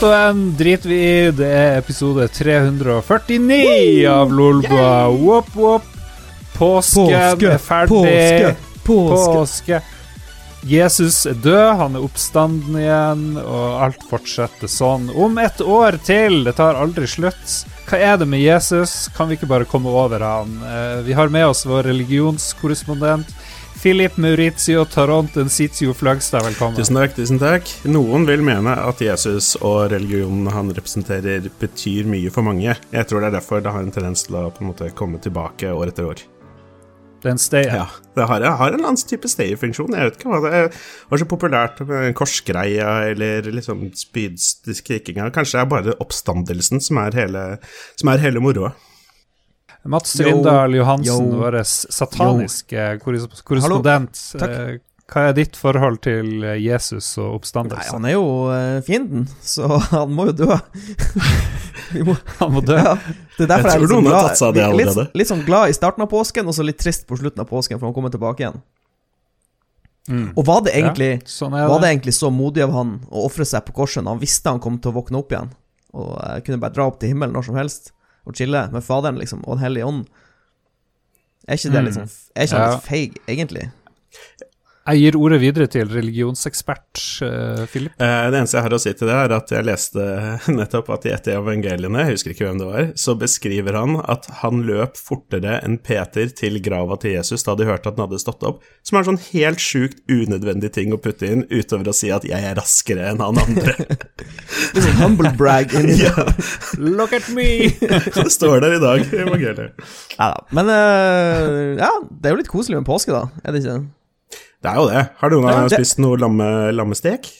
Datoen 0.00 0.54
driter 0.56 0.88
vi 0.88 0.96
i. 0.96 1.30
Det 1.36 1.44
er 1.44 1.74
episode 1.76 2.24
349 2.32 4.06
av 4.08 4.30
Lolbua. 4.32 5.10
Wop, 5.12 5.50
wop. 5.52 5.90
Påsken 6.54 7.44
er 7.50 7.60
ferdig. 7.60 7.90
Påske! 7.92 8.54
Påske! 8.86 9.34
Påske. 9.34 9.80
Jesus 10.64 11.18
er 11.28 11.36
død, 11.44 11.68
han 11.82 11.98
er 11.98 12.06
oppstanden 12.06 12.78
igjen, 12.80 13.26
og 13.42 13.84
alt 13.84 14.08
fortsetter 14.08 14.72
sånn. 14.72 15.10
Om 15.12 15.36
et 15.44 15.60
år 15.60 16.00
til! 16.08 16.46
Det 16.48 16.56
tar 16.56 16.80
aldri 16.80 17.04
slutt. 17.04 17.58
Hva 17.90 18.00
er 18.00 18.16
det 18.22 18.30
med 18.32 18.40
Jesus? 18.40 19.10
Kan 19.12 19.28
vi 19.28 19.36
ikke 19.36 19.52
bare 19.52 19.68
komme 19.68 19.92
over 19.92 20.24
han? 20.24 20.56
Eh, 20.64 20.98
vi 21.04 21.18
har 21.18 21.28
med 21.28 21.50
oss 21.52 21.66
vår 21.68 21.90
religionskorrespondent 21.92 23.36
Philip 23.80 24.16
Maurizio 24.16 24.84
Taront 24.84 25.36
Sitio 25.48 25.94
Fløgstad. 25.96 26.42
Velkommen. 26.44 26.76
Tusen 26.76 26.98
takk. 26.98 27.14
tusen 27.16 27.38
takk 27.40 27.70
Noen 27.88 28.26
vil 28.28 28.42
mene 28.44 28.74
at 28.76 28.98
Jesus 29.00 29.54
og 29.56 29.86
religionen 29.94 30.50
han 30.52 30.68
representerer, 30.76 31.46
betyr 31.62 32.04
mye 32.04 32.28
for 32.34 32.44
mange. 32.44 32.74
Jeg 32.76 33.08
tror 33.08 33.24
det 33.24 33.30
er 33.30 33.38
derfor 33.38 33.64
det 33.64 33.72
har 33.72 33.86
en 33.86 33.94
tendens 33.94 34.26
til 34.26 34.36
å 34.36 34.50
på 34.52 34.60
en 34.60 34.68
måte 34.74 34.90
komme 34.92 35.16
tilbake 35.24 35.72
år 35.72 35.94
etter 35.94 36.10
år. 36.10 36.20
Den 37.24 37.40
stayer. 37.40 37.72
Ja, 37.72 37.86
Det 38.16 38.28
har, 38.28 38.44
jeg 38.44 38.58
har 38.60 38.76
en 38.76 38.84
annen 38.84 39.00
type 39.00 39.32
stay-funksjon. 39.32 39.96
Jeg 39.96 40.10
vet 40.10 40.20
ikke 40.20 40.28
hva 40.28 40.42
det 40.44 40.62
var 41.08 41.24
så 41.24 41.30
populært 41.32 41.80
med 41.88 42.12
korsgreia 42.20 42.92
eller 43.14 43.48
liksom 43.48 43.86
spydskrikinga. 43.96 45.32
Kanskje 45.32 45.56
det 45.56 45.64
er 45.64 45.72
bare 45.72 45.96
oppstandelsen 46.04 46.84
som 46.84 47.00
er 47.00 47.16
hele, 47.16 47.48
som 47.96 48.12
er 48.12 48.24
hele 48.28 48.44
moroa. 48.44 48.74
Mats. 49.84 50.20
Rindal 50.20 50.74
Johansen, 50.74 51.30
vår 51.40 51.62
sataniske 51.64 52.98
korrespondent. 53.04 54.18
Eh, 54.42 54.78
Hva 55.10 55.24
er 55.26 55.32
ditt 55.34 55.56
forhold 55.58 55.98
til 56.04 56.44
eh, 56.46 56.58
Jesus 56.62 57.08
og 57.18 57.42
Nei, 57.66 57.80
han 57.88 58.04
er 58.06 58.12
jo 58.14 58.26
eh, 58.54 58.76
fienden, 58.86 59.24
så 59.42 59.66
han 59.94 60.12
må 60.14 60.28
jo 60.30 60.36
dø. 60.44 60.58
Vi 61.94 62.04
må, 62.06 62.14
Han 62.38 62.52
må 62.54 62.60
dø. 62.62 62.76
ja, 62.78 62.92
det 63.38 63.46
er 63.46 63.50
derfor 63.50 63.72
Jeg 63.72 63.80
jeg, 63.80 63.88
er 63.88 63.94
har 63.94 64.04
glad, 64.06 64.36
seg 64.38 64.54
det 64.54 64.66
litt, 64.78 65.16
litt 65.18 65.30
sånn 65.32 65.42
glad 65.48 65.72
i 65.72 65.74
starten 65.74 66.04
av 66.04 66.10
påsken, 66.12 66.46
og 66.46 66.54
så 66.54 66.62
litt 66.66 66.78
trist 66.78 67.08
på 67.08 67.18
slutten 67.18 67.42
av 67.42 67.48
påsken, 67.50 67.80
for 67.80 67.88
han 67.88 67.96
kommer 67.96 68.12
tilbake 68.14 68.44
igjen. 68.44 68.60
Mm. 70.10 70.28
Og 70.38 70.46
var 70.46 70.62
det 70.66 70.76
egentlig, 70.78 71.10
Ja, 71.18 71.26
sånn 71.28 71.52
var 71.56 71.80
det 71.80 71.80
det. 71.86 71.90
egentlig 71.94 72.14
så 72.14 72.30
modig 72.34 72.62
av 72.64 72.72
han 72.74 72.92
å 73.10 73.24
ofre 73.26 73.44
seg 73.46 73.64
på 73.66 73.74
korset 73.80 74.04
når 74.04 74.16
han 74.16 74.22
visste 74.22 74.52
han 74.52 74.62
kom 74.62 74.78
til 74.78 74.92
å 74.92 74.96
våkne 75.00 75.18
opp 75.18 75.34
igjen, 75.34 75.50
og 75.94 76.14
kunne 76.46 76.60
bare 76.62 76.76
dra 76.76 76.86
opp 76.86 77.00
til 77.02 77.12
himmelen 77.12 77.34
når 77.34 77.48
som 77.50 77.58
helst, 77.58 77.90
og 78.26 78.36
chille 78.36 78.68
med 78.72 78.84
Faderen, 78.84 79.18
liksom, 79.18 79.44
og 79.44 79.56
Den 79.56 79.64
hellige 79.64 79.86
ånd? 79.86 80.04
Er 81.48 81.58
ikke 81.58 81.72
det 81.74 81.84
liksom, 81.88 82.08
sånn 82.08 82.32
Er 82.36 82.48
ikke 82.48 82.60
han 82.60 82.74
litt 82.74 82.88
feig, 82.88 83.20
egentlig? 83.26 83.70
Jeg 84.90 84.98
gir 85.04 85.16
ordet 85.20 85.38
videre 85.42 85.66
til 85.70 85.86
religionsekspert 85.86 87.00
eh, 87.22 87.60
Philip. 87.70 87.92
Eh, 88.02 88.24
Det 88.32 88.38
eneste 88.40 88.56
jeg 88.58 88.64
har 88.66 88.74
å 88.74 88.80
si 88.82 88.92
til 88.98 89.06
det, 89.10 89.16
er 89.22 89.34
at 89.36 89.52
jeg 89.54 89.66
leste 89.68 90.06
nettopp 90.58 90.90
at 90.96 91.06
i 91.06 91.12
et 91.14 91.28
av 91.30 91.44
evangeliene, 91.44 92.02
jeg 92.06 92.16
husker 92.16 92.34
ikke 92.34 92.48
hvem 92.48 92.58
det 92.58 92.68
var, 92.70 92.88
så 92.98 93.14
beskriver 93.20 93.78
han 93.78 94.00
at 94.10 94.26
han 94.40 94.64
løp 94.66 94.98
fortere 94.98 95.60
enn 95.62 95.78
Peter 95.86 96.32
til 96.34 96.58
grava 96.64 96.98
til 97.02 97.14
Jesus 97.14 97.46
da 97.46 97.54
de 97.58 97.68
hørte 97.68 97.92
at 97.92 98.00
han 98.00 98.08
hadde 98.08 98.18
stått 98.22 98.42
opp, 98.48 98.64
som 98.82 98.98
er 98.98 99.04
en 99.04 99.10
sånn 99.12 99.22
helt 99.28 99.62
sjukt 99.62 100.02
unødvendig 100.10 100.72
ting 100.74 100.96
å 100.96 101.00
putte 101.02 101.28
inn 101.28 101.46
utover 101.52 101.92
å 101.92 101.96
si 101.96 102.10
at 102.14 102.26
jeg 102.26 102.50
er 102.50 102.58
raskere 102.58 103.12
enn 103.12 103.22
han 103.22 103.38
andre. 103.44 103.76
Sånn 104.80 104.98
humble 105.00 105.30
brag 105.38 105.72
ja, 105.98 106.12
Look 106.78 107.14
at 107.16 107.28
me! 107.34 107.70
det 108.16 108.26
står 108.32 108.62
der 108.64 108.76
i 108.78 108.82
dag 108.82 109.02
i 109.06 109.22
evangeliet. 109.22 109.80
Ja 110.16 110.32
da. 110.34 110.44
Men 110.56 110.70
eh, 110.74 111.78
ja, 111.80 111.90
det 112.10 112.30
er 112.30 112.36
jo 112.36 112.42
litt 112.42 112.50
koselig 112.52 112.80
med 112.80 112.88
påske, 112.88 113.14
da. 113.14 113.26
Er 113.44 113.54
det 113.54 113.64
ikke? 113.64 113.80
Det 114.60 114.68
er 114.70 114.76
jo 114.80 114.88
det. 114.90 115.04
Har 115.20 115.32
noen 115.32 115.46
av 115.48 115.60
dere 115.62 115.78
spist 115.80 116.00
noe 116.02 116.18
lamme, 116.20 116.48
lammestek? 116.76 117.30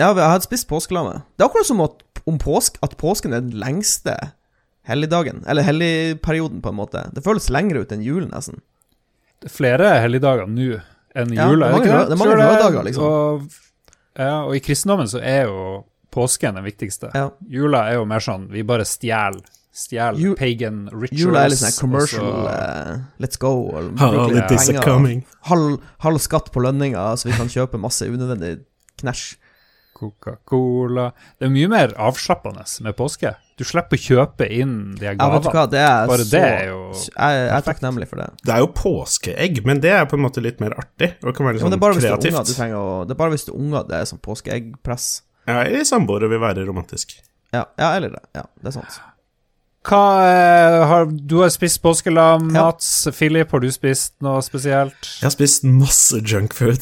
Ja, 0.00 0.08
vi 0.16 0.24
har 0.26 0.40
spist 0.42 0.66
påskelamme. 0.70 1.20
Det 1.36 1.44
er 1.44 1.50
akkurat 1.50 1.68
som 1.68 1.82
at, 1.84 2.00
om 2.26 2.38
påsk, 2.42 2.80
at 2.82 2.96
påsken 2.98 3.36
er 3.36 3.44
den 3.46 3.54
lengste 3.62 4.16
helligdagen. 4.90 5.44
Eller 5.46 5.62
helligperioden, 5.66 6.62
på 6.64 6.72
en 6.72 6.78
måte. 6.80 7.04
Det 7.14 7.22
føles 7.24 7.46
lengre 7.54 7.84
ut 7.84 7.94
enn 7.94 8.02
julen, 8.02 8.32
nesten. 8.34 8.58
Det 9.42 9.50
er 9.52 9.54
flere 9.54 9.92
helligdager 10.02 10.50
nå 10.50 10.80
enn 11.14 11.34
Ja, 11.36 11.46
jula. 11.50 11.68
det 11.70 11.74
er 11.76 11.84
ikke 11.84 11.98
det 12.10 12.16
er 12.16 12.20
mange 12.24 12.38
røddager, 12.40 12.86
liksom. 12.88 13.04
Og, 13.04 13.92
ja, 14.18 14.32
og 14.42 14.56
i 14.58 14.62
kristendommen 14.64 15.10
så 15.10 15.20
er 15.22 15.44
jo 15.46 15.84
påsken 16.14 16.58
den 16.58 16.66
viktigste. 16.66 17.10
Ja. 17.14 17.28
Jula 17.50 17.84
er 17.90 18.00
jo 18.00 18.08
mer 18.08 18.22
sånn 18.24 18.48
vi 18.50 18.64
bare 18.66 18.86
stjeler 18.88 19.42
Stjeler 19.74 20.36
pagan 20.38 20.84
rituals. 20.92 21.18
Jula 21.20 21.40
er 21.44 21.48
litt 21.50 21.58
sånn 21.58 21.78
commercial 21.80 22.28
så- 22.30 22.46
uh, 22.46 22.98
Let's 23.18 23.36
go. 23.42 23.52
Holidays 23.98 24.68
are 24.70 24.82
coming. 24.84 25.24
Halv, 25.50 25.80
halv 26.04 26.18
skatt 26.22 26.52
på 26.54 26.62
lønninga, 26.62 27.08
så 27.18 27.26
vi 27.26 27.32
kan 27.38 27.48
kjøpe 27.50 27.80
masse 27.82 28.06
unødvendig 28.06 28.60
knæsj. 29.02 29.34
Coca-Cola 29.94 31.12
Det 31.38 31.46
er 31.46 31.52
mye 31.54 31.68
mer 31.70 31.92
avslappende 32.02 32.64
med 32.82 32.96
påske. 32.98 33.30
Du 33.58 33.62
slipper 33.66 33.94
å 33.94 34.02
kjøpe 34.02 34.48
inn 34.50 34.72
de 34.98 35.06
gavene. 35.06 35.22
Ja, 35.22 35.28
vet 35.36 35.44
du 35.46 35.50
hva, 35.54 35.64
det 35.70 35.82
er 35.84 36.08
Bare 36.10 36.24
så 36.26 36.30
det 36.32 36.40
er 36.42 36.64
jo 36.72 36.78
Jeg, 36.90 37.36
jeg 37.38 37.52
er 37.54 37.66
takknemlig 37.68 38.08
for 38.10 38.16
det. 38.22 38.26
Det 38.42 38.54
er 38.56 38.58
jo 38.64 38.70
påskeegg, 38.74 39.60
men 39.68 39.80
det 39.84 39.92
er 39.94 40.08
på 40.10 40.18
en 40.18 40.24
måte 40.26 40.42
litt 40.42 40.58
mer 40.62 40.74
artig. 40.74 41.12
Og 41.22 41.30
det 41.30 41.36
kan 41.38 41.46
være 41.46 41.54
litt 41.54 41.62
Ja, 41.62 41.68
sånn 41.68 41.74
det 41.76 41.78
er 41.78 41.84
bare 41.86 41.94
hvis 41.94 42.02
du 42.02 42.08
er 42.08 42.16
kreativt. 42.16 42.34
unger 42.34 42.50
du 42.50 42.54
trenger 42.58 42.78
å 42.82 43.06
Det 43.06 43.14
er 43.14 43.20
bare 43.22 43.30
hvis 43.36 43.46
du 43.46 43.52
er 43.54 43.58
unger 43.62 43.88
det 43.88 43.96
er 44.00 44.10
sånn 44.10 44.22
påskeeggpress. 44.26 45.08
Ja, 45.46 45.60
i 45.70 45.84
samboere 45.86 46.28
vil 46.32 46.42
være 46.42 46.66
romantisk. 46.66 47.14
Ja, 47.54 47.64
ja, 47.78 47.92
eller 47.94 48.16
det. 48.16 48.22
Ja, 48.34 48.42
det 48.58 48.72
er 48.72 48.80
sant. 48.80 48.98
Hva 49.84 50.02
eh, 50.24 50.78
har, 50.88 51.06
Du 51.12 51.36
har 51.42 51.50
spist 51.52 51.82
påskelam, 51.84 52.48
Ja. 52.54 52.68
Mats. 52.70 53.08
Philip, 53.12 53.50
har 53.52 53.60
du 53.60 53.70
spist 53.72 54.14
noe 54.24 54.40
spesielt? 54.44 55.10
Jeg 55.20 55.26
har 55.28 55.34
spist 55.34 55.66
masse 55.68 56.20
junkfood. 56.24 56.80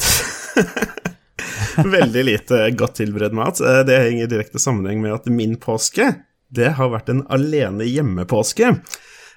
Veldig 1.97 2.23
lite 2.23 2.59
godt 2.77 2.95
tilberedt 3.01 3.35
mat. 3.35 3.59
Eh, 3.59 3.81
Det 3.87 3.99
henger 4.05 4.27
i 4.27 4.31
direkte 4.31 4.61
sammenheng 4.61 5.01
med 5.03 5.13
at 5.17 5.27
min 5.27 5.57
påske, 5.59 6.13
det 6.53 6.75
har 6.77 6.91
vært 6.93 7.09
en 7.09 7.23
alene 7.33 7.87
hjemmepåske. 7.89 8.75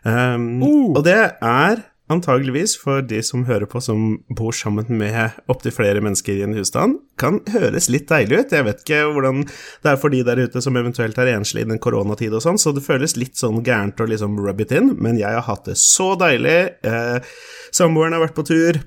Um, 0.06 0.62
Uh. 0.62 0.93
Og 0.94 1.03
det 1.04 1.16
er 1.43 1.81
antageligvis 2.12 2.76
for 2.78 3.02
de 3.02 3.18
som 3.24 3.44
hører 3.48 3.66
på 3.70 3.80
som 3.82 4.18
bor 4.38 4.54
sammen 4.54 4.88
med 5.00 5.36
opptil 5.50 5.74
flere 5.74 6.02
mennesker 6.04 6.38
i 6.38 6.44
en 6.46 6.56
husstand, 6.56 7.00
kan 7.18 7.40
høres 7.50 7.88
litt 7.92 8.08
deilig 8.10 8.42
ut. 8.44 8.54
Jeg 8.54 8.66
vet 8.68 8.82
ikke 8.84 9.02
hvordan 9.10 9.44
det 9.46 9.92
er 9.92 10.00
for 10.00 10.14
de 10.14 10.22
der 10.26 10.42
ute 10.46 10.62
som 10.62 10.78
eventuelt 10.78 11.18
er 11.18 11.32
enslige 11.34 11.66
i 11.66 11.70
den 11.72 11.82
koronatid 11.82 12.34
og 12.36 12.44
sånn, 12.44 12.60
så 12.62 12.74
det 12.76 12.84
føles 12.86 13.16
litt 13.18 13.38
sånn 13.40 13.62
gærent 13.66 14.00
å 14.02 14.08
liksom 14.10 14.38
rub 14.42 14.62
it 14.62 14.74
in, 14.76 14.94
men 15.00 15.18
jeg 15.20 15.34
har 15.34 15.46
hatt 15.48 15.66
det 15.66 15.78
så 15.80 16.14
deilig. 16.20 16.58
Eh, 16.86 17.32
Samboeren 17.74 18.16
har 18.16 18.22
vært 18.22 18.38
på 18.38 18.46
tur 18.46 18.82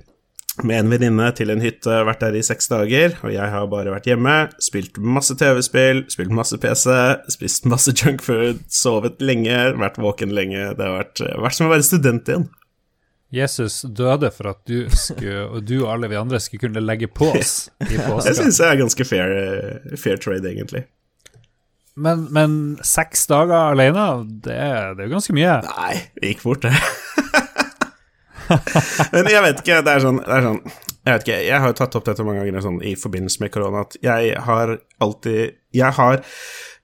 med 0.66 0.82
en 0.82 0.92
venninne 0.92 1.30
til 1.38 1.52
en 1.54 1.62
hytte, 1.64 2.02
vært 2.08 2.24
der 2.24 2.36
i 2.36 2.44
seks 2.44 2.68
dager, 2.72 3.16
og 3.24 3.32
jeg 3.32 3.52
har 3.54 3.68
bare 3.72 3.94
vært 3.94 4.10
hjemme, 4.10 4.36
spilt 4.64 4.98
masse 5.00 5.36
TV-spill, 5.40 6.04
spilt 6.12 6.34
masse 6.36 6.60
PC, 6.60 6.96
spist 7.32 7.68
masse 7.70 7.94
junkfood, 7.96 8.64
sovet 8.74 9.22
lenge, 9.24 9.56
vært 9.80 10.00
våken 10.02 10.34
lenge. 10.36 10.72
Det 10.76 10.88
har 10.88 10.98
vært, 10.98 11.24
vært 11.46 11.60
som 11.60 11.70
å 11.70 11.74
være 11.74 11.88
student 11.88 12.32
igjen. 12.32 12.50
Jesus 13.34 13.82
døde 13.86 14.32
for 14.34 14.50
at 14.54 14.62
du 14.66 14.88
skulle, 14.98 15.44
og 15.46 15.66
du 15.68 15.76
og 15.84 15.92
alle 15.94 16.10
vi 16.10 16.18
andre 16.18 16.40
skulle 16.42 16.66
kunne 16.66 16.82
legge 16.82 17.10
på 17.12 17.30
oss 17.38 17.68
i 17.86 18.00
Det 18.26 18.34
syns 18.38 18.58
jeg 18.58 18.72
er 18.72 18.80
ganske 18.82 19.06
fair, 19.06 19.36
eh, 19.38 19.98
fair 20.02 20.18
trade, 20.22 20.50
egentlig. 20.50 20.88
Men, 22.00 22.28
men 22.34 22.54
seks 22.86 23.28
dager 23.30 23.74
alene, 23.74 24.06
det, 24.26 24.56
det 24.56 25.04
er 25.04 25.06
jo 25.06 25.14
ganske 25.18 25.36
mye. 25.36 25.60
Nei, 25.68 25.94
det 26.18 26.34
gikk 26.34 26.46
fort, 26.46 26.66
det. 26.66 26.74
Men 29.14 29.28
jeg 29.30 29.42
vet 29.46 29.60
ikke, 29.62 29.82
det 29.86 29.92
er 29.94 30.02
sånn, 30.02 30.20
det 30.24 30.34
er 30.34 30.46
sånn 30.48 30.56
Jeg 30.66 31.12
vet 31.12 31.26
ikke, 31.26 31.36
jeg 31.46 31.62
har 31.62 31.70
jo 31.70 31.76
tatt 31.78 31.98
opp 32.00 32.08
dette 32.08 32.24
mange 32.26 32.42
ganger 32.42 32.64
sånn, 32.66 32.80
i 32.82 32.96
forbindelse 32.98 33.44
med 33.44 33.52
korona, 33.54 33.84
at 33.86 33.98
jeg 34.02 34.32
har 34.48 34.74
alltid 35.06 35.60
Jeg 35.76 35.98
har 36.00 36.24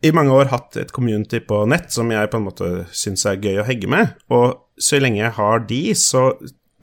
i 0.03 0.11
mange 0.15 0.35
år 0.35 0.51
hatt 0.51 0.77
et 0.79 0.91
community 0.95 1.39
på 1.39 1.63
nett 1.71 1.93
som 1.93 2.11
jeg 2.11 2.31
på 2.31 2.41
en 2.41 2.47
måte 2.49 2.69
syns 2.95 3.25
er 3.29 3.41
gøy 3.41 3.61
å 3.61 3.67
hegge 3.67 3.89
med, 3.91 4.13
og 4.33 4.61
så 4.81 4.99
lenge 4.99 5.23
jeg 5.23 5.35
har 5.37 5.65
de, 5.69 5.81
så 5.95 6.27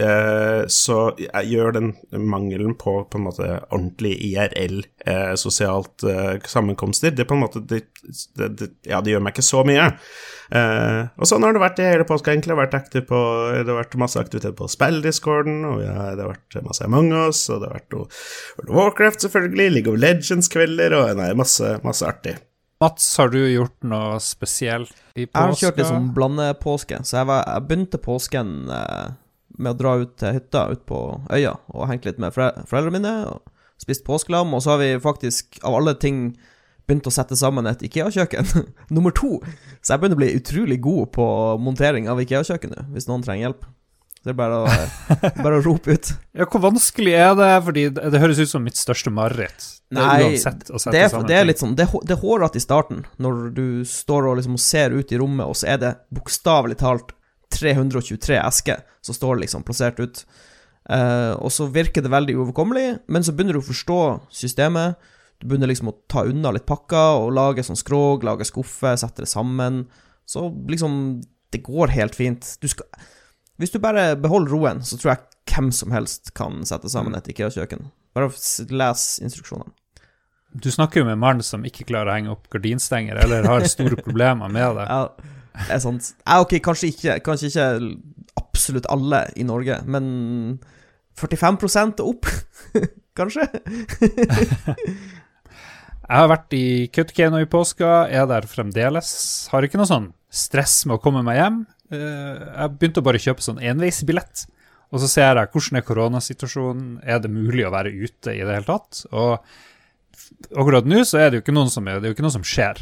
eh, 0.00 0.64
så 0.72 0.98
gjør 1.44 1.74
den 1.76 1.92
mangelen 2.16 2.74
på 2.80 2.94
på 3.10 3.20
en 3.20 3.26
måte 3.26 3.48
ordentlig 3.68 4.14
IRL, 4.30 4.82
eh, 5.06 5.32
sosialt 5.40 6.04
eh, 6.08 6.36
sammenkomster, 6.48 7.12
det 7.12 7.26
på 7.28 7.36
en 7.36 7.44
måte 7.44 7.64
det, 7.68 7.84
det, 8.38 8.48
det, 8.58 8.70
Ja, 8.88 9.02
det 9.04 9.14
gjør 9.14 9.24
meg 9.26 9.36
ikke 9.36 9.46
så 9.46 9.64
mye. 9.68 9.90
Eh, 10.52 11.02
og 11.16 11.28
sånn 11.28 11.44
har 11.46 11.56
det 11.56 11.62
vært 11.62 11.80
i 11.80 11.88
hele 11.88 12.06
påska, 12.08 12.32
egentlig. 12.32 12.52
Jeg 12.52 12.58
har 12.58 12.64
vært 12.66 12.78
aktiv 12.80 13.04
på, 13.08 13.20
det 13.56 13.68
har 13.68 13.80
vært 13.82 13.98
masse 14.00 14.20
aktivitet 14.20 14.56
på 14.58 14.68
spilldiscorden, 14.72 15.62
og 15.68 15.84
ja, 15.84 16.12
det 16.16 16.24
har 16.24 16.32
vært 16.34 16.62
masse 16.66 16.88
Among 16.88 17.12
us, 17.26 17.44
og 17.52 17.62
det 17.62 17.70
har 17.70 17.78
vært 17.78 17.94
noe 17.94 18.08
World 18.58 18.72
of 18.72 18.80
Warcraft, 18.80 19.26
selvfølgelig, 19.26 19.68
League 19.76 19.92
of 19.92 20.00
Legends-kvelder, 20.00 20.96
og 20.98 21.20
nei, 21.20 21.30
masse, 21.38 21.76
masse 21.86 22.08
artig. 22.08 22.36
Mats, 22.82 23.06
har 23.20 23.30
du 23.30 23.38
gjort 23.40 23.76
noe 23.86 24.18
spesielt 24.22 24.92
i 25.14 25.24
Jeg 25.24 25.32
har 25.38 25.54
kjørt 25.58 25.82
sånn 25.86 26.10
blandepåske, 26.16 27.02
så 27.06 27.20
jeg, 27.20 27.28
var, 27.30 27.44
jeg 27.46 27.66
begynte 27.68 28.00
påsken 28.02 28.54
eh, 28.74 29.12
med 29.58 29.74
å 29.74 29.78
dra 29.78 29.96
ut 30.02 30.16
til 30.18 30.34
hytta 30.38 30.66
ute 30.72 30.86
på 30.88 31.00
øya 31.30 31.54
og 31.70 31.86
hengt 31.90 32.08
litt 32.08 32.18
med 32.22 32.34
fore 32.34 32.64
foreldrene 32.66 32.98
mine. 32.98 33.14
og 33.30 33.52
Spist 33.82 34.04
påskelam, 34.06 34.54
og 34.54 34.62
så 34.64 34.74
har 34.74 34.82
vi 34.82 34.90
faktisk, 35.02 35.60
av 35.66 35.76
alle 35.78 35.94
ting, 35.98 36.32
begynt 36.86 37.06
å 37.06 37.14
sette 37.14 37.38
sammen 37.38 37.66
et 37.70 37.82
Ikea-kjøkken. 37.86 38.66
Nummer 38.94 39.14
to. 39.14 39.38
Så 39.80 39.94
jeg 39.94 40.02
begynner 40.02 40.18
å 40.18 40.22
bli 40.22 40.34
utrolig 40.38 40.78
god 40.82 41.12
på 41.16 41.26
montering 41.62 42.10
av 42.10 42.20
Ikea-kjøkken 42.22 42.74
nå, 42.74 42.88
hvis 42.94 43.08
noen 43.10 43.24
trenger 43.26 43.48
hjelp. 43.48 43.66
Det 44.22 44.30
er 44.30 44.36
bare 44.38 44.58
å, 44.62 44.66
bare 45.42 45.58
å 45.58 45.62
rope 45.64 45.96
ut. 45.96 46.12
Ja, 46.38 46.46
hvor 46.48 46.62
vanskelig 46.62 47.12
er 47.18 47.32
det? 47.36 47.48
Fordi 47.66 47.82
det, 47.92 48.10
det 48.14 48.20
høres 48.22 48.38
ut 48.40 48.50
som 48.52 48.62
mitt 48.64 48.78
største 48.78 49.10
mareritt. 49.12 49.66
Er 49.92 49.98
Nei, 49.98 50.30
Det 50.32 51.00
er, 51.02 51.16
det 51.28 51.36
er 51.36 51.44
litt 51.44 51.60
sånn 51.60 51.74
Det, 51.76 51.84
det 52.08 52.14
er 52.14 52.22
hårete 52.22 52.56
i 52.56 52.62
starten, 52.64 53.02
når 53.20 53.42
du 53.52 53.66
står 53.88 54.30
og 54.30 54.38
liksom 54.38 54.56
ser 54.62 54.94
ut 54.94 55.12
i 55.12 55.18
rommet, 55.20 55.44
og 55.44 55.58
så 55.58 55.74
er 55.74 55.82
det 55.82 55.90
bokstavelig 56.14 56.78
talt 56.80 57.12
323 57.52 58.38
esker 58.40 58.80
som 59.04 59.16
står 59.18 59.42
liksom 59.42 59.66
plassert 59.66 60.00
ut. 60.00 60.22
Eh, 60.88 61.32
og 61.36 61.52
så 61.52 61.68
virker 61.70 62.04
det 62.04 62.12
veldig 62.14 62.38
uoverkommelig, 62.38 62.86
men 63.12 63.26
så 63.26 63.34
begynner 63.34 63.58
du 63.58 63.62
å 63.62 63.66
forstå 63.66 63.98
systemet. 64.32 64.96
Du 65.42 65.48
begynner 65.50 65.68
liksom 65.68 65.90
å 65.90 65.96
ta 66.10 66.24
unna 66.30 66.54
litt 66.54 66.66
pakker 66.70 67.20
og 67.20 67.34
lage 67.36 67.64
sånn 67.66 67.78
skrog, 67.78 68.24
lage 68.26 68.46
skuffe, 68.48 68.94
sette 68.98 69.26
det 69.26 69.30
sammen. 69.30 69.84
Så 70.24 70.46
liksom 70.70 71.20
Det 71.52 71.60
går 71.60 71.90
helt 71.92 72.14
fint. 72.16 72.46
Du 72.62 72.68
skal 72.70 72.86
Hvis 73.62 73.70
du 73.70 73.78
bare 73.82 74.16
beholder 74.18 74.50
roen, 74.56 74.80
så 74.82 74.98
tror 74.98 75.14
jeg 75.14 75.22
hvem 75.52 75.68
som 75.74 75.92
helst 75.94 76.32
kan 76.34 76.64
sette 76.66 76.90
sammen 76.90 77.14
et 77.14 77.28
IKEA-kjøkken. 77.30 77.84
Bare 78.16 78.30
les 78.82 79.04
instruksjonene. 79.22 79.70
Du 80.52 80.68
snakker 80.68 81.00
jo 81.00 81.06
med 81.06 81.14
en 81.16 81.22
mann 81.22 81.40
som 81.46 81.62
ikke 81.64 81.86
klarer 81.88 82.10
å 82.10 82.16
henge 82.16 82.32
opp 82.34 82.50
gardinstenger, 82.52 83.22
eller 83.22 83.46
har 83.48 83.64
store 83.70 83.96
problemer 84.06 84.50
med 84.52 84.76
det. 84.80 84.88
Ja, 84.90 85.38
det 85.62 85.76
er 85.78 85.82
sant. 85.84 86.10
Ja, 86.26 86.40
ok, 86.44 86.58
kanskje 86.64 86.90
ikke, 86.92 87.16
kanskje 87.24 87.48
ikke 87.52 87.68
absolutt 88.40 88.88
alle 88.92 89.24
i 89.38 89.46
Norge, 89.48 89.78
men 89.88 90.04
45 91.20 91.62
og 92.02 92.06
opp, 92.10 92.28
kanskje? 93.18 93.48
Jeg 96.02 96.18
har 96.18 96.28
vært 96.28 96.52
i 96.58 96.64
Kautokeino 96.92 97.38
i 97.40 97.48
påska, 97.48 97.92
er 98.12 98.26
der 98.28 98.44
fremdeles. 98.50 99.12
Har 99.52 99.64
ikke 99.64 99.78
noe 99.80 99.88
sånn 99.88 100.10
stress 100.32 100.82
med 100.84 100.98
å 100.98 101.00
komme 101.00 101.22
meg 101.24 101.38
hjem. 101.38 101.62
Eh, 101.92 102.42
Jeg 102.62 102.76
begynte 102.78 103.02
å 103.02 103.06
bare 103.06 103.20
kjøpe 103.22 103.44
sånn 103.44 103.60
enveisbillett, 103.62 104.46
og 104.92 105.00
så 105.02 105.08
ser 105.08 105.38
jeg 105.40 105.50
hvordan 105.52 105.78
er 105.80 105.86
koronasituasjonen, 105.88 106.88
er 107.04 107.20
det 107.24 107.30
mulig 107.32 107.64
å 107.68 107.72
være 107.74 107.92
ute 107.92 108.34
i 108.36 108.42
det 108.44 108.56
hele 108.58 108.68
tatt? 108.68 109.04
Og 109.12 109.38
akkurat 110.56 110.88
nå 110.88 111.02
så 111.08 111.20
er 111.22 111.30
det 111.30 111.40
jo 111.40 111.44
ikke 111.46 111.54
noen 111.56 111.70
som, 111.72 111.86
er, 111.88 112.00
det 112.00 112.08
er 112.08 112.12
jo 112.12 112.16
ikke 112.18 112.26
noe 112.26 112.34
som 112.36 112.44
skjer, 112.46 112.80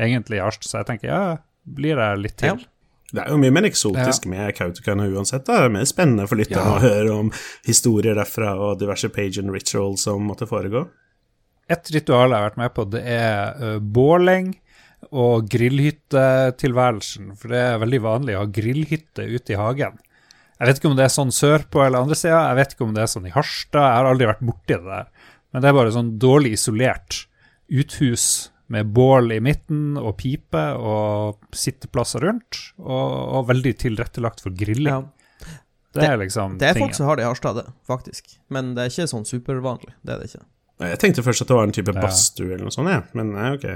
egentlig, 0.00 0.38
i 0.40 0.44
Arst, 0.44 0.64
så 0.68 0.80
jeg 0.80 0.88
tenker 0.92 1.10
ja, 1.12 1.22
blir 1.64 1.98
det 2.00 2.10
litt 2.22 2.38
til? 2.40 2.56
Ja. 2.62 2.68
Det 3.12 3.20
er 3.26 3.34
jo 3.34 3.40
mye 3.42 3.52
mer 3.52 3.66
eksotisk 3.68 4.24
med 4.32 4.54
Kautokeino 4.56 5.04
uansett. 5.12 5.44
Det 5.44 5.52
er 5.52 5.68
mer 5.74 5.84
spennende 5.84 6.24
for 6.30 6.40
lytterne 6.40 6.64
Ja. 6.64 6.78
å 6.78 6.80
høre 6.80 7.10
om 7.12 7.28
historier 7.68 8.16
derfra 8.16 8.54
og 8.56 8.78
diverse 8.80 9.10
page 9.12 9.36
and 9.42 9.52
ritual 9.52 9.98
som 10.00 10.24
måtte 10.24 10.48
foregå. 10.48 10.86
Et 11.68 11.90
ritual 11.92 12.32
jeg 12.32 12.38
har 12.40 12.46
vært 12.48 12.56
med 12.62 12.72
på, 12.72 12.86
det 12.88 13.02
er 13.04 13.52
uh, 13.60 13.78
båling 13.84 14.54
og 15.12 15.48
grillhyttetilværelsen. 15.52 17.34
For 17.38 17.52
det 17.52 17.60
er 17.60 17.80
veldig 17.82 18.00
vanlig 18.04 18.36
å 18.36 18.44
ha 18.44 18.48
grillhytte 18.58 19.26
ute 19.28 19.54
i 19.54 19.58
hagen. 19.60 19.98
Jeg 20.58 20.68
vet 20.70 20.78
ikke 20.78 20.90
om 20.92 20.96
det 20.98 21.04
er 21.08 21.12
sånn 21.12 21.32
sørpå 21.34 21.82
eller 21.82 22.04
andre 22.04 22.16
steder, 22.16 22.38
jeg 22.52 22.58
vet 22.60 22.74
ikke 22.76 22.84
om 22.86 22.92
det 22.94 23.02
er 23.02 23.10
sånn 23.10 23.26
i 23.26 23.34
Harstad. 23.34 23.82
Jeg 23.82 23.98
har 23.98 24.08
aldri 24.12 24.28
vært 24.30 24.44
borti 24.46 24.76
det 24.76 24.86
der. 24.86 25.08
Men 25.52 25.64
det 25.64 25.68
er 25.68 25.76
bare 25.80 25.94
sånn 25.94 26.12
dårlig 26.22 26.52
isolert 26.56 27.24
uthus 27.72 28.26
med 28.72 28.92
bål 28.94 29.34
i 29.34 29.40
midten 29.44 29.98
og 30.00 30.14
pipe 30.20 30.62
og 30.78 31.42
sitteplasser 31.56 32.22
rundt, 32.24 32.60
og, 32.78 33.10
og 33.36 33.50
veldig 33.50 33.74
tilrettelagt 33.82 34.40
for 34.44 34.54
grilling. 34.56 34.88
Ja. 35.02 35.58
Det 35.92 36.06
er 36.08 36.16
liksom 36.22 36.54
Det 36.60 36.70
er 36.70 36.78
folk 36.80 36.94
som 36.96 37.04
har 37.10 37.18
det 37.20 37.26
i 37.26 37.28
Harstad, 37.28 37.58
faktisk. 37.84 38.38
Men 38.48 38.70
det 38.76 38.86
er 38.86 38.92
ikke 38.94 39.10
sånn 39.10 39.26
supervanlig. 39.28 39.92
Det 40.00 40.14
er 40.14 40.22
det 40.22 40.30
ikke. 40.30 40.46
Jeg 40.88 41.00
tenkte 41.02 41.24
først 41.26 41.44
at 41.44 41.50
det 41.50 41.56
var 41.58 41.66
en 41.68 41.74
type 41.76 41.92
Ja. 41.92 42.00
badstue 42.00 42.54
eller 42.54 42.64
noe 42.64 42.72
sånt, 42.74 42.88
ja. 42.88 43.02
men 43.12 43.34
nei, 43.34 43.50
ok. 43.58 43.66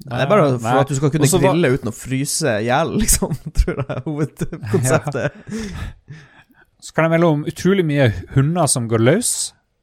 Det 0.00 0.16
er 0.16 0.26
bare 0.30 0.44
for 0.56 0.64
Nei. 0.64 0.78
at 0.80 0.88
du 0.88 0.94
skal 0.96 1.10
kunne 1.12 1.26
Også 1.28 1.40
var- 1.42 1.52
grille 1.54 1.70
uten 1.76 1.90
å 1.90 1.94
fryse 1.94 2.54
i 2.62 2.66
hjel, 2.70 2.94
liksom, 3.02 3.34
tror 3.60 3.80
jeg 3.82 3.96
er 3.96 4.02
hovedkonseptet. 4.06 5.40
Så 6.80 6.94
kan 6.96 7.04
jeg 7.04 7.12
melde 7.18 7.28
om 7.34 7.42
utrolig 7.44 7.84
mye 7.84 8.06
hunder 8.34 8.66
som 8.72 8.86
går 8.88 9.02
løs. 9.04 9.32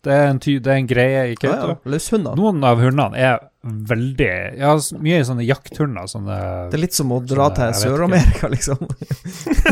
Det 0.07 0.13
er 0.15 0.27
en, 0.31 0.39
ty 0.39 0.55
det 0.63 0.71
er 0.71 0.77
en 0.79 0.87
greie 0.89 1.21
i 1.33 1.35
Kautokeino. 1.35 1.75
ja. 1.75 1.91
Løshunder. 1.93 2.35
Noen 2.39 2.63
av 2.65 2.79
hundene 2.81 3.17
er 3.19 3.39
veldig 3.67 4.29
Ja, 4.57 4.73
mye 5.03 5.23
sånne 5.27 5.43
jakthunder. 5.45 6.05
Sånne 6.07 6.37
Det 6.71 6.77
er 6.77 6.83
litt 6.85 6.95
som 6.95 7.11
å 7.11 7.17
dra 7.27 7.49
sånne, 7.49 7.73
til 7.73 7.73
Sør-Amerika, 7.81 8.47
liksom. 8.53 8.79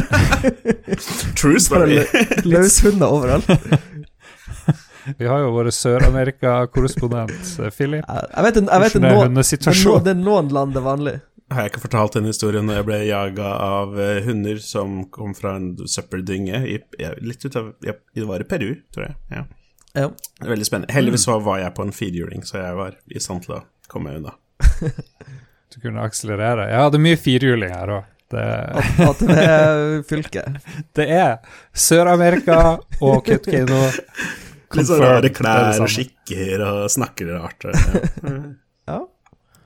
True 1.40 1.60
story. 1.64 2.02
Løshunder 2.46 3.08
overalt. 3.16 3.50
Vi 5.18 5.28
har 5.30 5.44
jo 5.44 5.52
vår 5.54 5.70
Sør-Amerika-korrespondent 5.76 7.60
eh, 7.60 7.72
Philip. 7.74 8.06
Jeg 8.06 8.46
vet, 8.48 8.60
jeg 8.62 8.84
vet 8.86 8.96
er 8.96 9.06
det, 9.06 9.12
er 9.14 10.12
er 10.12 10.20
noen 10.20 10.52
land 10.54 10.74
det 10.76 10.82
er 10.82 10.86
vanlig. 10.86 11.16
Har 11.54 11.62
jeg 11.62 11.76
ikke 11.76 11.84
fortalt 11.84 12.16
den 12.18 12.26
historien 12.26 12.66
når 12.66 12.80
jeg 12.80 12.88
ble 12.88 12.98
jaga 13.06 13.52
av 13.62 14.00
eh, 14.02 14.24
hunder 14.26 14.58
som 14.66 15.04
kom 15.14 15.36
fra 15.38 15.56
en 15.60 15.76
søppeldynge 15.86 16.64
i, 16.66 16.80
litt 17.22 17.46
ut 17.46 17.60
av 17.60 17.70
I 17.86 17.94
Det 18.18 18.26
var 18.26 18.42
i 18.42 18.48
Peru, 18.50 18.72
tror 18.96 19.08
jeg. 19.08 19.18
Ja. 19.30 19.46
Ja. 19.96 20.10
Veldig 20.44 20.66
spennende. 20.68 20.94
Heldigvis 20.94 21.24
så 21.24 21.38
var 21.40 21.62
jeg 21.62 21.76
på 21.78 21.86
en 21.86 21.94
firehjuling, 21.96 22.42
så 22.44 22.60
jeg 22.60 22.80
var 22.82 22.98
i 23.08 23.22
stand 23.22 23.46
til 23.46 23.60
å 23.60 23.62
komme 23.92 24.12
meg 24.12 24.24
unna. 24.24 24.36
Du 25.76 25.82
kunne 25.84 26.06
akselerere. 26.08 26.70
Jeg 26.72 26.92
det 26.94 26.96
er 26.96 27.04
mye 27.04 27.18
firehjuling 27.20 27.72
her 27.76 27.90
òg. 27.92 28.12
Det, 28.32 28.44
At 29.06 29.20
det 29.22 29.42
er 29.42 29.82
fylket. 30.08 30.70
det 30.98 31.08
er 31.12 31.34
Sør-Amerika 31.76 32.60
og 33.04 33.26
Kautokeino. 33.28 33.82
Litt 34.74 34.88
sånn 34.90 35.02
rare 35.02 35.22
det 35.22 35.30
det 35.30 35.36
klær 35.38 35.82
og 35.82 35.92
skikker 35.92 36.64
og 36.70 36.86
snakker 36.98 37.36
rart. 37.36 37.68
Ja. 38.86 39.00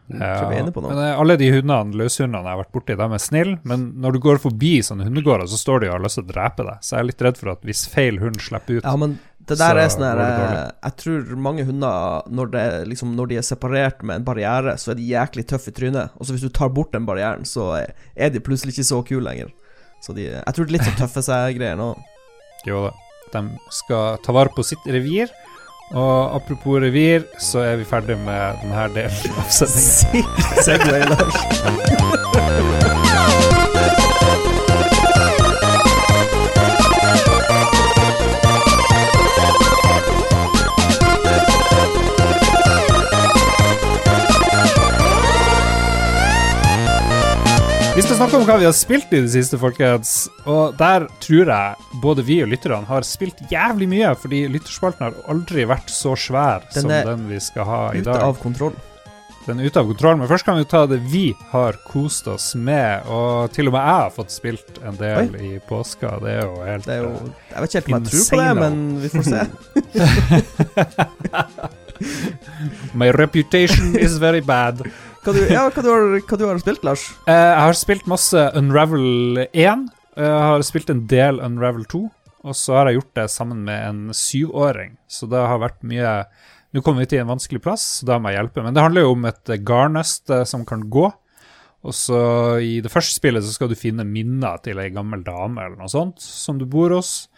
Ja. 0.10 0.28
Ja, 0.50 0.62
noe. 0.66 0.72
men 0.74 1.00
eh, 1.04 1.20
alle 1.22 1.36
de 1.38 1.50
hundene, 1.54 1.94
løshundene 2.00 2.40
jeg 2.42 2.50
har 2.56 2.60
vært 2.64 2.72
borti, 2.74 2.96
de 2.98 3.06
er 3.14 3.22
snille, 3.22 3.58
men 3.68 3.84
når 4.02 4.16
du 4.16 4.20
går 4.24 4.40
forbi 4.42 4.72
sånne 4.86 5.06
hundegårder, 5.06 5.50
så 5.52 5.60
står 5.60 5.84
de 5.84 5.90
og 5.90 5.98
har 5.98 6.06
lyst 6.06 6.18
til 6.18 6.24
å 6.24 6.30
drepe 6.32 6.66
deg. 6.66 6.80
Så 6.82 6.96
jeg 6.96 7.04
er 7.04 7.10
litt 7.12 7.26
redd 7.28 7.38
for 7.38 7.52
at 7.52 7.68
hvis 7.68 7.84
feil 7.92 8.18
hund 8.24 8.40
slipper 8.42 8.80
ut 8.80 8.88
Ja, 8.88 8.96
men 8.98 9.20
det 9.50 9.58
der 9.60 9.78
Så 9.78 9.82
er 9.84 9.92
sånn 9.94 10.06
her 10.08 10.18
går 10.18 10.24
det 10.24 10.32
eh, 10.32 10.40
dårlig. 10.40 10.64
Jeg 10.88 10.96
tror 11.04 11.44
mange 11.46 11.66
hunder, 11.68 12.26
når, 12.40 12.52
det, 12.56 12.64
liksom, 12.94 13.12
når 13.20 13.30
de 13.30 13.38
er 13.42 13.46
separert 13.46 14.02
med 14.06 14.22
en 14.22 14.26
barriere, 14.32 14.76
så 14.82 14.94
er 14.94 14.98
de 14.98 15.10
jæklig 15.12 15.46
tøffe 15.52 15.74
i 15.74 15.78
trynet. 15.78 16.16
Og 16.18 16.26
så 16.26 16.36
hvis 16.36 16.48
du 16.48 16.54
tar 16.58 16.74
bort 16.74 16.94
den 16.96 17.06
barrieren, 17.10 17.46
så 17.50 17.72
er 17.78 18.34
de 18.34 18.42
plutselig 18.46 18.78
ikke 18.78 18.90
så 18.90 19.04
kule 19.06 19.26
lenger. 19.26 19.54
Så 20.06 20.16
de, 20.18 20.30
jeg 20.32 20.56
tror 20.56 20.66
det 20.66 20.74
er 20.74 20.78
litt 20.80 20.90
sånn 20.90 21.00
tøffe 21.04 21.26
seg-greier 21.26 21.78
nå. 21.78 21.92
Jo 22.66 22.88
da. 22.88 22.96
De 23.34 23.44
skal 23.74 24.18
ta 24.26 24.36
vare 24.36 24.52
på 24.56 24.64
sitt 24.68 24.84
revir. 24.90 25.32
Og 25.90 26.36
apropos 26.38 26.78
revir, 26.84 27.26
så 27.42 27.64
er 27.66 27.80
vi 27.82 27.86
ferdig 27.90 28.18
med 28.22 28.60
denne 28.62 28.88
delen 28.94 29.40
av 29.42 29.50
sendingen. 29.58 30.30
Segway, 30.62 31.02
Lars. 31.10 31.38
snakke 48.30 48.44
om 48.44 48.50
hva 48.50 48.60
vi 48.62 48.66
har 48.68 48.76
spilt 48.78 49.14
i 49.16 49.22
det 49.24 49.32
siste, 49.34 49.58
folkens. 49.58 50.10
Og 50.50 50.76
der 50.78 51.08
tror 51.24 51.50
jeg 51.50 51.76
både 52.04 52.22
vi 52.28 52.36
og 52.44 52.50
lytterne 52.52 52.86
har 52.86 53.02
spilt 53.08 53.40
jævlig 53.50 53.88
mye, 53.90 54.12
fordi 54.22 54.44
lytterspalten 54.54 55.08
har 55.08 55.14
aldri 55.32 55.66
vært 55.70 55.90
så 55.90 56.14
svær 56.20 56.62
Den 56.76 56.84
som 56.86 56.92
er 56.94 57.06
den 57.10 57.26
vi 57.32 57.40
skal 57.42 57.66
ha 57.66 57.80
i 57.94 58.04
Ute 58.04 58.12
dag. 58.12 58.22
av 58.28 58.38
kontroll. 58.44 58.76
Den 59.48 59.60
er 59.64 59.66
ute 59.72 59.82
av 59.82 59.88
kontroll. 59.90 60.18
Men 60.20 60.28
først 60.30 60.46
kan 60.46 60.60
vi 60.60 60.66
ta 60.70 60.84
det 60.86 61.00
vi 61.10 61.34
har 61.50 61.74
kost 61.90 62.28
oss 62.30 62.52
med. 62.54 63.02
Og 63.10 63.50
til 63.56 63.68
og 63.72 63.74
med 63.74 63.82
jeg 63.82 63.98
har 64.04 64.14
fått 64.14 64.32
spilt 64.36 64.78
en 64.86 65.00
del 65.00 65.34
i 65.42 65.56
påska. 65.66 66.20
Det 66.22 66.30
er 66.36 66.44
jo 66.46 66.54
helt 66.68 66.86
Det 66.86 66.94
er 67.00 67.02
jo 67.08 67.14
Jeg 67.50 67.62
vet 67.64 67.70
ikke 67.70 67.80
helt 67.80 67.90
om 67.90 67.94
jeg 67.98 68.04
tror 68.14 68.26
på 68.30 68.38
det, 68.44 68.54
men 68.62 68.74
vi 69.02 69.08
får 69.10 69.24
se. 69.26 69.42
My 72.94 73.10
reputation 73.12 73.96
is 73.98 74.18
very 74.22 74.42
bad. 74.42 74.86
Hva 75.20 75.34
du, 75.36 75.40
ja, 75.52 75.66
hva 75.68 75.82
du, 75.84 75.90
har, 75.92 76.06
hva 76.24 76.38
du 76.40 76.46
har 76.48 76.60
spilt, 76.62 76.86
Lars? 76.88 77.10
Eh, 77.28 77.36
jeg 77.36 77.64
har 77.66 77.76
spilt 77.76 78.06
masse 78.08 78.44
Unravel 78.56 79.42
1. 79.52 79.90
Jeg 80.20 80.46
har 80.46 80.64
spilt 80.64 80.92
en 80.94 81.02
del 81.12 81.42
Unravel 81.44 81.84
2. 81.92 82.06
Og 82.48 82.56
så 82.56 82.78
har 82.78 82.88
jeg 82.88 83.02
gjort 83.02 83.18
det 83.20 83.26
sammen 83.34 83.66
med 83.68 83.84
en 83.84 84.16
syvåring. 84.16 84.96
Så 85.12 85.28
det 85.28 85.42
har 85.44 85.60
vært 85.60 85.84
mye 85.84 86.22
Nå 86.70 86.84
kommer 86.86 87.02
vi 87.02 87.10
til 87.10 87.24
en 87.24 87.32
vanskelig 87.32 87.64
plass, 87.66 87.82
så 87.98 88.06
da 88.06 88.20
må 88.22 88.30
jeg 88.30 88.38
hjelpe. 88.38 88.62
Men 88.62 88.76
det 88.78 88.84
handler 88.86 89.02
jo 89.02 89.14
om 89.16 89.24
et 89.26 89.52
garnnøst 89.66 90.30
som 90.46 90.62
kan 90.70 90.84
gå. 90.94 91.08
Og 91.82 91.96
så 91.96 92.20
i 92.62 92.76
det 92.84 92.92
første 92.94 93.16
spillet 93.18 93.42
så 93.42 93.56
skal 93.56 93.72
du 93.72 93.78
finne 93.80 94.06
minner 94.06 94.60
til 94.62 94.78
ei 94.78 94.92
gammel 94.94 95.24
dame 95.26 95.64
eller 95.64 95.80
noe 95.80 95.90
sånt 95.90 96.22
som 96.22 96.60
du 96.62 96.68
bor 96.70 96.94
hos. 96.94 97.29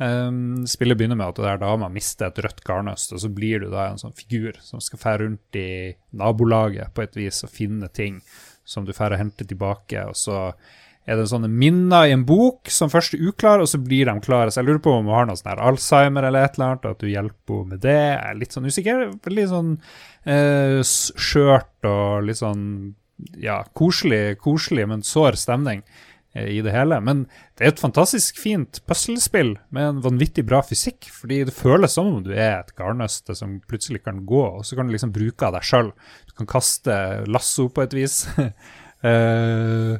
Um, 0.00 0.64
spillet 0.64 0.96
begynner 0.96 1.18
med 1.20 1.34
at 1.34 1.38
det 1.42 1.48
er 1.50 1.58
dama 1.60 1.90
mister 1.92 2.30
et 2.30 2.38
rødt 2.40 2.62
garnnøst, 2.64 3.12
og 3.12 3.20
så 3.20 3.28
blir 3.36 3.60
du 3.60 3.68
da 3.68 3.90
en 3.90 4.00
sånn 4.00 4.16
figur 4.16 4.56
som 4.64 4.80
skal 4.80 5.02
fære 5.02 5.26
rundt 5.26 5.58
i 5.60 5.92
nabolaget 6.16 6.94
på 6.96 7.04
et 7.04 7.18
vis 7.20 7.42
og 7.44 7.52
finne 7.52 7.90
ting 7.92 8.22
som 8.64 8.86
du 8.86 8.94
færer 8.96 9.18
og 9.18 9.24
henter 9.26 9.48
tilbake. 9.50 10.06
Og 10.08 10.16
så 10.16 10.38
er 11.04 11.18
det 11.18 11.26
sånne 11.28 11.50
minner 11.52 12.08
i 12.08 12.14
en 12.14 12.24
bok 12.24 12.70
som 12.72 12.92
først 12.92 13.18
er 13.18 13.26
uklare, 13.28 13.64
og 13.64 13.68
så 13.68 13.80
blir 13.82 14.08
de 14.08 14.14
klare. 14.24 14.48
Så 14.48 14.62
jeg 14.62 14.70
lurer 14.70 14.82
på 14.84 14.94
om 14.94 15.10
hun 15.10 15.16
har 15.18 15.28
noe 15.28 15.36
sånn 15.36 15.52
her 15.52 15.64
Alzheimer 15.68 16.28
eller 16.28 16.46
et 16.46 16.56
eller 16.56 16.68
annet, 16.70 16.86
og 16.86 16.96
at 16.96 17.04
du 17.04 17.10
hjelper 17.10 17.58
henne 17.58 17.74
med 17.74 17.84
det. 17.84 17.98
Jeg 17.98 18.22
er 18.30 18.40
litt 18.40 18.56
sånn 18.56 18.70
usikker. 18.70 19.06
Veldig 19.28 19.46
sånn 19.52 19.74
eh, 20.24 20.78
skjørt 20.86 21.90
og 21.90 22.28
litt 22.28 22.40
sånn 22.40 22.64
ja, 23.40 23.60
koselig, 23.76 24.38
koselig, 24.40 24.86
men 24.88 25.04
sår 25.04 25.36
stemning. 25.40 25.84
Eh, 26.34 26.48
i 26.56 26.60
det 26.64 26.72
hele. 26.74 26.98
Men 27.04 27.24
det 27.58 27.64
er 27.66 27.72
et 27.74 27.82
fantastisk 27.82 28.38
fint 28.40 28.80
puslespill 28.88 29.54
med 29.74 29.88
en 29.88 30.00
vanvittig 30.04 30.44
bra 30.48 30.62
fysikk. 30.66 31.08
Fordi 31.14 31.42
det 31.48 31.54
føles 31.56 31.94
som 31.96 32.10
om 32.14 32.22
du 32.26 32.32
er 32.34 32.60
et 32.60 32.74
garnnøste 32.78 33.36
som 33.38 33.58
plutselig 33.70 34.02
kan 34.04 34.24
gå, 34.28 34.42
og 34.60 34.66
så 34.66 34.78
kan 34.78 34.88
du 34.90 34.94
liksom 34.96 35.14
bruke 35.14 35.48
av 35.48 35.56
deg 35.58 35.66
sjøl. 35.66 35.92
Du 36.28 36.34
kan 36.40 36.50
kaste 36.50 36.98
lasso 37.30 37.68
på 37.72 37.84
et 37.86 37.96
vis. 37.96 38.22
uh, 39.06 39.96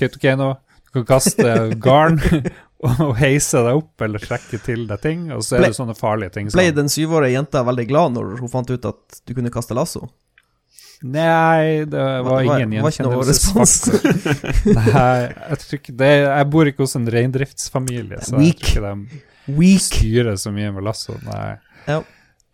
Kautokeino. 0.00 0.54
Du 0.90 0.98
kan 0.98 1.06
kaste 1.06 1.52
garn 1.78 2.18
og 3.04 3.12
heise 3.20 3.60
deg 3.62 3.76
opp 3.76 4.02
eller 4.02 4.22
trekke 4.22 4.58
til 4.64 4.86
deg 4.88 5.02
ting, 5.04 5.26
og 5.34 5.44
så 5.44 5.58
er 5.58 5.66
Ble- 5.66 5.70
det 5.74 5.78
sånne 5.78 5.94
farlige 5.98 6.32
ting 6.38 6.48
Ble 6.54 6.70
den 6.74 6.88
syvårige 6.90 7.34
jenta 7.36 7.62
veldig 7.68 7.84
glad 7.90 8.14
når 8.16 8.38
hun 8.40 8.50
fant 8.52 8.70
ut 8.72 8.88
at 8.88 9.20
du 9.28 9.34
kunne 9.36 9.52
kaste 9.52 9.76
lasso? 9.76 10.08
Nei, 11.00 11.86
det 11.88 12.06
var 12.26 12.44
ingen 12.44 12.74
gjenkjennelsesfaktor. 12.76 14.00
Nei, 14.76 15.16
jeg 15.32 15.60
tror 15.62 15.78
ikke 15.78 15.94
det 16.02 16.10
Jeg 16.18 16.48
bor 16.52 16.68
ikke 16.68 16.84
hos 16.84 16.96
en 16.98 17.08
reindriftsfamilie, 17.14 18.20
så 18.20 18.36
jeg 18.36 18.56
tror 18.60 18.72
ikke 18.74 18.82
de 18.84 19.20
Weak. 19.56 19.86
styrer 19.86 20.36
så 20.38 20.52
mye 20.54 20.72
med 20.76 20.84
lasso. 20.84 21.16
Nei. 21.24 21.54
Ja. 21.88 22.02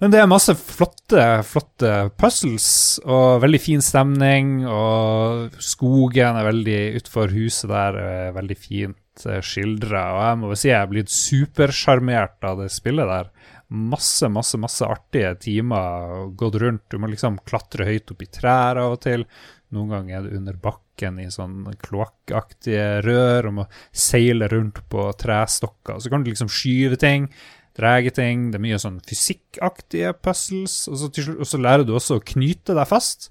Men 0.01 0.13
det 0.13 0.21
er 0.21 0.29
masse 0.29 0.53
flotte, 0.61 1.25
flotte 1.49 1.91
puzzles 2.21 2.69
og 3.03 3.41
veldig 3.43 3.61
fin 3.65 3.83
stemning. 3.85 4.59
Og 4.69 5.57
skogen 5.65 6.37
er 6.37 6.47
veldig 6.47 6.81
utenfor 7.01 7.33
huset 7.33 7.71
der 7.73 7.99
er 8.03 8.35
veldig 8.37 8.59
fint 8.61 9.27
skildra. 9.41 10.03
Og 10.13 10.21
jeg 10.23 10.41
må 10.43 10.53
si 10.61 10.69
jeg 10.69 10.79
er 10.83 10.91
blitt 10.93 11.13
supersjarmert 11.13 12.45
av 12.45 12.61
det 12.61 12.69
spillet 12.75 13.09
der. 13.09 13.33
Masse, 13.69 14.29
masse, 14.31 14.59
masse 14.63 14.87
artige 14.87 15.35
timer 15.43 16.29
gått 16.39 16.61
rundt. 16.63 16.85
Du 16.91 17.01
må 17.03 17.11
liksom 17.11 17.41
klatre 17.49 17.89
høyt 17.89 18.13
opp 18.15 18.23
i 18.23 18.31
trær 18.31 18.79
av 18.83 18.95
og 18.95 19.01
til. 19.03 19.27
Noen 19.75 19.91
ganger 19.91 20.19
er 20.21 20.27
du 20.27 20.37
under 20.39 20.59
bakken 20.63 21.19
i 21.19 21.27
sånn 21.35 21.65
kloakkaktige 21.83 23.03
rør 23.03 23.51
og 23.51 23.57
må 23.61 23.69
seile 23.91 24.47
rundt 24.53 24.85
på 24.93 25.09
trestokker. 25.19 25.99
Så 25.99 26.13
kan 26.13 26.23
du 26.23 26.31
liksom 26.31 26.53
skyve 26.53 27.01
ting 27.03 27.27
drege 27.77 28.13
ting. 28.15 28.51
Det 28.51 28.61
er 28.61 28.65
mye 28.65 28.81
sånn 28.81 29.03
fysikkaktige 29.07 30.15
puzzles. 30.25 30.85
Og 30.91 31.01
så, 31.01 31.11
slutt, 31.13 31.43
og 31.43 31.51
så 31.51 31.61
lærer 31.61 31.87
du 31.87 31.95
også 31.97 32.21
å 32.21 32.25
knyte 32.25 32.77
deg 32.77 32.89
fast 32.89 33.29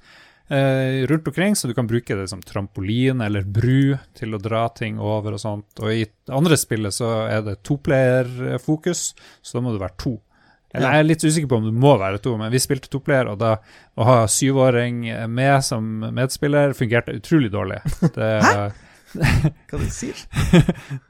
eh, 0.50 1.04
rundt 1.10 1.28
omkring, 1.32 1.58
så 1.58 1.70
du 1.70 1.76
kan 1.78 1.90
bruke 1.90 2.18
det 2.18 2.28
som 2.32 2.44
trampolin 2.46 3.24
eller 3.26 3.48
bru 3.48 3.96
til 4.18 4.36
å 4.36 4.42
dra 4.42 4.68
ting 4.76 5.00
over 5.02 5.38
og 5.38 5.42
sånt. 5.42 5.82
Og 5.82 5.92
i 5.92 6.06
det 6.06 6.36
andre 6.36 6.60
spillet 6.60 6.96
så 6.96 7.12
er 7.26 7.46
det 7.46 7.62
toplayer-fokus, 7.66 9.08
så 9.42 9.58
da 9.58 9.66
må 9.66 9.76
du 9.76 9.82
være 9.82 10.00
to. 10.02 10.18
Eller 10.76 10.92
Jeg 10.96 11.04
er 11.04 11.08
litt 11.10 11.26
usikker 11.26 11.50
på 11.52 11.60
om 11.62 11.68
det 11.70 11.76
må 11.86 11.94
være 12.02 12.20
to, 12.24 12.36
men 12.40 12.52
vi 12.54 12.62
spilte 12.62 12.92
toplayer, 12.92 13.30
og 13.32 13.40
da 13.42 13.56
å 13.96 14.08
ha 14.08 14.18
syvåring 14.32 15.06
med 15.32 15.64
som 15.66 15.88
medspiller 16.16 16.76
fungerte 16.78 17.16
utrolig 17.16 17.52
dårlig. 17.54 17.80
Det, 18.16 18.32
Hva 19.72 19.80
du 19.80 19.86
sier 19.96 20.18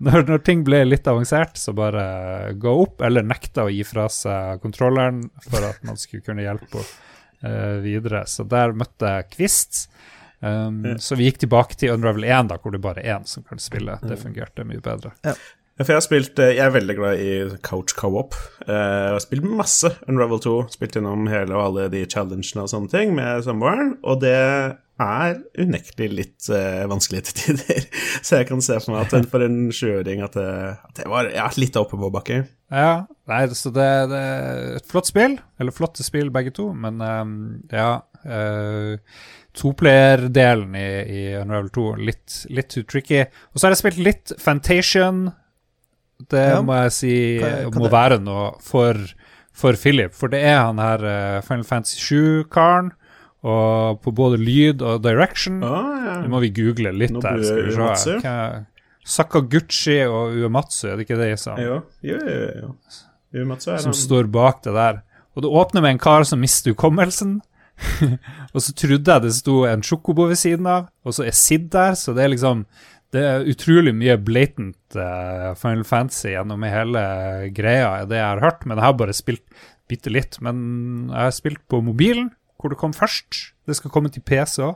når, 0.06 0.28
når 0.28 0.44
ting 0.46 0.62
ble 0.68 0.84
litt 0.86 1.08
avansert, 1.10 1.58
så 1.58 1.74
bare 1.74 2.54
gå 2.62 2.74
opp, 2.84 3.02
eller 3.02 3.26
nekta 3.26 3.66
å 3.66 3.72
gi 3.74 3.82
fra 3.88 4.06
seg 4.14 4.62
kontrolleren 4.62 5.24
for 5.48 5.66
at 5.66 5.82
man 5.88 5.98
skulle 5.98 6.26
kunne 6.26 6.46
hjelpe 6.46 6.84
henne 6.84 7.82
videre. 7.84 8.24
Så 8.30 8.46
der 8.50 8.72
møtte 8.74 9.10
jeg 9.18 9.28
Kvist. 9.36 9.88
Um, 10.40 10.84
Ja. 10.86 10.98
Så 10.98 11.16
vi 11.16 11.26
gikk 11.26 11.40
tilbake 11.44 11.78
til 11.78 11.94
Unravel 11.94 12.24
1, 12.28 12.50
da, 12.52 12.58
hvor 12.62 12.74
det 12.74 12.82
bare 12.82 13.02
er 13.02 13.16
én 13.18 13.26
som 13.30 13.44
kan 13.44 13.58
spille. 13.62 13.98
Det 14.04 14.18
fungerte 14.22 14.66
mye 14.68 14.82
bedre. 14.84 15.12
Ja, 15.26 15.34
for 15.84 15.92
jeg 15.92 16.00
har 16.00 16.06
spilt 16.06 16.40
eh, 16.40 16.54
Jeg 16.56 16.64
er 16.64 16.72
veldig 16.76 16.96
glad 16.96 17.20
i 17.20 17.34
couch 17.66 17.96
co-op. 17.98 18.38
Eh, 18.64 18.72
Jeg 18.72 19.18
har 19.18 19.24
spilt 19.24 19.48
masse 19.50 19.92
Unravel 20.08 20.40
2. 20.44 20.56
Spilt 20.78 20.96
gjennom 20.96 21.28
hele 21.32 21.56
og 21.58 21.66
alle 21.66 21.90
de 21.92 22.06
challengene 22.08 22.64
og 22.64 22.72
sånne 22.72 22.92
ting 22.94 23.14
med 23.18 23.44
samboeren. 23.44 23.98
Og 24.08 24.22
det 24.24 24.36
er 24.36 25.42
unektelig 25.60 26.08
litt 26.16 26.46
uh, 26.48 26.86
vanskelig 26.88 27.26
til 27.28 27.36
tider. 27.58 27.88
Så 28.26 28.40
jeg 28.40 28.48
kan 28.48 28.64
se 28.64 28.78
for 28.80 28.96
meg 28.96 29.10
at 29.10 29.28
for 29.28 29.44
en 29.44 29.66
sjuåring 29.76 30.24
at, 30.24 30.38
at 30.40 31.02
det 31.02 31.10
var 31.12 31.28
ja, 31.34 31.50
litt 31.60 31.76
oppoverbakke. 31.76 32.46
Ja, 32.72 33.04
nei, 33.28 33.42
så 33.54 33.70
det, 33.76 33.90
det 34.10 34.22
er 34.24 34.62
et 34.80 34.88
flott 34.90 35.12
spill. 35.12 35.36
Eller 35.60 35.76
flotte 35.76 36.06
spill, 36.08 36.32
begge 36.34 36.56
to, 36.56 36.70
men 36.72 37.04
um, 37.04 37.36
ja 37.76 37.90
uh, 38.24 38.96
Toplayer-delen 39.56 40.76
i, 40.76 40.88
i 41.12 41.22
Unravel 41.40 41.70
2 41.76 41.86
litt, 42.02 42.40
litt 42.52 42.72
too 42.74 42.84
tricky. 42.88 43.24
Og 43.54 43.60
så 43.60 43.68
har 43.68 43.76
jeg 43.76 43.84
spilt 43.84 44.02
litt 44.04 44.34
Fantation. 44.42 45.28
Det 46.32 46.44
Ja. 46.50 46.62
må 46.62 46.74
jeg 46.84 46.92
si 46.96 47.14
Hva- 47.42 47.70
hva 47.70 47.80
må 47.80 47.84
det? 47.90 47.92
være 47.92 48.20
noe 48.24 48.52
for, 48.64 48.94
for 49.54 49.74
Philip. 49.74 50.14
For 50.14 50.28
det 50.32 50.44
er 50.44 50.62
han 50.66 50.78
her 50.80 51.04
uh, 51.04 51.42
Final 51.42 51.64
Fantasy 51.68 52.00
7-karen. 52.14 52.92
Og 53.46 54.00
på 54.02 54.10
både 54.16 54.40
lyd 54.42 54.82
og 54.82 55.04
direction. 55.04 55.60
Ah, 55.64 56.06
ja. 56.06 56.14
Nå 56.24 56.30
må 56.34 56.40
vi 56.42 56.50
google 56.50 56.92
litt 56.98 57.12
Nå 57.14 57.22
der. 57.22 57.44
Skal 57.44 57.66
vi 57.68 57.96
se. 58.02 58.16
Hva- 58.24 58.64
Sakaguchi 59.06 60.00
og 60.10 60.34
Uematsu, 60.34 60.88
er 60.90 60.96
det 60.98 61.06
ikke 61.06 61.18
det 61.20 61.28
jeg 61.36 61.42
sa? 61.44 61.54
Jo, 61.62 61.76
jo, 62.02 62.18
jo. 62.18 62.46
jo. 62.64 62.72
jo 63.38 63.46
Mats, 63.46 63.68
så 63.68 63.76
er 63.76 63.84
som 63.84 63.92
han 63.94 64.00
står 64.00 64.32
bak 64.34 64.64
det 64.66 64.74
der. 64.74 65.04
Og 65.36 65.44
det 65.46 65.52
åpner 65.62 65.84
med 65.86 65.92
en 65.94 66.02
kar 66.02 66.26
som 66.26 66.42
mister 66.42 66.74
hukommelsen. 66.74 67.36
og 68.56 68.64
så 68.64 68.74
trodde 68.74 69.04
jeg 69.14 69.22
det 69.28 69.34
sto 69.36 69.60
en 69.68 69.84
sjokobo 69.86 70.26
ved 70.32 70.40
siden 70.40 70.66
av, 70.72 70.88
og 71.06 71.14
så 71.14 71.26
er 71.28 71.36
Sid 71.36 71.68
der, 71.74 71.94
så 72.00 72.14
det 72.16 72.24
er 72.24 72.32
liksom 72.34 72.64
Det 73.16 73.22
er 73.24 73.48
utrolig 73.48 73.94
mye 73.96 74.18
blatant 74.20 74.98
uh, 75.00 75.54
Final 75.60 75.86
Fantasy 75.88 76.34
gjennom 76.34 76.66
hele 76.68 77.04
greia, 77.56 78.04
det 78.10 78.20
jeg 78.20 78.28
har 78.28 78.44
hørt, 78.44 78.66
men 78.68 78.76
jeg 78.76 78.88
har 78.88 78.98
bare 79.00 79.16
spilt 79.16 79.46
bitte 79.90 80.12
litt. 80.12 80.40
Men 80.44 80.58
jeg 81.14 81.22
har 81.22 81.36
spilt 81.36 81.62
på 81.72 81.80
mobilen, 81.86 82.34
hvor 82.60 82.74
det 82.74 82.80
kom 82.82 82.96
først. 82.96 83.54
Det 83.66 83.78
skal 83.78 83.94
komme 83.94 84.12
til 84.12 84.26
PC 84.26 84.60
òg, 84.66 84.76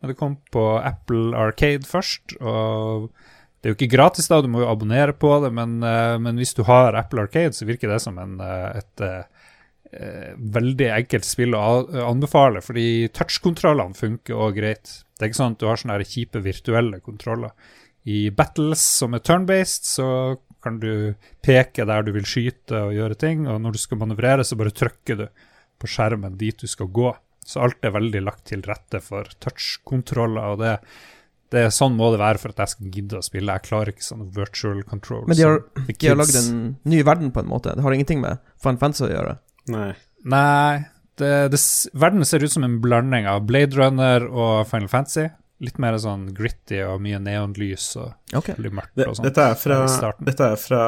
men 0.00 0.10
det 0.10 0.18
kom 0.18 0.36
på 0.52 0.66
Apple 0.80 1.36
Arcade 1.38 1.86
først. 1.88 2.36
og 2.40 3.10
det 3.56 3.70
er 3.70 3.72
jo 3.72 3.78
ikke 3.80 3.96
gratis, 3.96 4.28
da, 4.30 4.42
du 4.42 4.50
må 4.52 4.60
jo 4.62 4.68
abonnere 4.70 5.14
på 5.16 5.30
det, 5.42 5.48
men, 5.54 5.78
uh, 5.82 6.18
men 6.22 6.36
hvis 6.38 6.54
du 6.54 6.62
har 6.68 6.94
Apple 6.98 7.24
Arcade, 7.24 7.54
så 7.56 7.66
virker 7.66 7.90
det 7.90 8.02
som 8.04 8.18
en, 8.22 8.36
uh, 8.38 8.76
et 8.78 9.06
eh, 9.06 10.34
veldig 10.36 10.88
enkelt 10.92 11.26
spill 11.26 11.54
å 11.56 11.62
anbefale, 12.06 12.60
fordi 12.62 13.08
touchkontrollene 13.14 13.96
funker 13.96 14.38
òg 14.38 14.58
greit. 14.58 14.92
Det 15.16 15.24
er 15.24 15.32
ikke 15.32 15.40
sånn 15.40 15.56
at 15.56 15.62
du 15.62 15.66
har 15.70 15.80
sånne 15.80 16.06
kjipe 16.06 16.42
virtuelle 16.44 17.00
kontroller. 17.04 17.54
I 18.06 18.28
battles 18.30 18.82
som 19.00 19.16
er 19.16 19.24
turn-based, 19.24 19.88
så 19.88 20.08
kan 20.62 20.78
du 20.82 21.14
peke 21.44 21.86
der 21.88 22.06
du 22.06 22.12
vil 22.14 22.26
skyte 22.28 22.86
og 22.88 22.94
gjøre 22.94 23.18
ting, 23.18 23.46
og 23.50 23.60
når 23.62 23.76
du 23.76 23.80
skal 23.82 24.00
manøvrere, 24.02 24.44
så 24.46 24.58
bare 24.58 24.74
trykker 24.74 25.20
du 25.20 25.26
på 25.80 25.90
skjermen 25.90 26.38
dit 26.40 26.58
du 26.58 26.68
skal 26.70 26.90
gå. 26.92 27.12
Så 27.46 27.62
alt 27.62 27.84
er 27.86 27.94
veldig 27.94 28.22
lagt 28.26 28.48
til 28.50 28.64
rette 28.66 29.00
for 29.04 29.28
touch-kontroller, 29.42 30.54
og 30.54 30.62
det, 30.62 30.72
det 31.54 31.66
er 31.66 31.74
sånn 31.74 31.94
må 31.98 32.10
det 32.12 32.22
være 32.22 32.42
for 32.42 32.54
at 32.54 32.64
jeg 32.64 32.74
skal 32.74 32.96
gidde 32.96 33.20
å 33.20 33.26
spille. 33.26 33.54
Jeg 33.54 33.68
klarer 33.68 33.92
ikke 33.92 34.06
sånne 34.06 34.26
virtual 34.34 34.82
controls. 34.88 35.28
Men 35.30 35.38
de 35.38 35.46
har, 35.46 35.62
de 35.86 35.96
har 36.08 36.18
lagd 36.18 36.40
en 36.42 36.58
ny 36.90 37.02
verden, 37.06 37.30
på 37.34 37.44
en 37.44 37.52
måte. 37.52 37.74
Det 37.76 37.86
har 37.86 37.96
ingenting 37.96 38.22
med 38.24 38.42
Final 38.62 38.82
Fancy 38.82 39.06
å 39.06 39.12
gjøre. 39.12 39.38
Nei. 39.74 39.90
Nei, 40.26 40.82
det, 41.20 41.32
det, 41.52 41.60
verden 41.96 42.24
ser 42.24 42.44
ut 42.44 42.52
som 42.52 42.64
en 42.66 42.80
blanding 42.84 43.28
av 43.30 43.46
Blade 43.48 43.76
Runner 43.76 44.26
og 44.28 44.66
Final 44.70 44.88
Fantasy. 44.92 45.28
Litt 45.64 45.78
mer 45.80 45.96
sånn 45.96 46.28
gritty 46.36 46.82
og 46.84 46.98
mye 47.00 47.16
neonlys 47.22 47.88
og 47.96 48.36
okay. 48.36 48.56
veldig 48.58 48.72
mørkt 48.76 49.00
og 49.06 49.14
sånt. 49.16 49.24
dette, 49.24 49.46
er 49.52 49.56
fra, 49.56 50.10
dette 50.26 50.48
er 50.52 50.58
fra 50.60 50.82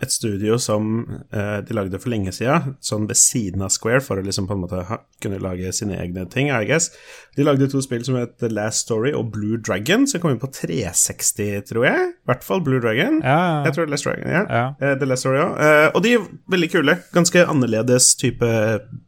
et 0.00 0.14
studio 0.14 0.56
som 0.62 0.94
eh, 1.28 1.58
de 1.66 1.76
lagde 1.76 2.00
for 2.00 2.12
lenge 2.14 2.32
siden, 2.32 2.78
sånn 2.80 3.04
ved 3.10 3.20
siden 3.20 3.64
av 3.66 3.74
Square, 3.74 4.00
for 4.06 4.20
å 4.20 4.24
liksom 4.24 4.48
på 4.48 4.56
en 4.56 4.62
måte 4.62 4.80
ha, 4.88 5.00
kunne 5.20 5.42
lage 5.44 5.74
sine 5.76 5.98
egne 6.00 6.24
ting, 6.32 6.48
I 6.48 6.64
guess. 6.68 6.88
De 7.36 7.44
lagde 7.44 7.68
to 7.68 7.82
spill 7.84 8.04
som 8.06 8.16
het 8.16 8.38
The 8.40 8.48
Last 8.48 8.86
Story 8.86 9.12
og 9.12 9.28
Blue 9.34 9.60
Dragon, 9.60 10.08
som 10.08 10.22
kom 10.22 10.32
inn 10.32 10.40
på 10.40 10.48
360, 10.56 11.60
tror 11.68 11.88
jeg. 11.88 12.10
I 12.14 12.30
hvert 12.30 12.46
fall 12.46 12.64
Blue 12.64 12.80
Dragon. 12.80 13.20
Ja, 13.20 13.64
Jeg 13.68 13.76
tror 13.76 13.92
Last 13.92 14.08
Dragon, 14.08 14.24
ja. 14.30 14.44
ja. 14.48 14.66
Eh, 14.80 14.96
The 15.00 15.10
Last 15.10 15.26
Story 15.26 15.42
òg. 15.42 15.56
Eh, 15.60 15.88
og 15.92 16.04
de 16.06 16.16
er 16.16 16.28
veldig 16.56 16.70
kule. 16.72 16.98
Ganske 17.12 17.44
annerledes 17.44 18.14
type 18.20 18.48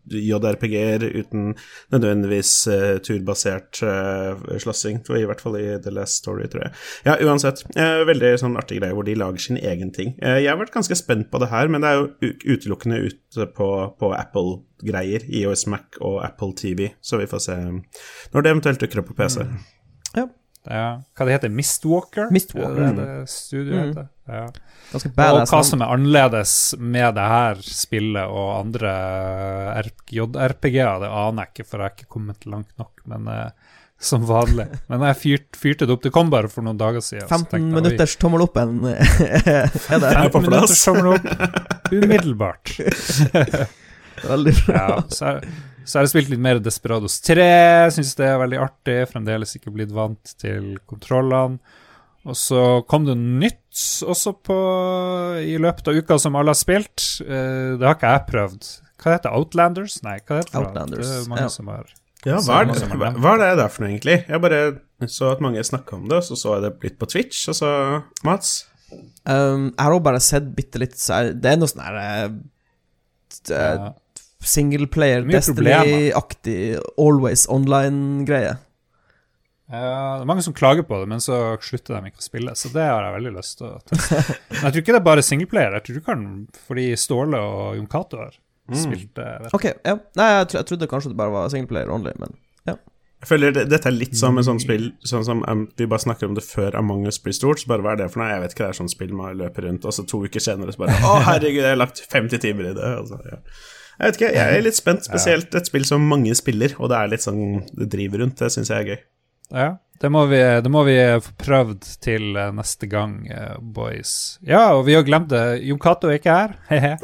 JRPG-er 0.07 1.07
uten 1.17 1.55
nødvendigvis 1.95 2.53
eh, 2.71 2.99
turbasert 3.03 3.81
uh, 3.83 4.59
slåssing. 4.63 5.01
I 5.15 5.25
hvert 5.27 5.41
fall 5.41 5.55
i 5.61 5.79
The 5.79 5.91
Last 5.95 6.15
Story, 6.25 6.49
tror 6.51 6.65
jeg. 6.65 6.73
Ja, 7.07 7.15
uansett. 7.23 7.63
eh, 7.77 8.03
veldig 8.09 8.33
sånn 8.43 8.57
artig 8.59 8.81
greie 8.81 8.93
hvor 8.93 9.05
de 9.07 9.15
lager 9.15 9.39
sin 9.39 9.57
egen 9.57 9.93
ting. 9.93 10.17
Eh, 10.21 10.41
jeg 10.43 10.51
har 10.51 10.59
vært 10.59 10.75
ganske 10.75 10.97
spent 10.99 11.31
på 11.31 11.39
det 11.39 11.49
her, 11.51 11.69
men 11.69 11.81
det 11.81 11.89
er 11.93 12.01
jo 12.01 12.33
utelukkende 12.57 12.99
ute 13.07 13.47
på, 13.55 13.71
på 14.01 14.11
Apple-greier. 14.19 15.23
IOS 15.31 15.67
Mac 15.71 15.85
og 16.01 16.25
Apple 16.25 16.53
TV, 16.59 16.91
så 17.01 17.19
vi 17.19 17.27
får 17.31 17.39
se 17.47 17.57
når 17.63 18.43
det 18.43 18.51
eventuelt 18.51 18.81
dukker 18.83 18.99
opp 19.05 19.13
på 19.15 19.17
PC. 19.23 19.47
ja. 20.17 20.27
Hva 20.67 21.23
det 21.23 21.31
heter 21.37 21.49
Mistwalker? 21.55 22.27
Mistwalker. 22.35 22.81
Er 22.89 22.95
det 22.97 23.05
det 23.07 23.29
studioet 23.31 23.77
Mm. 23.77 23.91
heter? 23.93 24.09
Ja. 24.27 24.47
Og 24.97 25.47
hva 25.47 25.61
som 25.65 25.81
er 25.83 25.93
annerledes 25.95 26.75
med 26.79 27.15
det 27.15 27.23
her 27.31 27.55
spillet 27.63 28.27
og 28.27 28.65
andre 28.65 28.91
JRPG-er, 30.11 30.99
det 31.05 31.11
aner 31.11 31.45
jeg 31.47 31.53
ikke, 31.55 31.67
for 31.69 31.79
jeg 31.79 31.87
har 31.87 31.95
ikke 31.95 32.09
kommet 32.17 32.47
langt 32.51 32.73
nok, 32.81 33.01
men 33.07 33.29
eh, 33.31 33.51
som 34.11 34.25
vanlig. 34.29 34.67
Men 34.93 35.05
jeg 35.09 35.17
fyrt, 35.23 35.49
fyrte 35.57 35.87
det 35.89 35.95
opp. 35.97 36.03
Det 36.05 36.13
kom 36.15 36.29
bare 36.33 36.51
for 36.53 36.67
noen 36.67 36.77
dager 36.81 37.01
siden. 37.05 37.25
15 37.29 37.47
tenkte 37.47 37.57
jeg, 37.57 37.65
oi, 37.71 37.77
minutters 37.81 38.17
tommel 38.21 38.45
opp 38.45 38.59
en 38.61 38.75
er 38.91 38.99
det. 39.41 40.11
Er 40.11 40.29
15 40.29 40.43
minutter 40.51 40.77
tommel 40.85 41.15
opp 41.15 41.93
umiddelbart. 41.93 42.75
Veldig 44.27 44.55
bra. 44.67 44.77
Ja, 44.77 45.03
så, 45.09 45.25
har- 45.31 45.49
så 45.87 45.99
har 45.99 46.07
jeg 46.07 46.13
spilt 46.15 46.31
litt 46.33 46.43
mer 46.43 46.59
Desperados 46.63 47.21
3. 47.25 47.49
Syns 47.95 48.15
det 48.19 48.27
er 48.27 48.39
veldig 48.41 48.59
artig. 48.65 48.97
Fremdeles 49.13 49.53
ikke 49.59 49.71
blitt 49.75 49.93
vant 49.95 50.33
til 50.41 50.73
kontrollene. 50.91 51.61
Og 52.27 52.35
så 52.35 52.63
kom 52.91 53.05
det 53.07 53.15
nytt 53.21 53.83
også 54.03 54.33
på, 54.43 54.57
i 55.47 55.55
løpet 55.63 55.87
av 55.93 56.01
uka 56.01 56.17
som 56.19 56.35
alle 56.35 56.51
har 56.51 56.59
spilt. 56.59 57.05
Eh, 57.23 57.77
det 57.79 57.87
har 57.87 57.95
ikke 57.95 58.11
jeg 58.17 58.25
prøvd. 58.33 58.71
Hva 58.99 59.13
heter? 59.15 59.37
Outlanders? 59.37 60.01
Nei, 60.03 60.17
hva 60.27 60.41
heter 60.41 60.57
det? 60.57 60.63
Outlanders, 60.65 61.07
Det 61.07 61.21
er 61.21 61.29
mange 61.31 61.45
ja. 61.47 61.53
som 61.55 61.71
har 61.71 61.87
Ja, 62.27 62.41
hva 62.43 62.63
er, 62.65 62.73
det, 62.73 62.87
hva, 63.23 63.35
er 63.37 63.43
det 63.43 63.51
der 63.61 63.71
for 63.71 63.85
noe, 63.85 63.93
egentlig? 63.93 64.17
Jeg 64.27 64.43
bare 64.43 64.63
så 65.13 65.31
at 65.31 65.43
mange 65.45 65.63
snakka 65.63 65.95
om 65.95 66.09
det, 66.11 66.19
og 66.19 66.27
så 66.27 66.39
så 66.41 66.57
jeg 66.57 66.65
det 66.65 66.73
blitt 66.83 66.99
på 66.99 67.07
Twitch, 67.11 67.45
og 67.53 67.59
så 67.59 67.71
Mats? 68.27 68.57
Um, 69.27 69.71
jeg 69.71 69.83
har 69.83 69.95
òg 69.95 70.03
bare 70.07 70.23
sett 70.23 70.47
bitte 70.55 70.79
litt 70.79 70.95
så 70.95 71.33
Det 71.35 71.51
er 71.51 71.57
noe 71.59 71.67
sånn 71.67 71.83
her 71.83 71.97
uh, 71.99 72.37
ja. 73.51 73.89
Singleplayer, 74.47 75.27
Destiny-aktig, 75.27 76.59
always 77.03 77.47
online-greie. 77.51 78.55
Ja, 79.67 80.19
det 80.19 80.23
er 80.23 80.29
mange 80.31 80.45
som 80.47 80.55
klager 80.55 80.87
på 80.87 81.01
det, 81.01 81.09
men 81.11 81.23
så 81.23 81.57
slutter 81.63 81.97
de 81.97 82.13
ikke 82.13 82.23
å 82.23 82.27
spille. 82.27 82.55
Så 82.59 82.71
det 82.75 82.85
har 82.87 83.03
jeg 83.03 83.17
veldig 83.17 83.33
lyst 83.35 83.59
til 83.59 83.73
å 83.73 83.81
teste. 83.83 84.21
Men 84.53 84.61
jeg 84.61 84.75
tror 84.77 84.83
ikke 84.85 84.95
det 84.95 85.01
er 85.01 85.09
bare 85.09 85.25
singleplayer. 85.27 85.75
Jeg 85.75 85.87
tror 85.87 85.97
du 85.97 86.05
kan, 86.07 86.21
fordi 86.69 86.85
Ståle 87.01 87.41
og 87.43 87.81
Jon 87.81 87.89
Cato 87.91 88.21
har 88.23 88.37
Mm. 88.67 89.55
Ok, 89.55 89.65
ja. 89.87 89.95
Nei, 90.19 90.29
jeg, 90.41 90.47
tro- 90.51 90.59
jeg 90.59 90.67
trodde 90.73 90.89
kanskje 90.91 91.13
det 91.13 91.19
bare 91.21 91.31
var 91.35 91.49
singleplayer 91.53 91.91
only, 91.95 92.13
men 92.19 92.33
ja. 92.67 92.75
Jeg 93.23 93.29
føler 93.31 93.53
det, 93.57 93.63
dette 93.71 93.89
er 93.89 93.95
litt 93.97 94.17
som 94.19 94.37
et 94.39 94.45
sånt 94.45 94.61
spill 94.61 94.91
Sånn 95.09 95.23
som 95.25 95.39
um, 95.49 95.63
vi 95.79 95.87
bare 95.89 96.03
snakker 96.03 96.29
om 96.29 96.35
det 96.37 96.43
før 96.45 96.75
Among 96.77 97.07
us 97.09 97.17
blir 97.23 97.33
stort, 97.33 97.63
så 97.63 97.71
bare 97.71 97.81
hva 97.87 97.95
er 97.95 98.03
det 98.03 98.11
for 98.13 98.21
noe? 98.21 98.29
Jeg 98.35 98.43
vet 98.43 98.53
ikke, 98.57 98.65
det 98.67 98.75
er 98.75 98.79
sånn 98.83 98.91
spill 98.93 99.15
man 99.17 99.39
løper 99.41 99.65
rundt, 99.69 99.87
og 99.89 99.95
så 99.97 100.05
to 100.05 100.21
uker 100.27 100.43
senere 100.45 100.75
så 100.75 100.83
bare 100.85 100.99
Å, 101.09 101.15
herregud, 101.31 101.63
jeg 101.63 101.73
har 101.73 101.81
lagt 101.81 102.03
50 102.13 102.43
timer 102.45 102.71
i 102.73 102.75
det. 102.77 102.91
Altså, 103.01 103.21
ja. 103.31 103.39
Jeg 103.97 104.11
vet 104.11 104.19
ikke, 104.21 104.33
jeg 104.37 104.57
er 104.59 104.65
litt 104.67 104.77
spent, 104.77 105.07
spesielt 105.09 105.55
et 105.57 105.71
spill 105.71 105.87
som 105.89 106.05
mange 106.05 106.35
spiller, 106.37 106.75
og 106.77 106.91
det 106.93 106.99
er 107.01 107.13
litt 107.15 107.25
sånn 107.25 107.63
det 107.73 107.87
driver 107.95 108.21
rundt, 108.27 108.37
det 108.43 108.51
syns 108.53 108.69
jeg 108.75 108.83
er 108.85 108.91
gøy. 108.93 108.99
Ja, 109.55 109.77
det 110.01 110.09
må, 110.13 110.27
vi, 110.29 110.37
det 110.61 110.69
må 110.69 110.83
vi 110.85 110.95
få 111.25 111.31
prøvd 111.41 111.87
til 112.05 112.37
eh, 112.37 112.51
neste 112.53 112.89
gang, 112.91 113.15
eh, 113.33 113.55
boys. 113.61 114.11
Ja, 114.45 114.75
og 114.77 114.83
vi 114.89 114.93
har 114.99 115.07
glemt 115.07 115.31
det. 115.33 115.41
Jon 115.65 115.79
Cato 115.81 116.11
er 116.11 116.19
ikke 116.19 116.35
her. 116.37 116.57
He-he. 116.71 116.95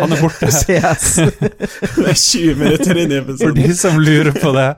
Han 0.00 0.16
er 0.16 0.22
borte. 0.24 0.50
Ses. 0.56 1.06
Det 1.96 2.08
er 2.10 2.18
20 2.18 2.58
minutter 2.58 3.02
inn 3.04 3.14
i 3.14 3.20
For 3.20 3.30
episoden. 3.30 3.60
de 3.62 3.76
som 3.78 4.00
lurer 4.02 4.34
på 4.34 4.50
det. 4.56 4.68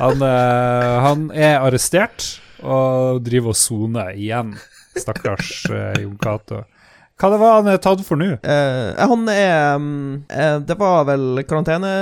Han, 0.00 0.22
eh, 0.24 0.92
han 1.08 1.26
er 1.36 1.58
arrestert 1.60 2.30
og 2.62 3.20
driver 3.26 3.52
og 3.52 3.58
soner 3.58 4.14
igjen. 4.16 4.54
Stakkars 4.96 5.66
Jon 6.00 6.16
Cato. 6.20 6.62
Hva 7.22 7.28
det 7.30 7.38
var 7.38 7.52
han 7.60 7.68
er 7.70 7.76
tatt 7.78 8.00
for 8.02 8.18
nå? 8.18 8.32
Eh, 8.42 8.98
han 8.98 9.28
er 9.30 9.76
um, 9.78 10.24
eh, 10.26 10.56
Det 10.66 10.74
var 10.80 11.04
vel 11.06 11.44
karantene 11.46 11.92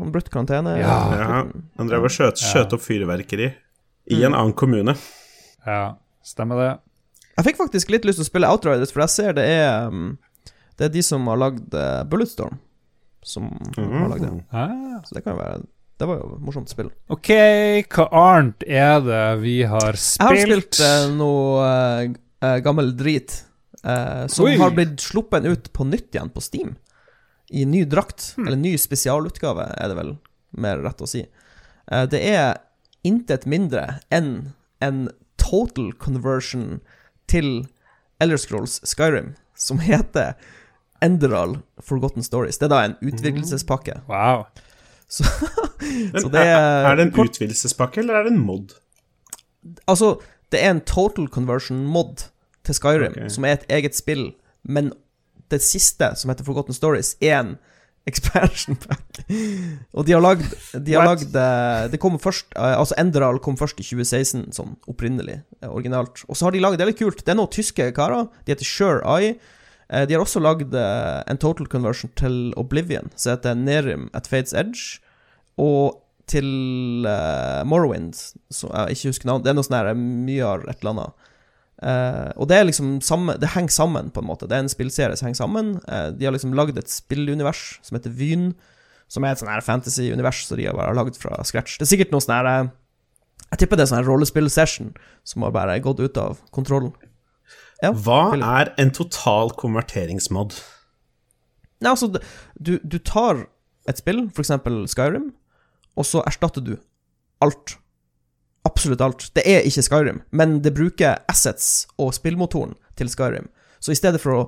Han 0.00 0.10
brøt 0.10 0.26
karantene? 0.32 0.72
Ja. 0.80 0.96
Ja, 1.14 1.44
han 1.78 1.90
drev 1.92 2.08
og 2.08 2.10
skjøt, 2.10 2.42
skjøt 2.42 2.74
opp 2.74 2.82
fyrverkeri 2.82 3.52
i 4.10 4.18
en 4.26 4.34
annen 4.34 4.52
kommune. 4.58 4.96
Ja, 5.64 5.94
stemmer 6.26 6.58
det. 6.60 6.72
Jeg 7.38 7.46
fikk 7.46 7.60
faktisk 7.62 7.94
litt 7.94 8.04
lyst 8.04 8.18
til 8.20 8.26
å 8.26 8.28
spille 8.28 8.50
Outriders, 8.50 8.90
for 8.92 9.04
jeg 9.04 9.14
ser 9.14 9.38
det 9.38 9.46
er 9.54 9.86
um, 9.88 10.18
Det 10.74 10.88
er 10.88 10.92
de 10.98 11.06
som 11.06 11.30
har 11.30 11.38
lagd 11.40 11.78
uh, 11.78 12.02
Bulletstorm, 12.10 12.58
som 13.24 13.48
har 13.78 14.10
lagd 14.12 14.26
det. 14.26 14.34
Mm. 14.34 14.42
Ah. 14.50 14.98
Så 15.06 15.16
det 15.16 15.24
kan 15.24 15.38
jo 15.38 15.40
være 15.44 15.62
Det 16.02 16.10
var 16.10 16.20
jo 16.20 16.42
morsomt 16.42 16.74
spill. 16.74 16.90
OK, 17.14 17.32
hva 17.86 18.10
annet 18.26 18.66
er 18.66 19.00
det 19.06 19.24
vi 19.46 19.56
har 19.62 19.94
spilt? 19.94 20.20
Jeg 20.20 20.42
har 20.42 20.42
spilt 20.50 20.82
uh, 20.82 21.10
noe 21.22 21.66
eh, 21.70 22.14
eh, 22.42 22.60
gammel 22.66 22.96
drit 22.98 23.38
eh, 23.84 24.26
som 24.32 24.46
Oi. 24.48 24.56
har 24.60 24.70
blitt 24.76 25.00
sluppet 25.00 25.44
ut 25.44 25.72
på 25.72 25.84
nytt 25.88 26.14
igjen 26.14 26.30
på 26.34 26.40
Steam. 26.42 26.74
I 27.50 27.64
ny 27.68 27.84
drakt. 27.84 28.32
Hmm. 28.36 28.46
Eller 28.48 28.56
ny 28.56 28.74
spesialutgave, 28.80 29.66
er 29.76 29.88
det 29.92 29.96
vel 29.98 30.14
mer 30.56 30.78
rett 30.84 31.02
å 31.04 31.08
si. 31.10 31.24
Eh, 31.90 32.06
det 32.10 32.22
er 32.32 32.56
intet 33.04 33.44
mindre 33.46 34.00
enn 34.14 34.52
en 34.80 35.08
total 35.36 35.92
conversion 36.00 36.80
til 37.28 37.66
Elder 38.20 38.38
Scrolls 38.40 38.78
Skyrim, 38.88 39.34
som 39.54 39.78
heter 39.84 40.34
Enderal 41.04 41.58
Forgotten 41.84 42.24
Stories. 42.24 42.56
Det 42.58 42.68
er 42.70 42.72
da 42.72 42.82
en 42.86 42.96
utvidelsespakke. 43.04 43.98
Wow. 44.08 44.46
Så, 45.08 45.24
Så 46.22 46.30
det 46.32 46.40
er- 46.48 46.86
er 46.88 46.96
det 46.96 47.08
en 47.10 47.12
utvidelsespakke, 47.26 48.00
eller 48.00 48.14
er 48.22 48.24
det 48.24 48.32
en 48.32 48.40
mod? 48.46 48.72
Altså, 49.88 50.14
det 50.52 50.62
er 50.64 50.70
en 50.70 50.80
total 50.80 51.28
conversion 51.28 51.84
mod 51.86 52.26
til 52.64 52.76
Skyrim, 52.78 53.12
okay. 53.12 53.30
som 53.32 53.46
er 53.46 53.58
et 53.58 53.66
eget 53.78 53.96
spill, 53.96 54.28
men 54.64 54.92
det 55.52 55.60
siste, 55.62 56.10
som 56.16 56.32
heter 56.32 56.46
Forgotten 56.46 56.76
Stories, 56.76 57.14
er 57.20 57.38
en 57.40 57.54
expansion 58.10 58.76
pack. 58.76 59.22
Og 59.96 60.04
de 60.04 60.12
har 60.12 60.20
lagd 60.20 60.44
De 60.76 60.92
har 60.92 61.06
lagd 61.08 61.32
eh, 61.40 61.86
Det 61.88 61.96
kom 62.02 62.18
først 62.20 62.50
eh, 62.52 62.74
Altså, 62.76 62.92
Enderal 63.00 63.38
kom 63.40 63.56
først 63.56 63.80
i 63.80 63.86
2016, 63.86 64.50
sånn 64.52 64.74
opprinnelig, 64.90 65.38
eh, 65.62 65.70
originalt. 65.70 66.20
Og 66.28 66.36
så 66.36 66.44
har 66.44 66.52
de 66.52 66.60
lagd 66.60 66.76
Det 66.76 66.84
er 66.84 66.90
litt 66.92 67.00
kult. 67.00 67.24
Det 67.24 67.32
er 67.32 67.38
noen 67.40 67.52
tyske 67.52 67.88
karer. 67.96 68.28
De 68.44 68.52
heter 68.52 68.68
Sure 68.68 69.00
Eye. 69.08 69.38
De 69.84 70.16
har 70.16 70.22
også 70.24 70.40
lagd 70.40 70.72
en 70.74 71.38
total 71.38 71.68
conversion 71.70 72.10
til 72.16 72.54
Oblivion, 72.58 73.10
som 73.20 73.34
heter 73.34 73.54
Nerim 73.54 74.06
at 74.16 74.26
Fates 74.26 74.56
Edge. 74.56 74.98
Og 75.60 76.00
til 76.26 77.04
uh, 77.04 77.60
Morrowind, 77.68 78.16
som 78.50 78.72
jeg 78.72 78.96
ikke 78.96 79.12
husker 79.12 79.28
navnet. 79.28 79.44
Det 79.44 79.52
er 79.52 79.58
noe 79.58 79.66
sånn 79.66 79.76
her 79.76 79.90
Myar 79.98 80.64
et 80.64 80.80
eller 80.80 80.94
annet. 80.94 81.28
Eh, 81.82 82.30
og 82.38 82.46
det 82.48 82.56
er 82.56 82.68
liksom 82.68 83.00
samme 83.02 83.34
Det 83.40 83.50
henger 83.50 83.74
sammen, 83.74 84.12
på 84.14 84.22
en 84.22 84.28
måte. 84.28 84.46
Det 84.48 84.56
er 84.56 84.64
en 84.64 84.72
spillserie 84.72 85.16
som 85.18 85.26
henger 85.26 85.40
sammen. 85.42 85.74
Uh, 85.88 86.10
de 86.14 86.28
har 86.28 86.34
liksom 86.34 86.54
lagd 86.54 86.78
et 86.78 86.90
spillunivers 86.90 87.80
som 87.82 87.98
heter 87.98 88.14
Vyn, 88.14 88.52
som 89.10 89.26
er 89.26 89.34
et 89.34 89.42
sånn 89.42 89.50
her 89.50 89.64
fantasy-univers 89.64 90.44
som 90.46 90.58
de 90.60 90.68
har 90.68 90.78
bare 90.78 90.94
lagd 90.96 91.18
fra 91.20 91.42
scratch. 91.44 91.76
Det 91.78 91.86
er 91.88 91.92
sikkert 91.92 92.14
noe 92.14 92.24
sånn 92.24 92.36
her 92.38 92.50
uh, 92.50 92.70
Jeg 93.50 93.64
tipper 93.64 93.80
det 93.80 93.86
er 93.86 93.90
sånn 93.90 94.00
her 94.00 94.08
rollespill-session 94.08 94.94
som 95.26 95.44
har 95.46 95.54
bare 95.54 95.80
gått 95.82 96.00
ut 96.00 96.20
av 96.20 96.40
kontrollen. 96.54 96.94
Ja, 97.82 97.90
Hva 97.92 98.30
Philip. 98.30 98.46
er 98.46 98.72
en 98.80 98.94
total 98.94 99.50
konverteringsmod? 99.58 100.54
Nei, 101.82 101.90
altså, 101.90 102.08
du, 102.54 102.78
du 102.80 102.98
tar 103.02 103.44
et 103.90 104.00
spill, 104.00 104.28
eksempel 104.40 104.84
Skyrim, 104.88 105.32
og 105.98 106.06
så 106.08 106.22
erstatter 106.24 106.64
du 106.64 106.76
alt. 107.44 107.76
Absolutt 108.64 109.02
alt. 109.04 109.28
Det 109.36 109.44
er 109.46 109.66
ikke 109.68 109.84
Skyrim, 109.84 110.20
men 110.32 110.58
det 110.64 110.74
bruker 110.76 111.20
assets 111.28 111.86
og 112.00 112.14
spillmotoren 112.16 112.74
til 112.96 113.10
Skyrim. 113.12 113.50
Så 113.80 113.92
i 113.92 113.98
stedet 113.98 114.22
for 114.22 114.38
å 114.38 114.44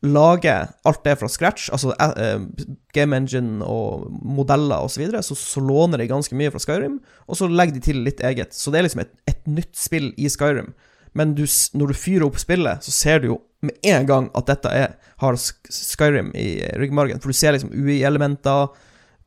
lage 0.00 0.52
alt 0.88 1.02
det 1.04 1.16
fra 1.20 1.28
scratch, 1.28 1.68
altså 1.74 1.92
eh, 2.00 2.12
eh, 2.24 2.68
game 2.96 3.16
engine 3.16 3.64
og 3.64 4.06
modeller 4.24 4.80
osv., 4.86 4.94
så, 4.94 5.02
videre, 5.02 5.22
så 5.22 5.36
så 5.36 5.60
låner 5.60 6.00
de 6.00 6.08
ganske 6.08 6.36
mye 6.36 6.52
fra 6.54 6.62
Skyrim, 6.62 7.00
og 7.28 7.36
så 7.36 7.50
legger 7.50 7.76
de 7.76 7.84
til 7.84 8.00
litt 8.06 8.22
eget. 8.24 8.56
Så 8.56 8.72
det 8.72 8.80
er 8.80 8.88
liksom 8.88 9.04
et, 9.04 9.12
et 9.28 9.42
nytt 9.50 9.74
spill 9.76 10.12
i 10.16 10.30
Skyrim. 10.32 10.72
Men 11.12 11.34
du, 11.34 11.44
når 11.74 11.90
du 11.90 11.98
fyrer 11.98 12.24
opp 12.28 12.38
spillet, 12.40 12.84
så 12.86 12.94
ser 12.94 13.20
du 13.20 13.32
jo 13.32 13.40
med 13.66 13.76
en 13.92 14.06
gang 14.08 14.30
at 14.38 14.48
dette 14.48 14.72
er, 14.72 14.94
har 15.20 15.36
Skyrim 15.36 16.30
i 16.38 16.62
ryggmargen. 16.80 17.20
For 17.20 17.32
du 17.32 17.36
ser 17.36 17.56
liksom 17.56 17.74
UI-elementer, 17.74 18.70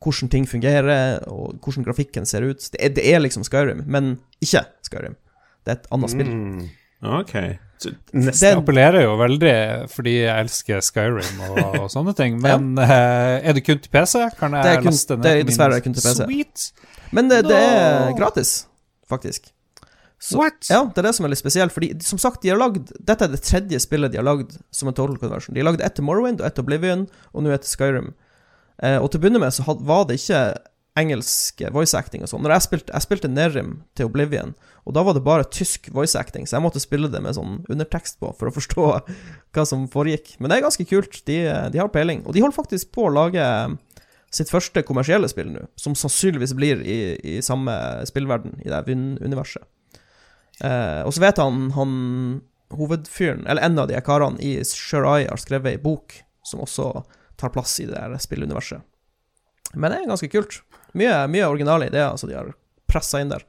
hvordan 0.03 0.29
ting 0.33 0.45
fungerer, 0.49 1.19
og 1.31 1.55
hvordan 1.63 1.85
grafikken 1.87 2.25
ser 2.29 2.45
ut. 2.49 2.59
Det 2.73 2.79
er, 2.79 2.89
det 2.97 3.05
er 3.13 3.19
liksom 3.23 3.43
Skyrim, 3.47 3.83
men 3.87 4.17
ikke 4.43 4.65
Skyrim. 4.87 5.15
Det 5.63 5.71
er 5.71 5.77
et 5.79 5.87
annet 5.95 6.11
spill. 6.11 6.31
Mm, 6.33 6.65
ok. 7.19 7.33
Neste 8.15 8.47
Det- 8.47 8.57
appellerer 8.57 9.01
jo 9.03 9.15
veldig 9.19 9.53
fordi 9.91 10.13
jeg 10.21 10.43
elsker 10.45 10.79
Skyrim 10.85 11.41
og, 11.49 11.57
og 11.81 11.89
sånne 11.91 12.13
ting. 12.15 12.37
Men 12.43 12.77
eh, 12.79 13.41
er 13.43 13.53
det 13.57 13.63
kun 13.67 13.79
til 13.83 13.91
PC? 13.91 14.21
Kan 14.39 14.55
jeg 14.55 14.77
kun- 14.79 14.87
laste 14.91 15.17
ned 15.17 15.23
det 15.25 15.31
er 15.33 15.41
min 15.41 15.49
dessverre 15.51 15.81
kun 15.83 15.93
til 15.97 16.05
PC. 16.05 16.21
Sweet. 16.23 16.69
Men 17.11 17.27
det, 17.31 17.41
det 17.49 17.57
er 17.59 18.13
gratis, 18.15 18.53
faktisk. 19.11 19.51
Så- 20.23 20.37
What? 20.39 20.63
Ja, 20.71 20.85
det 20.87 21.01
er 21.03 21.09
det 21.09 21.15
som 21.17 21.25
er 21.27 21.33
litt 21.33 21.41
spesielt. 21.43 21.73
Fordi 21.75 21.89
som 22.07 22.17
sagt, 22.23 22.39
de 22.45 22.53
har 22.53 22.57
lagd 22.61 22.93
Dette 23.03 23.25
er 23.27 23.33
det 23.35 23.41
tredje 23.43 23.79
spillet 23.83 24.13
de 24.13 24.21
har 24.21 24.23
lagd 24.29 24.55
som 24.71 24.87
en 24.87 24.95
total 24.95 25.17
conversion. 25.19 25.51
De 25.55 25.59
har 25.59 25.67
lagd 25.73 25.83
ett 25.83 25.95
til 25.99 26.05
Morrowind 26.07 26.39
og 26.39 26.47
ett 26.47 26.55
til 26.55 26.63
Oblivion, 26.63 27.03
og 27.33 27.43
nå 27.43 27.51
ett 27.51 27.65
til 27.67 27.73
Skyrim. 27.75 28.13
Eh, 28.81 28.97
og 28.97 29.09
til 29.09 29.19
å 29.19 29.23
begynne 29.25 29.41
med 29.43 29.53
så 29.53 29.65
var 29.65 30.07
det 30.09 30.19
ikke 30.21 30.45
engelsk 30.99 31.63
voice 31.73 31.97
acting 31.97 32.21
og 32.21 32.29
sånn. 32.29 32.43
Når 32.45 32.55
jeg 32.55 32.65
spilte, 32.67 32.93
jeg 32.93 33.05
spilte 33.05 33.31
Nerim 33.31 33.71
til 33.97 34.09
Oblivion, 34.09 34.53
og 34.85 34.93
da 34.97 35.01
var 35.05 35.17
det 35.17 35.23
bare 35.25 35.47
tysk 35.49 35.89
voice 35.95 36.17
acting, 36.19 36.45
så 36.45 36.57
jeg 36.57 36.65
måtte 36.65 36.81
spille 36.83 37.09
det 37.09 37.21
med 37.23 37.37
sånn 37.37 37.63
undertekst 37.71 38.19
på 38.21 38.29
for 38.37 38.49
å 38.49 38.53
forstå 38.53 38.89
hva 39.55 39.65
som 39.69 39.87
foregikk. 39.91 40.35
Men 40.39 40.51
det 40.51 40.59
er 40.59 40.67
ganske 40.67 40.85
kult. 40.89 41.23
De, 41.29 41.39
de 41.73 41.81
har 41.81 41.91
peiling. 41.93 42.21
Og 42.27 42.35
de 42.35 42.43
holder 42.43 42.59
faktisk 42.59 42.93
på 42.93 43.07
å 43.07 43.15
lage 43.15 43.47
sitt 44.33 44.49
første 44.49 44.81
kommersielle 44.85 45.29
spill 45.29 45.51
nå, 45.53 45.67
som 45.77 45.93
sannsynligvis 45.97 46.55
blir 46.57 46.81
i, 46.81 46.99
i 47.17 47.35
samme 47.45 47.73
spillverden, 48.09 48.57
i 48.65 48.71
det 48.71 48.81
Vyn-universet. 48.87 49.65
Eh, 50.61 51.01
og 51.05 51.13
så 51.13 51.21
vet 51.21 51.41
han, 51.41 51.67
han 51.77 51.93
hovedfyren, 52.73 53.45
eller 53.49 53.65
en 53.65 53.81
av 53.81 53.89
de 53.89 53.99
karene 54.05 54.41
i 54.41 54.55
Sure 54.65 55.09
Eye, 55.09 55.29
har 55.29 55.41
skrevet 55.41 55.75
ei 55.75 55.81
bok 55.81 56.17
som 56.45 56.63
også 56.65 56.89
tar 57.43 57.53
plass 57.53 57.75
i 57.83 57.87
det 57.89 57.95
der 57.99 58.17
spilluniverset. 58.23 58.81
Men 59.75 59.91
det 59.91 59.99
er 60.03 60.09
ganske 60.11 60.29
kult. 60.33 60.61
Mye, 60.97 61.23
mye 61.33 61.47
originale 61.49 61.87
ideer 61.89 62.11
altså 62.11 62.27
de 62.29 62.35
har 62.37 62.51
pressa 62.89 63.21
inn 63.23 63.31
der. 63.33 63.43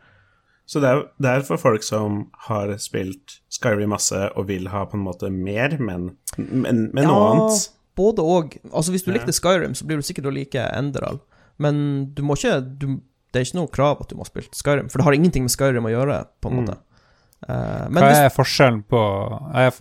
Så 0.66 0.80
det 0.80 0.88
er, 0.88 1.02
det 1.20 1.28
er 1.28 1.42
for 1.44 1.60
folk 1.60 1.82
som 1.84 2.22
har 2.46 2.70
spilt 2.80 3.34
Skyrim 3.52 3.90
masse 3.92 4.16
og 4.32 4.46
vil 4.48 4.70
ha 4.72 4.86
på 4.88 4.96
en 4.96 5.02
måte 5.04 5.28
mer, 5.28 5.74
men, 5.76 6.06
men, 6.38 6.86
men 6.96 7.04
noe 7.04 7.26
annet. 7.34 7.66
både 8.00 8.24
og. 8.24 8.56
Altså, 8.72 8.94
hvis 8.94 9.04
du 9.04 9.10
Ja. 9.12 9.18
likte 9.18 9.34
Skyrim, 9.36 9.74
så 9.76 9.84
blir 9.84 10.00
du 10.00 10.06
sikkert 10.08 10.30
å 10.30 10.32
like 10.32 10.56
Enderal. 10.72 11.20
Men 11.60 12.14
du 12.16 12.22
må 12.24 12.34
ikke 12.38 12.56
du, 12.64 12.86
Det 13.34 13.42
er 13.42 13.44
ikke 13.44 13.58
noe 13.60 13.68
krav 13.76 14.00
at 14.00 14.08
du 14.08 14.16
må 14.16 14.24
ha 14.24 14.30
spilt 14.30 14.56
Skyrim, 14.56 14.88
for 14.90 14.98
det 14.98 15.04
har 15.04 15.12
ingenting 15.18 15.44
med 15.44 15.52
Skyrim 15.52 15.84
å 15.84 15.92
gjøre, 15.92 16.16
på 16.40 16.48
en 16.48 16.56
Mm. 16.56 16.64
måte. 16.64 16.78
Eh, 17.44 17.84
men 17.90 18.00
Hva 18.00 18.08
hvis, 18.08 18.24
er 18.24 18.32
forskjellen 18.32 18.82
på 18.88 19.00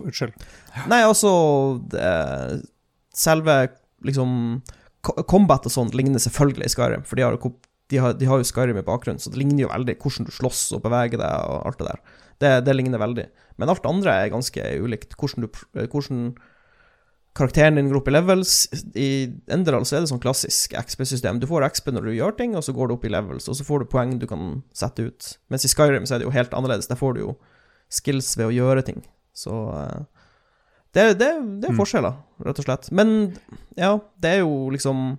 Unnskyld. 0.04 0.34
Nei, 0.92 1.00
altså 1.00 1.32
det, 1.88 2.62
Selve 3.14 3.56
liksom 4.06 4.62
Combat 5.04 5.66
og 5.68 5.72
sånt 5.72 5.92
ligner 5.92 6.22
selvfølgelig 6.22 6.64
i 6.64 6.72
Skyrim, 6.72 7.02
for 7.04 7.20
de 7.20 7.26
har, 7.26 7.34
de, 7.36 7.98
har, 8.00 8.14
de 8.16 8.28
har 8.30 8.40
jo 8.40 8.46
Skyrim 8.48 8.78
i 8.80 8.86
bakgrunnen, 8.86 9.20
så 9.20 9.28
det 9.28 9.40
ligner 9.42 9.66
jo 9.66 9.72
veldig 9.72 9.98
hvordan 10.00 10.28
du 10.28 10.32
slåss 10.32 10.62
og 10.78 10.80
beveger 10.86 11.20
deg 11.20 11.50
og 11.50 11.68
alt 11.68 11.82
det 11.82 11.90
der. 11.90 12.00
Det, 12.40 12.52
det 12.64 12.76
ligner 12.78 13.02
veldig. 13.02 13.26
Men 13.60 13.70
alt 13.70 13.84
andre 13.86 14.14
er 14.16 14.32
ganske 14.32 14.64
ulikt. 14.80 15.12
Hvordan, 15.20 15.44
du, 15.44 15.60
hvordan 15.92 16.32
karakteren 17.34 17.78
din 17.78 17.90
går 17.90 18.00
opp 18.00 18.08
i 18.08 18.14
levels. 18.14 18.54
I 18.94 19.08
Enderal 19.52 19.86
så 19.86 19.98
er 19.98 20.04
det 20.04 20.10
sånn 20.12 20.22
klassisk 20.22 20.74
XP-system. 20.78 21.40
Du 21.42 21.48
får 21.50 21.66
XP 21.68 21.92
når 21.94 22.08
du 22.08 22.14
gjør 22.14 22.36
ting, 22.38 22.54
og 22.58 22.64
så 22.66 22.74
går 22.74 22.90
du 22.90 22.96
opp 22.96 23.06
i 23.06 23.12
levels, 23.12 23.48
og 23.50 23.58
så 23.58 23.66
får 23.66 23.82
du 23.82 23.90
poeng 23.90 24.16
du 24.20 24.28
kan 24.30 24.62
sette 24.76 25.08
ut. 25.08 25.30
Mens 25.52 25.66
i 25.66 25.70
Skyrim 25.70 26.06
så 26.06 26.16
er 26.16 26.22
det 26.22 26.28
jo 26.28 26.34
helt 26.34 26.54
annerledes. 26.54 26.90
Der 26.90 27.00
får 27.00 27.16
du 27.16 27.24
jo 27.24 27.36
skills 27.92 28.32
ved 28.38 28.50
å 28.50 28.54
gjøre 28.54 28.86
ting. 28.86 29.02
Så 29.34 29.54
eh, 29.74 30.04
det, 30.94 31.04
det, 31.18 31.28
det 31.60 31.68
er 31.68 31.74
Mm. 31.74 31.78
forskjeller, 31.80 32.14
rett 32.46 32.58
og 32.62 32.66
slett. 32.68 32.90
Men 32.94 33.14
ja, 33.76 33.92
det 34.22 34.30
er 34.36 34.40
jo 34.44 34.70
liksom 34.74 35.18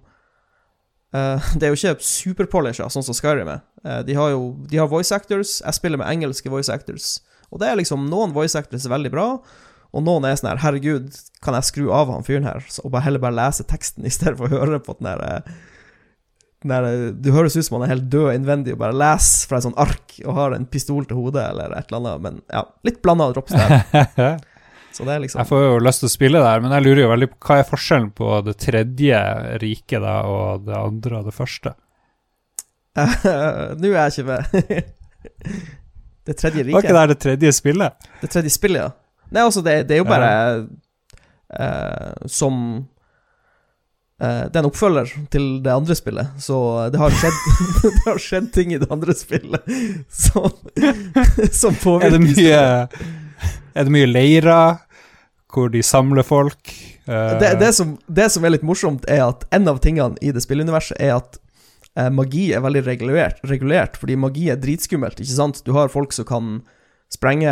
eh, 1.13 1.49
Det 1.59 1.67
er 1.67 1.73
jo 1.73 1.79
ikke 1.79 2.03
superpolisher, 2.07 2.87
sånn 2.91 3.03
som 3.05 3.17
Skyrim 3.17 3.51
er. 3.51 3.61
Eh, 3.83 4.01
de 4.07 4.15
har 4.17 4.31
jo 4.33 4.53
de 4.71 4.79
har 4.81 4.87
voice 4.91 5.11
actors. 5.15 5.57
Jeg 5.65 5.77
spiller 5.79 5.99
med 6.01 6.09
engelske 6.11 6.49
voice 6.51 6.71
actors. 6.73 7.19
Og 7.51 7.59
det 7.61 7.69
er 7.69 7.77
liksom 7.79 8.07
Noen 8.09 8.33
voice 8.35 8.57
actors 8.57 8.87
er 8.87 8.95
veldig 8.95 9.11
bra, 9.13 9.27
og 9.95 10.03
noen 10.03 10.25
er 10.27 10.35
sånn 10.35 10.49
her 10.51 10.63
Herregud, 10.63 11.13
kan 11.45 11.55
jeg 11.55 11.67
skru 11.69 11.85
av 11.93 12.09
han 12.11 12.23
fyren 12.25 12.43
her, 12.47 12.65
og 12.83 12.89
bare 12.91 13.05
heller 13.05 13.21
bare 13.23 13.37
lese 13.37 13.63
teksten 13.69 14.03
i 14.03 14.11
stedet 14.11 14.35
for 14.39 14.49
å 14.51 14.63
høre 14.65 14.79
på 14.83 14.95
den 14.97 15.07
der 15.07 15.21
eh, 15.23 15.53
den 16.65 16.73
der, 16.73 16.87
Du 17.21 17.29
høres 17.35 17.55
ut 17.55 17.63
som 17.67 17.77
han 17.77 17.85
er 17.85 17.93
helt 17.93 18.09
død 18.11 18.31
innvendig 18.33 18.73
og 18.73 18.81
bare 18.81 18.97
leser 18.97 19.47
fra 19.47 19.59
et 19.61 19.67
sånt 19.67 19.77
ark 19.79 20.17
og 20.25 20.33
har 20.35 20.55
en 20.57 20.65
pistol 20.67 21.05
til 21.07 21.19
hodet 21.21 21.45
eller 21.51 21.75
et 21.77 21.87
eller 21.93 22.01
annet, 22.01 22.25
men 22.25 22.41
ja, 22.51 22.65
litt 22.87 22.99
blanda 23.05 23.29
drops 23.31 23.53
der. 23.59 24.41
Jeg 24.95 25.01
Så 25.03 25.07
det 25.07 25.15
er 25.15 25.23
liksom 25.23 25.47
får 25.51 25.63
jo 25.65 25.79
lyst 25.83 26.03
til 26.03 26.09
å 26.09 26.13
spille 26.15 26.43
der, 26.43 26.61
men 26.63 26.75
jeg 26.75 26.85
lurer 26.85 27.01
jo 27.03 27.13
veldig 27.13 27.31
på 27.33 27.39
hva 27.49 27.57
er 27.59 27.67
forskjellen 27.69 28.11
på 28.15 28.29
det 28.47 28.55
tredje 28.63 29.23
riket 29.63 30.05
da, 30.05 30.15
og 30.29 30.67
det 30.67 30.77
andre 30.79 31.19
og 31.19 31.27
det 31.27 31.35
første? 31.35 31.75
Nå 33.79 33.91
er 33.91 33.97
jeg 33.97 34.13
ikke 34.13 34.27
med. 34.29 34.43
det 36.27 36.37
tredje 36.39 36.63
Var 36.71 36.85
ikke 36.85 36.95
det 36.95 37.07
det 37.11 37.19
tredje 37.27 37.53
spillet? 37.57 38.09
Det 38.21 38.31
tredje 38.31 38.53
spillet, 38.55 38.85
ja. 38.85 38.91
Nei, 39.33 39.41
altså, 39.43 39.63
det, 39.65 39.81
det 39.89 39.97
er 39.97 40.03
jo 40.03 40.07
bare 40.07 40.31
uh, 41.59 42.27
som 42.29 42.59
uh, 44.21 44.43
Det 44.45 44.55
er 44.55 44.61
en 44.61 44.69
oppfølger 44.69 45.11
til 45.33 45.47
det 45.65 45.73
andre 45.73 45.97
spillet, 45.97 46.39
så 46.39 46.57
det 46.93 47.01
har 47.01 47.15
skjedd 47.19 47.41
Det 47.83 47.93
har 48.05 48.21
skjedd 48.21 48.51
ting 48.55 48.73
i 48.75 48.79
det 48.81 48.89
andre 48.93 49.17
spillet 49.17 49.75
som, 50.07 50.47
som 51.51 51.75
Er 51.75 51.83
påvirker 51.83 52.15
det 52.15 52.23
mye, 52.23 52.63
er 53.75 53.89
det 53.89 53.95
mye 53.97 54.11
leirer 54.13 54.84
hvor 55.53 55.69
de 55.71 55.81
samler 55.85 56.25
folk? 56.25 56.71
Eh, 57.07 57.33
det, 57.39 57.55
det, 57.61 57.71
som, 57.77 57.95
det 58.07 58.29
som 58.33 58.45
er 58.45 58.55
litt 58.55 58.65
morsomt, 58.65 59.05
er 59.11 59.27
at 59.27 59.45
en 59.55 59.69
av 59.71 59.81
tingene 59.83 60.17
i 60.21 60.33
det 60.35 60.43
spilluniverset 60.43 60.97
er 60.99 61.15
at 61.19 61.37
eh, 61.97 62.09
magi 62.13 62.49
er 62.55 62.63
veldig 62.65 62.85
regulert, 62.87 63.43
regulert, 63.47 63.99
fordi 64.01 64.17
magi 64.19 64.49
er 64.51 64.59
dritskummelt, 64.61 65.21
ikke 65.21 65.37
sant? 65.37 65.61
Du 65.67 65.73
har 65.77 65.93
folk 65.93 66.15
som 66.15 66.27
kan 66.29 66.57
sprenge 67.13 67.51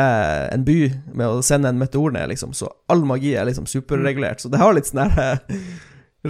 en 0.52 0.66
by 0.66 0.78
med 1.14 1.28
å 1.30 1.44
sende 1.46 1.70
en 1.72 1.80
meteor 1.80 2.16
ned, 2.16 2.32
liksom, 2.34 2.56
så 2.58 2.72
all 2.92 3.06
magi 3.08 3.36
er 3.38 3.48
liksom 3.48 3.70
superregulert. 3.70 4.42
Så 4.42 4.52
det 4.52 4.62
har 4.62 4.74
litt 4.76 4.90
sånn 4.90 5.06
her 5.14 5.38
eh, 5.38 5.60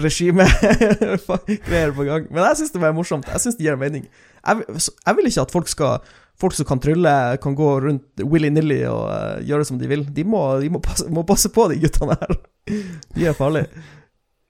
regime-greier 0.04 1.94
på 1.98 2.08
gang. 2.08 2.28
Men 2.30 2.44
jeg 2.50 2.62
syns 2.62 2.76
det 2.76 2.82
var 2.84 2.96
morsomt. 2.98 3.30
Jeg 3.30 3.42
syns 3.44 3.58
det 3.60 3.66
gir 3.68 3.80
mening. 3.80 4.06
Jeg, 4.44 4.56
jeg 4.76 5.18
vil 5.18 5.30
ikke 5.30 5.46
at 5.48 5.54
folk 5.54 5.72
skal 5.72 6.04
Folk 6.40 6.56
som 6.58 6.66
kan 6.66 6.82
trylle, 6.82 7.38
kan 7.42 7.56
gå 7.56 7.68
rundt 7.84 8.24
willy-nilly 8.26 8.82
og 8.90 9.04
uh, 9.06 9.42
gjøre 9.46 9.68
som 9.70 9.78
de 9.80 9.90
vil. 9.90 10.06
De 10.16 10.26
må, 10.26 10.42
de 10.60 10.72
må, 10.74 10.82
passe, 10.84 11.06
må 11.14 11.24
passe 11.28 11.52
på, 11.54 11.68
de 11.72 11.78
guttene 11.84 12.18
her. 12.20 12.40
De 13.16 13.28
er 13.28 13.36
farlige. 13.38 13.68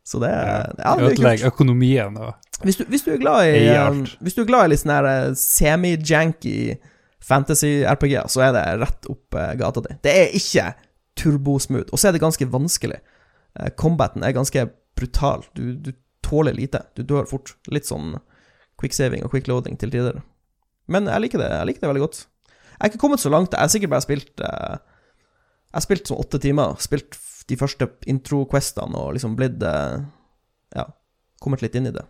Så 0.06 0.20
det 0.20 0.30
er, 0.30 0.74
ja, 0.84 0.94
kult. 1.00 1.44
Økonomien 1.48 2.18
og 2.20 2.34
Hvis 2.68 2.76
du, 2.76 2.84
hvis 2.92 3.06
du 3.06 3.14
er 3.14 3.22
glad 3.22 3.48
i 3.48 3.62
eh. 3.72 4.02
Hvis 4.20 4.36
du 4.36 4.42
er 4.44 4.50
glad 4.50 4.68
i 4.68 4.74
litt 4.74 4.82
sånn 4.82 4.92
eh, 5.00 5.30
semi-janky 5.40 6.76
fantasy-RPG, 7.24 8.18
så 8.28 8.44
er 8.44 8.52
det 8.56 8.64
rett 8.82 9.08
opp 9.12 9.38
gata 9.60 9.84
di. 9.86 9.96
Det 10.04 10.16
er 10.26 10.36
ikke 10.36 10.66
turbosmooth, 11.20 11.88
og 11.96 12.02
så 12.02 12.10
er 12.10 12.16
det 12.16 12.24
ganske 12.24 12.48
vanskelig. 12.52 13.00
Combaten 13.80 14.26
er 14.28 14.36
ganske 14.36 14.66
brutal. 15.00 15.46
Du, 15.56 15.72
du 15.80 15.94
tåler 16.24 16.54
lite. 16.58 16.84
Du 16.96 17.04
dør 17.08 17.28
fort. 17.30 17.56
Litt 17.72 17.88
sånn 17.88 18.18
quicksaving 18.82 19.24
og 19.24 19.32
quickloading 19.32 19.80
til 19.80 19.94
tider. 19.94 20.20
Men 20.92 21.08
jeg 21.08 21.22
liker 21.26 21.40
det 21.40 21.50
Jeg 21.52 21.68
liker 21.70 21.82
det 21.86 21.92
veldig 21.94 22.04
godt. 22.04 22.18
Jeg 22.74 22.80
har 22.82 22.90
ikke 22.92 23.02
kommet 23.06 23.22
så 23.24 23.30
langt. 23.32 23.54
Jeg 23.54 23.62
har 23.64 23.72
sikkert 23.72 23.94
bare 23.94 24.04
spilt 24.06 24.42
eh, 24.44 24.74
Jeg 25.72 25.78
har 25.78 25.86
spilt 25.86 26.10
sånn 26.10 26.20
åtte 26.24 26.40
timer. 26.44 26.76
Spilt 26.84 27.16
de 27.48 27.58
første 27.60 27.88
intro-questene 28.08 28.96
og 29.00 29.14
liksom 29.18 29.38
blitt 29.40 29.64
eh, 29.68 30.02
Ja, 30.76 30.88
kommet 31.44 31.64
litt 31.64 31.76
inn 31.76 31.88
i 31.88 31.96
det. 31.96 32.04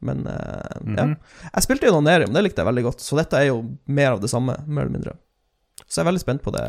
Men 0.00 0.22
eh, 0.26 0.76
ja. 0.96 1.04
Mhm. 1.06 1.16
Jeg 1.54 1.64
spilte 1.66 1.88
jo 1.90 1.96
Nonerium, 1.98 2.32
det 2.32 2.42
likte 2.46 2.62
jeg 2.62 2.68
veldig 2.70 2.86
godt, 2.86 3.02
så 3.04 3.18
dette 3.20 3.36
er 3.36 3.50
jo 3.50 3.58
mer 3.92 4.14
av 4.14 4.22
det 4.22 4.30
samme, 4.32 4.54
mer 4.66 4.86
eller 4.86 4.94
mindre. 4.96 5.16
Så 5.86 5.98
jeg 6.00 6.04
er 6.06 6.08
veldig 6.12 6.22
spent 6.22 6.42
på 6.44 6.52
det 6.54 6.62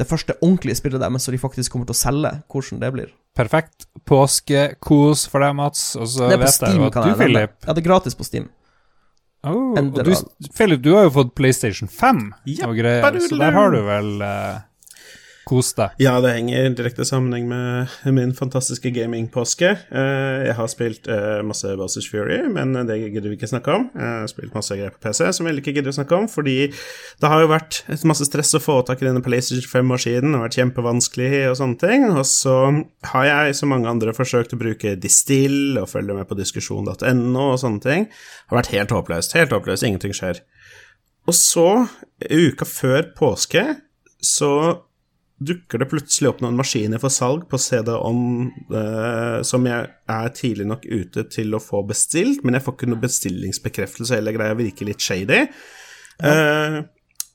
Det 0.00 0.06
første 0.08 0.34
ordentlige 0.40 0.76
spillet 0.76 1.00
deres, 1.00 1.24
så 1.24 1.32
de 1.32 1.38
faktisk 1.40 1.72
kommer 1.72 1.88
til 1.88 1.96
å 1.96 2.00
selge, 2.00 2.30
hvordan 2.48 2.80
det 2.80 2.92
blir. 2.92 3.10
perfekt 3.36 3.86
påskekos 4.08 5.26
for 5.28 5.40
deg, 5.44 5.54
Mats. 5.56 5.96
Og 5.96 6.08
så 6.08 6.28
er 6.28 6.36
på 6.40 6.46
jeg 6.48 6.54
Steam, 6.56 6.80
jo 6.80 6.86
at 6.88 6.96
du. 7.04 7.14
Philip 7.20 7.52
Ja, 7.66 7.72
det 7.74 7.82
er 7.84 7.88
gratis 7.88 8.16
på 8.16 8.24
Steam. 8.24 8.48
Oh, 9.48 9.76
og 9.78 10.00
du, 10.04 10.12
Philip, 10.56 10.82
du 10.84 10.92
har 10.96 11.08
jo 11.08 11.12
fått 11.14 11.34
PlayStation 11.38 11.88
5 11.88 12.24
Ja, 12.50 12.68
og 12.68 12.76
greier, 12.78 13.20
så 13.24 13.38
der 13.40 13.56
har 13.56 13.72
du 13.74 13.80
vel 13.86 14.10
eh, 14.26 14.58
kost 15.48 15.76
deg. 15.80 15.94
Ja, 16.02 16.16
det 16.22 16.32
henger 16.36 16.66
i 16.68 16.72
direkte 16.78 17.04
sammenheng 17.08 17.46
med 17.50 17.88
min 18.14 18.32
fantastiske 18.36 18.90
gamingpåske. 18.94 19.70
Eh, 19.90 20.44
Jeg 20.50 20.54
har 20.58 20.68
spilt 20.70 21.08
eh, 21.10 21.40
masse 21.46 21.70
Bowsers 21.78 22.08
Fury, 22.10 22.40
men 22.52 22.74
det 22.86 22.98
gidder 23.00 23.28
vi 23.32 23.36
ikke 23.38 23.48
snakke 23.50 23.72
om. 23.74 23.88
Jeg 23.94 24.06
har 24.22 24.28
spilt 24.30 24.54
masse 24.54 24.76
greier 24.76 24.94
på 24.94 25.02
PC 25.08 25.24
som 25.36 25.48
vi 25.48 25.54
ikke 25.58 25.74
gidder 25.76 25.90
å 25.94 25.96
snakke 25.98 26.18
om, 26.18 26.28
fordi 26.30 26.56
det 26.70 27.30
har 27.32 27.42
jo 27.44 27.50
vært 27.50 27.80
et 27.90 28.04
masse 28.08 28.26
stress 28.28 28.54
å 28.58 28.62
få 28.62 28.80
tak 28.86 29.02
i 29.02 29.08
denne 29.08 29.22
PlayStation 29.24 29.70
5-maskinen, 29.70 30.36
og 30.36 30.44
vært 30.46 30.58
kjempevanskelig 30.60 31.32
og 31.50 31.58
sånne 31.60 31.80
ting. 31.82 32.06
Og 32.14 32.24
så 32.28 32.56
har 33.12 33.28
jeg, 33.30 33.56
som 33.58 33.72
mange 33.74 33.90
andre, 33.90 34.14
forsøkt 34.16 34.54
å 34.56 34.60
bruke 34.60 34.94
Distill 35.00 35.78
og 35.80 35.88
følge 35.90 36.14
med 36.16 36.28
på 36.30 36.38
diskusjon.no 36.38 37.46
og 37.52 37.58
sånne 37.62 37.82
ting. 37.84 38.06
Det 38.10 38.52
har 38.52 38.60
vært 38.62 38.74
helt 38.76 38.94
håpløst. 38.94 39.36
Helt 39.38 39.54
håpløst. 39.56 39.86
Ingenting 39.86 40.14
skjer. 40.16 40.42
Og 41.28 41.36
så, 41.36 41.66
uka 42.26 42.66
før 42.66 43.10
påske, 43.16 43.64
så 44.24 44.52
dukker 45.40 45.80
det 45.80 45.88
plutselig 45.88 46.28
opp 46.28 46.42
noen 46.44 46.58
maskiner 46.58 47.00
for 47.00 47.12
salg 47.12 47.46
på 47.48 47.58
CD-ON 47.60 48.22
eh, 48.76 49.40
som 49.46 49.64
jeg 49.68 49.88
er 50.12 50.32
tidlig 50.36 50.66
nok 50.68 50.84
ute 50.84 51.24
til 51.32 51.56
å 51.56 51.62
få 51.62 51.80
bestilt, 51.88 52.44
men 52.44 52.58
jeg 52.58 52.66
får 52.66 52.76
ikke 52.76 52.90
noe 52.92 53.04
bestillingsbekreftelse. 53.04 54.18
eller 54.18 54.36
greier, 54.36 54.58
virker 54.58 54.90
litt 54.90 55.00
shady. 55.00 55.46
Eh, 56.20 56.78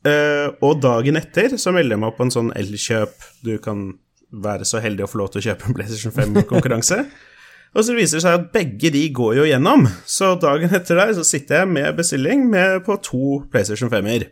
eh, 0.06 0.48
og 0.62 0.82
dagen 0.86 1.18
etter 1.18 1.58
så 1.58 1.74
melder 1.74 1.96
jeg 1.96 2.04
meg 2.04 2.12
opp 2.12 2.20
på 2.20 2.28
en 2.28 2.36
sånn 2.36 2.52
Elkjøp 2.54 3.24
Du 3.42 3.56
kan 3.58 3.88
være 4.30 4.68
så 4.70 4.82
heldig 4.84 5.08
å 5.08 5.10
få 5.10 5.24
lov 5.24 5.32
til 5.34 5.42
å 5.42 5.48
kjøpe 5.50 5.70
en 5.70 5.78
PlayStation 5.78 6.14
5-konkurranse. 6.14 7.02
Og 7.76 7.84
så 7.84 7.96
viser 7.96 8.20
det 8.20 8.24
seg 8.24 8.38
at 8.38 8.52
begge 8.54 8.90
de 8.94 9.02
går 9.16 9.34
jo 9.42 9.50
gjennom. 9.50 9.84
Så 10.08 10.36
dagen 10.40 10.72
etter 10.78 11.02
der 11.02 11.12
så 11.18 11.26
sitter 11.28 11.64
jeg 11.64 11.72
med 11.74 11.98
bestilling 11.98 12.46
med 12.52 12.86
på 12.86 12.96
to 13.04 13.42
PlayStation 13.52 13.92
5-er. 13.92 14.30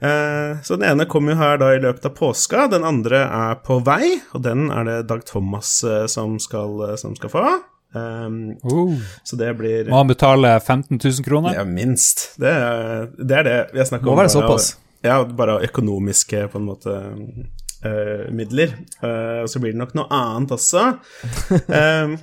Eh, 0.00 0.60
så 0.62 0.76
den 0.76 0.88
ene 0.88 1.04
kommer 1.04 1.34
jo 1.34 1.40
her 1.42 1.58
da 1.60 1.74
i 1.74 1.80
løpet 1.82 2.06
av 2.08 2.14
påska, 2.16 2.66
den 2.72 2.86
andre 2.88 3.20
er 3.26 3.58
på 3.64 3.80
vei, 3.84 4.16
og 4.32 4.44
den 4.46 4.70
er 4.72 4.86
det 4.88 4.96
Dag 5.10 5.26
Thomas 5.28 5.74
eh, 5.84 6.06
som 6.08 6.38
skal, 6.40 6.78
eh, 6.88 6.96
som 7.00 7.16
skal 7.18 7.32
få. 7.32 7.44
Um, 7.92 8.54
Oh. 8.62 8.94
så 9.26 9.34
det 9.36 9.48
blir 9.58 9.88
Må 9.90 9.96
han 9.96 10.06
betale 10.06 10.60
15 10.60 11.00
000 11.04 11.24
kroner? 11.26 11.56
Ja, 11.58 11.64
minst. 11.66 12.36
Det 12.38 12.46
er 12.48 13.08
det, 13.18 13.38
er 13.40 13.42
det 13.48 13.56
vi 13.72 13.80
har 13.82 13.88
snakka 13.88 14.06
om. 14.06 14.12
Må 14.14 14.20
være 14.22 14.30
såpass. 14.30 14.76
Ja, 15.02 15.24
bare 15.24 15.58
økonomiske, 15.66 16.44
på 16.52 16.60
en 16.60 16.68
måte, 16.68 16.94
uh, 17.84 18.28
midler. 18.36 18.76
Uh, 19.02 19.42
og 19.42 19.50
så 19.50 19.58
blir 19.58 19.74
det 19.74 19.80
nok 19.80 19.96
noe 19.98 20.06
annet 20.12 20.54
også. 20.56 20.86
Eh, 21.80 22.14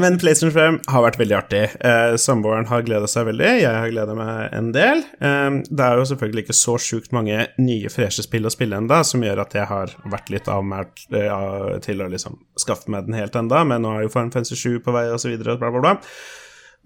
men 0.00 0.16
PlayStation 0.18 0.52
5 0.54 0.78
har 0.90 1.04
vært 1.04 1.18
veldig 1.20 1.36
artig. 1.36 1.62
Eh, 1.86 2.14
Samboeren 2.18 2.66
har 2.70 2.84
gleda 2.86 3.06
seg 3.10 3.28
veldig, 3.28 3.50
jeg 3.60 3.70
har 3.70 3.90
gleda 3.92 4.16
meg 4.18 4.54
en 4.56 4.70
del. 4.74 5.02
Eh, 5.20 5.58
det 5.68 5.86
er 5.86 6.00
jo 6.00 6.06
selvfølgelig 6.10 6.44
ikke 6.46 6.56
så 6.58 6.76
sjukt 6.82 7.14
mange 7.14 7.44
nye, 7.60 7.92
freshe 7.92 8.24
spill 8.26 8.48
å 8.48 8.54
spille 8.54 8.80
enda, 8.80 9.02
som 9.06 9.22
gjør 9.24 9.44
at 9.44 9.54
jeg 9.58 9.68
har 9.70 9.94
vært 10.10 10.32
litt 10.34 10.50
avmælt 10.50 11.04
eh, 11.14 11.76
til 11.84 12.02
å 12.02 12.08
liksom 12.10 12.40
skaffe 12.58 12.90
meg 12.92 13.06
den 13.06 13.18
helt 13.20 13.36
enda, 13.38 13.62
men 13.68 13.84
nå 13.84 13.94
er 13.94 14.06
jo 14.06 14.14
Farm 14.14 14.32
57 14.34 14.80
på 14.84 14.96
vei, 14.96 15.06
videre, 15.28 15.58
bla, 15.60 15.70
bla, 15.74 15.84
bla. 15.84 15.94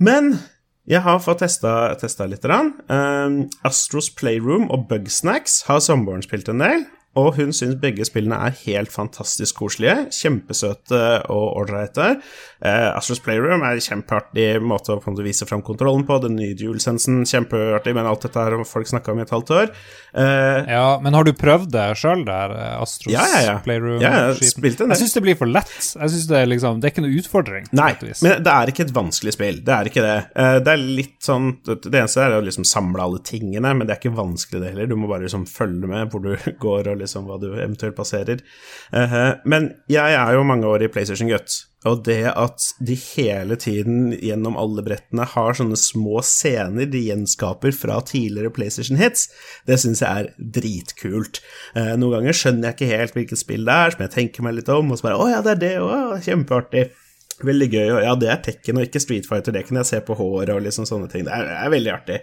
Men 0.02 0.34
jeg 0.90 1.00
har 1.00 1.22
fått 1.24 1.40
testa, 1.40 1.94
testa 1.96 2.26
litt. 2.28 2.44
Um, 2.44 3.46
Astros 3.64 4.10
Playroom 4.12 4.66
og 4.74 4.84
Bugsnacks 4.90 5.62
har 5.70 5.80
samboeren 5.80 6.24
spilt 6.26 6.50
en 6.52 6.60
del. 6.60 6.84
Og 7.14 7.36
hun 7.36 7.52
syns 7.54 7.76
begge 7.82 8.06
spillene 8.06 8.38
er 8.46 8.56
helt 8.64 8.92
fantastisk 8.92 9.60
koselige. 9.62 10.08
Kjempesøte 10.14 11.02
og 11.30 11.60
ålreite. 11.60 12.16
Eh, 12.64 12.96
Astros 12.96 13.20
Playroom 13.20 13.60
er 13.66 13.76
en 13.76 13.82
kjempeartig 13.84 14.46
måte 14.64 14.94
å 14.96 15.14
vise 15.24 15.44
fram 15.48 15.60
kontrollen 15.64 16.06
på. 16.08 16.16
Den 16.22 16.38
nye 16.38 16.54
DualSensen, 16.56 17.22
kjempeartig, 17.28 17.92
men 17.96 18.08
alt 18.08 18.24
dette 18.24 18.40
har 18.40 18.56
folk 18.68 18.88
snakka 18.88 19.12
om 19.12 19.20
i 19.20 19.24
et 19.26 19.32
halvt 19.34 19.52
år. 19.52 19.72
Uh, 20.16 20.62
Ja, 20.70 20.86
men 21.02 21.12
har 21.14 21.26
du 21.26 21.32
prøvd 21.36 21.68
det 21.74 21.84
sjøl, 22.00 22.22
der 22.24 22.54
eh, 22.56 22.76
Astros 22.80 23.12
Ja, 23.12 23.24
ja, 23.34 23.40
ja. 23.44 23.56
Playroom? 23.64 23.98
Ja, 24.00 24.12
jeg 24.32 24.48
spilte. 24.54 24.86
Jeg 24.88 25.00
syns 25.02 25.16
det 25.18 25.22
blir 25.26 25.36
for 25.36 25.50
lett. 25.50 25.74
Jeg 25.74 26.14
synes 26.14 26.26
Det 26.30 26.38
er 26.40 26.48
liksom 26.48 26.80
Det 26.80 26.88
er 26.88 26.94
ikke 26.94 27.04
noe 27.04 27.18
utfordring. 27.20 27.68
Nei, 27.76 27.90
men 28.24 28.40
det 28.46 28.54
er 28.54 28.72
ikke 28.72 28.86
et 28.88 28.94
vanskelig 28.96 29.36
spill. 29.36 29.60
Det 29.66 29.74
er 29.76 29.90
ikke 29.92 30.06
det. 30.06 30.16
Uh, 30.38 30.56
Det 30.64 30.72
er 30.72 30.86
litt 31.02 31.18
sånn 31.24 31.50
Det 31.66 31.92
eneste 31.92 32.24
er 32.24 32.38
å 32.38 32.42
liksom 32.46 32.64
samle 32.68 33.04
alle 33.04 33.20
tingene, 33.26 33.74
men 33.74 33.86
det 33.86 33.96
er 33.96 34.00
ikke 34.00 34.16
vanskelig 34.16 34.62
det 34.62 34.72
heller. 34.72 34.88
Du 34.88 34.96
må 34.96 35.10
bare 35.10 35.26
liksom 35.26 35.44
følge 35.50 35.90
med 35.90 36.08
hvor 36.14 36.24
du 36.24 36.32
går, 36.64 36.88
og 36.94 37.02
liksom 37.04 37.28
hva 37.28 37.36
du 37.42 37.50
eventuelt 37.52 37.96
passerer. 37.98 38.40
Men 39.44 39.70
jeg 39.90 40.16
er 40.16 40.32
jo 40.36 40.44
mange 40.46 40.68
år 40.70 40.84
i 40.86 40.88
PlayStation-gutt, 40.92 41.56
og 41.88 42.04
det 42.06 42.22
at 42.30 42.66
de 42.84 42.96
hele 42.96 43.58
tiden 43.60 44.12
gjennom 44.16 44.56
alle 44.60 44.84
brettene 44.86 45.26
har 45.34 45.56
sånne 45.58 45.78
små 45.80 46.22
scener 46.24 46.88
de 46.90 47.02
gjenskaper 47.10 47.74
fra 47.76 48.00
tidligere 48.08 48.52
PlayStation-hits, 48.56 49.28
det 49.68 49.78
syns 49.82 50.02
jeg 50.04 50.24
er 50.24 50.30
dritkult. 50.58 51.42
Eh, 51.76 51.94
Noen 52.00 52.18
ganger 52.18 52.38
skjønner 52.40 52.70
jeg 52.70 52.78
ikke 52.78 52.92
helt 52.98 53.18
hvilket 53.18 53.42
spill 53.42 53.68
det 53.68 53.76
er, 53.76 53.94
som 53.94 54.06
jeg 54.06 54.14
tenker 54.16 54.46
meg 54.46 54.58
litt 54.58 54.72
om, 54.72 54.92
og 54.92 55.00
så 55.00 55.10
bare 55.10 55.20
Å 55.20 55.30
ja, 55.30 55.40
det 55.44 55.56
er 55.56 55.64
det, 55.64 55.74
å, 55.84 56.20
kjempeartig. 56.24 56.88
Veldig 57.42 57.66
gøy, 57.66 57.88
og 57.96 58.02
ja, 58.04 58.12
det 58.18 58.28
er 58.30 58.42
Tekken 58.44 58.78
og 58.78 58.84
ikke 58.86 59.00
Street 59.02 59.26
Fighter, 59.26 59.54
det 59.56 59.64
kan 59.66 59.80
jeg 59.80 59.88
se 59.88 59.98
på 60.06 60.14
håret 60.14 60.52
og 60.54 60.60
liksom 60.62 60.86
sånne 60.86 61.08
ting. 61.10 61.24
Det 61.26 61.32
er, 61.34 61.48
er 61.64 61.72
veldig 61.72 61.90
artig. 61.90 62.18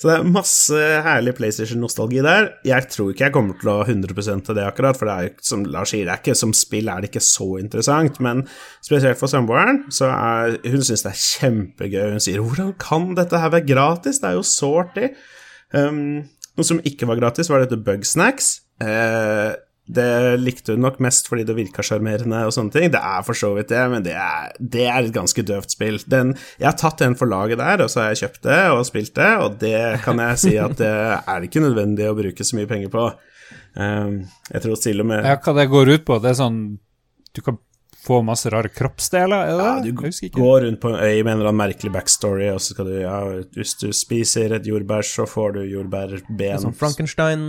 Så 0.00 0.08
det 0.08 0.16
er 0.18 0.28
masse 0.32 0.80
herlig 1.06 1.32
PlayStation-nostalgi 1.38 2.20
der. 2.24 2.50
Jeg 2.68 2.88
tror 2.92 3.12
ikke 3.12 3.26
jeg 3.26 3.34
kommer 3.36 3.56
til 3.60 3.70
å 3.72 3.78
ha 3.80 3.86
100 3.86 4.44
til 4.46 4.58
det 4.58 4.66
akkurat, 4.66 4.98
for 4.98 5.08
det 5.08 5.14
er 5.14 5.28
jo, 5.28 5.32
som 5.50 5.64
Lars 5.68 5.94
sier, 5.94 6.04
det 6.08 6.14
er 6.14 6.22
ikke, 6.22 6.36
som 6.42 6.52
spill 6.56 6.92
er 6.92 7.00
det 7.00 7.10
ikke 7.12 7.24
så 7.24 7.48
interessant, 7.60 8.20
men 8.24 8.44
spesielt 8.84 9.20
for 9.20 9.32
samboeren, 9.32 9.84
så 9.92 10.10
er 10.12 10.58
hun 10.66 10.84
syns 10.84 11.06
det 11.06 11.14
er 11.14 11.24
kjempegøy. 11.24 12.04
Hun 12.16 12.26
sier 12.26 12.44
'hvordan 12.44 12.74
kan 12.80 13.14
dette 13.16 13.40
her 13.40 13.54
være 13.56 13.68
gratis', 13.68 14.20
det 14.20 14.28
er 14.30 14.36
jo 14.40 14.44
så 14.44 14.72
artig. 14.84 15.12
Um, 15.72 16.28
noe 16.56 16.66
som 16.66 16.80
ikke 16.84 17.08
var 17.08 17.20
gratis, 17.20 17.48
var 17.48 17.64
dette 17.64 17.80
Bugsnacks. 17.80 18.60
Eh, 18.80 19.52
det 19.96 20.40
likte 20.40 20.76
hun 20.76 20.84
nok 20.84 21.00
mest 21.02 21.28
fordi 21.30 21.44
det 21.48 21.56
virka 21.56 21.84
sjarmerende 21.86 22.42
og 22.46 22.54
sånne 22.54 22.74
ting. 22.74 22.90
Det 22.94 23.00
er 23.00 23.24
for 23.26 23.38
så 23.38 23.52
vidt 23.56 23.72
det, 23.72 23.80
men 23.92 24.04
det 24.06 24.14
er, 24.18 24.52
det 24.58 24.84
er 24.86 25.00
et 25.02 25.14
ganske 25.14 25.44
døvt 25.46 25.74
spill. 25.74 25.98
Den, 26.10 26.34
jeg 26.60 26.68
har 26.68 26.78
tatt 26.78 27.00
den 27.02 27.16
for 27.18 27.30
laget 27.30 27.60
der, 27.62 27.82
og 27.84 27.90
så 27.92 28.04
har 28.04 28.12
jeg 28.12 28.22
kjøpt 28.24 28.44
det 28.46 28.60
og 28.74 28.84
spilt 28.88 29.14
det, 29.18 29.32
og 29.42 29.58
det 29.62 29.80
kan 30.04 30.22
jeg 30.22 30.42
si 30.44 30.54
at 30.60 30.76
det 30.80 30.92
er 31.20 31.48
ikke 31.48 31.64
nødvendig 31.64 32.06
å 32.10 32.18
bruke 32.18 32.46
så 32.46 32.58
mye 32.58 32.70
penger 32.70 32.92
på. 32.92 33.08
Um, 33.74 34.22
jeg 34.50 34.62
tror 34.64 34.78
til 34.82 35.02
og 35.02 35.10
med 35.10 35.26
Ja, 35.26 35.36
hva 35.38 35.52
det 35.54 35.66
går 35.70 35.90
ut 35.94 36.06
på? 36.06 36.16
Det 36.22 36.32
er 36.32 36.36
sånn 36.40 36.56
Du 37.34 37.38
kan 37.46 37.58
få 38.02 38.16
masse 38.26 38.50
rare 38.50 38.70
kroppsdeler, 38.72 39.46
er 39.46 39.54
det 39.54 39.92
Ja, 39.92 40.18
du 40.26 40.34
går 40.34 40.64
rundt 40.64 40.80
på 40.82 40.90
en 40.90 40.98
øy 40.98 41.22
med 41.22 41.32
en 41.32 41.36
eller 41.36 41.50
annen 41.52 41.60
merkelig 41.60 41.92
backstory, 41.94 42.48
og 42.50 42.58
så 42.62 42.74
skal 42.74 42.90
du 42.90 42.96
Ja, 43.02 43.18
hvis 43.54 43.76
du 43.78 43.90
spiser 43.94 44.56
et 44.56 44.66
jordbær, 44.66 45.06
så 45.06 45.26
får 45.28 45.58
du 45.58 45.60
jordbærben. 45.70 46.62
Sånn 46.64 46.78
Frankenstein. 46.78 47.44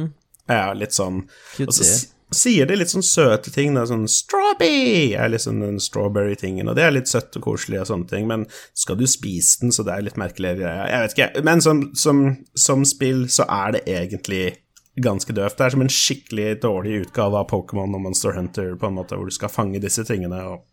Ja, 0.52 0.74
litt 0.78 0.94
sånn. 0.94 1.24
Og 1.64 1.74
så 1.74 1.88
sier 2.36 2.66
de 2.68 2.78
litt 2.80 2.92
sånn 2.94 3.06
søte 3.06 3.52
ting. 3.54 3.76
Er 3.78 3.90
sånn 3.90 4.08
'strawberry' 4.08 5.16
er 5.20 5.30
liksom 5.34 5.60
den 5.60 5.80
strawberry-tingen, 5.80 6.70
og 6.70 6.76
det 6.76 6.84
er 6.86 6.96
litt 6.96 7.12
søtt 7.12 7.36
og 7.36 7.44
koselig 7.44 7.82
og 7.82 7.88
sånne 7.92 8.10
ting, 8.10 8.28
men 8.28 8.48
skal 8.74 8.96
du 8.96 9.06
spise 9.08 9.62
den, 9.62 9.72
så 9.72 9.84
det 9.84 9.94
er 9.94 10.02
litt 10.08 10.20
merkelig 10.20 10.58
greie. 10.62 10.90
Jeg 10.90 11.02
vet 11.04 11.18
ikke. 11.18 11.44
Men 11.44 11.62
som, 11.62 11.90
som, 11.96 12.38
som 12.56 12.86
spill 12.86 13.28
så 13.30 13.48
er 13.50 13.78
det 13.78 13.86
egentlig 13.88 14.58
ganske 15.02 15.32
døvt. 15.34 15.56
Det 15.58 15.66
er 15.66 15.74
som 15.74 15.82
en 15.82 15.92
skikkelig 15.92 16.48
dårlig 16.62 16.98
utgave 17.06 17.40
av 17.40 17.48
Pokémon 17.50 17.96
og 17.96 18.02
Monster 18.04 18.36
Hunter, 18.36 18.74
på 18.76 18.90
en 18.90 18.98
måte, 18.98 19.16
hvor 19.16 19.30
du 19.30 19.32
skal 19.32 19.50
fange 19.50 19.80
disse 19.80 20.04
tingene 20.04 20.42
og 20.50 20.66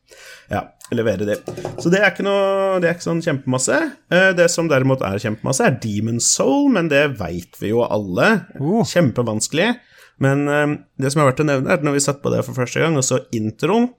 ja, 0.51 0.65
levere 0.91 1.27
dem. 1.29 1.59
Så 1.79 1.91
det 1.93 2.01
er 2.01 2.11
ikke 2.11 2.27
noe 2.27 2.81
Det 2.81 2.89
er 2.89 2.97
ikke 2.97 3.07
sånn 3.07 3.23
kjempemasse. 3.23 3.79
Eh, 4.11 4.33
Det 4.35 4.49
som 4.51 4.69
derimot 4.71 5.03
er 5.07 5.19
kjempemasse, 5.23 5.65
er 5.65 5.79
Demon 5.83 6.19
Soul, 6.21 6.69
men 6.75 6.89
det 6.91 7.19
veit 7.19 7.59
vi 7.61 7.71
jo 7.71 7.85
alle. 7.87 8.47
Oh. 8.59 8.83
Kjempevanskelig. 8.83 9.77
Men 10.25 10.45
eh, 10.49 10.67
det 10.99 11.13
som 11.15 11.23
er 11.23 11.31
verdt 11.31 11.45
å 11.45 11.49
nevne, 11.49 11.71
er 11.71 11.79
at 11.81 11.87
når 11.87 11.99
vi 11.99 12.05
satt 12.05 12.23
på 12.25 12.33
det 12.35 12.43
for 12.47 12.59
første 12.59 12.83
gang, 12.83 12.97
og 12.99 13.07
så 13.07 13.21
introen, 13.37 13.91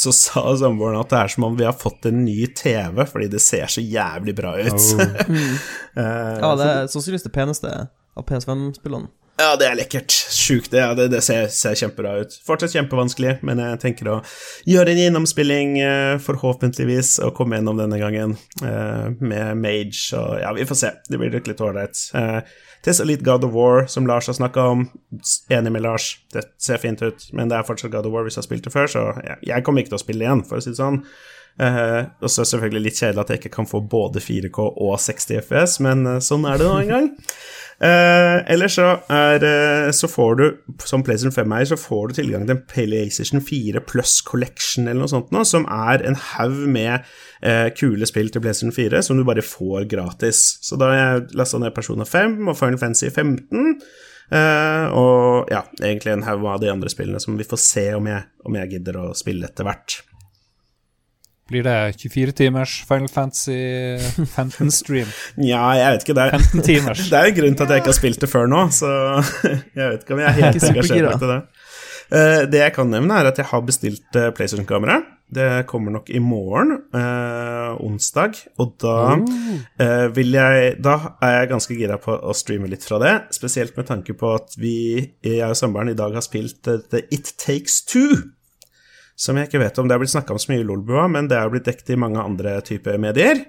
så 0.00 0.12
sa 0.16 0.42
samboeren 0.56 1.00
at 1.02 1.10
det 1.12 1.18
er 1.18 1.32
som 1.34 1.44
om 1.50 1.56
vi 1.58 1.66
har 1.66 1.74
fått 1.76 2.06
en 2.08 2.22
ny 2.24 2.46
TV, 2.56 3.02
fordi 3.10 3.26
det 3.34 3.42
ser 3.44 3.66
så 3.68 3.82
jævlig 3.84 4.36
bra 4.38 4.54
ut. 4.62 4.80
Eh, 5.98 6.36
Ja, 6.38 6.52
det 6.54 6.66
er 6.70 6.84
sannsynligvis 6.86 7.24
det 7.26 7.32
peneste 7.34 7.70
av 8.14 8.22
PS5-spillene. 8.28 9.08
Ja, 9.40 9.54
det 9.58 9.66
er 9.66 9.74
lekkert. 9.78 10.12
Sjukt. 10.12 10.68
Det, 10.70 10.78
ja, 10.78 10.92
det, 10.94 11.08
det 11.10 11.22
ser, 11.24 11.48
ser 11.50 11.74
kjempebra 11.80 12.12
ut. 12.22 12.34
Fortsatt 12.46 12.74
kjempevanskelig, 12.76 13.38
men 13.48 13.58
jeg 13.64 13.80
tenker 13.82 14.10
å 14.12 14.16
gjøre 14.70 14.92
en 14.94 15.00
gjennomspilling, 15.00 15.72
eh, 15.82 16.14
forhåpentligvis, 16.22 17.16
og 17.26 17.34
komme 17.38 17.58
gjennom 17.58 17.80
denne 17.80 17.98
gangen 18.00 18.36
eh, 18.62 19.06
med 19.18 19.58
Mage, 19.58 20.02
og 20.14 20.38
ja, 20.44 20.52
vi 20.56 20.66
får 20.68 20.78
se. 20.84 20.92
Det 21.10 21.20
blir 21.20 21.32
nok 21.34 21.48
litt 21.50 21.64
ålreit. 21.66 22.02
Eh, 22.20 22.38
Tessa 22.84 23.04
litt 23.04 23.24
God 23.26 23.44
of 23.44 23.52
War, 23.52 23.84
som 23.92 24.06
Lars 24.08 24.30
har 24.30 24.38
snakka 24.38 24.62
om. 24.72 24.86
Enig 25.52 25.72
med 25.72 25.84
Lars, 25.84 26.14
det 26.32 26.46
ser 26.60 26.80
fint 26.80 27.02
ut, 27.02 27.26
men 27.36 27.50
det 27.50 27.58
er 27.58 27.66
fortsatt 27.68 27.92
God 27.92 28.08
of 28.08 28.14
War 28.14 28.24
hvis 28.24 28.38
jeg 28.38 28.44
har 28.44 28.48
spilt 28.48 28.64
det 28.68 28.72
før, 28.72 28.88
så 28.88 29.04
jeg 29.44 29.66
kommer 29.66 29.84
ikke 29.84 29.92
til 29.92 30.00
å 30.00 30.04
spille 30.04 30.24
igjen, 30.24 30.44
for 30.48 30.60
å 30.60 30.64
si 30.64 30.72
det 30.72 30.80
sånn. 30.80 31.02
Uh, 31.60 32.06
og 32.22 32.30
så 32.30 32.40
er 32.40 32.46
det 32.46 32.50
selvfølgelig 32.54 32.82
litt 32.86 33.00
kjedelig 33.02 33.20
at 33.20 33.32
jeg 33.32 33.40
ikke 33.42 33.56
kan 33.58 33.68
få 33.68 33.82
både 33.84 34.22
4K 34.24 34.64
og 34.70 34.94
60 35.02 35.42
FS, 35.42 35.80
men 35.84 36.06
eh, 36.08 36.22
sånn 36.24 36.46
er 36.48 36.60
det 36.60 36.68
nå 36.68 36.76
en 36.78 36.92
gang. 36.94 37.08
Uh, 37.80 38.42
ellers 38.52 38.74
så 38.76 38.90
er 39.08 39.40
eh, 39.40 39.86
Så 39.96 40.04
får 40.12 40.34
du, 40.36 40.42
som 40.84 41.00
PlayStation 41.00 41.32
5-eier, 41.32 41.70
så 41.70 41.78
får 41.80 42.10
du 42.10 42.18
tilgang 42.18 42.42
til 42.44 42.58
en 42.58 42.66
PlayStation 42.68 43.40
4 43.40 43.80
Plus 43.88 44.18
Collection 44.26 44.84
eller 44.84 45.00
noe 45.00 45.08
sånt 45.08 45.32
nå, 45.32 45.46
som 45.48 45.64
er 45.64 46.04
en 46.04 46.18
haug 46.34 46.58
med 46.68 47.08
eh, 47.40 47.70
kule 47.72 48.04
spill 48.08 48.28
til 48.28 48.44
PlayStation 48.44 48.76
4 48.76 49.00
som 49.06 49.16
du 49.16 49.24
bare 49.24 49.44
får 49.44 49.88
gratis. 49.88 50.58
Så 50.60 50.76
da 50.76 50.90
har 50.92 51.00
jeg 51.00 51.40
lasta 51.40 51.62
ned 51.62 51.72
Persona 51.76 52.04
5 52.04 52.36
og 52.52 52.58
Final 52.60 52.82
Fantasy 52.82 53.08
15. 53.08 53.80
eh, 54.28 54.86
og 55.00 55.48
ja, 55.48 55.64
egentlig 55.80 56.18
en 56.18 56.28
haug 56.28 56.44
av 56.52 56.60
de 56.60 56.68
andre 56.72 56.92
spillene 56.92 57.22
som 57.22 57.40
vi 57.40 57.48
får 57.48 57.64
se 57.64 57.86
om 57.96 58.12
jeg, 58.12 58.28
om 58.44 58.60
jeg 58.60 58.74
gidder 58.76 59.00
å 59.06 59.10
spille 59.16 59.48
etter 59.48 59.64
hvert. 59.64 60.02
Blir 61.50 61.64
det 61.66 61.76
24 61.98 62.32
timers 62.38 62.76
Final 62.86 63.08
Fantasy 63.10 63.58
15-stream? 64.22 65.08
Nja, 65.42 65.62
jeg 65.80 65.94
vet 65.94 66.04
ikke. 66.06 66.14
Det 66.14 66.26
er, 66.26 66.36
15 66.38 66.66
timers. 66.68 67.06
det 67.10 67.18
er 67.18 67.30
en 67.30 67.38
grunn 67.40 67.56
til 67.58 67.66
at 67.66 67.72
jeg 67.74 67.82
ikke 67.82 67.90
har 67.90 67.98
spilt 67.98 68.22
det 68.22 68.30
før 68.30 68.50
nå, 68.50 68.66
så 68.74 68.90
jeg 69.78 69.86
vet 69.86 70.04
ikke 70.04 70.14
om 70.14 70.22
jeg 70.22 70.30
er 70.30 70.38
helt 70.38 70.68
engasjert 70.70 71.24
til 71.24 71.34
det. 71.34 71.40
Uh, 72.10 72.42
det 72.50 72.62
jeg 72.62 72.74
kan 72.74 72.90
nevne, 72.90 73.18
er 73.18 73.30
at 73.30 73.38
jeg 73.38 73.50
har 73.50 73.66
bestilt 73.66 74.18
uh, 74.18 74.30
PlayStation-kamera. 74.34 75.00
Det 75.30 75.66
kommer 75.70 75.94
nok 75.94 76.10
i 76.10 76.22
morgen, 76.22 76.72
uh, 76.94 77.74
onsdag, 77.86 78.38
og 78.58 78.72
da 78.82 78.96
eh, 79.78 80.08
vil 80.10 80.34
jeg 80.34 80.72
Da 80.82 80.96
er 81.22 81.36
jeg 81.36 81.50
ganske 81.52 81.76
gira 81.78 82.00
på 82.02 82.16
å 82.18 82.34
streame 82.34 82.66
litt 82.66 82.82
fra 82.82 82.98
det, 82.98 83.12
spesielt 83.34 83.78
med 83.78 83.86
tanke 83.86 84.16
på 84.18 84.34
at 84.34 84.58
vi, 84.58 84.74
jeg 85.22 85.46
og 85.46 85.54
samboeren, 85.58 85.92
i 85.94 85.98
dag 85.98 86.18
har 86.18 86.26
spilt 86.26 86.66
The 86.66 87.04
It 87.14 87.30
Takes 87.38 87.84
Two. 87.86 88.34
Som 89.20 89.36
jeg 89.36 89.50
ikke 89.50 89.60
vet 89.60 89.78
om 89.82 89.88
det 89.88 89.96
har 89.96 90.00
blitt 90.00 90.14
snakka 90.14 90.32
om 90.32 90.40
så 90.40 90.48
mye 90.52 90.62
i 90.62 90.64
Lolbua, 90.64 91.04
men 91.12 91.26
det 91.28 91.36
har 91.36 91.50
blitt 91.52 91.66
dekket 91.68 91.92
i 91.92 91.98
mange 92.00 92.22
andre 92.22 92.54
typer 92.64 92.96
medier. 93.02 93.42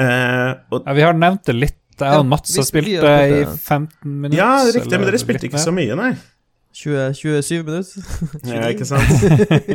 Eh, 0.00 0.50
og 0.72 0.86
Ja, 0.86 0.94
vi 0.96 1.04
har 1.04 1.16
nevnt 1.18 1.44
det 1.50 1.56
litt. 1.58 1.76
Jeg 2.00 2.08
Ja, 2.08 2.20
og 2.22 2.24
Mats 2.30 2.48
som 2.54 2.62
har 2.62 2.68
spilt 2.70 2.86
det 3.04 3.16
i 3.28 3.40
15 3.44 3.90
minutter. 4.08 4.38
Ja, 4.38 4.52
riktig, 4.72 4.96
men 4.96 5.04
dere 5.10 5.18
spilte 5.20 5.44
ikke 5.50 5.58
mer. 5.58 5.66
så 5.66 5.74
mye, 5.76 5.96
nei. 5.98 6.12
20, 6.72 7.12
27 7.18 7.64
minutter. 7.66 8.06
Ja, 8.54 8.70
ikke 8.72 8.86
sant? 8.88 9.10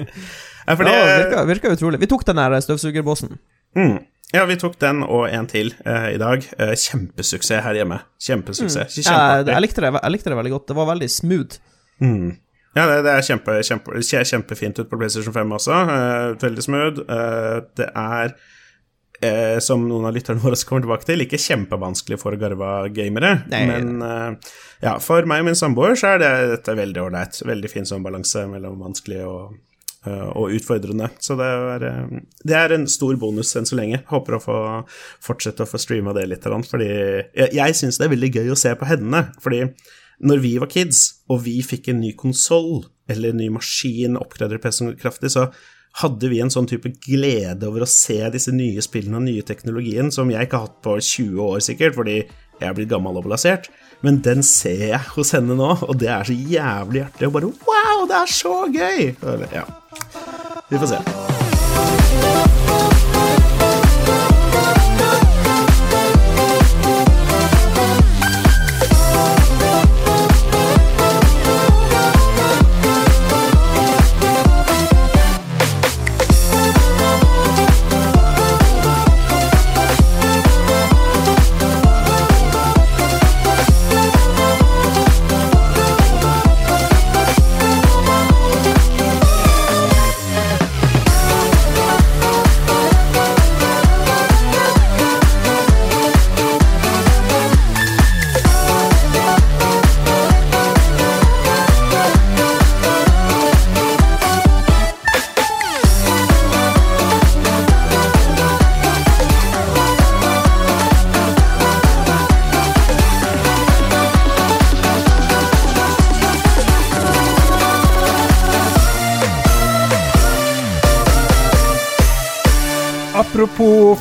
ja, 0.66 0.74
for 0.80 0.88
Ja, 0.90 0.96
det, 1.06 1.16
virka, 1.20 1.44
virka 1.52 1.74
utrolig. 1.76 2.00
Vi 2.02 2.10
tok 2.10 2.26
den 2.26 2.42
der 2.42 2.56
støvsugerbåsen. 2.66 3.38
mm, 3.78 3.98
ja, 4.34 4.46
vi 4.50 4.56
tok 4.58 4.80
den 4.82 5.04
og 5.06 5.28
en 5.30 5.46
til 5.52 5.70
eh, 5.86 6.08
i 6.16 6.18
dag. 6.18 6.48
Eh, 6.58 6.74
kjempesuksess 6.74 7.62
her 7.68 7.78
hjemme. 7.78 8.00
Kjempesuksess. 8.18 8.98
Jeg, 8.98 9.06
Kjempeartig. 9.06 9.54
jeg, 9.54 9.62
likte 9.68 9.86
det, 9.86 9.94
jeg 10.02 10.16
likte 10.16 10.34
det 10.34 10.40
veldig 10.42 10.56
godt. 10.56 10.68
Det 10.72 10.76
var 10.80 10.90
veldig 10.90 11.10
smooth. 11.20 11.60
Mm. 12.02 12.32
Ja, 12.76 12.84
det, 12.90 13.06
det 13.06 13.14
er 13.14 13.24
kjempe, 13.24 13.56
kjempe, 13.64 14.02
kjempefint 14.04 14.82
ut 14.82 14.90
på 14.92 15.00
PlayStation 15.00 15.34
5 15.34 15.56
også. 15.58 15.78
Uh, 15.88 16.36
veldig 16.42 16.66
smooth. 16.66 17.06
Uh, 17.08 17.62
det 17.80 17.88
er, 17.88 18.34
uh, 19.22 19.58
som 19.64 19.86
noen 19.88 20.10
av 20.10 20.16
lytterne 20.18 20.44
våre 20.44 20.60
kommer 20.68 20.84
tilbake 20.84 21.08
til, 21.08 21.24
ikke 21.24 21.40
kjempevanskelig 21.40 22.20
for 22.20 22.36
garva 22.42 22.74
gamere. 22.92 23.38
Nei. 23.54 23.64
Men 23.72 24.42
ja, 24.84 24.98
for 25.00 25.24
meg 25.30 25.46
og 25.46 25.48
min 25.50 25.58
samboer 25.58 25.96
så 26.00 26.16
er 26.16 26.26
det, 26.26 26.34
dette 26.52 26.76
veldig 26.76 27.06
ålreit. 27.08 27.40
Veldig 27.48 27.72
fin 27.72 27.88
sånn 27.88 28.04
balanse 28.04 28.44
mellom 28.52 28.84
vanskelig 28.84 29.24
og, 29.24 29.56
og 30.36 30.52
utfordrende. 30.60 31.08
Så 31.24 31.40
det 31.40 31.48
er, 31.48 31.90
det 32.44 32.58
er 32.60 32.76
en 32.76 32.90
stor 32.92 33.16
bonus 33.22 33.56
enn 33.56 33.66
så 33.66 33.80
lenge. 33.80 34.04
Håper 34.12 34.36
å 34.36 34.44
få 34.44 34.62
fortsette 35.24 35.64
å 35.64 35.72
få 35.72 35.80
streama 35.80 36.14
det 36.14 36.28
litt, 36.28 36.44
fordi 36.44 36.92
jeg, 36.92 37.54
jeg 37.56 37.80
syns 37.80 38.04
det 38.04 38.10
er 38.10 38.18
veldig 38.18 38.36
gøy 38.36 38.52
å 38.52 38.60
se 38.60 38.76
på 38.76 38.92
hendene. 38.92 39.30
Fordi 39.42 39.64
når 40.24 40.44
vi 40.44 40.56
var 40.62 40.72
kids, 40.72 41.22
og 41.30 41.44
vi 41.46 41.60
fikk 41.66 41.90
en 41.92 42.02
ny 42.04 42.14
konsoll 42.18 42.86
eller 43.12 43.34
en 43.34 43.42
ny 43.42 43.50
maskin 43.54 44.18
oppgraderer 44.20 44.62
PC 44.64 44.96
kraftig, 45.02 45.34
så 45.36 45.50
hadde 46.02 46.28
vi 46.32 46.42
en 46.44 46.52
sånn 46.52 46.68
type 46.68 46.90
glede 47.06 47.68
over 47.68 47.86
å 47.86 47.90
se 47.90 48.18
disse 48.34 48.52
nye 48.52 48.82
spillene 48.84 49.20
og 49.20 49.28
nye 49.28 49.46
teknologien 49.48 50.12
som 50.12 50.32
jeg 50.32 50.48
ikke 50.48 50.60
har 50.60 50.68
hatt 50.68 50.82
på 50.84 50.98
20 51.00 51.46
år, 51.46 51.62
sikkert, 51.64 51.96
fordi 52.00 52.26
Jeg 52.56 52.70
er 52.70 52.76
blitt 52.78 52.88
gammel 52.88 53.18
og 53.20 53.26
blasert, 53.26 53.66
men 54.00 54.22
den 54.24 54.40
ser 54.48 54.86
jeg 54.94 55.02
hos 55.18 55.34
henne 55.36 55.58
nå, 55.60 55.74
og 55.84 56.00
det 56.00 56.08
er 56.08 56.24
så 56.24 56.32
jævlig 56.32 57.02
hjertelig. 57.02 57.28
Og 57.28 57.36
bare 57.36 57.52
wow, 57.68 58.08
det 58.08 58.16
er 58.22 58.32
så 58.32 58.56
gøy! 58.72 59.12
Ja. 59.52 59.68
Vi 60.72 60.80
får 60.80 60.96
se. 60.96 62.84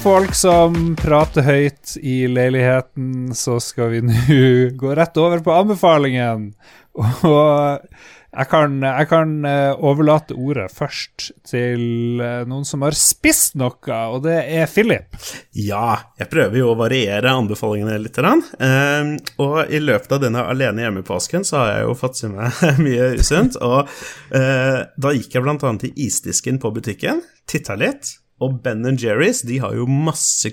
Folk 0.05 0.35
som 0.37 0.75
prater 1.01 1.47
høyt 1.47 1.95
i 2.05 2.27
leiligheten, 2.29 3.31
så 3.33 3.57
skal 3.63 3.95
vi 3.95 4.03
nå 4.05 4.17
gå 4.81 4.91
rett 4.97 5.17
over 5.21 5.41
på 5.45 5.55
anbefalingen. 5.55 6.51
Og 6.95 7.87
jeg 8.35 8.49
kan, 8.51 8.75
jeg 8.85 9.09
kan 9.09 9.33
eh, 9.49 9.71
overlate 9.87 10.37
ordet 10.37 10.67
først 10.75 11.31
til 11.49 12.21
eh, 12.21 12.43
noen 12.51 12.67
som 12.69 12.83
har 12.85 12.97
spist 12.99 13.57
noe, 13.61 14.01
og 14.11 14.25
det 14.27 14.37
er 14.59 14.69
Philip. 14.69 15.17
Ja, 15.57 15.95
jeg 16.21 16.29
prøver 16.33 16.59
jo 16.61 16.73
å 16.73 16.79
variere 16.83 17.33
anbefalingene 17.33 17.97
litt. 18.03 18.19
Eh, 18.19 19.15
og 19.41 19.57
i 19.71 19.81
løpet 19.81 20.19
av 20.19 20.25
denne 20.27 20.45
alene 20.51 20.85
hjemme-påsken 20.85 21.47
så 21.49 21.63
har 21.63 21.71
jeg 21.79 21.87
jo 21.87 21.97
fått 22.03 22.21
i 22.27 22.35
meg 22.35 22.61
mye 22.85 23.09
usunt. 23.23 23.57
Og 23.63 23.89
eh, 24.37 24.83
da 24.85 25.17
gikk 25.17 25.39
jeg 25.39 25.49
annet 25.49 25.87
til 25.87 26.05
isdisken 26.09 26.61
på 26.61 26.75
butikken, 26.77 27.25
titta 27.49 27.79
litt, 27.81 28.19
og 28.45 28.61
Ben 28.65 28.85
Jerry's 29.01 29.43
de 29.47 29.61
har 29.63 29.75
jo 29.77 29.89
masse 29.89 30.53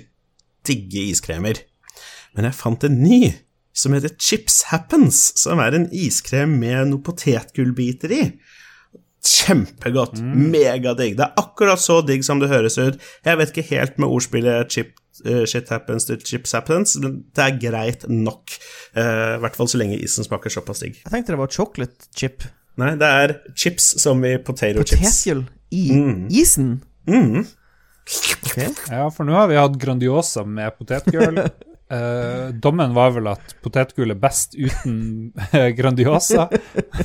digge 0.66 1.08
iskremer. 1.12 1.62
Men 2.36 2.48
jeg 2.48 2.58
fant 2.58 2.84
en 2.86 3.00
ny 3.02 3.34
som 3.76 3.94
heter 3.96 4.12
Chips 4.20 4.62
Happens, 4.68 5.30
som 5.40 5.60
er 5.64 5.76
en 5.76 5.88
iskrem 5.96 6.58
med 6.60 6.90
noen 6.90 7.04
potetgullbiter 7.04 8.12
i. 8.12 8.24
Kjempegodt. 9.22 10.18
Megadigg. 10.20 11.14
Det 11.18 11.24
er 11.24 11.38
akkurat 11.40 11.80
så 11.80 12.00
digg 12.04 12.24
som 12.26 12.42
det 12.42 12.50
høres 12.50 12.76
ut. 12.80 12.98
Jeg 13.24 13.38
vet 13.38 13.52
ikke 13.52 13.68
helt 13.70 14.00
med 14.02 14.10
ordspillet 14.10 14.74
chip, 14.74 14.96
uh, 15.24 15.44
shit 15.48 15.70
happens 15.72 16.08
to 16.08 16.18
chips 16.20 16.56
happens, 16.56 16.96
men 17.00 17.22
det 17.36 17.46
er 17.46 17.60
greit 17.62 18.08
nok. 18.10 18.56
Uh, 18.96 19.38
I 19.38 19.40
hvert 19.44 19.56
fall 19.56 19.70
så 19.70 19.80
lenge 19.80 20.00
isen 20.02 20.26
smaker 20.26 20.52
såpass 20.52 20.82
digg. 20.84 20.98
Jeg 21.04 21.14
tenkte 21.14 21.36
det 21.36 21.40
var 21.40 21.54
chocolate 21.54 22.10
chip. 22.18 22.44
Nei, 22.80 22.94
det 23.00 23.08
er 23.22 23.36
chips 23.54 23.92
som 24.02 24.20
i 24.26 24.36
potato 24.42 24.84
chips. 24.84 25.00
Potetgull 25.00 25.46
i 25.72 25.84
isen? 26.42 26.80
Mm. 27.08 27.44
Ok. 28.06 28.56
Ja, 28.90 29.06
for 29.14 29.28
nå 29.28 29.36
har 29.36 29.50
vi 29.50 29.60
hatt 29.60 29.78
Grandiosa 29.80 30.46
med 30.46 30.78
potetgull. 30.78 31.44
Eh, 31.92 32.46
dommen 32.56 32.94
var 32.96 33.10
vel 33.12 33.26
at 33.28 33.50
potetgull 33.60 34.14
er 34.14 34.16
best 34.16 34.54
uten 34.56 34.94
eh, 35.50 35.66
Grandiosa. 35.76 36.46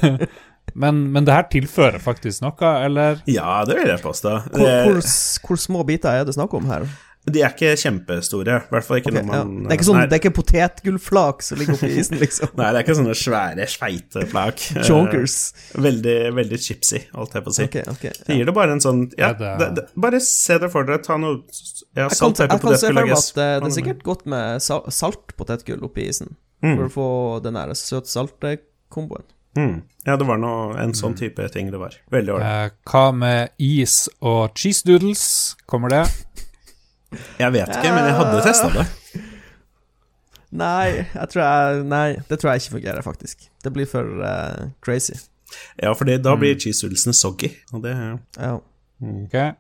men, 0.84 1.02
men 1.12 1.28
det 1.28 1.36
her 1.36 1.50
tilfører 1.52 2.00
faktisk 2.00 2.46
noe, 2.46 2.70
eller? 2.86 3.20
Ja, 3.28 3.66
det 3.68 3.82
vil 3.82 3.92
jeg 3.92 4.00
påstå. 4.00 4.38
Hvor, 4.54 4.70
hvor, 4.86 5.02
hvor 5.44 5.60
små 5.60 5.84
biter 5.90 6.22
er 6.22 6.24
det 6.30 6.38
snakk 6.38 6.56
om 6.56 6.72
her? 6.72 6.88
De 7.28 7.42
er 7.44 7.52
ikke 7.52 7.74
kjempestore. 7.82 8.58
I 8.64 8.72
hvert 8.72 8.86
fall 8.88 9.00
ikke 9.02 9.12
Ok, 9.12 9.18
når 9.28 9.36
ja. 9.36 9.44
Det 9.48 9.68
er 9.68 9.78
ikke 9.78 9.88
sånn, 9.90 10.00
det 10.04 10.16
er 10.16 10.22
ikke 10.22 10.34
potetgullflak 10.38 11.44
som 11.44 11.60
ligger 11.60 11.76
oppi 11.76 11.90
isen, 12.00 12.20
liksom. 12.22 12.54
Nei, 12.60 12.70
det 12.72 12.80
er 12.80 12.86
ikke 12.86 12.98
sånne 13.02 13.16
svære 13.20 13.68
sveiteflak. 13.74 14.64
flak. 14.64 14.86
Chonkers. 14.88 15.38
Veldig, 15.88 16.18
veldig 16.38 16.62
chipsy, 16.64 17.02
holdt 17.18 17.38
jeg 17.38 17.48
på 17.48 17.54
å 17.54 17.58
si. 17.58 17.68
Okay, 17.68 17.86
okay, 17.92 18.14
ja. 18.14 18.28
Det 18.30 18.40
gir 18.40 18.52
det 18.52 18.56
bare 18.58 18.78
en 18.78 18.84
sånn 18.84 19.04
Ja, 19.20 19.34
det- 19.38 19.72
det, 19.78 19.88
bare 20.00 20.22
se 20.24 20.60
det 20.64 20.72
for 20.72 20.88
dere. 20.88 21.04
Ta 21.04 21.18
noe 21.22 21.42
ja, 21.98 22.08
Jeg 22.08 22.10
kan, 22.10 22.18
salt, 22.22 22.40
jeg 22.44 22.50
pepper, 22.54 22.68
kan 22.72 22.80
se 22.80 22.88
for 22.92 23.00
meg 23.02 23.16
at 23.18 23.32
det, 23.38 23.50
det 23.62 23.72
er 23.72 23.76
sikkert 23.82 24.04
godt 24.08 24.26
med 24.30 24.64
Saltpotetgull 24.64 24.96
salt 24.98 25.36
potetgull 25.38 25.84
oppi 25.88 26.08
isen. 26.10 26.36
Mm. 26.64 26.76
For 26.78 26.86
å 26.88 26.94
få 26.94 27.10
den 27.46 27.58
der 27.60 27.74
søt-salte-komboen. 27.78 29.28
Mm. 29.58 29.82
Ja, 30.06 30.16
det 30.18 30.26
var 30.30 30.38
noe, 30.40 30.76
en 30.80 30.94
sånn 30.96 31.16
type 31.18 31.44
ting 31.54 31.72
det 31.74 31.80
var. 31.82 31.96
Veldig 32.14 32.36
ålreit. 32.36 32.72
Eh, 32.72 32.92
hva 32.92 33.06
med 33.16 33.50
is 33.60 34.06
og 34.22 34.54
cheese 34.58 34.86
doodles? 34.88 35.24
Kommer 35.70 35.92
det? 35.94 36.04
Jeg 37.40 37.54
vet 37.54 37.72
ikke, 37.72 37.92
men 37.96 38.06
jeg 38.10 38.16
hadde 38.18 38.44
testa 38.46 38.70
det. 38.74 38.86
Nei, 40.58 41.04
jeg 41.14 41.28
tror 41.32 41.44
jeg 41.44 41.84
Nei, 41.92 42.08
det 42.30 42.40
tror 42.40 42.52
jeg 42.54 42.64
ikke 42.64 42.78
fungerer, 42.78 43.04
faktisk. 43.04 43.50
Det 43.64 43.74
blir 43.76 43.88
for 43.90 44.24
uh, 44.24 44.70
crazy. 44.84 45.16
Ja, 45.82 45.94
for 45.96 46.08
da 46.08 46.36
blir 46.40 46.58
cheese 46.60 46.84
doodlesene 46.84 47.16
soggy, 47.16 47.54
og 47.74 47.84
det 47.84 47.96
Ja. 48.38 48.58
Okay. 48.98 49.52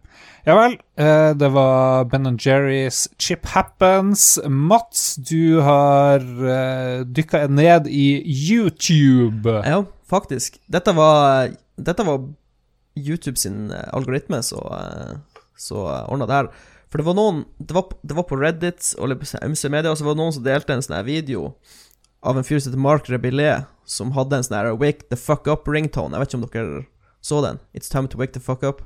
Ja 0.48 0.56
vel. 0.58 0.80
eh, 0.98 1.34
det 1.38 1.50
var 1.54 2.06
Ben 2.06 2.40
Jerry's 2.40 3.08
Chip 3.20 3.46
Happens. 3.46 4.40
Mats, 4.48 5.16
du 5.16 5.60
har 5.62 6.20
uh, 6.20 7.06
dykka 7.06 7.48
ned 7.48 7.88
i 7.88 8.24
YouTube. 8.26 9.50
ja, 9.66 9.84
faktisk. 10.10 10.58
Dette 10.68 10.96
var 10.96 11.52
Dette 11.78 12.04
var 12.04 12.34
YouTube 12.98 13.38
sin 13.38 13.72
eh, 13.72 13.90
algoritme 13.94 14.42
som 14.42 14.58
uh, 14.66 16.10
ordna 16.10 16.26
det 16.26 16.34
her. 16.34 16.50
For 16.88 17.02
det 17.02 17.08
var 17.08 17.18
noen 17.18 17.44
Det 17.60 17.76
var, 17.76 17.90
det 18.02 18.16
var 18.16 18.28
på 18.30 18.38
Reddit 18.40 18.94
og 18.98 19.12
MC 19.12 19.68
Media, 19.70 19.92
og 19.92 20.00
så 20.00 20.08
var 20.08 20.16
det 20.16 20.22
noen 20.24 20.36
som 20.36 20.46
delte 20.46 20.76
en 20.76 20.84
sånn 20.86 21.00
video 21.08 21.54
av 22.28 22.38
en 22.38 22.46
fyr 22.48 22.60
som 22.60 22.72
heter 22.72 22.82
Mark 22.82 23.10
Rebillé, 23.12 23.66
som 23.88 24.14
hadde 24.16 24.40
en 24.40 24.46
sånn 24.46 24.58
her 24.58 24.78
Wake 24.80 25.08
the 25.12 25.20
fuck 25.20 25.48
up-ringtone. 25.52 26.16
Jeg 26.16 26.24
vet 26.24 26.34
ikke 26.34 26.40
om 26.40 26.48
dere 26.48 26.86
så 27.28 27.42
den? 27.44 27.60
It's 27.76 27.92
time 27.92 28.08
to 28.08 28.20
wake 28.20 28.34
the 28.34 28.40
fuck 28.44 28.64
up. 28.64 28.82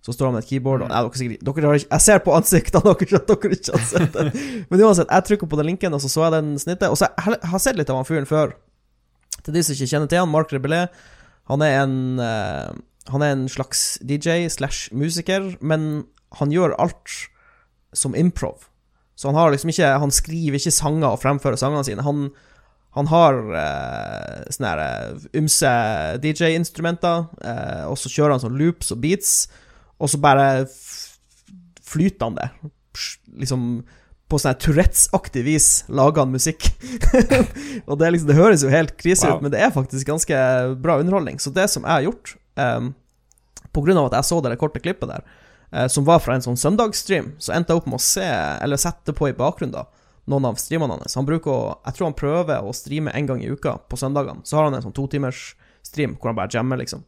Så 0.00 0.12
står 0.12 0.28
han 0.28 0.36
med 0.36 0.44
et 0.44 0.50
keyboard 0.50 0.84
og 0.84 0.90
Nei, 0.92 1.00
dere, 1.02 1.18
sikkert, 1.18 1.44
dere 1.46 1.70
har 1.70 1.78
ikke 1.80 1.90
Jeg 1.90 2.04
ser 2.04 2.20
på 2.22 2.34
ansiktene 2.36 2.84
deres 2.86 3.16
at 3.18 3.30
dere 3.30 3.56
ikke 3.56 3.74
har 3.74 3.86
sett 3.86 4.14
den. 4.14 4.30
Men 4.70 4.82
uansett, 4.86 5.10
jeg 5.10 5.26
trykker 5.28 5.50
på 5.50 5.58
den 5.58 5.70
linken, 5.72 5.94
og 5.94 6.02
så 6.02 6.10
så 6.12 6.26
jeg 6.26 6.34
den 6.36 6.52
snittet. 6.62 6.90
Og 6.90 6.98
så 7.00 7.10
jeg 7.10 7.40
har 7.52 7.62
sett 7.62 7.78
litt 7.78 7.90
av 7.90 7.98
han 7.98 8.08
fyren 8.08 8.28
før. 8.28 8.54
Til 9.42 9.54
de 9.54 9.62
som 9.64 9.74
ikke 9.74 9.90
kjenner 9.90 10.10
til 10.10 10.22
han, 10.22 10.30
Mark 10.30 10.54
Rebillé, 10.54 10.86
han 11.48 11.64
er 11.64 11.80
en 11.82 12.20
uh, 12.20 12.76
Han 13.08 13.22
er 13.24 13.32
en 13.32 13.46
slags 13.48 13.98
DJ 14.04 14.50
slash 14.52 14.92
musiker, 14.92 15.54
men 15.64 16.04
han 16.36 16.52
gjør 16.52 16.76
alt 16.78 17.14
som 17.96 18.16
improv. 18.18 18.68
Så 19.18 19.28
han 19.28 19.38
har 19.38 19.50
liksom 19.50 19.72
ikke 19.72 19.88
Han 19.98 20.12
skriver 20.14 20.60
ikke 20.60 20.70
sanger 20.70 21.08
og 21.08 21.22
fremfører 21.22 21.58
sangene 21.58 21.84
sine. 21.86 22.04
Han, 22.06 22.28
han 22.94 23.08
har 23.10 23.38
eh, 23.62 24.42
sånne 24.54 24.72
her 24.74 24.82
eh, 24.84 25.28
ymse 25.40 25.72
DJ-instrumenter, 26.22 27.26
eh, 27.42 27.84
og 27.88 27.96
så 27.98 28.12
kjører 28.12 28.36
han 28.36 28.44
sånn 28.44 28.58
loops 28.60 28.92
og 28.94 29.00
beats, 29.02 29.32
og 29.98 30.12
så 30.12 30.20
bare 30.22 30.68
flyter 31.88 32.28
han 32.28 32.38
det. 32.38 32.48
Liksom 33.40 33.64
på 34.28 34.36
sånn 34.36 34.58
Tourettes-aktig 34.60 35.42
vis 35.46 35.68
lager 35.88 36.22
han 36.26 36.34
musikk. 36.34 36.68
og 37.88 37.96
det, 37.98 38.10
liksom, 38.12 38.28
det 38.28 38.36
høres 38.36 38.64
jo 38.64 38.72
helt 38.72 38.94
krise 39.00 39.24
Wow. 39.24 39.38
ut, 39.38 39.46
men 39.46 39.54
det 39.54 39.62
er 39.64 39.72
faktisk 39.74 40.08
ganske 40.08 40.40
bra 40.84 40.98
underholdning. 41.00 41.40
Så 41.40 41.52
det 41.56 41.64
som 41.72 41.86
jeg 41.86 41.94
har 41.94 42.04
gjort, 42.04 42.34
um, 42.60 42.90
på 43.72 43.84
grunn 43.86 44.00
av 44.00 44.10
at 44.10 44.18
jeg 44.18 44.28
så 44.28 44.40
det 44.44 44.58
korte 44.60 44.82
klippet 44.84 45.08
der, 45.08 45.24
som 45.92 46.06
var 46.06 46.22
fra 46.24 46.32
en 46.34 46.44
sånn 46.44 46.56
søndagsstream, 46.56 47.34
så 47.36 47.52
endte 47.52 47.74
jeg 47.74 47.82
opp 47.82 47.88
med 47.90 47.98
å 47.98 48.04
se, 48.04 48.24
eller 48.24 48.80
sette 48.80 49.12
på 49.12 49.28
i 49.28 49.34
bakgrunnen 49.36 49.74
da, 49.74 49.82
noen 50.28 50.46
av 50.48 50.60
streamene 50.60 50.96
hans. 50.96 51.16
Han 51.18 51.26
bruker 51.28 51.52
å, 51.52 51.74
jeg 51.84 51.96
tror 51.96 52.08
han 52.08 52.16
prøver 52.16 52.64
å 52.64 52.72
streame 52.76 53.12
en 53.16 53.28
gang 53.28 53.42
i 53.44 53.50
uka 53.52 53.74
på 53.88 53.98
søndagene. 54.00 54.44
Så 54.48 54.56
har 54.56 54.68
han 54.68 54.78
en 54.78 54.84
sånn 54.86 54.96
totimers 54.96 55.50
stream 55.84 56.16
hvor 56.16 56.32
han 56.32 56.38
bare 56.38 56.52
jammer, 56.52 56.80
liksom. 56.80 57.04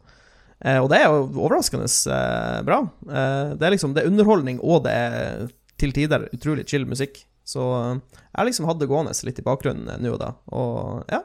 Eh, 0.60 0.76
og 0.76 0.90
det 0.92 1.00
er 1.00 1.08
jo 1.08 1.26
overraskende 1.40 1.88
eh, 1.88 2.60
bra. 2.68 2.82
Eh, 3.08 3.52
det 3.56 3.66
er 3.66 3.74
liksom 3.76 3.96
Det 3.96 4.04
er 4.04 4.12
underholdning, 4.12 4.60
og 4.60 4.84
det 4.84 4.92
er 4.92 5.46
til 5.80 5.94
tider 5.96 6.28
utrolig 6.34 6.66
chill 6.68 6.84
musikk. 6.88 7.22
Så 7.48 7.64
eh, 7.78 7.94
jeg 8.36 8.50
liksom 8.50 8.68
hadde 8.68 8.84
det 8.84 8.90
gående 8.90 9.14
litt 9.26 9.40
i 9.40 9.46
bakgrunnen 9.46 9.88
eh, 9.94 10.02
nå 10.04 10.16
og 10.16 10.20
da. 10.20 10.34
Og 10.56 11.12
ja, 11.12 11.22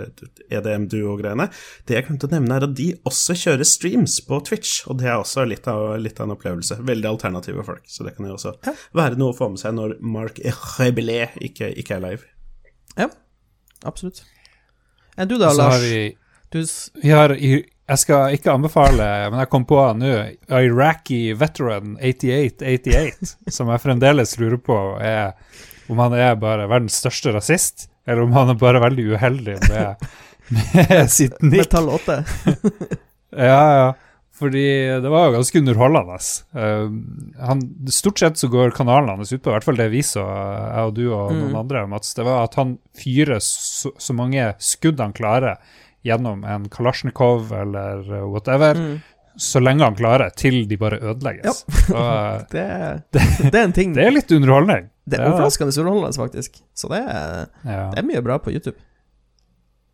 EDM-duo-greiene. 0.52 1.46
Det 1.88 1.96
jeg 1.96 2.08
glemte 2.08 2.28
å 2.28 2.34
nevne, 2.34 2.58
er 2.58 2.66
at 2.68 2.74
de 2.76 2.88
også 3.08 3.36
kjører 3.40 3.68
streams 3.68 4.18
på 4.28 4.40
Twitch, 4.48 4.74
og 4.92 5.00
det 5.02 5.08
er 5.12 5.16
også 5.22 5.46
litt 5.48 5.68
av, 5.72 5.94
litt 6.04 6.20
av 6.20 6.28
en 6.30 6.36
opplevelse. 6.36 6.80
Veldig 6.88 7.10
alternative 7.14 7.64
folk, 7.68 7.84
så 7.92 8.08
det 8.08 8.16
kan 8.18 8.28
jo 8.28 8.36
også 8.38 8.56
være 8.98 9.20
noe 9.20 9.32
å 9.36 9.38
få 9.38 9.50
med 9.54 9.62
seg 9.64 9.76
når 9.78 9.96
Mark 10.04 10.40
Rebellé 10.78 11.30
ikke, 11.48 11.72
ikke 11.84 11.96
er 12.00 12.04
live. 12.10 12.28
Ja, 12.98 13.08
absolutt. 13.88 14.24
Enn 15.18 15.32
du 15.32 15.38
da, 15.40 15.52
Så 15.56 15.64
har 15.64 15.78
Lars? 15.78 15.88
vi, 15.88 16.18
Du, 16.52 16.62
vi 17.04 17.10
har, 17.12 17.34
i- 17.36 17.66
jeg 17.88 18.02
skal 18.02 18.34
ikke 18.36 18.52
anbefale, 18.52 19.06
men 19.32 19.40
jeg 19.40 19.50
kom 19.52 19.64
på 19.68 19.80
nå, 19.96 20.14
Iraqi 20.52 21.22
veteran 21.40 21.96
8888, 22.02 23.36
som 23.56 23.72
jeg 23.72 23.84
fremdeles 23.84 24.36
lurer 24.42 24.60
på 24.60 24.80
er 25.00 25.36
om 25.88 26.02
han 26.04 26.16
er 26.20 26.34
bare 26.40 26.66
verdens 26.68 26.98
største 27.00 27.32
rasist, 27.32 27.88
eller 28.08 28.26
om 28.26 28.34
han 28.36 28.52
er 28.52 28.60
bare 28.60 28.82
veldig 28.84 29.06
uheldig 29.16 29.56
med, 29.70 30.10
med 30.76 31.08
sitt 31.14 31.40
nikk. 31.44 31.62
Metall 31.64 31.88
8. 31.98 32.20
Ja, 33.38 33.62
ja. 33.80 33.88
Fordi 34.38 34.62
det 35.02 35.10
var 35.10 35.24
jo 35.26 35.34
ganske 35.40 35.60
underholdende. 35.64 36.18
Uh, 36.54 36.92
han, 37.42 37.64
stort 37.90 38.20
sett 38.22 38.38
så 38.38 38.52
går 38.54 38.76
kanalen 38.78 39.16
hans 39.16 39.32
ut 39.34 39.42
på, 39.42 39.50
i 39.50 39.56
hvert 39.56 39.66
fall 39.66 39.80
det 39.80 39.88
vi 39.96 40.04
så, 40.06 40.22
jeg 40.22 40.92
og 40.92 40.94
du 40.94 41.08
og 41.08 41.32
Mm. 41.34 41.40
noen 41.42 41.58
andre, 41.64 41.88
Mats, 41.90 42.14
det 42.14 42.28
var 42.28 42.44
at 42.44 42.54
han 42.60 42.76
fyrer 43.00 43.40
så, 43.42 43.90
så 43.98 44.14
mange 44.14 44.52
skudd 44.62 45.02
han 45.02 45.16
klarer 45.18 45.58
gjennom 46.08 46.44
en 46.48 46.66
Kalasjnikov 46.74 47.52
eller 47.54 48.02
whatever, 48.32 48.76
Mm. 48.80 48.98
så 49.38 49.60
lenge 49.62 49.84
han 49.86 49.96
klarer, 50.00 50.32
til 50.34 50.64
de 50.68 50.78
bare 50.82 50.98
ødelegges. 50.98 51.64
Ja. 51.68 51.78
Så, 51.88 52.04
Det, 52.54 52.64
det 53.52 53.54
er 53.54 53.64
en 53.68 53.74
ting. 53.76 53.94
det 53.98 54.08
er 54.08 54.16
litt 54.16 54.32
underholdning. 54.34 54.88
Det 55.08 55.20
er 55.20 55.30
overraskende 55.30 55.72
underholdende, 55.78 56.18
faktisk. 56.20 56.58
Så 56.76 56.90
det 56.92 57.04
er, 57.06 57.46
Ja. 57.64 57.84
det 57.94 58.02
er 58.02 58.08
mye 58.10 58.24
bra 58.26 58.40
på 58.44 58.52
YouTube. 58.56 58.78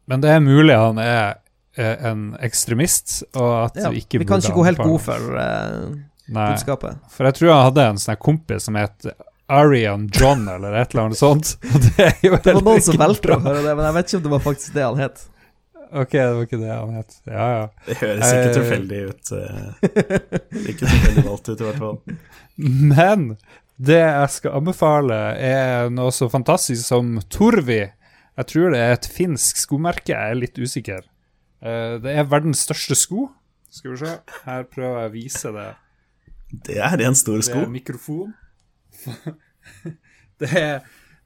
Men 0.07 0.22
det 0.24 0.32
er 0.36 0.39
mulig 0.43 0.76
han 0.76 0.97
er 0.99 1.36
eh, 1.78 2.07
en 2.09 2.24
ekstremist, 2.43 3.22
og 3.36 3.51
at 3.70 3.78
Ja, 3.84 3.89
vi 3.93 4.01
ikke 4.03 4.20
vi 4.24 4.26
kan 4.30 4.41
ikke 4.43 4.55
gå 4.57 4.66
helt 4.68 4.82
god 4.84 4.99
for 5.01 5.38
uh, 5.38 5.93
Nei. 6.28 6.47
budskapet. 6.53 6.97
For 7.14 7.28
jeg 7.30 7.38
tror 7.39 7.53
han 7.53 7.64
hadde 7.70 7.86
en 7.93 8.01
sånn 8.03 8.20
kompis 8.20 8.68
som 8.68 8.76
het 8.80 9.07
Arian 9.53 10.09
John, 10.11 10.43
eller 10.49 10.74
et 10.82 10.91
eller 10.93 11.05
annet 11.09 11.20
sånt. 11.20 11.53
Og 11.74 11.88
det 11.88 12.07
er 12.09 12.14
jo 12.24 12.36
Det 12.43 12.53
var 12.57 12.64
noen 12.68 12.84
som 12.84 12.99
valgte 12.99 13.36
å 13.36 13.39
høre 13.43 13.64
det, 13.64 13.76
men 13.80 13.86
jeg 13.89 13.95
vet 13.99 14.11
ikke 14.11 14.20
om 14.20 14.26
det 14.28 14.34
var 14.36 14.43
faktisk 14.49 14.76
det 14.76 14.86
han 14.88 15.01
het. 15.03 15.24
Ok, 15.94 16.14
det 16.16 16.30
var 16.34 16.46
ikke 16.48 16.60
det 16.62 16.72
han 16.74 16.94
het. 16.98 17.16
Ja, 17.30 17.48
ja. 17.54 17.66
Det 17.86 17.98
høres 18.02 18.32
ikke 18.34 18.50
uh, 18.50 18.56
tilfeldig 18.58 19.02
ut. 19.10 19.32
eh, 19.38 19.89
ikke 20.72 20.88
tilfeldig 20.88 21.24
valgt 21.28 21.50
ut, 21.52 21.60
i 21.62 21.68
hvert 21.68 21.82
fall. 21.84 22.00
Men 22.94 23.26
det 23.78 24.00
jeg 24.00 24.32
skal 24.38 24.58
anbefale, 24.60 25.20
er 25.38 25.91
noe 25.94 26.14
så 26.16 26.30
fantastisk 26.34 26.86
som 26.86 27.16
Torvi. 27.34 27.82
Jeg 28.34 28.50
tror 28.50 28.74
det 28.74 28.82
er 28.82 28.96
et 28.96 29.10
finsk 29.14 29.62
skomerke, 29.62 30.14
jeg 30.16 30.34
er 30.34 30.39
litt 30.39 30.58
usikker. 30.58 31.06
Uh, 31.64 32.00
Det 32.04 32.18
er 32.18 32.28
verdens 32.30 32.66
største 32.66 32.98
sko. 32.98 33.28
Skal 33.74 33.94
vi 33.96 34.02
se. 34.04 34.16
Her 34.46 34.66
prøver 34.70 35.00
jeg 35.04 35.10
å 35.10 35.14
vise 35.14 35.54
det. 35.56 35.70
Det 36.68 36.78
er 36.86 37.02
en 37.08 37.16
stor 37.18 37.41
sko. 37.46 37.62
Det 37.64 37.70
er 37.70 37.74
mikrofon. 37.74 38.34
det 40.41 40.50
er, 40.60 40.84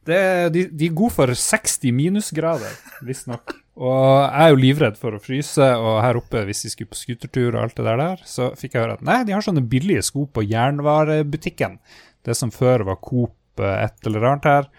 det 0.08 0.20
de, 0.56 0.66
de 0.72 0.90
er 0.90 0.98
gode 0.98 1.14
for 1.16 1.32
60 1.32 1.92
minusgrader, 1.96 2.76
visstnok. 3.06 3.56
Og 3.78 4.06
jeg 4.24 4.42
er 4.42 4.52
jo 4.54 4.60
livredd 4.62 4.96
for 4.98 5.14
å 5.14 5.22
fryse, 5.22 5.66
og 5.78 6.00
her 6.02 6.18
oppe, 6.18 6.42
hvis 6.48 6.64
de 6.66 6.72
skulle 6.74 6.94
på 6.94 6.98
skutertur 6.98 7.52
og 7.52 7.62
alt 7.62 7.78
det 7.78 7.98
der, 8.02 8.24
så 8.26 8.50
fikk 8.58 8.74
jeg 8.74 8.86
høre 8.86 8.98
at 8.98 9.06
nei, 9.06 9.20
de 9.28 9.36
har 9.36 9.46
sånne 9.46 9.66
billige 9.70 10.06
sko 10.08 10.26
på 10.34 10.46
jernvarebutikken. 10.48 11.78
Det 12.26 12.36
som 12.38 12.54
før 12.54 12.88
var 12.88 13.02
Coop 13.04 13.62
eh, 13.62 13.84
et 13.86 14.10
eller 14.10 14.32
annet 14.32 14.50
her, 14.50 14.72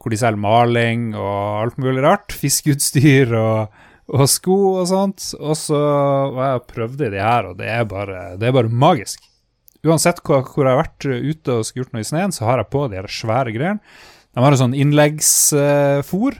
hvor 0.00 0.12
de 0.12 0.18
selger 0.18 0.42
maling 0.42 1.10
og 1.12 1.62
alt 1.62 1.80
mulig 1.80 2.02
rart. 2.02 2.34
Fiskeutstyr 2.34 3.36
og, 3.38 3.80
og 4.10 4.28
sko 4.32 4.58
og 4.80 4.86
sånt. 4.90 5.30
Og 5.38 5.54
så 5.60 5.80
var 6.34 6.54
jeg 6.54 6.62
og 6.62 6.70
prøvde 6.72 7.12
de 7.12 7.20
her, 7.20 7.52
og 7.52 7.60
det 7.60 7.68
er 7.70 7.84
bare, 7.88 8.22
det 8.40 8.48
er 8.48 8.56
bare 8.56 8.72
magisk 8.72 9.28
uansett 9.86 10.20
hvor, 10.24 10.44
hvor 10.44 10.66
jeg 10.66 10.76
har 10.76 10.82
vært 10.82 11.06
ute 11.08 11.54
og 11.56 11.66
skulle 11.66 11.84
gjort 11.84 11.94
noe 11.96 12.04
i 12.04 12.08
sneen, 12.08 12.34
så 12.34 12.46
har 12.48 12.60
jeg 12.60 12.72
på 12.72 12.86
de 12.90 12.98
her 13.00 13.08
svære 13.10 13.54
greiene. 13.54 13.80
De 14.34 14.44
har 14.44 14.54
en 14.54 14.60
sånn 14.60 14.78
innleggsfòr, 14.78 16.38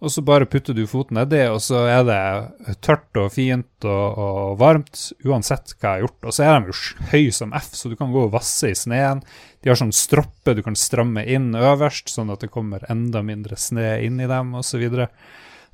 og 0.00 0.08
så 0.08 0.22
bare 0.24 0.48
putter 0.48 0.72
du 0.72 0.86
foten 0.88 1.18
nedi, 1.18 1.42
og 1.52 1.58
så 1.60 1.82
er 1.92 2.06
det 2.08 2.76
tørt 2.80 3.18
og 3.20 3.28
fint 3.34 3.84
og, 3.84 4.16
og 4.16 4.54
varmt, 4.62 5.10
uansett 5.28 5.74
hva 5.76 5.82
jeg 5.82 5.90
har 5.90 6.04
gjort. 6.06 6.24
Og 6.24 6.34
så 6.34 6.46
er 6.46 6.54
de 6.56 6.72
jo 6.72 7.10
høy 7.12 7.28
som 7.36 7.52
F, 7.58 7.68
så 7.76 7.92
du 7.92 7.98
kan 8.00 8.14
gå 8.14 8.24
og 8.24 8.32
vasse 8.32 8.72
i 8.72 8.78
sneen. 8.78 9.20
De 9.60 9.68
har 9.70 9.76
sånn 9.76 9.92
stroppe 9.94 10.56
du 10.56 10.64
kan 10.64 10.78
stramme 10.78 11.26
inn 11.28 11.52
øverst, 11.52 12.08
sånn 12.08 12.32
at 12.32 12.40
det 12.46 12.52
kommer 12.54 12.86
enda 12.88 13.20
mindre 13.26 13.60
sne 13.60 13.98
inn 14.06 14.16
i 14.24 14.30
dem, 14.30 14.56
osv. 14.56 14.70
Så 14.70 14.80
videre. 14.80 15.10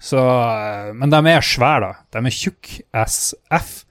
så, 0.03 0.19
eh, 0.19 0.93
men 0.99 1.13
de 1.15 1.23
er 1.31 1.47
svære, 1.47 1.87
da. 1.87 2.07
De 2.19 2.27
er 2.27 2.35
tjukk 2.35 2.81
SF 2.91 3.85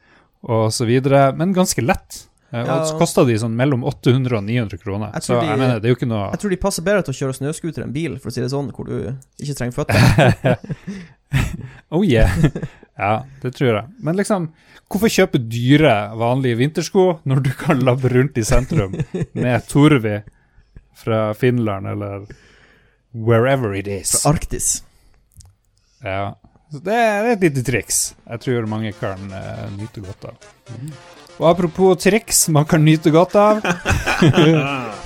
og 0.51 0.67
så 0.75 0.85
videre, 0.85 1.29
men 1.37 1.55
ganske 1.55 1.81
lett. 1.81 2.25
Eh, 2.55 2.61
Ja. 2.63 2.75
Og 2.79 2.85
så 2.87 2.95
koster 3.01 3.25
de 3.27 3.35
sånn 3.41 3.55
mellom 3.57 3.81
800 3.83 4.37
og 4.37 4.43
900 4.47 4.77
kroner. 4.79 5.09
Jeg 5.17 5.23
Så 5.27 5.39
de- 5.41 5.47
jeg 5.49 5.57
mener, 5.59 5.79
det 5.81 5.89
er 5.89 5.91
jo 5.91 5.97
ikke 5.99 6.07
noe 6.07 6.29
Jeg 6.31 6.39
tror 6.39 6.49
de 6.53 6.59
passer 6.61 6.83
bedre 6.85 7.03
til 7.03 7.13
å 7.13 7.17
kjøre 7.19 7.35
snøscooter 7.39 7.83
enn 7.83 7.91
bil, 7.91 8.15
for 8.21 8.29
å 8.29 8.33
si 8.33 8.41
det 8.41 8.51
sånn, 8.53 8.69
hvor 8.71 8.85
du 8.87 8.95
ikke 9.43 9.55
trenger 9.59 9.75
føtter. 9.75 10.57
Oh 11.91 12.03
yeah. 12.05 12.31
ja, 12.97 13.25
det 13.41 13.51
tror 13.57 13.73
jeg. 13.75 13.85
Men 13.99 14.15
liksom, 14.15 14.45
hvorfor 14.89 15.11
kjøpe 15.11 15.41
dyre, 15.51 15.95
vanlige 16.15 16.55
vintersko 16.61 17.05
når 17.27 17.41
du 17.43 17.49
kan 17.59 17.81
labbe 17.83 18.09
rundt 18.13 18.37
i 18.39 18.43
sentrum 18.47 18.95
med 19.33 19.67
Torvi 19.67 20.21
fra 20.95 21.33
Finland 21.33 21.87
eller 21.91 22.23
wherever 23.11 23.73
it 23.75 23.87
is? 23.87 24.15
Fra 24.21 24.31
Arktis. 24.31 24.69
Ja. 26.05 26.35
Så 26.71 26.79
det 26.85 26.95
er 26.95 27.27
et 27.33 27.43
lite 27.45 27.63
triks 27.67 28.13
jeg 28.29 28.39
tror 28.45 28.65
mange 28.67 28.93
kan 28.99 29.27
uh, 29.31 29.67
nyte 29.75 30.01
godt 30.05 30.25
av. 30.31 30.49
Og 31.39 31.49
apropos 31.49 31.97
triks 31.99 32.45
man 32.53 32.65
kan 32.69 32.83
nyte 32.85 33.11
godt 33.11 33.35
av 33.35 33.59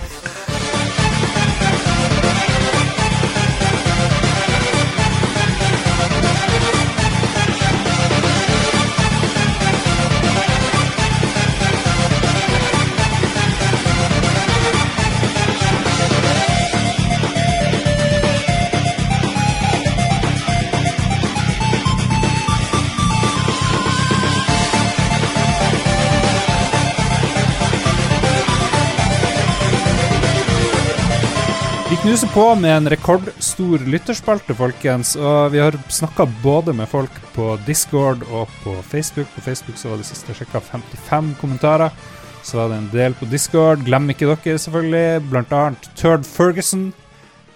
knuser 32.09 32.27
på 32.33 32.43
med 32.57 32.71
en 32.73 32.89
rekordstor 32.89 33.83
lytterspalte, 33.85 34.55
folkens. 34.57 35.11
Og 35.13 35.51
vi 35.53 35.59
har 35.61 35.75
snakka 35.93 36.25
både 36.41 36.73
med 36.73 36.89
folk 36.89 37.13
på 37.35 37.51
Discord 37.67 38.23
og 38.33 38.49
på 38.63 38.71
Facebook. 38.81 39.27
På 39.35 39.43
Facebook 39.45 39.77
så 39.77 39.91
var 39.91 39.99
det 40.01 40.07
siste 40.07 40.33
sjekka 40.33 40.57
55 40.71 41.35
kommentarer. 41.37 41.93
Så 42.41 42.57
var 42.57 42.71
det 42.71 42.79
en 42.79 42.89
del 42.95 43.13
på 43.19 43.27
Discord. 43.29 43.83
Glem 43.85 44.09
ikke 44.09 44.25
dere, 44.31 44.57
selvfølgelig. 44.63 45.21
Blant 45.29 45.53
annet 45.53 45.85
Turd 45.99 46.25
Ferguson. 46.25 46.87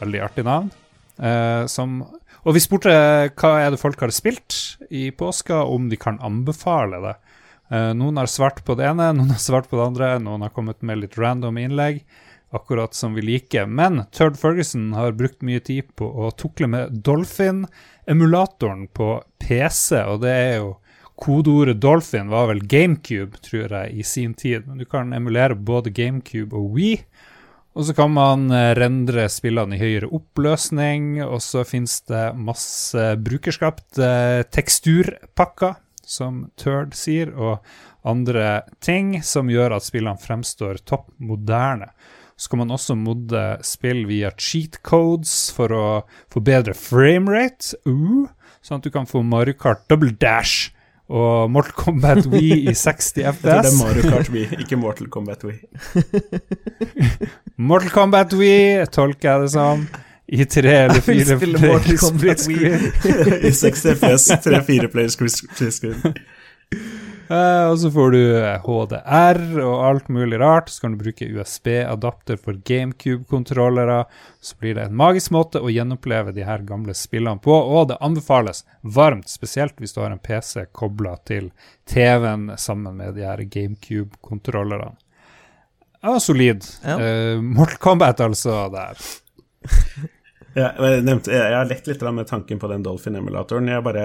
Veldig 0.03 0.21
artig 0.27 0.45
navn. 0.45 0.69
Eh, 1.17 1.65
som, 1.65 2.03
og 2.43 2.53
vi 2.53 2.61
spurte 2.61 2.93
hva 3.33 3.55
er 3.63 3.73
det 3.73 3.81
folk 3.81 4.05
har 4.05 4.13
spilt 4.13 4.59
i 4.93 5.07
påska, 5.17 5.63
om 5.65 5.89
de 5.89 5.97
kan 5.97 6.21
anbefale 6.21 7.01
det. 7.07 7.15
Eh, 7.73 7.89
noen 7.97 8.21
har 8.21 8.29
svart 8.29 8.61
på 8.67 8.77
det 8.77 8.85
ene, 8.91 9.15
noen 9.17 9.33
har 9.33 9.41
svart 9.41 9.71
på 9.71 9.81
det 9.81 9.89
andre, 9.95 10.13
noen 10.21 10.45
har 10.45 10.53
kommet 10.53 10.85
med 10.85 11.01
litt 11.01 11.17
random 11.17 11.57
innlegg, 11.57 12.03
akkurat 12.55 12.93
som 12.93 13.17
vi 13.17 13.23
liker. 13.25 13.65
Men 13.65 14.05
Turd 14.11 14.37
Ferguson 14.39 14.91
har 14.93 15.15
brukt 15.17 15.41
mye 15.45 15.61
tid 15.63 15.89
på 15.97 16.07
å 16.07 16.31
tukle 16.37 16.69
med 16.69 17.01
Dolphin-emulatoren 17.05 18.87
på 18.93 19.15
PC, 19.41 19.99
og 20.05 20.23
det 20.25 20.33
er 20.37 20.55
jo 20.61 20.71
Kodeordet 21.23 21.77
Dolphin 21.77 22.31
var 22.33 22.47
vel 22.49 22.63
GameCube, 22.65 23.37
tror 23.45 23.69
jeg, 23.69 23.91
i 23.93 24.03
sin 24.03 24.33
tid. 24.33 24.65
Men 24.67 24.81
du 24.81 24.85
kan 24.89 25.13
emulere 25.13 25.55
både 25.55 25.93
GameCube 25.93 26.57
og 26.57 26.73
Wii. 26.73 26.97
Og 27.73 27.87
så 27.87 27.93
kan 27.97 28.11
man 28.13 28.49
eh, 28.53 28.73
rendre 28.77 29.25
spillene 29.33 29.77
i 29.77 29.81
høyere 29.81 30.09
oppløsning, 30.13 31.23
og 31.25 31.39
så 31.41 31.63
finnes 31.65 31.99
det 32.09 32.25
masse 32.37 33.13
brukerskapte 33.25 34.09
teksturpakker, 34.53 35.79
som 36.03 36.47
Turd 36.59 36.93
sier, 36.97 37.31
og 37.33 37.63
andre 38.05 38.61
ting 38.83 39.15
som 39.23 39.49
gjør 39.49 39.77
at 39.77 39.87
spillene 39.87 40.21
fremstår 40.21 40.83
topp 40.85 41.07
moderne. 41.23 41.89
Så 42.43 42.51
kan 42.51 42.59
man 42.59 42.73
også 42.75 42.97
modde 42.99 43.41
spill 43.63 44.01
via 44.09 44.33
cheat 44.35 44.81
codes 44.83 45.47
for 45.55 45.71
å 45.71 45.83
få 46.33 46.41
bedre 46.43 46.73
framerate, 46.75 47.77
uh, 47.87 48.25
sånn 48.59 48.81
at 48.81 48.87
du 48.87 48.91
kan 48.91 49.07
få 49.07 49.21
Mario 49.23 49.55
Kart 49.55 49.85
Double 49.87 50.11
Dash 50.19 50.73
og 51.07 51.51
Mortal 51.55 51.77
Kombat 51.77 52.27
Wii 52.33 52.65
i 52.67 52.73
60 52.75 53.21
Jeg 53.23 53.37
tror 53.39 53.63
det 53.63 53.71
er 53.71 53.77
Mario 53.79 54.11
Kart 54.11 54.31
Wii, 54.33 54.47
ikke 54.59 54.79
Mortal 54.81 55.07
Kombat 55.13 55.45
Wii. 55.47 55.61
Mortal 57.71 57.93
Kombat 57.95 58.35
Wii 58.35 58.89
tolker 58.91 59.29
jeg 59.29 59.45
det 59.45 59.53
som. 59.55 59.87
I 60.27 60.43
tre 60.49 60.75
eller 60.87 61.03
fire 61.03 61.37
spille 61.37 61.59
player 61.61 61.77
Mortal 61.77 61.99
Kombat 62.03 62.43
split 62.43 62.91
screen. 62.99 63.39
I 63.39 63.55
60 63.55 63.95
FPS, 63.95 64.27
3-4 64.43 64.91
players 64.91 65.15
split 65.15 65.79
screen. 65.79 66.19
Eh, 67.27 67.65
og 67.71 67.77
så 67.79 67.89
får 67.91 68.11
du 68.11 68.21
eh, 68.37 68.65
HDR 68.65 69.39
og 69.63 69.75
alt 69.87 70.09
mulig 70.11 70.39
rart. 70.41 70.69
Så 70.69 70.83
kan 70.83 70.95
du 70.95 71.03
bruke 71.03 71.27
USB-adapter 71.27 72.39
for 72.41 72.59
GameCube-kontrollere. 72.67 74.03
Så 74.41 74.57
blir 74.59 74.75
det 74.75 74.87
en 74.87 74.97
magisk 74.99 75.31
måte 75.35 75.61
å 75.63 75.71
gjenoppleve 75.71 76.33
de 76.35 76.43
her 76.47 76.65
gamle 76.67 76.95
spillene 76.97 77.39
på, 77.43 77.53
og 77.53 77.87
det 77.91 77.99
anbefales 78.03 78.65
varmt, 78.81 79.29
spesielt 79.31 79.79
hvis 79.79 79.95
du 79.95 80.01
har 80.03 80.11
en 80.11 80.21
PC 80.21 80.67
kobla 80.75 81.15
til 81.27 81.51
TV-en 81.89 82.51
sammen 82.59 82.99
med 82.99 83.15
de 83.19 83.27
her 83.27 83.45
GameCube-kontrollerne. 83.47 84.93
Ja, 86.03 86.17
solid. 86.19 86.65
Ja. 86.83 86.97
Uh, 86.99 87.39
Mortal 87.39 87.79
Kombat, 87.79 88.19
altså, 88.19 88.65
der. 88.73 88.99
Ja, 90.53 90.67
jeg, 90.77 91.01
nevnte, 91.01 91.31
jeg, 91.33 91.41
jeg 91.49 91.57
har 91.57 91.65
lekt 91.65 91.87
litt 91.89 92.03
med 92.13 92.27
tanken 92.29 92.59
på 92.61 92.67
den 92.69 92.83
Dolphin-emulatoren. 92.85 93.71
Jeg 93.71 93.81
bare 93.85 94.03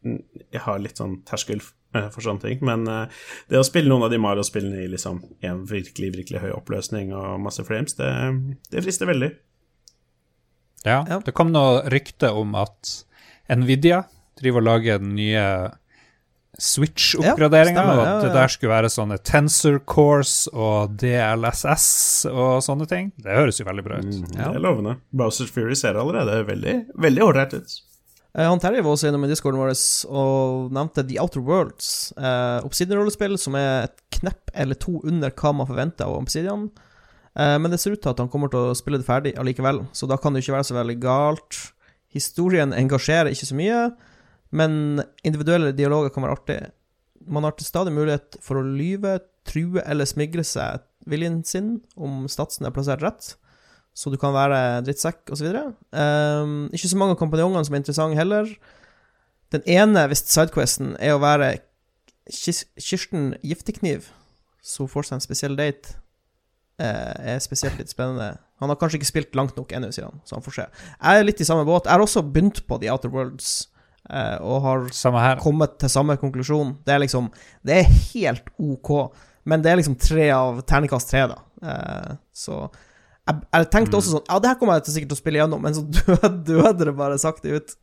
Jeg 0.00 0.62
har 0.64 0.78
litt 0.80 0.96
sånn 0.96 1.18
terskel 1.28 1.60
eh, 1.60 1.66
for 1.92 2.24
sånne 2.24 2.40
ting. 2.44 2.58
Men 2.64 2.86
eh, 2.88 3.06
det 3.52 3.60
å 3.60 3.66
spille 3.66 3.88
noen 3.92 4.06
av 4.06 4.10
de 4.14 4.18
Mario-spillene 4.22 4.84
i 4.84 4.88
liksom 4.92 5.20
en 5.44 5.64
virkelig, 5.68 6.12
virkelig 6.16 6.40
høy 6.44 6.50
oppløsning 6.56 7.12
og 7.16 7.40
masse 7.44 7.64
frames, 7.68 7.94
det, 7.98 8.08
det 8.72 8.84
frister 8.86 9.10
veldig. 9.10 9.32
Ja, 10.84 11.04
Ja. 11.08 11.20
Det 11.24 11.34
kom 11.36 11.52
noe 11.54 11.84
rykte 11.92 12.32
om 12.34 12.56
at 12.58 12.96
Nvidia 13.52 14.02
driver 14.40 14.62
og 14.64 14.66
lager 14.66 14.98
den 15.02 15.14
nye 15.14 15.44
Switch-oppgraderinga, 16.62 17.80
Ja, 17.80 17.92
og 17.92 18.00
ja, 18.02 18.08
at 18.18 18.24
det 18.26 18.32
der 18.34 18.50
skulle 18.52 18.72
være 18.74 18.90
sånne 18.92 19.16
Tensor 19.24 19.78
Cores 19.88 20.48
og 20.52 20.98
DLSS 21.00 21.86
og 22.28 22.58
sånne 22.66 22.86
ting. 22.90 23.08
Det 23.16 23.32
høres 23.38 23.60
jo 23.60 23.64
veldig 23.68 23.84
bra 23.86 24.00
ut. 24.02 24.10
Mm, 24.10 24.26
Ja. 24.36 24.50
Det 24.50 24.58
er 24.60 24.64
lovende. 24.66 24.96
Bowsers 25.16 25.50
Fury 25.50 25.74
ser 25.78 25.96
allerede 25.96 26.42
veldig 26.46 26.74
veldig 27.06 27.22
ålreit 27.24 27.54
ut. 27.56 27.78
Eh, 28.34 28.48
Han 28.48 28.60
Terje 28.60 28.82
var 28.82 28.94
også 28.94 29.10
innom 29.10 29.26
i 29.26 29.30
discorden 29.30 29.60
vår 29.60 29.74
og 30.08 30.72
nevnte 30.72 31.04
The 31.08 31.18
Outer 31.20 31.42
Worlds. 31.44 32.12
Eh, 32.16 32.64
Obsidian-rollespill 32.64 33.36
som 33.40 33.56
er 33.60 33.88
et 33.88 33.98
knepp 34.18 34.52
eller 34.54 34.78
to 34.80 35.00
under 35.04 35.34
hva 35.36 35.52
man 35.56 35.68
forventer 35.68 36.08
av 36.08 36.16
Obsidian. 36.22 36.70
Eh, 37.36 37.56
men 37.58 37.72
det 37.72 37.80
ser 37.80 37.96
ut 37.96 38.02
til 38.02 38.12
at 38.12 38.22
han 38.22 38.30
kommer 38.32 38.52
til 38.52 38.70
å 38.70 38.78
spille 38.78 39.00
det 39.00 39.08
ferdig 39.08 39.34
allikevel, 39.40 39.84
så 39.92 40.08
da 40.08 40.18
kan 40.20 40.32
det 40.32 40.44
ikke 40.44 40.56
være 40.56 40.68
så 40.70 40.78
veldig 40.78 40.98
galt. 41.02 41.60
Historien 42.12 42.74
engasjerer 42.76 43.32
ikke 43.32 43.48
så 43.48 43.56
mye, 43.56 43.82
men 44.52 45.02
individuelle 45.24 45.72
dialoger 45.76 46.12
kan 46.12 46.26
være 46.26 46.36
artig. 46.36 46.60
Man 47.24 47.44
har 47.46 47.54
til 47.56 47.68
stadig 47.68 47.92
mulighet 47.94 48.36
for 48.44 48.60
å 48.60 48.66
lyve, 48.66 49.20
true 49.48 49.80
eller 49.88 50.06
smigre 50.06 50.44
seg 50.46 50.84
viljen 51.10 51.40
sin 51.42 51.80
om 51.98 52.28
statsen 52.30 52.68
er 52.68 52.74
plassert 52.74 53.02
rett 53.02 53.32
så 53.94 54.12
du 54.12 54.16
kan 54.20 54.34
være 54.34 54.82
drittsekk 54.86 55.32
osv. 55.34 55.48
Um, 55.92 56.70
ikke 56.72 56.90
så 56.90 57.00
mange 57.00 57.16
av 57.16 57.20
kompanjongene 57.20 57.64
som 57.66 57.76
er 57.76 57.82
interessante 57.82 58.18
heller. 58.18 58.48
Den 59.52 59.66
ene, 59.68 60.06
hvis 60.08 60.24
sidequesten, 60.32 60.94
er 60.96 61.16
å 61.16 61.22
være 61.22 61.58
Kirsten 62.32 63.34
Giftekniv, 63.44 64.08
så 64.62 64.86
hun 64.86 64.92
får 64.92 65.08
seg 65.10 65.18
en 65.18 65.26
spesiell 65.26 65.58
date, 65.58 65.98
Uh, 66.80 67.12
er 67.36 67.36
spesielt 67.44 67.76
litt 67.78 67.92
spennende. 67.92 68.32
Han 68.58 68.70
har 68.72 68.78
kanskje 68.80 68.96
ikke 68.98 69.06
spilt 69.06 69.36
langt 69.38 69.58
nok 69.60 69.74
ennå, 69.76 69.90
sier 69.94 70.06
han, 70.08 70.22
så 70.26 70.38
han 70.38 70.42
får 70.42 70.54
se. 70.56 70.64
Jeg 70.96 71.20
er 71.20 71.26
litt 71.28 71.42
i 71.44 71.46
samme 71.46 71.66
båt. 71.68 71.84
Jeg 71.86 71.94
har 71.94 72.02
også 72.02 72.22
begynt 72.24 72.62
på 72.66 72.78
The 72.80 72.88
Outer 72.90 73.12
Worlds, 73.12 73.50
Uh, 74.10 74.34
og 74.42 74.64
har 75.14 75.38
kommet 75.38 75.76
til 75.78 75.90
samme 75.92 76.16
konklusjon. 76.18 76.72
Det 76.82 76.90
er 76.90 76.98
liksom 77.04 77.28
Det 77.62 77.76
er 77.76 77.92
helt 78.10 78.48
OK, 78.58 79.14
men 79.46 79.62
det 79.62 79.70
er 79.70 79.78
liksom 79.78 79.94
tre 79.94 80.26
av 80.34 80.58
terningkast 80.66 81.12
tre, 81.12 81.22
da. 81.30 81.38
Uh, 81.62 82.16
så 82.34 82.64
jeg, 83.28 83.38
jeg 83.54 83.68
tenkte 83.70 83.98
også 84.00 84.16
sånn 84.16 84.24
Ja, 84.28 84.40
det 84.42 84.50
her 84.50 84.58
kommer 84.58 84.78
jeg 84.80 84.86
til 84.88 84.96
sikkert 84.96 85.12
til 85.12 85.18
å 85.18 85.22
spille 85.22 85.38
gjennom, 85.42 85.62
men 85.62 85.76
så 85.76 85.84
døde, 85.96 86.30
døde 86.48 86.88
det 86.88 86.94
bare 86.98 87.20
sakte 87.22 87.52
ut. 87.54 87.76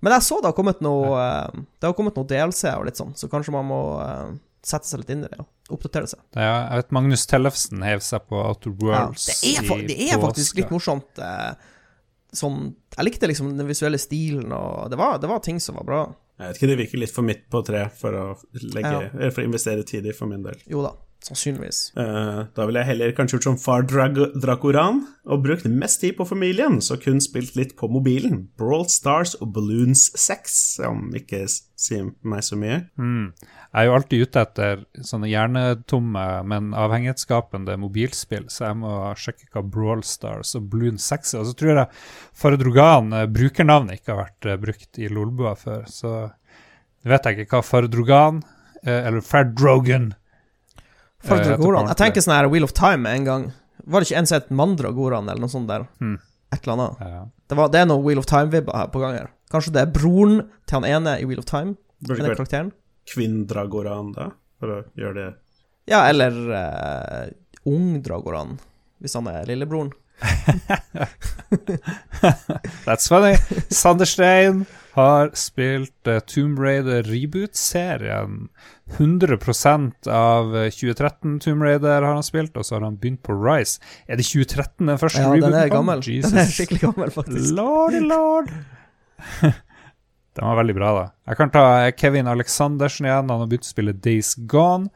Men 0.00 0.14
jeg 0.16 0.24
så 0.26 0.38
det 0.40 0.48
har 0.50 0.56
kommet 0.56 0.78
noe 0.84 1.16
eh, 1.20 1.64
Det 1.80 1.88
har 1.90 1.96
kommet 1.96 2.16
noe 2.16 2.28
DLC 2.28 2.70
og 2.74 2.86
litt 2.88 3.00
sånn, 3.00 3.14
så 3.16 3.28
kanskje 3.32 3.54
man 3.56 3.68
må 3.68 3.80
eh, 4.04 4.30
sette 4.64 4.88
seg 4.88 5.02
litt 5.02 5.12
inn 5.14 5.24
i 5.24 5.30
det 5.32 5.40
og 5.40 5.76
oppdatere 5.78 6.08
seg. 6.10 6.20
Ja, 6.34 6.66
jeg 6.66 6.80
vet 6.82 6.94
Magnus 6.96 7.22
Tellefsen 7.30 7.84
hev 7.86 8.00
seg 8.04 8.24
på 8.28 8.40
Outer 8.42 8.72
Ja, 8.74 9.04
Worlds 9.06 9.28
det 9.30 9.36
er, 9.54 9.68
i 9.70 9.84
det 9.88 9.98
er 10.10 10.20
faktisk 10.20 10.58
litt 10.58 10.72
morsomt. 10.74 11.20
Eh, 11.22 11.52
sånn 12.36 12.58
Jeg 12.96 13.06
likte 13.06 13.28
liksom 13.30 13.52
den 13.58 13.68
visuelle 13.68 14.00
stilen, 14.02 14.50
og 14.54 14.90
det 14.92 14.98
var, 15.00 15.20
det 15.22 15.30
var 15.30 15.40
ting 15.44 15.60
som 15.62 15.78
var 15.80 15.86
bra. 15.88 16.00
Jeg 16.40 16.48
vet 16.52 16.58
ikke, 16.60 16.68
det 16.72 16.78
virker 16.80 17.00
litt 17.02 17.12
for 17.14 17.26
midt 17.26 17.46
på 17.52 17.60
tre 17.66 17.84
for 18.00 18.16
Ja. 18.16 19.00
for 19.30 19.42
å 19.42 19.46
investere 19.46 19.84
tid 19.86 20.06
i 20.08 20.14
for 20.16 20.30
min 20.30 20.42
del. 20.44 20.56
Jo 20.70 20.82
da, 20.84 20.94
sannsynligvis. 21.24 21.78
Uh, 21.98 22.46
da 22.56 22.64
ville 22.66 22.80
jeg 22.80 22.90
heller 22.90 23.12
kanskje 23.16 23.36
gjort 23.36 23.46
som 23.50 23.58
far 23.60 23.84
Drag 23.88 24.16
Dracoran 24.40 25.02
og 25.30 25.42
brukt 25.44 25.66
mest 25.68 26.00
tid 26.02 26.16
på 26.16 26.24
familien, 26.26 26.78
så 26.82 26.96
kun 27.00 27.20
spilt 27.22 27.56
litt 27.58 27.74
på 27.78 27.90
mobilen. 27.92 28.46
Brawl 28.58 28.86
Stars 28.90 29.36
og 29.38 29.52
Balloons 29.54 30.08
6, 30.18 30.54
om 30.88 31.10
ikke 31.16 31.44
sier 31.50 32.08
meg 32.26 32.44
så 32.44 32.56
mye. 32.60 32.80
Mm. 33.00 33.30
Jeg 33.36 33.82
er 33.82 33.86
jo 33.86 33.96
alltid 33.98 34.24
ute 34.24 34.44
etter 34.46 34.84
sånne 35.06 35.30
hjernetomme, 35.30 36.24
men 36.50 36.72
avhengighetsskapende 36.76 37.76
mobilspill, 37.80 38.48
så 38.52 38.70
jeg 38.70 38.80
må 38.80 38.94
sjekke 39.20 39.50
hva 39.52 39.64
Brawl 39.76 40.04
Stars 40.08 40.56
og 40.58 40.70
Balloons 40.72 41.06
6 41.12 41.34
er. 41.34 41.42
Og 41.42 41.50
så 41.50 41.58
tror 41.60 41.74
jeg 41.74 41.86
Far 42.40 42.56
Drogan, 42.60 43.12
brukernavnet, 43.34 44.00
ikke 44.00 44.14
har 44.14 44.24
vært 44.24 44.48
eh, 44.48 44.62
brukt 44.64 45.02
i 45.02 45.12
Lolbua 45.12 45.54
før, 45.58 45.84
så 45.90 46.14
vet 47.06 47.28
jeg 47.28 47.44
ikke 47.44 47.60
hva 47.60 47.66
Far 47.66 47.86
Drogan, 47.92 48.42
eller 48.80 49.20
Fardrogan 49.20 50.14
For 51.24 51.36
Eh, 51.36 51.44
Dragoran. 51.46 51.88
Jeg 51.90 51.96
tenker 52.00 52.24
sånn 52.24 52.36
her 52.36 52.48
Wheel 52.48 52.64
of 52.64 52.72
Time 52.76 53.04
med 53.04 53.18
en 53.20 53.24
gang. 53.28 53.44
Var 53.84 54.00
det 54.00 54.08
ikke 54.10 54.18
en 54.22 54.26
som 54.30 54.38
het 54.40 54.50
Mandragoran, 54.50 55.28
eller 55.28 55.40
noe 55.40 55.52
sånt 55.52 55.68
der? 55.68 55.86
Hmm. 56.00 56.18
Et 56.52 56.62
eller 56.66 56.76
annet. 56.76 57.00
ja. 57.00 57.22
Det, 57.50 57.56
var, 57.58 57.68
det 57.74 57.80
er 57.80 57.86
noe 57.90 58.02
Wheel 58.04 58.18
of 58.22 58.26
Time-vibber 58.30 58.76
her 58.76 58.88
på 58.94 59.00
gang 59.02 59.16
her. 59.18 59.30
Kanskje 59.50 59.72
det 59.74 59.80
er 59.82 59.90
broren 59.94 60.36
til 60.66 60.76
han 60.78 60.84
ene 60.86 61.16
i 61.20 61.24
Wheel 61.26 61.40
of 61.42 61.48
Time? 61.50 61.74
Burde 62.06 62.22
ikke 62.30 62.44
vært? 62.46 62.72
Kvinn 63.10 63.40
Dragoran, 63.50 64.12
da, 64.14 64.28
for 64.60 64.74
å 64.76 64.76
gjøre 64.94 65.14
det 65.16 65.28
Ja, 65.90 66.04
eller 66.08 66.36
uh, 66.54 67.24
Ung 67.66 67.96
Dragoran, 68.04 68.58
hvis 69.02 69.16
han 69.18 69.26
er 69.32 69.48
lillebroren. 69.50 69.90
That's 72.86 73.08
funny. 73.08 73.36
Sanderstein 73.70 74.66
har 74.92 75.30
spilt 75.34 76.08
uh, 76.08 76.20
Tomb 76.20 76.58
Raider 76.58 77.02
reboot-serien. 77.02 78.48
100% 78.98 80.08
av 80.10 80.56
eh, 80.56 80.70
2013 80.70 81.40
Tomb 81.40 81.62
Raider 81.62 82.02
har 82.02 82.14
han 82.14 82.26
spilt, 82.26 82.56
og 82.56 82.66
så 82.66 82.76
har 82.76 82.86
han 82.88 82.96
begynt 82.98 83.22
på 83.22 83.36
Rise. 83.38 83.78
Er 84.10 84.18
det 84.18 84.26
2013 84.26 84.90
den 84.90 84.98
første 84.98 85.22
Ja, 85.22 85.30
rebooten 85.30 85.54
den 85.54 85.60
er 85.60 85.72
gammel. 85.72 86.02
Jesus. 86.02 86.30
Den 86.34 86.42
er 86.42 86.50
skikkelig 86.50 86.82
gammel, 86.88 87.12
faktisk. 87.14 87.52
Lordy 87.54 88.00
lord. 88.02 88.50
den 90.34 90.48
var 90.48 90.58
veldig 90.58 90.74
bra, 90.74 90.90
da. 90.96 91.04
Jeg 91.30 91.38
kan 91.38 91.52
ta 91.54 91.64
eh, 91.84 91.92
Kevin 91.94 92.30
Aleksandersen 92.30 93.06
igjen. 93.06 93.30
Han 93.30 93.44
har 93.44 93.50
begynt 93.50 93.68
å 93.68 93.74
spille 93.74 93.94
Days 93.94 94.34
Gone, 94.50 94.90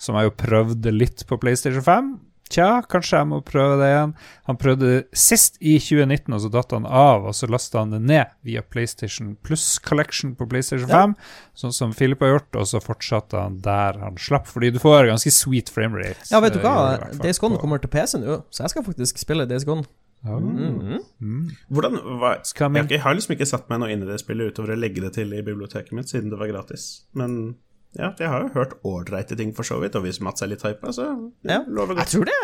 som 0.00 0.16
jeg 0.18 0.30
jo 0.30 0.38
prøvde 0.40 0.94
litt 0.94 1.26
på 1.28 1.38
PlayStation 1.42 1.84
5. 1.84 2.14
Tja, 2.52 2.82
kanskje 2.92 3.18
jeg 3.22 3.28
må 3.30 3.38
prøve 3.46 3.78
det 3.80 3.86
igjen. 3.88 4.12
Han 4.50 4.58
prøvde 4.60 4.90
det 4.90 5.16
sist 5.16 5.56
i 5.64 5.78
2019, 5.80 6.34
og 6.36 6.42
så 6.44 6.50
datt 6.52 6.74
han 6.76 6.84
av, 6.84 7.24
og 7.30 7.36
så 7.36 7.48
lasta 7.48 7.80
han 7.80 7.94
det 7.94 8.02
ned 8.04 8.34
via 8.44 8.60
PlayStation 8.60 9.32
Plus 9.46 9.64
Collection 9.84 10.34
på 10.36 10.46
PlayStation 10.50 10.90
5, 10.90 11.16
sånn 11.64 11.74
som 11.74 11.96
Philip 11.96 12.20
har 12.22 12.34
gjort, 12.34 12.60
og 12.60 12.68
så 12.68 12.82
fortsatte 12.84 13.40
han 13.40 13.58
der 13.64 13.98
han 14.04 14.20
slapp, 14.20 14.46
fordi 14.50 14.74
du 14.74 14.80
får 14.82 15.08
ganske 15.08 15.32
sweet 15.32 15.72
framerate. 15.72 16.28
Ja, 16.30 16.42
vet 16.44 16.58
du 16.58 16.60
eh, 16.60 16.68
hva? 16.68 17.10
Days 17.24 17.40
Gone 17.42 17.60
kommer 17.62 17.80
til 17.80 17.92
PC 17.92 18.20
nå, 18.20 18.42
så 18.52 18.66
jeg 18.66 18.76
skal 18.76 18.86
faktisk 18.92 19.24
spille 19.24 19.48
Days 19.48 19.64
Gone. 19.68 19.88
Oh. 20.24 20.40
Mm. 20.40 21.50
Hvordan 21.68 21.98
hva, 22.00 22.38
jeg, 22.40 22.56
har 22.64 22.86
jeg 22.88 23.02
har 23.04 23.16
liksom 23.16 23.34
ikke 23.34 23.48
satt 23.48 23.66
meg 23.68 23.82
noe 23.82 23.90
inn 23.92 24.04
i 24.04 24.08
det 24.08 24.16
spillet 24.22 24.54
utover 24.54 24.72
å 24.72 24.78
legge 24.78 25.02
det 25.04 25.12
til 25.18 25.32
i 25.36 25.42
biblioteket 25.44 25.92
mitt, 25.96 26.08
siden 26.12 26.30
det 26.32 26.38
var 26.40 26.48
gratis. 26.48 27.04
Men 27.16 27.56
ja, 27.94 28.08
jeg 28.18 28.26
har 28.30 28.42
jo 28.42 28.48
hørt 28.56 28.72
ålreite 28.82 29.36
ting 29.38 29.52
for 29.54 29.62
så 29.66 29.76
vidt, 29.82 29.94
og 29.98 30.02
hvis 30.06 30.18
Mats 30.24 30.42
er 30.42 30.50
litt 30.50 30.62
hypa, 30.66 30.90
så 30.94 31.04
Ja. 31.46 31.60
lover 31.68 31.94
Jeg 32.00 32.10
tror, 32.10 32.24
det, 32.26 32.38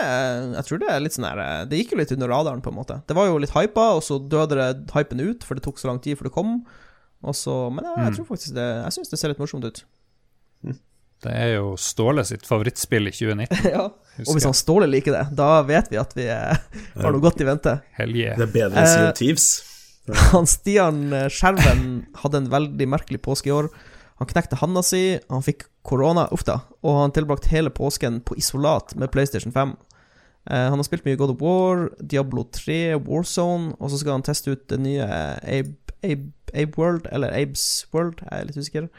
jeg 0.54 0.64
tror 0.68 0.78
det 0.82 0.90
er 0.92 1.00
litt 1.02 1.16
sånn 1.16 1.26
her 1.26 1.40
eh, 1.42 1.64
Det 1.66 1.80
gikk 1.80 1.92
jo 1.96 1.98
litt 1.98 2.12
under 2.14 2.30
radaren, 2.30 2.62
på 2.62 2.70
en 2.70 2.78
måte. 2.78 3.00
Det 3.08 3.16
var 3.18 3.26
jo 3.26 3.38
litt 3.42 3.54
hypa, 3.56 3.88
og 3.98 4.04
så 4.06 4.20
døde 4.22 4.54
det 4.60 4.68
hypen 4.94 5.20
ut, 5.24 5.42
for 5.44 5.58
det 5.58 5.64
tok 5.66 5.78
så 5.82 5.90
lang 5.90 5.98
tid 6.04 6.18
før 6.20 6.30
det 6.30 6.34
kom. 6.36 6.52
Og 7.26 7.34
så, 7.36 7.56
men 7.74 7.84
jeg, 7.84 8.04
jeg 8.06 8.14
tror 8.16 8.28
faktisk 8.30 8.54
det 8.56 8.64
Jeg 8.64 8.92
syns 8.96 9.10
det 9.12 9.18
ser 9.20 9.28
litt 9.34 9.42
morsomt 9.42 9.66
ut. 9.66 9.82
Det 11.20 11.32
er 11.36 11.50
jo 11.58 11.74
Ståle 11.76 12.22
sitt 12.24 12.46
favorittspill 12.48 13.10
i 13.10 13.12
2019. 13.12 13.66
ja. 13.74 13.88
Og 14.24 14.30
hvis 14.36 14.46
han 14.48 14.56
Ståle 14.56 14.86
liker 14.88 15.12
det, 15.18 15.24
da 15.36 15.50
vet 15.68 15.90
vi 15.92 15.98
at 16.00 16.14
vi 16.16 16.24
eh, 16.32 16.56
har 16.96 17.12
noe 17.12 17.20
godt 17.20 17.42
i 17.44 17.48
vente. 17.48 17.74
Helge. 17.98 18.36
Det 18.40 18.46
er 18.46 18.54
bedre 18.54 18.80
enn 18.80 18.88
Sea 18.88 19.10
Eh, 19.10 19.16
Thieves. 19.18 19.50
Han 20.32 20.48
Stian 20.48 21.02
Skjerven 21.30 21.82
hadde 22.22 22.40
en 22.40 22.48
veldig 22.50 22.86
merkelig 22.88 23.20
påske 23.22 23.50
i 23.50 23.52
år. 23.54 23.68
Han 24.20 24.28
knekte 24.28 24.58
handa 24.60 24.82
si, 24.84 25.18
han 25.32 25.44
fikk 25.44 25.64
korona, 25.88 26.26
uff 26.34 26.42
da, 26.44 26.58
og 26.84 26.98
han 26.98 27.12
tilbrakt 27.16 27.48
hele 27.52 27.70
påsken 27.72 28.18
på 28.28 28.36
isolat 28.36 28.92
med 29.00 29.08
PlayStation 29.14 29.52
5. 29.54 29.72
Eh, 30.50 30.66
han 30.68 30.76
har 30.76 30.84
spilt 30.86 31.06
mye 31.08 31.16
God 31.16 31.32
of 31.34 31.40
War, 31.44 31.86
Diablo 32.00 32.44
3, 32.52 32.98
Warzone, 33.06 33.72
og 33.80 33.92
så 33.92 34.00
skal 34.02 34.18
han 34.18 34.26
teste 34.26 34.52
ut 34.52 34.66
det 34.68 34.76
nye 34.84 35.06
Abe, 35.40 35.72
Abe, 36.04 36.32
Abe 36.52 36.76
World, 36.76 37.08
eller 37.12 37.32
Abes 37.36 37.64
World, 37.94 38.20
jeg 38.26 38.42
er 38.42 38.48
litt 38.50 38.60
usikker. 38.60 38.90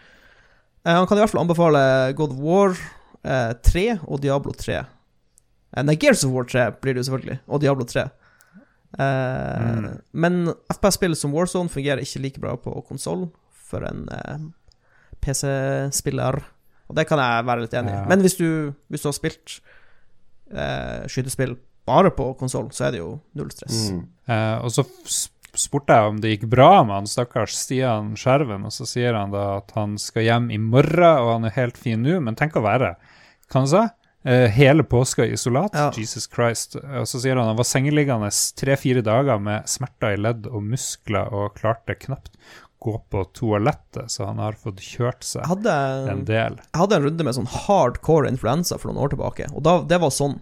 Eh, 0.85 0.95
han 0.95 1.05
kan 1.05 1.19
i 1.19 1.21
hvert 1.21 1.33
fall 1.35 1.43
anbefale 1.43 1.83
God 2.17 2.33
of 2.33 2.41
War 2.41 2.73
eh, 2.73 3.53
3 3.69 3.85
og 4.07 4.23
Diablo 4.25 4.55
3. 4.57 4.79
Eh, 4.81 5.83
nei, 5.85 5.95
Gears 6.01 6.25
of 6.25 6.33
War 6.33 6.49
3 6.49 6.65
blir 6.81 6.97
det 6.97 7.03
jo 7.03 7.11
selvfølgelig, 7.11 7.37
og 7.45 7.61
Diablo 7.61 7.85
3. 7.85 8.07
Eh, 8.99 9.85
Men 10.11 10.41
FPS-spill 10.73 11.13
som 11.15 11.37
Warzone 11.37 11.69
fungerer 11.71 12.01
ikke 12.03 12.23
like 12.25 12.41
bra 12.41 12.57
på 12.59 12.73
konsoll 12.89 13.29
for 13.69 13.85
en 13.87 14.07
eh, 14.17 14.41
PC-spiller. 15.23 16.39
Og 16.91 16.97
det 16.97 17.07
kan 17.09 17.21
jeg 17.23 17.47
være 17.47 17.65
litt 17.65 17.75
enig 17.77 17.93
i. 17.93 17.99
Ja. 17.99 18.07
Men 18.09 18.23
hvis 18.25 18.37
du, 18.39 18.47
hvis 18.91 19.03
du 19.03 19.09
har 19.09 19.17
spilt 19.17 19.59
eh, 20.51 21.05
skytespill 21.11 21.55
bare 21.87 22.11
på 22.15 22.31
konsoll, 22.39 22.69
så 22.75 22.87
er 22.87 22.95
det 22.95 23.03
jo 23.03 23.13
null 23.37 23.51
stress. 23.53 23.87
Mm. 23.93 24.01
Eh, 24.27 24.57
og 24.65 24.73
så 24.75 24.85
spurte 25.57 25.95
jeg 25.95 26.11
om 26.11 26.19
det 26.23 26.35
gikk 26.35 26.45
bra 26.51 26.69
med 26.83 27.01
han 27.01 27.09
stakkars 27.09 27.55
Stian 27.59 28.13
Skjerven, 28.19 28.67
og 28.67 28.75
så 28.75 28.87
sier 28.87 29.17
han 29.17 29.33
da 29.33 29.57
at 29.61 29.73
han 29.75 29.97
skal 29.99 30.27
hjem 30.27 30.51
i 30.51 30.59
morgen, 30.61 31.23
og 31.23 31.33
han 31.37 31.47
er 31.49 31.57
helt 31.57 31.79
fin 31.79 32.03
nå, 32.03 32.19
men 32.23 32.37
tenk 32.39 32.55
å 32.59 32.63
være 32.63 32.95
kan 33.51 33.65
han 33.65 33.71
si, 33.71 33.81
Eh, 34.23 34.49
hele 34.49 34.83
påska 34.83 35.25
i 35.25 35.33
isolat? 35.33 35.71
Ja. 35.73 35.91
Jesus 35.97 36.29
Christ. 36.35 36.75
Og 36.75 37.07
så 37.09 37.19
sier 37.23 37.35
han 37.35 37.47
han 37.49 37.57
var 37.57 37.65
sengeliggende 37.65 38.29
tre-fire 38.57 39.01
dager 39.05 39.41
med 39.41 39.69
smerter 39.69 40.13
i 40.13 40.19
ledd 40.21 40.45
og 40.45 40.61
muskler 40.61 41.31
og 41.33 41.55
klarte 41.57 41.97
knapt 41.97 42.37
gå 42.81 42.93
på 43.13 43.23
toalettet, 43.37 44.09
så 44.09 44.25
han 44.25 44.41
har 44.41 44.57
fått 44.57 44.81
kjørt 44.81 45.25
seg 45.25 45.45
hadde, 45.45 45.73
en 46.11 46.23
del. 46.25 46.57
jeg 46.57 46.81
hadde 46.81 46.97
en 46.97 47.05
runde 47.05 47.27
med 47.27 47.37
sånn 47.37 47.49
hardcore 47.67 48.31
influensa 48.31 48.79
for 48.81 48.89
noen 48.89 49.03
år 49.05 49.13
tilbake, 49.13 49.49
og 49.53 49.65
da, 49.67 49.77
det 49.85 50.01
var 50.01 50.13
sånn. 50.15 50.39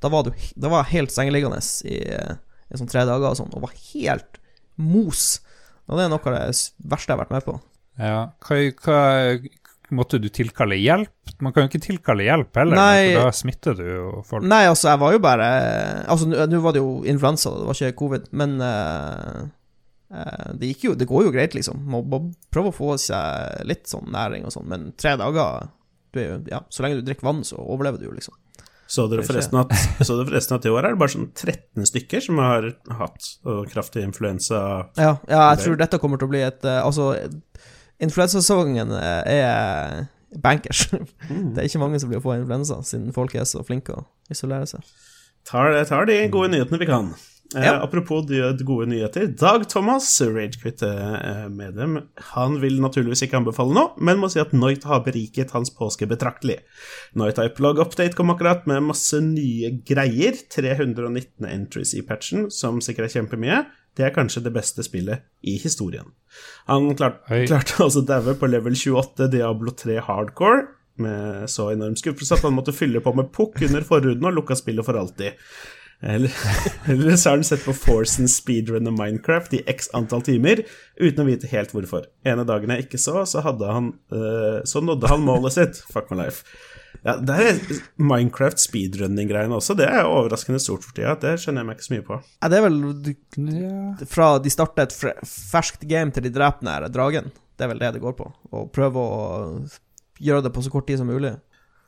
Da 0.00 0.08
var, 0.08 0.24
du, 0.24 0.30
da 0.56 0.70
var 0.72 0.86
jeg 0.86 1.00
helt 1.00 1.12
sengeliggende 1.12 1.58
i, 1.90 1.98
i 2.08 2.78
sånn 2.78 2.88
tre 2.88 3.02
dager 3.08 3.32
og 3.32 3.40
sånn, 3.40 3.50
og 3.52 3.66
var 3.66 3.74
helt 3.90 4.38
mos. 4.80 5.40
Og 5.90 5.98
det 5.98 6.06
er 6.06 6.12
noe 6.12 6.22
av 6.22 6.36
det 6.38 6.44
verste 6.88 7.10
jeg 7.10 7.18
har 7.18 7.24
vært 7.24 7.34
med 7.34 7.48
på. 7.48 7.56
Ja, 8.00 8.20
hva, 8.46 8.60
hva 8.86 9.00
Måtte 9.90 10.20
du 10.22 10.28
tilkalle 10.30 10.76
hjelp? 10.78 11.32
Man 11.42 11.50
kan 11.54 11.64
jo 11.64 11.70
ikke 11.72 11.82
tilkalle 11.82 12.22
hjelp 12.22 12.58
heller, 12.60 12.78
Nei. 12.78 13.08
for 13.10 13.26
da 13.26 13.34
smitter 13.34 13.74
du 13.74 13.86
jo 13.88 14.10
folk. 14.26 14.44
Nei, 14.46 14.62
altså, 14.70 14.92
jeg 14.92 15.00
var 15.02 15.14
jo 15.16 15.22
bare 15.24 15.48
Altså, 16.04 16.28
nå 16.30 16.60
var 16.62 16.76
det 16.76 16.82
jo 16.82 16.92
influensa, 17.10 17.50
det 17.56 17.66
var 17.66 17.80
ikke 17.80 17.98
covid, 17.98 18.28
men 18.38 18.54
eh, 18.62 19.40
det 20.10 20.72
gikk 20.72 20.84
jo 20.88 20.92
Det 20.98 21.06
går 21.06 21.28
jo 21.28 21.30
greit, 21.30 21.52
liksom. 21.54 21.84
Må 21.86 22.00
bare 22.02 22.32
prøve 22.50 22.72
å 22.72 22.74
få 22.74 22.94
seg 22.98 23.60
litt 23.68 23.86
sånn 23.86 24.08
næring 24.10 24.42
og 24.48 24.54
sånn, 24.54 24.66
men 24.70 24.88
tre 24.98 25.12
dager 25.20 25.68
du 26.10 26.18
er 26.18 26.26
jo, 26.26 26.38
Ja, 26.50 26.64
så 26.68 26.82
lenge 26.82 26.98
du 26.98 27.06
drikker 27.06 27.28
vann, 27.28 27.44
så 27.46 27.60
overlever 27.62 28.02
du 28.02 28.08
jo, 28.08 28.14
liksom. 28.16 28.34
Så 28.90 29.04
dere, 29.06 29.22
forresten 29.22 29.60
at, 29.60 29.70
så 30.06 30.16
dere 30.18 30.26
forresten 30.32 30.56
at 30.56 30.64
i 30.66 30.70
år 30.74 30.82
er 30.82 30.94
det 30.96 30.98
bare 30.98 31.12
sånn 31.12 31.28
13 31.30 31.86
stykker 31.92 32.24
som 32.24 32.40
har 32.42 32.72
hatt 32.98 33.28
kraftig 33.70 34.02
influensa? 34.02 34.62
Ja, 34.98 35.12
ja 35.30 35.44
jeg 35.52 35.60
tror 35.62 35.78
dette 35.78 36.00
kommer 36.02 36.18
til 36.18 36.26
å 36.26 36.32
bli 36.32 36.40
et 36.42 36.66
eh, 36.66 36.80
Altså, 36.82 37.12
influensasesongen 38.02 38.90
eh, 38.98 39.44
er 39.46 40.08
bankers. 40.42 40.88
Mm. 41.30 41.52
Det 41.54 41.62
er 41.62 41.66
ikke 41.68 41.78
mange 41.78 41.98
som 42.02 42.10
blir 42.10 42.18
å 42.18 42.24
få 42.24 42.32
influensa, 42.34 42.80
siden 42.82 43.12
folk 43.14 43.36
er 43.38 43.44
så 43.46 43.60
flinke 43.62 43.94
å 43.94 44.00
isolere 44.34 44.66
seg. 44.66 44.82
Tar, 45.46 45.76
tar 45.86 46.08
de 46.08 46.16
gode 46.32 46.48
nyhetene 46.50 46.80
vi 46.80 46.88
kan. 46.88 47.12
Eh, 47.56 47.82
apropos 47.82 48.22
de, 48.22 48.38
de 48.54 48.64
gode 48.64 48.86
nyheter. 48.86 49.26
Dag 49.34 49.64
Thomas, 49.68 50.06
Ragequit-medlem, 50.22 51.96
han 52.30 52.58
vil 52.62 52.78
naturligvis 52.82 53.24
ikke 53.26 53.40
anbefale 53.40 53.74
noe, 53.74 53.90
men 53.98 54.20
må 54.22 54.30
si 54.30 54.38
at 54.42 54.54
Noit 54.54 54.86
har 54.86 55.02
beriket 55.06 55.50
hans 55.56 55.72
påske 55.74 56.06
betraktelig. 56.10 56.60
Noit 57.18 57.40
Hypelog 57.42 57.82
Update 57.82 58.14
kom 58.18 58.30
akkurat 58.30 58.68
med 58.70 58.86
masse 58.92 59.18
nye 59.24 59.72
greier. 59.86 60.38
319 60.54 61.48
entries 61.50 61.96
i 61.98 62.04
patchen, 62.06 62.46
som 62.54 62.78
sikkert 62.84 63.08
er 63.08 63.16
kjempemye. 63.18 63.62
Det 63.98 64.06
er 64.06 64.14
kanskje 64.14 64.44
det 64.44 64.54
beste 64.54 64.86
spillet 64.86 65.26
i 65.42 65.56
historien. 65.58 66.12
Han 66.70 66.92
klart, 66.94 67.24
klarte 67.26 67.82
altså 67.82 68.04
å 68.04 68.06
daue 68.06 68.36
på 68.38 68.50
level 68.50 68.78
28 68.78 69.26
Diablo 69.34 69.74
3 69.74 69.98
Hardcore, 70.06 70.68
med 71.00 71.50
så 71.50 71.70
enorm 71.72 71.96
skuffelse 71.96 72.36
at 72.36 72.44
han 72.44 72.54
måtte 72.54 72.76
fylle 72.76 73.00
på 73.02 73.14
med 73.16 73.30
pukk 73.34 73.58
under 73.64 73.82
forhuden 73.86 74.26
og 74.28 74.36
lukka 74.36 74.54
spillet 74.58 74.86
for 74.86 74.98
alltid. 75.00 75.38
Eller, 76.00 76.32
eller 76.84 77.16
så 77.16 77.28
har 77.28 77.36
han 77.36 77.44
sett 77.44 77.64
på 77.64 77.74
Force 77.76 78.22
and 78.22 78.30
Speedrun 78.32 78.88
og 78.88 78.96
Minecraft 78.96 79.58
i 79.58 79.62
x 79.68 79.90
antall 79.96 80.24
timer 80.24 80.62
uten 80.96 81.22
å 81.22 81.28
vite 81.28 81.50
helt 81.52 81.74
hvorfor. 81.76 82.08
En 82.24 82.40
av 82.40 82.48
dagene 82.48 82.78
jeg 82.78 82.88
ikke 82.88 83.00
så, 83.00 83.24
så, 83.28 83.42
han, 83.44 83.92
uh, 84.14 84.60
så 84.64 84.80
nådde 84.84 85.10
han 85.12 85.26
målet 85.26 85.56
sitt. 85.58 85.82
Fuck 85.92 86.08
my 86.12 86.22
life. 86.22 86.44
Ja, 87.04 87.14
det 87.16 87.36
er 87.36 87.60
Minecraft 88.00 88.60
speedrunning-greiene 88.60 89.56
også. 89.56 89.76
Det 89.78 89.86
er 89.88 90.08
overraskende 90.08 90.60
stort 90.60 90.84
for 90.84 90.96
tida. 90.96 91.14
Det 91.20 91.36
skjønner 91.40 91.62
jeg 91.62 91.68
meg 91.68 91.78
ikke 91.78 91.86
så 91.86 91.94
mye 91.94 92.08
på. 92.08 92.18
Ja, 92.40 92.50
det 92.52 92.58
er 92.58 92.66
vel 92.66 94.08
fra 94.10 94.32
de 94.42 94.52
starter 94.52 94.88
et 94.88 94.96
ferskt 95.28 95.86
game 95.88 96.12
til 96.12 96.26
de 96.26 96.34
dreper 96.34 96.66
den 96.66 96.92
dragen. 96.96 97.30
Det 97.56 97.64
er 97.64 97.72
vel 97.72 97.80
det 97.80 97.94
det 97.96 98.02
går 98.02 98.16
på. 98.18 98.26
Å 98.56 98.66
prøve 98.72 99.00
å 99.04 99.22
gjøre 100.20 100.44
det 100.44 100.52
på 100.52 100.64
så 100.64 100.72
kort 100.72 100.88
tid 100.88 101.00
som 101.00 101.08
mulig. 101.08 101.32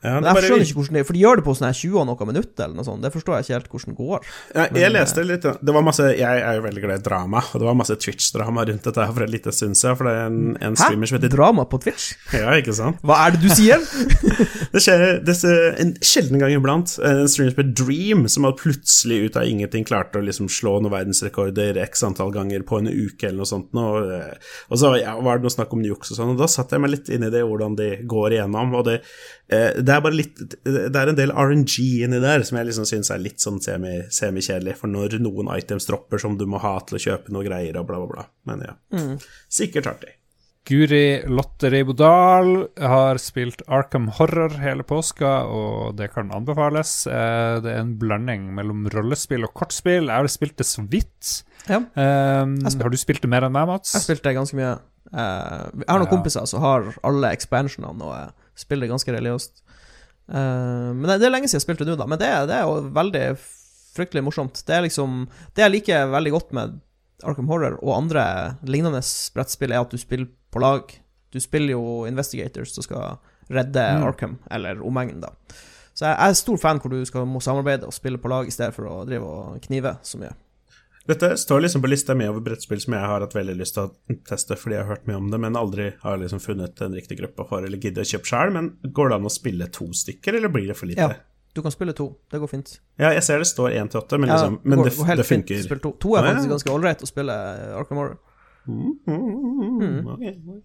Ja, 0.03 0.19
Men 0.19 0.23
jeg 0.27 0.35
bare- 0.35 0.43
skjønner 0.49 0.67
ikke 0.67 0.77
hvordan 0.81 0.97
det 0.99 1.05
For 1.07 1.13
de 1.13 1.21
gjør 1.23 1.35
det 1.39 1.43
på 1.45 1.53
sånn 1.55 1.67
her 1.69 1.77
20 1.79 1.99
og 2.01 2.07
noe 2.09 2.25
minutter 2.27 2.63
eller 2.65 2.75
noe 2.75 2.87
sånt. 2.87 3.01
Det 3.05 3.11
forstår 3.13 3.37
jeg 3.37 3.45
ikke 3.45 3.53
helt 3.57 3.69
hvordan 3.71 3.93
det 3.93 3.97
går. 4.03 4.19
Ja, 4.55 4.65
jeg 4.83 4.91
leste 4.93 5.23
litt 5.23 5.41
Det 5.47 5.73
var 5.77 5.81
masse 5.85 6.07
Jeg 6.17 6.41
er 6.43 6.57
jo 6.59 6.61
veldig 6.67 6.83
glad 6.83 6.99
i 6.99 7.03
drama, 7.09 7.43
og 7.53 7.61
det 7.63 7.67
var 7.69 7.77
masse 7.79 7.95
Twitch-drama 7.95 8.65
rundt 8.67 8.83
dette 8.83 9.05
her 9.05 9.13
for 9.15 9.23
en 9.23 9.31
liten 9.31 9.51
stund 9.55 9.77
siden. 9.79 9.97
For 9.97 10.09
det 10.09 10.13
er 10.13 10.25
en, 10.27 10.57
en 10.69 10.75
streamer 10.75 11.07
som 11.07 11.17
heter 11.19 11.33
Drama 11.33 11.65
på 11.65 11.79
Twitch? 11.83 12.13
Ja, 12.33 12.51
ikke 12.59 12.75
sant? 12.75 12.99
Hva 13.03 13.19
er 13.27 13.37
det 13.37 13.41
du 13.45 13.49
sier? 13.53 13.79
Det 14.73 14.81
skjer 14.81 15.03
det 15.21 15.35
en 15.83 15.91
sjelden 16.01 16.39
gang 16.41 16.51
iblant. 16.55 16.95
En 17.05 17.27
streamer 17.29 17.53
som 17.53 17.59
heter 17.61 17.73
Dream, 17.77 18.23
som 18.31 18.47
hadde 18.47 18.57
plutselig 18.61 19.19
ut 19.27 19.37
av 19.37 19.45
ingenting 19.47 19.85
klart 19.85 20.15
å 20.17 20.23
liksom 20.23 20.49
slå 20.49 20.79
noen 20.81 20.93
verdensrekorder 20.93 21.77
x 21.83 22.03
antall 22.07 22.31
ganger 22.33 22.65
på 22.67 22.79
en 22.81 22.89
uke 22.89 23.27
eller 23.29 23.43
noe 23.43 23.49
sånt. 23.49 23.69
Og, 23.77 24.09
og 24.73 24.79
så 24.81 24.93
ja, 24.99 25.13
var 25.21 25.37
det 25.39 25.45
noe 25.47 25.53
snakk 25.53 25.73
om 25.77 25.83
juks 25.85 26.11
og 26.13 26.17
sånn, 26.19 26.33
og 26.33 26.41
da 26.41 26.49
satte 26.51 26.75
jeg 26.77 26.83
meg 26.85 26.93
litt 26.95 27.11
inn 27.13 27.27
i 27.27 27.31
det, 27.33 27.43
hvordan 27.45 27.77
de 27.79 27.91
går 28.09 28.37
igjennom. 28.39 28.73
Og 28.79 28.85
det, 28.89 28.97
eh, 29.53 29.77
det 29.93 29.99
er 29.99 30.05
bare 30.07 30.17
litt 30.17 30.41
Det 30.65 30.95
er 30.97 31.11
en 31.11 31.19
del 31.19 31.31
RNG 31.31 31.75
inni 32.07 32.19
der 32.23 32.43
som 32.47 32.57
jeg 32.57 32.67
liksom 32.71 32.87
syns 32.89 33.11
er 33.13 33.21
litt 33.21 33.39
sånn 33.43 33.61
semi- 33.61 34.07
semikjedelig, 34.09 34.75
for 34.81 34.89
når 34.91 35.19
noen 35.21 35.51
items 35.55 35.85
dropper 35.89 36.19
som 36.23 36.35
du 36.39 36.45
må 36.49 36.59
ha 36.63 36.79
til 36.81 36.97
å 36.97 37.03
kjøpe 37.05 37.29
noe 37.35 37.45
greier 37.45 37.77
og 37.79 37.87
bla, 37.87 38.01
bla, 38.01 38.09
bla. 38.17 38.25
Men 38.49 38.65
ja. 38.67 38.75
Sikkert 39.53 39.87
artig. 39.93 40.15
Guri 40.63 41.19
Lotte 41.27 41.67
Reibodal 41.73 42.69
har 42.79 43.17
spilt 43.19 43.65
Arkham 43.67 44.05
Horror 44.15 44.53
hele 44.63 44.85
påska, 44.87 45.31
og 45.51 45.97
det 45.99 46.07
kan 46.13 46.31
anbefales. 46.31 46.93
Eh, 47.05 47.57
Det 47.59 47.73
er 47.73 47.81
en 47.81 47.97
blanding 47.99 48.45
mellom 48.55 48.85
rollespill 48.93 49.43
og 49.43 49.51
kortspill. 49.59 50.07
Jeg 50.07 50.15
har 50.23 50.27
spilt 50.31 50.55
det 50.55 50.65
så 50.69 50.85
vidt. 50.87 51.43
Ja. 51.67 51.81
Um, 51.99 52.55
spil- 52.63 52.81
har 52.87 52.89
du 52.89 52.97
spilt 52.97 53.21
det 53.21 53.29
mer 53.29 53.43
enn 53.43 53.51
meg, 53.51 53.67
Mats? 53.67 53.91
Jeg 53.91 53.99
har 53.99 54.07
spilt 54.07 54.23
det 54.23 54.35
ganske 54.39 54.55
mye. 54.55 54.71
Eh, 55.13 55.67
jeg 55.83 55.89
har 55.89 55.99
noen 55.99 56.07
Ja. 56.07 56.15
kompiser 56.15 56.47
som 56.47 56.61
har 56.61 56.93
alle 57.03 57.33
expansionene 57.35 58.01
og 58.01 58.31
spiller 58.55 58.87
det 58.87 58.91
ganske 58.95 59.11
religiøst. 59.19 59.62
Eh, 60.29 60.89
men 60.93 61.03
det, 61.09 61.19
er 61.27 61.33
lenge 61.33 61.49
siden 61.49 61.61
jeg 61.61 61.67
spilte 61.67 61.87
nå, 61.87 61.97
da. 61.99 62.07
Men 62.09 62.21
det, 62.21 62.31
det 62.49 62.57
er 62.57 62.65
jo 62.67 62.93
veldig 62.95 63.25
fryktelig 63.93 64.25
morsomt. 64.25 64.63
Det 64.65 64.75
er 64.75 64.87
liksom 64.87 65.27
Det 65.55 65.65
jeg 65.65 65.75
liker 65.75 66.09
veldig 66.13 66.33
godt 66.33 66.55
med 66.57 66.79
Arkham 67.23 67.51
Horror 67.51 67.77
og 67.81 67.95
andre 67.95 68.23
lignende 68.67 69.03
brettspill, 69.35 69.71
er 69.71 69.83
at 69.83 69.93
du 69.93 70.01
spiller 70.01 70.31
på 70.51 70.63
lag. 70.63 70.89
Du 71.31 71.39
spiller 71.41 71.75
jo 71.75 72.03
Investigators 72.09 72.73
som 72.75 72.85
skal 72.85 73.17
redde 73.53 73.83
Mm. 73.83 74.03
Arkham, 74.07 74.37
eller 74.51 74.81
omegnen, 74.85 75.21
da. 75.21 75.33
Så 75.93 76.07
jeg 76.07 76.15
er 76.17 76.33
stor 76.33 76.57
fan 76.57 76.79
hvor 76.81 76.89
du 76.89 77.05
skal 77.05 77.25
må 77.29 77.39
samarbeide 77.43 77.85
og 77.85 77.93
spille 77.93 78.17
på 78.17 78.29
lag 78.31 78.47
i 78.47 78.51
stedet 78.51 78.73
for 78.73 78.89
å 78.89 79.03
drive 79.05 79.27
og 79.29 79.61
knive 79.61 79.97
så 80.01 80.17
mye. 80.17 80.33
Dette 81.07 81.33
står 81.37 81.61
liksom 81.65 81.81
på 81.83 81.89
lista 81.91 82.15
mi 82.15 82.27
over 82.31 82.39
brettspill 82.45 82.79
som 82.79 82.93
jeg 82.95 83.03
har 83.03 83.19
hatt 83.25 83.33
veldig 83.35 83.57
lyst 83.59 83.75
til 83.75 83.89
å 83.89 84.15
teste, 84.29 84.55
fordi 84.55 84.77
jeg 84.77 84.85
har 84.85 84.93
hørt 84.95 85.07
mye 85.09 85.17
om 85.19 85.25
det, 85.33 85.39
men 85.43 85.57
aldri 85.59 85.89
har 85.99 86.17
liksom 86.21 86.39
funnet 86.39 86.79
en 86.85 86.95
riktig 86.95 87.17
gruppe 87.19 87.43
for 87.49 87.65
eller 87.67 87.77
giddet 87.81 88.05
å 88.05 88.09
kjøpe 88.13 88.29
sjøl. 88.31 88.53
Men 88.55 88.69
går 88.95 89.11
det 89.11 89.17
an 89.19 89.27
å 89.27 89.33
spille 89.33 89.67
to 89.67 89.89
stykker, 89.91 90.37
eller 90.39 90.53
blir 90.53 90.69
det 90.71 90.77
for 90.79 90.87
lite? 90.87 91.01
Ja. 91.01 91.19
Du 91.53 91.61
kan 91.61 91.71
spille 91.75 91.93
to, 91.93 92.07
det 92.31 92.39
går 92.41 92.49
fint. 92.49 92.79
Ja, 92.97 93.11
jeg 93.13 93.21
ser 93.27 93.37
det 93.43 93.45
står 93.45 93.75
1 93.77 93.91
til 93.93 93.99
8, 93.99 94.17
men, 94.17 94.29
Ja, 94.31 94.37
liksom, 94.39 94.55
men 94.63 94.79
går, 94.79 94.87
det, 94.89 95.17
det 95.19 95.25
funker. 95.27 95.75
to. 95.83 95.91
To 96.01 96.15
er 96.15 96.23
Ja, 96.23 96.23
ja. 96.23 96.31
faktisk 96.33 96.49
ganske 96.49 96.71
ålreit 96.73 97.03
å 97.03 97.09
spille 97.11 97.35
Arkham 97.77 97.99
Horror. 97.99 98.15
Mm, 98.65 98.95
mm, 99.05 99.77
mm, 99.83 100.07
ok. 100.15 100.63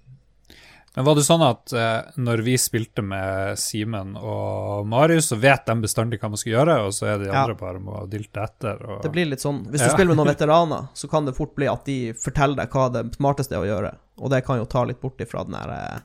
Men 0.98 1.06
var 1.06 1.14
det 1.14 1.22
sånn 1.28 1.42
at 1.46 1.72
eh, 1.78 2.08
når 2.18 2.40
vi 2.42 2.56
spilte 2.58 3.04
med 3.06 3.54
Simen 3.62 4.16
og 4.18 4.82
Marius, 4.90 5.28
så 5.30 5.36
vet 5.38 5.62
de 5.68 5.76
bestandig 5.84 6.18
hva 6.18 6.32
man 6.32 6.40
skal 6.40 6.56
gjøre, 6.56 6.74
og 6.88 6.90
så 6.96 7.06
er 7.12 7.20
de 7.20 7.28
de 7.28 7.30
Ja. 7.30 7.44
andre 7.44 7.54
bare 7.60 7.78
må 7.78 8.00
dilte 8.10 8.42
etter? 8.42 8.80
Og... 8.82 8.96
Det 9.04 9.12
blir 9.14 9.28
litt 9.30 9.44
sånn 9.44 9.60
Hvis 9.70 9.78
du 9.84 9.86
Ja. 9.86 9.92
spiller 9.94 10.10
med 10.10 10.18
noen 10.18 10.32
veteraner, 10.34 10.88
så 10.98 11.06
kan 11.12 11.28
det 11.28 11.36
fort 11.38 11.54
bli 11.54 11.68
at 11.70 11.84
de 11.86 11.98
forteller 12.18 12.58
deg 12.58 12.74
hva 12.74 12.88
det 12.96 13.04
smarteste 13.14 13.54
er 13.54 13.62
å 13.62 13.68
gjøre, 13.70 13.92
og 14.18 14.32
det 14.34 14.42
kan 14.48 14.58
jo 14.58 14.66
ta 14.66 14.82
litt 14.90 14.98
bort 15.00 15.22
ifra 15.22 15.44
den 15.46 15.54
der 15.54 15.70
eh, 15.76 16.00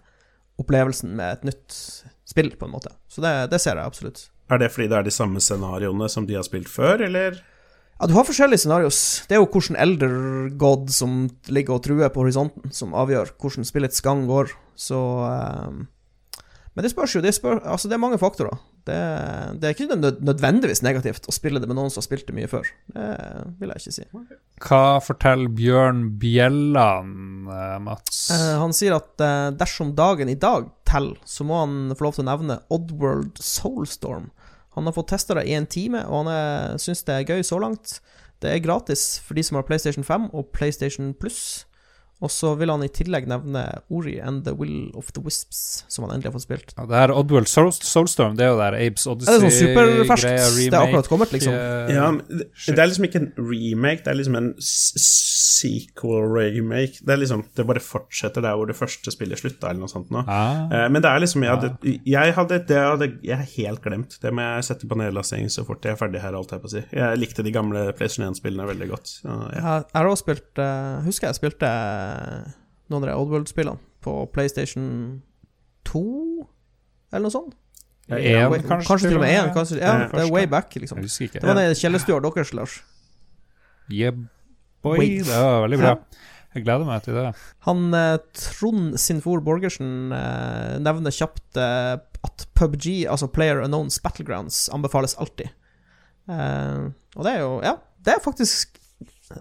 opplevelsen 0.62 1.16
med 1.18 1.40
et 1.40 1.44
nytt 1.50 1.80
spill, 2.30 2.54
på 2.54 2.70
en 2.70 2.76
måte. 2.78 2.94
Så 3.10 3.26
det, 3.26 3.34
det 3.50 3.60
ser 3.66 3.82
jeg 3.82 3.90
absolutt. 3.90 4.28
Er 4.54 4.62
det 4.62 4.70
fordi 4.76 4.92
det 4.94 5.00
er 5.00 5.10
de 5.10 5.16
samme 5.18 5.42
scenarioene 5.42 6.06
som 6.08 6.30
de 6.30 6.38
har 6.38 6.46
spilt 6.46 6.70
før, 6.70 7.02
eller? 7.10 7.42
Ja, 8.00 8.10
du 8.10 8.16
har 8.18 8.26
forskjellige 8.28 8.64
scenarioer. 8.66 9.00
Det 9.30 9.38
er 9.38 9.42
jo 9.42 9.50
hvordan 9.54 9.80
elder 9.80 10.14
god 10.60 10.90
som 10.92 11.26
ligger 11.48 11.78
og 11.78 11.84
truer 11.86 12.12
på 12.12 12.24
horisonten, 12.26 12.74
som 12.74 12.96
avgjør 12.98 13.36
hvordan 13.40 13.68
spillets 13.68 14.04
gang 14.04 14.26
går. 14.28 14.52
Så 14.76 14.98
um, 14.98 15.86
Men 16.74 16.86
det 16.86 16.92
spørs 16.92 17.14
jo. 17.16 17.22
Det, 17.22 17.36
spør, 17.38 17.62
altså, 17.62 17.88
det 17.88 17.96
er 17.96 18.02
mange 18.02 18.18
faktorer. 18.18 18.58
Det, 18.84 18.98
det 19.62 19.70
er 19.70 19.76
ikke 19.76 19.96
nødvendigvis 19.96 20.82
negativt 20.84 21.30
å 21.30 21.36
spille 21.36 21.62
det 21.62 21.70
med 21.70 21.78
noen 21.78 21.94
som 21.94 22.02
har 22.02 22.08
spilt 22.10 22.26
det 22.28 22.36
mye 22.36 22.50
før. 22.52 22.68
Det 22.92 23.06
vil 23.62 23.72
jeg 23.72 23.84
ikke 23.84 23.96
si. 23.96 24.08
Hva 24.64 24.84
forteller 25.04 25.54
Bjørn 25.56 26.02
Bjelland, 26.20 27.48
eh, 27.54 27.78
Mats? 27.86 28.26
Uh, 28.34 28.58
han 28.60 28.76
sier 28.76 28.98
at 28.98 29.14
uh, 29.24 29.54
dersom 29.56 29.94
dagen 29.96 30.32
i 30.34 30.40
dag 30.40 30.68
teller, 30.90 31.22
så 31.24 31.48
må 31.48 31.62
han 31.62 31.94
få 31.96 32.10
lov 32.10 32.18
til 32.18 32.26
å 32.26 32.32
nevne 32.34 32.60
Oddworld 32.74 33.40
Soulstorm. 33.40 34.32
Han 34.74 34.88
har 34.90 34.96
fått 34.96 35.12
testa 35.14 35.38
det 35.38 35.46
i 35.50 35.56
en 35.58 35.70
time, 35.70 36.02
og 36.10 36.28
han 36.28 36.82
syns 36.82 37.04
det 37.06 37.16
er 37.16 37.28
gøy 37.30 37.44
så 37.46 37.60
langt. 37.62 38.00
Det 38.42 38.52
er 38.52 38.64
gratis 38.64 39.20
for 39.24 39.38
de 39.38 39.44
som 39.46 39.60
har 39.60 39.68
PlayStation 39.68 40.04
5 40.04 40.32
og 40.34 40.50
PlayStation 40.56 41.14
Plus. 41.14 41.66
Og 42.24 42.32
så 42.32 42.54
vil 42.56 42.72
han 42.72 42.84
i 42.86 42.88
tillegg 42.94 43.26
nevne 43.28 43.66
Ori 43.92 44.16
and 44.24 44.46
The 44.48 44.54
Will 44.56 44.92
of 44.96 45.10
the 45.12 45.22
Wisps, 45.26 45.84
som 45.92 46.06
han 46.06 46.14
endelig 46.16 46.32
har 46.32 46.38
fått 46.38 46.46
spilt. 46.48 46.74
Ja, 46.78 46.86
det 46.88 46.96
her 47.02 47.12
Oddworld 47.12 47.50
Soul, 47.52 47.72
Soulstorm, 47.76 48.38
det 48.40 48.46
er 48.48 48.54
jo 48.54 48.60
der 48.62 48.78
Apes 48.80 49.04
Det 49.04 49.28
er 49.28 49.42
sånn. 49.42 49.48
Odyssey-greia, 49.50 50.48
Det 50.56 50.74
er 50.74 50.80
akkurat 50.88 51.10
kommet, 51.12 51.34
liksom. 51.36 51.54
eh, 51.54 51.92
Ja, 51.98 52.08
men 52.16 52.24
det, 52.32 52.78
er 52.80 52.88
liksom 52.88 53.06
ikke 53.10 53.20
en 53.22 53.32
remake, 53.38 54.04
det 54.06 54.12
er 54.14 54.20
liksom 54.22 54.38
en 54.40 54.50
sequel-remake. 55.64 57.02
Det 57.06 57.14
er 57.14 57.20
liksom 57.22 57.44
Det 57.56 57.66
bare 57.68 57.82
fortsetter 57.84 58.42
der 58.44 58.56
hvor 58.58 58.68
det 58.70 58.76
første 58.78 59.12
spillet 59.14 59.40
slutta, 59.40 59.70
eller 59.70 59.84
noe 59.84 59.92
sånt 59.92 60.10
nå. 60.14 60.24
ah. 60.28 60.64
Eh, 60.72 60.88
Men 60.90 61.02
det 61.04 61.10
er 61.12 61.20
liksom 61.24 61.44
Jeg 61.44 61.52
hadde, 61.52 61.70
jeg 62.06 62.34
hadde 62.38 62.60
det 62.68 62.78
hadde 62.80 63.10
jeg 63.24 63.36
har 63.38 63.50
helt 63.58 63.82
glemt. 63.84 64.18
Det 64.22 64.32
må 64.34 64.42
jeg 64.42 64.64
sette 64.70 64.88
på 64.88 64.96
nedlasting 65.00 65.50
så 65.52 65.66
fort 65.68 65.84
jeg 65.84 65.94
er 65.96 66.00
ferdig 66.00 66.22
her, 66.24 66.34
alt 66.38 66.52
jeg 66.52 66.62
på 66.64 66.70
å 66.70 66.74
si. 66.76 66.84
Jeg 66.94 67.18
likte 67.20 67.44
de 67.46 67.52
gamle 67.52 67.86
PlayStation 67.98 68.28
1-spillene 68.32 68.68
veldig 68.70 68.90
godt. 68.92 69.08
Ja. 69.26 69.38
Jeg 69.54 69.62
har- 69.68 69.86
også 70.14 70.24
spilt 70.26 70.60
eh, 70.60 71.02
Husker 71.08 71.28
jeg 71.28 71.36
spilte 71.40 71.68
noen 72.92 73.04
av 73.04 73.10
de 73.10 73.16
Oddworld-spillene 73.18 73.80
på 74.04 74.16
PlayStation 74.36 74.88
2, 75.88 76.02
eller 77.14 77.26
noe 77.28 77.34
sånt? 77.34 77.54
En, 78.12 78.20
Way- 78.52 78.66
kanskje, 78.68 78.88
kanskje 78.90 79.10
til 79.14 79.18
og 79.18 79.24
med 79.24 79.32
én. 79.32 79.48
Ja, 79.48 79.64
ja, 79.64 79.94
Ja, 80.04 80.08
det 80.12 80.26
er 80.26 80.32
way 80.34 80.48
back, 80.52 80.74
liksom. 80.76 81.00
Ikke. 81.00 81.40
Det 81.40 81.48
var 81.48 81.56
den 81.56 81.76
kjellerstua 81.80 82.20
deres, 82.26 82.52
Lars. 82.54 82.82
Yeah, 83.92 84.16
boy. 84.84 84.98
Wait. 85.00 85.26
Det 85.28 85.40
var 85.40 85.62
veldig 85.68 85.80
bra. 85.80 85.94
Jeg 86.54 86.66
gleder 86.68 86.86
meg 86.86 87.02
til 87.02 87.16
det. 87.18 87.32
Han 87.66 87.88
eh, 87.98 88.18
Trond 88.38 89.00
Sinfor 89.02 89.40
Borgersen 89.42 90.12
eh, 90.14 90.76
nevner 90.86 91.16
kjapt 91.16 91.58
eh, 91.58 91.96
at 92.28 92.46
PubG, 92.54 93.08
altså 93.10 93.26
Player 93.34 93.64
Unknowns 93.64 93.98
Battlegrounds, 94.04 94.68
anbefales 94.76 95.16
alltid. 95.18 95.50
Eh, 96.30 96.84
og 97.18 97.26
det 97.26 97.34
er 97.34 97.42
jo 97.42 97.56
Ja, 97.66 97.74
det 98.06 98.14
er 98.18 98.22
faktisk 98.24 98.78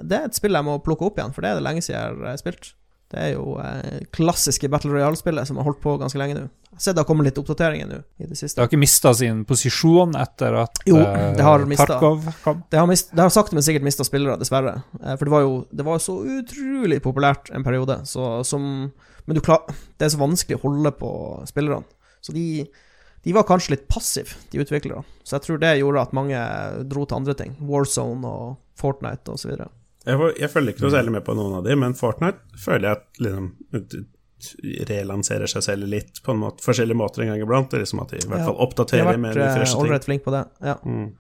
Det 0.00 0.18
er 0.18 0.28
et 0.30 0.38
spill 0.38 0.56
jeg 0.56 0.66
må 0.66 0.78
plukke 0.84 1.08
opp 1.08 1.18
igjen, 1.20 1.34
for 1.34 1.44
det 1.44 1.52
er 1.52 1.60
det 1.60 1.66
lenge 1.66 1.82
siden 1.84 2.00
jeg 2.00 2.32
har 2.32 2.40
spilt. 2.40 2.72
Det 3.12 3.20
er 3.20 3.32
jo 3.34 3.58
eh, 3.60 3.98
klassiske 4.16 4.70
Battle 4.72 4.94
Royale-spillet 4.94 5.48
som 5.48 5.58
har 5.60 5.66
holdt 5.66 5.82
på 5.82 5.98
ganske 6.00 6.16
lenge 6.16 6.36
nå. 6.38 6.44
Jeg 6.72 6.78
har 6.78 6.84
sett 6.86 6.96
det 6.96 7.02
har 7.02 7.08
kommet 7.10 7.26
litt 7.26 7.38
oppdateringer 7.42 7.88
nå 7.90 7.98
i 8.24 8.28
det 8.30 8.38
siste. 8.38 8.56
Det 8.56 8.62
har 8.64 8.70
ikke 8.70 8.80
mista 8.80 9.10
sin 9.18 9.42
posisjon 9.48 10.14
etter 10.16 10.56
at 10.62 10.80
Jo, 10.88 10.96
eh, 11.02 11.34
det 11.36 11.44
har 11.44 11.66
mistet. 11.68 11.92
Tarkov 11.92 12.30
kom. 12.44 12.62
Det 12.72 12.80
har, 12.80 12.88
mist, 12.88 13.12
det 13.12 13.20
har 13.20 13.34
sakte, 13.34 13.58
men 13.58 13.66
sikkert 13.66 13.84
mista 13.84 14.06
spillere, 14.08 14.38
dessverre. 14.40 14.78
Eh, 15.02 15.12
For 15.20 15.28
det 15.28 15.34
var 15.34 15.44
jo 15.44 15.58
det 15.68 15.86
var 15.90 16.00
så 16.00 16.16
utrolig 16.38 17.02
populært 17.04 17.52
en 17.52 17.66
periode. 17.66 17.98
Så 18.08 18.30
som 18.48 18.64
Men 19.26 19.36
du 19.36 19.42
klar, 19.44 19.68
det 20.00 20.08
er 20.08 20.14
så 20.16 20.18
vanskelig 20.18 20.56
å 20.58 20.64
holde 20.64 20.90
på 20.98 21.12
spillerne. 21.46 21.84
Så 22.24 22.32
de, 22.34 22.64
de 23.22 23.36
var 23.36 23.44
kanskje 23.46 23.76
litt 23.76 23.84
passive, 23.92 24.34
de 24.50 24.64
utviklerne. 24.64 25.04
Så 25.22 25.36
jeg 25.36 25.44
tror 25.44 25.60
det 25.62 25.76
gjorde 25.78 26.02
at 26.08 26.16
mange 26.16 26.40
dro 26.88 27.04
til 27.04 27.20
andre 27.20 27.36
ting. 27.38 27.54
Warzone 27.60 28.26
og 28.26 28.56
Fortnite 28.80 29.30
og 29.30 29.38
så 29.38 29.52
videre. 29.52 29.68
Jeg, 30.02 30.32
jeg 30.40 30.50
følger 30.50 30.74
ikke 30.74 30.86
noe 30.86 30.94
særlig 30.96 31.14
med 31.14 31.24
på 31.26 31.36
noen 31.38 31.60
av 31.60 31.66
de, 31.66 31.76
men 31.78 31.94
Fortnite 31.98 32.58
føler 32.58 32.88
jeg 32.88 32.98
at 32.98 33.22
liksom 33.22 33.52
relanserer 34.88 35.50
seg 35.50 35.64
selv 35.64 35.88
litt 35.90 36.20
på 36.24 36.34
en 36.34 36.40
måte, 36.42 36.64
forskjellige 36.64 36.98
måter 36.98 37.24
en 37.24 37.32
gang 37.32 37.42
iblant. 37.44 37.74
Liksom 37.78 38.02
at 38.02 38.14
de 38.14 38.22
i 38.22 38.28
hvert 38.30 38.46
fall 38.48 38.58
oppdaterer 38.64 39.20
med 39.20 39.36
de 39.38 39.44
eh, 39.44 39.54
freshe 39.54 39.76
ting. 39.76 39.84
ålreit 39.84 40.08
flinke 40.08 40.26
på 40.26 40.34
det. 40.34 40.44
Ja. 40.64 40.76
Mm. 40.82 41.12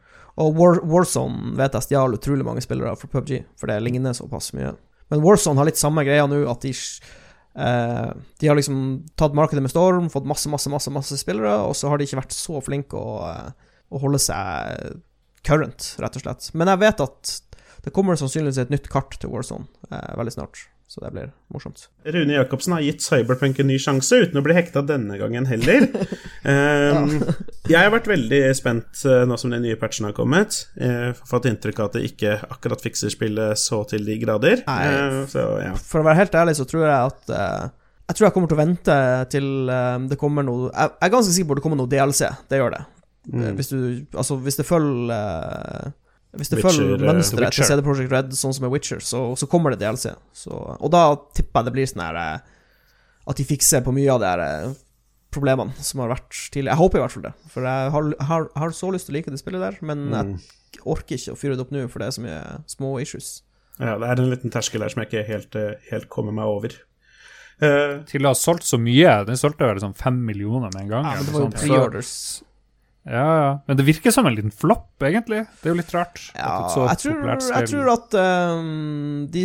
Og 0.42 0.56
War, 0.56 0.80
Warzone 0.88 1.52
vet 1.58 1.76
jeg 1.76 1.88
stjal 1.88 2.16
utrolig 2.16 2.46
mange 2.46 2.64
spillere 2.64 2.94
fra 2.98 3.10
PubG, 3.12 3.42
for 3.60 3.70
det 3.70 3.78
ligner 3.84 4.16
såpass 4.16 4.52
mye. 4.56 4.72
Men 5.12 5.22
Warzone 5.24 5.60
har 5.60 5.68
litt 5.68 5.80
samme 5.80 6.04
greia 6.08 6.24
nå, 6.30 6.40
at 6.50 6.64
de 6.64 6.72
eh, 6.72 8.10
De 8.40 8.48
har 8.48 8.58
liksom 8.58 8.80
tatt 9.20 9.36
markedet 9.36 9.64
med 9.64 9.74
storm, 9.74 10.08
fått 10.12 10.28
masse, 10.28 10.50
masse, 10.50 10.72
masse 10.72 10.92
masse 10.94 11.20
spillere, 11.20 11.58
og 11.68 11.76
så 11.78 11.92
har 11.92 12.00
de 12.00 12.08
ikke 12.08 12.22
vært 12.22 12.36
så 12.36 12.62
flinke 12.64 12.98
å, 12.98 13.18
eh, 13.28 13.72
å 13.92 14.02
holde 14.02 14.22
seg 14.22 15.02
current, 15.46 15.94
rett 16.00 16.16
og 16.16 16.24
slett. 16.24 16.48
Men 16.56 16.70
jeg 16.72 16.80
vet 16.86 17.02
at 17.04 17.36
det 17.82 17.90
kommer 17.94 18.18
sannsynligvis 18.18 18.60
et 18.62 18.70
nytt 18.72 18.86
kart 18.92 19.16
til 19.18 19.32
Warzone 19.32 19.66
eh, 19.90 20.12
veldig 20.18 20.34
snart, 20.36 20.60
så 20.90 21.02
det 21.02 21.10
blir 21.14 21.32
morsomt. 21.50 21.88
Rune 22.04 22.36
Jacobsen 22.36 22.76
har 22.76 22.84
gitt 22.84 23.02
Cyberpunk 23.02 23.58
en 23.58 23.68
ny 23.70 23.78
sjanse, 23.82 24.20
uten 24.22 24.38
å 24.38 24.44
bli 24.44 24.54
hekta 24.54 24.84
denne 24.86 25.18
gangen 25.20 25.48
heller. 25.50 25.88
Um, 26.42 27.20
jeg 27.70 27.76
har 27.78 27.92
vært 27.94 28.08
veldig 28.10 28.38
spent 28.58 29.04
uh, 29.06 29.20
nå 29.30 29.36
som 29.38 29.52
den 29.54 29.62
nye 29.62 29.76
patchen 29.78 30.08
har 30.08 30.14
kommet. 30.16 30.56
Uh, 30.74 31.12
fått 31.30 31.46
inntrykk 31.46 31.78
av 31.78 31.86
at 31.86 31.94
det 31.94 32.08
ikke 32.08 32.32
akkurat 32.50 32.82
fikser 32.82 33.12
spillet 33.14 33.60
så 33.62 33.78
til 33.86 34.02
de 34.08 34.16
grader. 34.18 34.64
Uh, 34.66 35.22
så 35.30 35.44
ja. 35.62 35.76
For 35.78 36.02
å 36.02 36.08
være 36.08 36.18
helt 36.18 36.34
ærlig 36.40 36.56
så 36.58 36.66
tror 36.66 36.82
jeg 36.88 36.96
at 36.96 37.30
uh, 37.30 37.70
Jeg 38.10 38.18
tror 38.18 38.26
jeg 38.26 38.34
kommer 38.34 38.50
til 38.50 38.58
å 38.58 38.62
vente 38.64 38.96
til 39.30 39.46
uh, 39.70 40.02
det 40.10 40.18
kommer 40.18 40.48
noe 40.48 40.72
Jeg, 40.72 40.96
jeg 40.96 41.06
er 41.06 41.14
ganske 41.14 41.36
sikker 41.36 41.52
på 41.52 41.54
at 41.54 41.62
det 41.62 41.66
kommer 41.68 41.80
noe 41.84 41.92
DLC. 41.94 42.32
Det 42.50 42.58
gjør 42.58 42.74
det. 42.74 42.82
Mm. 43.30 43.54
Hvis 43.54 43.68
du 43.68 44.06
Altså, 44.18 44.36
hvis 44.36 44.56
det 44.58 44.66
følger 44.66 45.14
eh, 45.14 45.90
Hvis 46.38 46.48
det 46.48 46.62
følger 46.64 46.94
eh, 46.96 47.02
mønsteret 47.10 47.52
til 47.52 47.66
CD 47.68 47.82
Projekt 47.84 48.12
Red, 48.14 48.30
sånn 48.38 48.54
som 48.56 48.64
er 48.64 48.72
Witcher, 48.72 49.02
så, 49.04 49.18
så 49.36 49.48
kommer 49.52 49.74
det 49.74 49.82
DLC. 49.82 50.14
Så, 50.32 50.52
og 50.54 50.88
da 50.94 51.02
tipper 51.36 51.60
jeg 51.60 51.68
det 51.68 51.74
blir 51.76 51.90
sånn 51.90 52.04
her 52.06 52.18
eh, 52.22 52.38
At 53.28 53.36
de 53.38 53.44
fikser 53.46 53.84
på 53.84 53.92
mye 53.94 54.08
av 54.14 54.22
de 54.22 54.30
her 54.30 54.42
eh, 54.46 54.72
problemene 55.32 55.72
som 55.84 56.00
har 56.04 56.10
vært 56.14 56.32
tidligere. 56.52 56.72
Jeg 56.74 56.80
håper 56.82 56.98
i 56.98 57.02
hvert 57.04 57.14
fall 57.16 57.26
det. 57.28 57.32
For 57.52 57.68
jeg 57.68 57.92
har, 57.94 58.08
har, 58.30 58.46
har 58.64 58.74
så 58.76 58.90
lyst 58.92 59.08
til 59.08 59.14
å 59.14 59.16
like 59.18 59.32
det 59.32 59.40
spillet 59.40 59.62
der, 59.64 59.76
men 59.84 60.06
Mm. 60.12 60.32
jeg 60.76 60.82
orker 60.88 61.16
ikke 61.16 61.32
å 61.34 61.38
fyre 61.40 61.56
det 61.56 61.64
opp 61.66 61.72
nå, 61.72 61.84
for 61.92 62.00
det 62.02 62.08
er 62.08 62.16
så 62.16 62.24
mye 62.24 62.40
små 62.68 62.94
issues. 63.00 63.30
ja, 63.78 63.94
det 64.00 64.08
er 64.08 64.20
en 64.24 64.32
liten 64.32 64.52
terskel 64.52 64.82
her 64.84 64.92
som 64.92 65.00
jeg 65.04 65.08
ikke 65.12 65.26
helt, 65.28 65.56
helt 65.90 66.08
kommer 66.12 66.32
meg 66.36 66.48
over. 66.52 66.74
Uh, 67.62 68.00
Til 68.08 68.24
å 68.26 68.32
ha 68.32 68.36
solgt 68.36 68.64
så 68.66 68.76
mye. 68.80 69.12
Den 69.28 69.36
solgte 69.38 69.68
vel 69.68 69.80
sånn 69.80 69.94
fem 69.96 70.16
millioner 70.26 70.72
med 70.74 70.82
en 70.86 70.88
gang. 70.90 71.04
Ja, 71.06 71.14
men 71.20 71.28
det 71.28 71.34
var 71.36 71.44
jo 71.44 71.50
noe 71.52 72.02
sånt. 72.02 72.48
Ja, 73.04 73.22
ja. 73.42 73.46
Men 73.66 73.76
det 73.80 73.84
virker 73.88 74.12
som 74.14 74.26
en 74.28 74.34
liten 74.36 74.52
flopp, 74.54 75.02
egentlig. 75.02 75.40
Det 75.58 75.66
er 75.66 75.72
jo 75.72 75.78
litt 75.80 75.90
rart. 75.94 76.20
Ja, 76.36 76.52
jeg 76.86 77.00
tror, 77.02 77.24
jeg 77.32 77.68
tror 77.72 77.88
at 77.96 78.14
um, 78.14 79.24
de, 79.34 79.42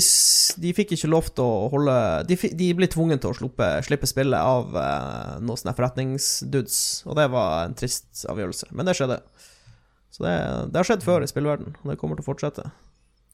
de 0.62 0.74
fikk 0.78 0.94
ikke 0.94 1.10
lov 1.10 1.32
til 1.34 1.42
å 1.48 1.66
holde 1.74 1.96
De, 2.30 2.38
de 2.60 2.68
ble 2.78 2.90
tvunget 2.94 3.24
til 3.24 3.32
å 3.34 3.38
sluppe, 3.40 3.70
slippe 3.88 4.10
spillet 4.12 4.38
av 4.38 4.78
uh, 4.78 5.40
noen 5.42 5.58
sånne 5.58 5.74
forretningsdudes, 5.80 6.78
og 7.10 7.18
det 7.18 7.26
var 7.34 7.66
en 7.66 7.74
trist 7.82 8.26
avgjørelse. 8.30 8.70
Men 8.78 8.86
det 8.92 8.98
skjedde. 9.00 9.18
Så 10.14 10.24
det, 10.28 10.36
det 10.70 10.78
har 10.84 10.88
skjedd 10.92 11.06
før 11.06 11.26
i 11.26 11.32
spillverden, 11.34 11.74
og 11.82 11.92
det 11.92 11.98
kommer 12.02 12.18
til 12.20 12.28
å 12.28 12.30
fortsette. 12.30 12.70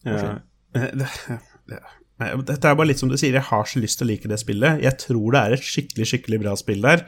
Ja. 0.07 0.38
Det- 0.74 0.93
det- 1.03 1.82
Dette 2.20 2.70
er 2.70 2.76
bare 2.78 2.88
litt 2.88 2.99
som 3.01 3.09
du 3.09 3.18
sier, 3.18 3.34
jeg 3.34 3.41
har 3.49 3.64
så 3.68 3.80
lyst 3.82 3.97
til 3.99 4.05
å 4.05 4.09
like 4.11 4.30
det 4.30 4.38
spillet. 4.39 4.78
Jeg 4.86 4.95
tror 5.01 5.34
det 5.34 5.39
er 5.41 5.55
et 5.57 5.64
skikkelig 5.66 6.05
skikkelig 6.07 6.38
bra 6.43 6.53
spill 6.55 6.82
der, 6.86 7.01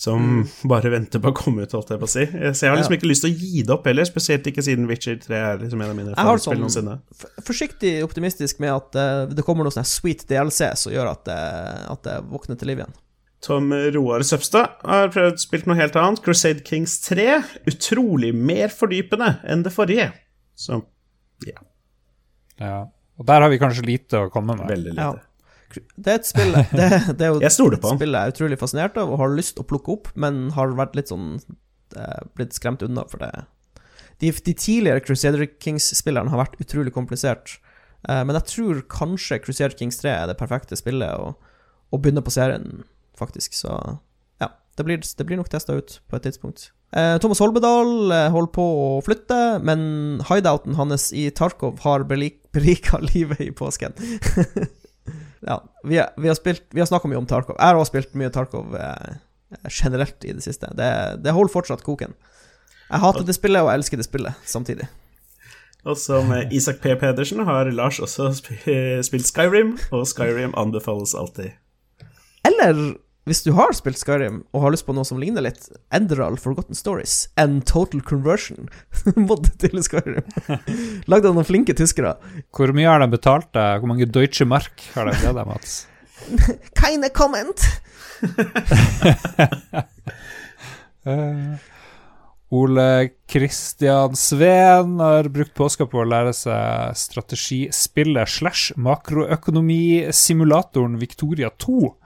som 0.00 0.44
bare 0.70 0.92
venter 0.94 1.20
på 1.20 1.32
å 1.32 1.34
komme 1.36 1.66
ut, 1.66 1.74
holdt 1.76 1.90
jeg 1.92 2.00
på 2.00 2.06
å 2.08 2.12
si. 2.12 2.22
Eh, 2.22 2.52
Så 2.54 2.64
jeg 2.68 2.70
har 2.72 2.78
liksom 2.78 2.92
Mm. 2.92 2.96
Ja. 2.96 3.00
ikke 3.02 3.10
lyst 3.10 3.24
til 3.26 3.32
å 3.34 3.38
gi 3.42 3.62
det 3.66 3.74
opp 3.74 3.86
heller, 3.90 4.04
spesielt 4.08 4.46
ikke 4.48 4.62
siden 4.64 4.86
Witcher 4.88 5.18
3 5.20 5.34
er 5.50 5.58
liksom 5.64 5.82
en 5.82 5.90
av 5.90 5.96
mine 5.98 6.14
favorittspill 6.14 6.56
sånn- 6.56 6.62
noensinne. 6.62 6.96
Forsiktig 7.44 7.92
optimistisk 8.06 8.60
med 8.62 8.70
at 8.72 8.96
uh, 8.96 9.26
det 9.34 9.44
kommer 9.44 9.64
noe 9.66 9.74
sånn 9.74 9.84
sweet 9.84 10.24
DLC 10.30 10.70
som 10.78 10.92
gjør 10.94 11.10
at 11.10 11.24
det, 11.26 11.40
at 11.92 12.02
det 12.06 12.16
våkner 12.30 12.56
til 12.62 12.68
liv 12.72 12.78
igjen. 12.84 12.94
Tom 13.42 13.72
Roar 13.74 14.22
Søpstad 14.22 14.78
har 14.86 15.08
prøvd 15.10 15.40
spilt 15.42 15.66
noe 15.66 15.74
helt 15.76 15.96
annet. 15.98 16.22
Crusade 16.22 16.62
Kings 16.64 17.00
3. 17.08 17.40
Utrolig 17.66 18.30
mer 18.32 18.70
fordypende 18.70 19.40
enn 19.42 19.64
det 19.66 19.72
forrige. 19.74 20.12
Så 20.54 20.84
ja, 21.44 21.58
Ja. 22.62 22.86
Og 23.22 23.28
der 23.30 23.44
har 23.44 23.52
vi 23.52 23.60
kanskje 23.62 23.84
lite 23.86 24.24
å 24.26 24.30
komme 24.34 24.56
med. 24.58 24.66
veldig 24.72 24.96
Ja. 24.98 25.12
lite. 25.14 25.28
Det 25.96 26.10
er 26.12 26.18
et 26.18 26.26
spill 26.28 26.50
Det, 26.52 26.86
det 27.16 27.24
er 27.24 27.30
jo 27.32 27.38
Jeg 27.46 27.54
stoler 27.54 27.78
på 27.80 27.86
et 27.86 27.92
han. 27.94 27.98
spill 28.02 28.12
jeg 28.18 28.28
er 28.28 28.34
utrolig 28.34 28.58
fascinert 28.60 28.98
av 29.00 29.08
og 29.14 29.20
har 29.22 29.30
lyst 29.32 29.54
til 29.56 29.64
å 29.64 29.68
plukke 29.70 29.94
opp, 29.94 30.10
men 30.20 30.50
har 30.52 30.74
vært 30.76 30.98
litt 30.98 31.08
sånn 31.08 31.38
eh, 31.96 32.18
blitt 32.36 32.52
skremt 32.58 32.82
unna, 32.84 33.06
for 33.08 33.22
det 33.22 33.30
de, 34.20 34.28
de 34.30 34.52
tidligere 34.54 35.00
Crusader 35.02 35.46
Kings-spillerne 35.58 36.30
har 36.30 36.38
vært 36.44 36.60
utrolig 36.62 36.92
komplisert. 36.94 37.56
Eh, 38.06 38.20
men 38.28 38.36
jeg 38.36 38.44
tror 38.52 38.82
kanskje 38.92 39.40
Crusader 39.42 39.74
Kings 39.78 39.96
3 40.02 40.12
er 40.12 40.28
det 40.30 40.36
perfekte 40.38 40.76
spillet 40.78 41.16
å, 41.18 41.32
å 41.90 41.98
begynne 41.98 42.22
på 42.22 42.30
serien, 42.34 42.82
faktisk. 43.18 43.56
Så 43.58 43.72
ja, 43.72 43.96
det 44.76 44.84
blir, 44.88 45.00
det 45.18 45.24
blir 45.28 45.36
nok 45.40 45.50
testa 45.52 45.74
ut 45.76 45.98
på 46.08 46.16
et 46.18 46.24
tidspunkt. 46.28 46.70
Eh, 46.96 47.16
Thomas 47.20 47.40
Holmedal 47.40 48.12
eh, 48.12 48.28
holder 48.34 48.52
på 48.52 48.64
å 48.82 48.86
flytte, 49.04 49.38
men 49.64 50.20
hideouten 50.28 50.76
hans 50.76 51.10
i 51.16 51.26
Tarkov 51.30 51.80
har 51.84 52.04
berika 52.54 53.00
livet 53.04 53.40
i 53.40 53.50
påsken. 53.56 53.92
ja, 55.40 55.58
vi, 55.84 55.98
har- 55.98 56.12
vi 56.16 56.28
har, 56.28 56.34
spilt- 56.38 56.68
vi 56.70 56.80
har 56.80 56.86
snakka 56.90 57.08
mye 57.08 57.20
om 57.20 57.26
Tarkov. 57.28 57.56
Jeg 57.58 57.66
har 57.72 57.78
også 57.80 57.92
spilt 57.94 58.14
mye 58.20 58.30
Tarkov 58.34 58.74
eh, 58.76 59.14
generelt 59.68 60.24
i 60.24 60.32
det 60.36 60.44
siste. 60.44 60.68
Det, 60.78 60.90
det 61.24 61.34
holder 61.36 61.52
fortsatt 61.52 61.84
koken. 61.86 62.14
Jeg 62.92 63.00
hater 63.00 63.24
det 63.24 63.34
spillet, 63.36 63.62
og 63.64 63.70
jeg 63.72 63.80
elsker 63.80 64.00
det 64.00 64.04
spillet 64.08 64.48
samtidig. 64.48 64.88
Og 65.88 65.96
som 65.98 66.28
Isak 66.54 66.76
P. 66.84 66.92
Pedersen 67.00 67.40
har 67.48 67.66
Lars 67.74 67.96
også 68.04 68.28
spilt 68.36 69.26
Skyrim, 69.26 69.72
og 69.90 70.04
Skyrim 70.06 70.52
anbefales 70.60 71.14
alltid. 71.18 71.56
Eller 72.46 72.92
hvis 73.28 73.44
du 73.46 73.52
har 73.54 73.70
spilt 73.76 74.00
Skyrim 74.00 74.40
og 74.50 74.64
har 74.64 74.72
lyst 74.74 74.86
på 74.88 74.94
noe 74.96 75.06
som 75.06 75.20
ligner 75.22 75.44
litt, 75.46 75.68
Enderal 75.94 76.34
Forgotten 76.42 76.74
Stories 76.74 77.28
and 77.38 77.62
Total 77.70 78.02
Conversion 78.02 78.66
mod 79.28 79.46
til 79.62 79.78
Skyrim. 79.86 80.26
Lagd 81.10 81.26
av 81.28 81.34
noen 81.36 81.46
flinke 81.46 81.74
tyskere. 81.78 82.16
Hvor 82.50 82.74
mye 82.74 82.90
har 82.90 82.98
de 83.02 83.08
betalt 83.14 83.50
deg? 83.54 83.78
Hvor 83.78 83.88
mange 83.92 84.10
Deutsche 84.10 84.44
Mark 84.48 84.74
har 84.96 85.04
de 85.06 85.12
gitt 85.14 85.36
deg, 85.38 85.46
Mats? 85.46 85.86
Keine 86.82 87.08
comment! 87.14 87.60
uh, 91.06 91.54
Ole 92.52 93.08
Kristian 93.30 94.18
Sveen 94.18 94.98
har 95.00 95.28
brukt 95.30 95.54
påska 95.54 95.86
på 95.86 95.98
å 96.02 96.10
lære 96.10 96.32
seg 96.36 96.92
strategispillet 96.98 98.28
slash 98.28 98.72
makroøkonomisimulatoren 98.82 100.98
Victoria 101.00 101.50
2. 101.54 102.01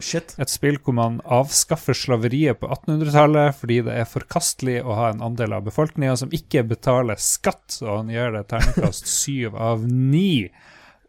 Shit. 0.00 0.34
Et 0.40 0.50
spill 0.50 0.78
hvor 0.80 0.96
man 0.96 1.20
avskaffer 1.24 1.96
slaveriet 1.96 2.60
på 2.60 2.70
1800-tallet 2.72 3.56
fordi 3.60 3.82
det 3.86 3.98
er 4.00 4.08
forkastelig 4.08 4.80
å 4.80 4.96
ha 4.96 5.12
en 5.12 5.22
andel 5.24 5.58
av 5.58 5.66
befolkninga 5.68 6.16
som 6.20 6.32
ikke 6.34 6.64
betaler 6.70 7.20
skatt, 7.20 7.80
og 7.84 7.92
han 7.92 8.12
gjør 8.14 8.38
det 8.38 8.44
terningkast 8.52 9.08
syv 9.20 9.56
av 9.60 9.84
ni. 9.88 10.48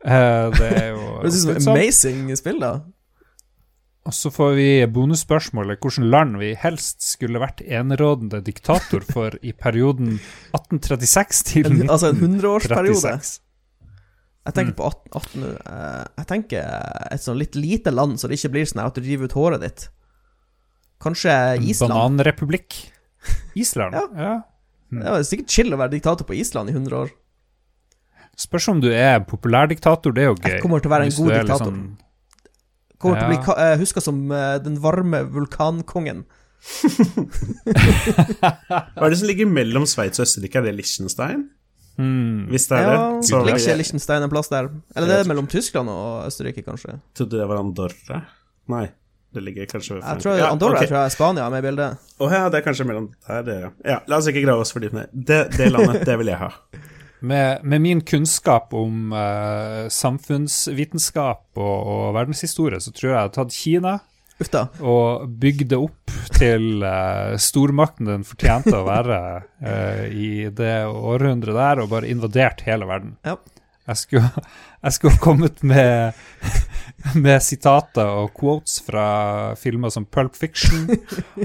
Uh, 0.03 0.47
det 0.55 0.70
er 0.70 0.88
jo 0.93 1.03
Det 1.24 1.36
er 1.36 1.57
et 1.57 1.68
amazing 1.68 2.24
spill, 2.39 2.62
da. 2.64 2.74
Og 4.10 4.16
så 4.16 4.32
får 4.34 4.55
vi 4.57 4.70
bonusspørsmålet 4.89 5.84
hvilket 5.84 6.07
land 6.07 6.39
vi 6.41 6.53
helst 6.57 7.03
skulle 7.05 7.41
vært 7.41 7.62
enerådende 7.62 8.39
diktator 8.41 9.03
for 9.05 9.36
i 9.45 9.53
perioden 9.53 10.16
1836 10.57 11.45
til 11.51 11.68
1936. 11.68 11.91
altså 11.93 12.12
en 12.12 12.24
hundreårsperiode. 12.24 13.14
1936. 14.50 14.52
Jeg 14.52 14.58
tenker 14.58 14.76
på 14.78 14.86
18, 14.89 15.14
18 15.14 15.43
eh, 15.45 16.04
Jeg 16.18 16.28
tenker 16.34 16.60
et 17.14 17.24
sånn 17.24 17.38
litt 17.39 17.56
lite 17.56 17.91
land, 17.93 18.18
så 18.20 18.28
det 18.28 18.39
ikke 18.39 18.52
blir 18.58 18.66
sånn 18.70 18.82
at 18.86 18.97
du 18.97 19.02
river 19.06 19.30
ut 19.30 19.36
håret 19.38 19.62
ditt. 19.64 19.88
Kanskje 21.00 21.32
Island. 21.64 21.93
Bananrepublikk. 21.93 22.80
Island, 23.56 23.93
Ja. 24.00 24.08
ja. 24.20 24.36
Det 24.89 25.06
var 25.14 25.22
sikkert 25.28 25.54
chill 25.54 25.74
å 25.76 25.78
være 25.78 25.93
diktator 25.93 26.26
på 26.26 26.34
Island 26.34 26.72
i 26.72 26.74
100 26.74 26.95
år. 26.97 27.10
Spørs 28.39 28.70
om 28.72 28.80
du 28.82 28.88
er 28.89 29.20
populærdiktator, 29.28 30.14
det 30.16 30.24
er 30.24 30.30
jo 30.32 30.38
gøy. 30.39 30.47
Jeg 30.56 30.62
kommer 30.64 30.82
til 30.82 30.89
å 30.89 30.93
være 30.95 31.10
en 31.10 31.16
god 31.18 31.34
diktator. 31.36 31.74
Liksom... 31.76 31.97
Kommer 33.00 33.20
til 33.20 33.28
å 33.28 33.30
bli 33.30 33.38
Ja. 33.38 33.56
eh, 33.70 33.78
huska 33.80 34.02
som 34.02 34.24
eh, 34.32 34.58
den 34.64 34.80
varme 34.82 35.22
vulkankongen. 35.30 36.24
Hva 37.70 39.06
er 39.06 39.14
det 39.14 39.20
som 39.22 39.30
ligger 39.30 39.47
mellom 39.47 39.86
Sveits 39.88 40.20
og 40.20 40.26
Østerrike? 40.26 40.60
Er 40.60 40.68
det 40.68 40.76
Liechtenstein? 40.80 41.45
Hmm, 42.00 42.47
Hvis 42.50 42.66
det 42.72 42.80
er 42.80 42.88
Ja, 42.88 43.02
det, 43.18 43.28
så 43.28 43.41
ligger 43.43 43.62
ikke 43.62 43.78
Liechtenstein 43.82 44.26
en 44.26 44.32
plass 44.32 44.52
der? 44.52 44.72
Eller 44.95 45.12
det 45.12 45.20
er 45.22 45.30
mellom 45.30 45.50
Tyskland 45.52 45.91
og 45.93 46.26
Østerrike, 46.26 46.64
kanskje? 46.66 46.97
trodde 47.18 47.38
det 47.38 47.47
var 47.52 47.62
Andorra. 47.62 48.22
Nei, 48.70 48.86
det 49.36 49.43
ligger 49.45 49.70
kanskje 49.70 49.97
ved 49.97 50.06
Jeg 50.06 50.24
tror 50.24 50.39
Ja, 50.39 50.52
Andorra 50.54 50.80
ok. 50.80 50.88
tror 50.88 51.00
jeg 51.02 51.12
er 51.12 51.18
Spania 51.18 51.50
med 51.54 51.64
i 51.64 51.68
bildet. 51.68 52.14
Å 52.20 52.32
ja, 52.32 52.45
det 52.50 52.62
er 52.62 52.66
kanskje 52.66 52.88
mellom 52.89 53.12
der, 53.28 53.43
det, 53.45 53.58
ja. 53.62 53.74
ja. 53.93 54.00
La 54.10 54.22
oss 54.22 54.30
ikke 54.32 54.45
grave 54.47 54.66
oss 54.66 54.74
for 54.74 54.84
dypt 54.84 54.97
ned. 54.97 55.12
Det, 55.14 55.43
det 55.58 55.70
landet, 55.74 56.06
det 56.08 56.18
vil 56.22 56.34
jeg 56.34 56.41
ha. 56.41 56.54
med, 57.20 57.64
med 57.64 57.82
min 57.82 58.02
kunnskap 58.02 58.74
om 58.74 59.12
uh, 59.14 59.88
samfunnsvitenskap 59.91 61.60
og, 61.60 61.78
og 61.93 62.14
verdenshistorie, 62.16 62.80
så 62.82 62.93
tror 62.95 63.10
jeg 63.10 63.18
jeg 63.18 63.28
har 63.28 63.36
tatt 63.36 63.56
Kina 63.56 63.97
Uff 64.40 64.52
da. 64.54 64.66
og 64.80 65.28
bygde 65.42 65.76
opp 65.76 66.14
til 66.38 66.84
uh, 66.86 67.36
stormakten 67.42 68.08
den 68.08 68.26
fortjente 68.28 68.72
å 68.78 68.86
være 68.88 69.20
uh, 69.60 70.06
i 70.08 70.48
det 70.56 70.76
århundret 70.88 71.58
der, 71.58 71.82
og 71.84 71.92
bare 71.92 72.12
invadert 72.12 72.64
hele 72.68 72.88
verden. 72.88 73.18
Ja. 73.28 73.36
Jeg 73.90 73.98
skulle, 73.98 74.30
jeg 74.84 74.96
skulle 74.96 75.18
kommet 75.24 75.64
med, 75.66 76.18
med 77.26 77.42
sitater 77.42 78.12
og 78.22 78.36
quotes 78.38 78.78
fra 78.86 79.08
filmer 79.58 79.90
som 79.94 80.06
Pulp 80.06 80.38
Fiction 80.38 80.86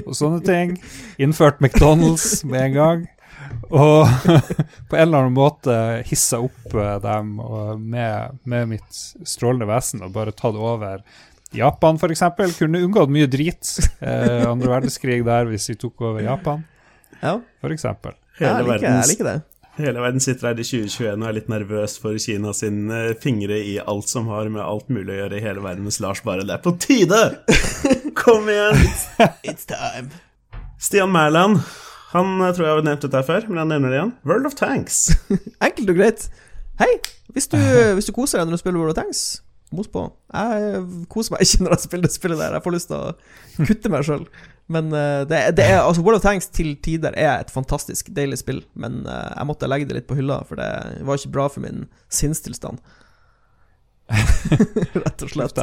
og 0.05 0.13
sånne 0.13 0.43
ting. 0.45 0.75
Innført 1.17 1.59
McDonald's 1.59 2.43
med 2.45 2.67
en 2.69 2.77
gang. 2.77 3.03
Og 3.73 4.05
på 4.89 4.97
en 4.97 5.01
eller 5.07 5.23
annen 5.23 5.35
måte 5.35 5.75
hissa 6.05 6.37
opp 6.43 6.75
eh, 6.75 6.95
dem 7.01 7.35
med, 7.81 8.37
med 8.43 8.69
mitt 8.75 8.99
strålende 9.25 9.67
vesen 9.69 10.05
og 10.05 10.13
bare 10.15 10.35
tatt 10.35 10.57
over 10.57 11.01
Japan, 11.53 11.95
f.eks. 12.01 12.23
Kunne 12.57 12.81
unngått 12.83 13.11
mye 13.13 13.27
drit. 13.31 13.75
Eh, 14.01 14.45
andre 14.49 14.71
verdenskrig 14.71 15.21
der, 15.27 15.45
hvis 15.51 15.69
vi 15.69 15.75
tok 15.79 16.01
over 16.01 16.23
Japan, 16.25 16.63
Ja, 17.21 17.37
f.eks. 17.61 17.83
ja 17.85 17.93
Hele, 18.39 18.57
jeg, 18.57 18.65
liker, 18.67 18.87
jeg 18.89 19.07
liker 19.13 19.29
det. 19.29 19.35
hele 19.77 20.01
verden 20.03 20.19
sitter 20.23 20.49
her 20.49 20.59
i 20.59 20.65
2021 20.67 21.21
og 21.21 21.27
er 21.29 21.35
litt 21.37 21.47
nervøs 21.51 21.93
for 22.01 22.17
Kina 22.19 22.51
sine 22.55 22.99
fingre 23.23 23.55
i 23.63 23.77
alt 23.79 24.09
som 24.11 24.27
har 24.31 24.49
med 24.51 24.63
alt 24.63 24.89
mulig 24.91 25.13
å 25.15 25.19
gjøre 25.21 25.39
i 25.39 25.43
hele 25.45 25.63
verden, 25.63 25.83
mens 25.87 26.01
Lars 26.03 26.21
bare 26.25 26.43
Det 26.47 26.57
er 26.57 26.63
på 26.65 26.73
tide! 26.83 27.21
Kom 28.19 28.49
igjen! 28.51 28.81
It's 29.47 29.63
time. 29.69 30.09
Stian 30.79 31.11
Mæland. 31.15 31.61
Han 32.11 32.35
eh, 32.41 32.51
tror 32.55 32.67
jeg 32.67 32.75
har 32.81 32.85
nevnt 32.89 33.07
dette 33.07 33.23
før, 33.27 33.47
men 33.51 33.63
han 33.63 33.71
nevner 33.71 33.91
det 33.91 33.97
igjen. 34.01 34.13
World 34.27 34.45
of 34.51 34.55
Tanks. 34.59 35.05
Enkelt 35.65 35.89
og 35.95 35.97
greit. 36.01 36.27
Hei, 36.79 36.91
hvis 37.31 37.47
du, 37.51 37.57
hvis 37.95 38.07
du 38.07 38.13
koser 38.15 38.41
deg 38.43 38.49
når 38.51 38.59
du 38.59 38.63
spiller 38.65 38.79
World 38.83 38.95
of 38.97 38.99
Tanks, 39.03 39.23
mos 39.73 39.87
på. 39.91 40.03
Jeg 40.33 40.83
koser 41.11 41.35
meg 41.35 41.45
ikke 41.45 41.65
når 41.65 41.75
jeg 41.75 41.85
spiller 41.85 42.07
det 42.07 42.15
spillet 42.15 42.41
der. 42.41 42.57
Jeg 42.57 42.65
får 42.65 42.75
lyst 42.75 42.91
til 42.91 42.99
å 42.99 43.65
kutte 43.69 43.91
meg 43.93 44.05
sjøl. 44.07 44.27
Men 44.71 44.89
eh, 44.97 45.21
det, 45.29 45.39
det 45.59 45.65
er, 45.69 45.79
altså 45.83 46.01
World 46.01 46.19
of 46.19 46.25
Tanks 46.25 46.49
til 46.53 46.73
tider 46.81 47.13
er 47.17 47.43
et 47.43 47.53
fantastisk 47.53 48.09
deilig 48.15 48.39
spill, 48.41 48.63
men 48.73 49.03
eh, 49.05 49.31
jeg 49.35 49.49
måtte 49.49 49.69
legge 49.69 49.89
det 49.89 49.99
litt 49.99 50.07
på 50.09 50.17
hylla, 50.17 50.39
for 50.47 50.57
det 50.57 50.69
var 51.05 51.19
ikke 51.19 51.33
bra 51.35 51.49
for 51.51 51.65
min 51.65 51.85
sinnstilstand. 52.09 52.81
Rett 55.05 55.23
og 55.25 55.31
slett. 55.31 55.61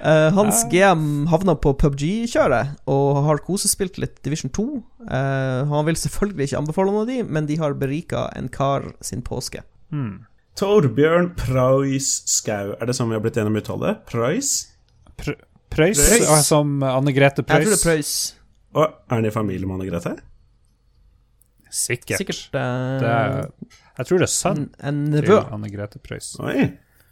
Uh, 0.00 0.28
hans 0.36 0.64
GM 0.68 1.28
havna 1.32 1.54
på 1.56 1.72
PubG-kjøret 1.80 2.82
og 2.90 3.20
har 3.24 3.40
kosespilt 3.46 3.96
litt 4.00 4.18
Division 4.24 4.52
2. 4.52 4.64
Uh, 5.08 5.68
han 5.70 5.86
vil 5.88 5.96
selvfølgelig 6.00 6.50
ikke 6.50 6.60
anbefale 6.60 6.92
noen 6.92 7.06
av 7.06 7.12
de, 7.12 7.20
men 7.24 7.48
de 7.48 7.56
har 7.60 7.76
berika 7.80 8.26
en 8.36 8.50
kar 8.52 8.90
sin 9.04 9.24
påske. 9.24 9.64
Hmm. 9.88 10.26
Torbjørn 10.60 11.30
Preus 11.40 12.08
Skau. 12.28 12.74
Er 12.76 12.90
det 12.90 12.92
sånn 12.98 13.08
vi 13.08 13.16
har 13.16 13.22
blitt 13.24 13.38
enige 13.40 13.48
om 13.48 13.60
uttale? 13.62 13.94
Preus? 14.10 14.50
Pr 15.16 15.32
ah, 15.86 16.40
som 16.44 16.82
Anne 16.84 17.14
Grete 17.16 17.44
Jeg 17.46 17.62
tror 17.64 17.70
det 17.70 17.78
er 17.78 17.84
Preus. 17.84 18.10
Og 18.76 18.84
er 18.84 19.14
han 19.14 19.28
i 19.28 19.32
familie 19.32 19.64
med 19.64 19.78
Anne 19.78 19.86
Grete? 19.88 20.12
Sikkert. 21.70 22.18
Sikkert 22.18 22.42
Det 22.52 22.60
er, 22.60 23.48
jeg 23.70 24.08
tror 24.08 24.20
det 24.20 24.26
er 24.26 24.32
sønn 24.34 24.62
en, 24.82 25.00
en 25.14 25.22
til. 25.22 25.36
Anne 25.40 25.70
Grete 25.72 26.02
Preus. 26.04 26.32
Oi, 26.42 26.66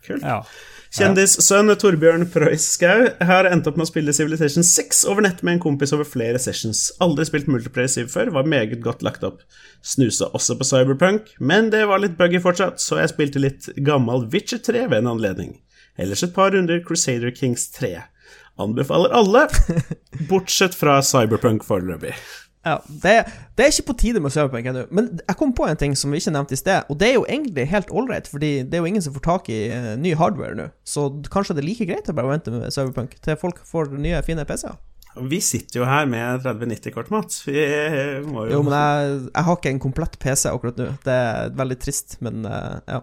kult. 0.08 0.26
Ja. 0.26 0.42
Kjendissønn 0.88 1.68
Torbjørn 1.76 2.24
Preus 2.32 2.64
Skau 2.72 3.02
har 3.28 3.46
endt 3.50 3.66
opp 3.68 3.76
med 3.76 3.84
å 3.84 3.90
spille 3.90 4.14
Civilization 4.16 4.64
6 4.64 5.02
over 5.12 5.26
nett 5.26 5.42
med 5.44 5.58
en 5.58 5.62
kompis 5.66 5.92
over 5.92 6.08
flere 6.08 6.40
sessions. 6.40 6.86
Aldri 7.04 7.26
spilt 7.28 7.50
multiplayer 7.52 7.92
Civ 7.92 8.08
før, 8.14 8.32
var 8.38 8.48
meget 8.48 8.80
godt 8.84 9.04
lagt 9.04 9.26
opp. 9.28 9.42
Snusa 9.84 10.30
også 10.32 10.56
på 10.56 10.68
Cyberpunk, 10.70 11.34
men 11.38 11.68
det 11.74 11.84
var 11.90 12.00
litt 12.00 12.16
buggy 12.16 12.40
fortsatt, 12.40 12.80
så 12.80 13.02
jeg 13.02 13.12
spilte 13.12 13.42
litt 13.42 13.68
gammel 13.84 14.24
Witcher 14.32 14.62
3 14.64 14.86
ved 14.88 15.02
en 15.02 15.12
anledning. 15.12 15.58
Ellers 16.00 16.24
et 16.24 16.32
par 16.32 16.54
runder 16.56 16.80
Crusader 16.86 17.34
Kings 17.36 17.68
3. 17.76 17.98
Anbefaler 18.58 19.12
alle, 19.14 19.44
bortsett 20.30 20.74
fra 20.74 21.02
Cyberpunk 21.04 21.68
foreløpig. 21.68 22.16
Ja, 22.68 22.76
det, 23.02 23.14
det 23.56 23.64
er 23.64 23.72
ikke 23.72 23.88
på 23.90 23.96
tide 24.02 24.20
med 24.22 24.34
Cyberpunk 24.34 24.68
ennå. 24.68 24.84
Men 24.94 25.10
jeg 25.22 25.38
kom 25.40 25.54
på 25.56 25.68
en 25.68 25.78
ting 25.80 25.96
som 25.98 26.12
vi 26.12 26.20
ikke 26.20 26.34
nevnte 26.34 26.56
i 26.56 26.60
sted, 26.60 26.88
og 26.88 27.00
det 27.00 27.10
er 27.10 27.16
jo 27.16 27.24
egentlig 27.28 27.68
helt 27.70 27.92
ålreit, 27.94 28.28
fordi 28.30 28.52
det 28.64 28.78
er 28.78 28.84
jo 28.84 28.90
ingen 28.90 29.04
som 29.04 29.16
får 29.16 29.24
tak 29.26 29.50
i 29.54 29.60
uh, 29.72 29.94
ny 30.00 30.14
hardware 30.18 30.58
nå. 30.58 30.68
Så 30.86 31.08
kanskje 31.32 31.56
det 31.56 31.64
er 31.64 31.70
like 31.70 31.88
greit 31.88 32.10
å 32.10 32.16
bare 32.16 32.34
vente 32.34 32.54
med 32.54 32.74
Cyberpunk 32.74 33.16
til 33.24 33.40
folk 33.40 33.62
får 33.68 33.94
nye, 33.96 34.20
fine 34.26 34.44
PC-er. 34.48 34.76
Vi 35.18 35.40
sitter 35.42 35.80
jo 35.80 35.86
her 35.88 36.06
med 36.06 36.44
3090-kort, 36.44 37.08
Mats. 37.10 37.40
Vi 37.48 37.62
må 38.28 38.44
jo, 38.46 38.58
Jo, 38.58 38.60
men 38.66 38.74
jeg, 38.76 39.14
jeg 39.32 39.46
har 39.48 39.56
ikke 39.56 39.72
en 39.72 39.80
komplett 39.82 40.18
PC 40.22 40.50
akkurat 40.50 40.78
nå. 40.78 40.90
Det 41.04 41.14
er 41.14 41.54
veldig 41.58 41.78
trist, 41.82 42.18
men 42.24 42.44
uh, 42.46 42.78
ja. 42.86 43.00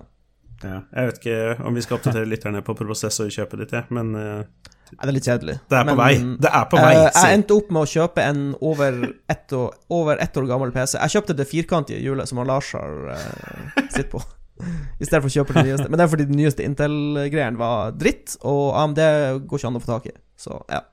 ja, 0.63 0.79
Jeg 0.93 1.09
vet 1.09 1.19
ikke 1.21 1.67
om 1.67 1.75
vi 1.75 1.83
skal 1.83 1.99
oppdatere 1.99 2.29
lytterne 2.29 2.63
på 2.65 2.77
prosessorkjøpet 2.77 3.65
ditt, 3.65 3.75
jeg, 3.79 3.89
men 3.95 4.15
uh... 4.15 4.71
det 4.91 5.07
er 5.07 5.15
litt 5.15 5.27
kjedelig. 5.27 5.57
Det 5.69 5.77
er 5.79 5.87
på 5.87 5.91
Men, 5.93 5.99
vei. 5.99 6.13
Det 6.45 6.51
er 6.51 6.69
på 6.71 6.79
vei. 6.79 6.93
Uh, 6.97 7.09
jeg 7.09 7.39
endte 7.39 7.57
opp 7.57 7.73
med 7.73 7.81
å 7.81 7.91
kjøpe 7.95 8.25
en 8.25 8.41
over 8.61 9.01
ett 9.31 9.55
år, 9.57 9.75
over 9.97 10.23
ett 10.23 10.39
år 10.39 10.49
gammel 10.49 10.73
PC. 10.75 10.97
Jeg 10.97 11.15
kjøpte 11.17 11.37
det 11.37 11.49
firkantige 11.49 12.01
hjulet 12.03 12.31
som 12.31 12.41
Lars 12.45 12.71
har 12.77 13.13
uh, 13.13 13.85
sitt 13.93 14.11
på. 14.13 14.23
I 15.01 15.05
stedet 15.05 15.21
for 15.21 15.31
å 15.31 15.35
kjøpe 15.37 15.57
det 15.57 15.67
nyeste. 15.69 15.87
Men 15.89 15.99
det 15.99 16.05
er 16.05 16.11
fordi 16.15 16.27
den 16.29 16.39
nyeste 16.39 16.65
Intel-greien 16.65 17.59
var 17.59 17.95
dritt, 17.97 18.37
og 18.47 18.75
AMD 18.79 19.01
går 19.45 19.59
ikke 19.59 19.71
an 19.71 19.79
å 19.79 19.83
få 19.83 19.95
tak 19.95 20.11
i. 20.13 20.19
Så 20.39 20.59
ja. 20.71 20.85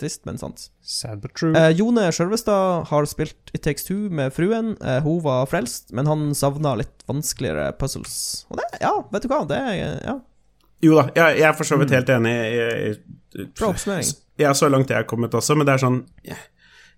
Trist, 0.00 0.24
men 0.24 0.38
sant. 0.40 0.70
Sad 0.80 1.20
but 1.20 1.34
true. 1.36 1.52
Eh, 1.58 1.74
Jone 1.76 2.06
Skjølvestad 2.14 2.88
har 2.88 3.06
spilt 3.08 3.52
It 3.52 3.62
Takes 3.66 3.84
Two 3.84 4.08
med 4.08 4.32
fruen. 4.32 4.72
Eh, 4.80 5.02
hun 5.04 5.20
var 5.24 5.44
frelst, 5.50 5.92
men 5.92 6.08
han 6.08 6.30
savna 6.34 6.72
litt 6.80 7.04
vanskeligere 7.10 7.74
puzzles. 7.76 8.46
Og 8.48 8.60
det, 8.60 8.66
ja, 8.80 8.94
vet 9.12 9.26
du 9.26 9.28
hva, 9.32 9.42
det 9.48 9.60
er 9.60 9.74
ja, 10.06 10.16
Jo 10.80 10.96
da, 10.96 11.10
jeg, 11.12 11.40
jeg 11.42 11.48
er 11.50 11.58
for 11.58 11.68
så 11.68 11.76
vidt 11.80 11.92
helt 11.92 12.08
enig 12.14 12.32
Jeg, 12.32 12.78
i, 12.80 13.18
bra 13.34 13.72
oppsummering. 13.72 14.14
Ja, 14.40 14.54
så 14.56 14.70
langt 14.72 14.90
jeg 14.90 15.02
er 15.02 15.08
kommet 15.08 15.34
også, 15.36 15.56
men 15.58 15.68
det 15.68 15.76
er 15.76 15.84
sånn 15.84 16.02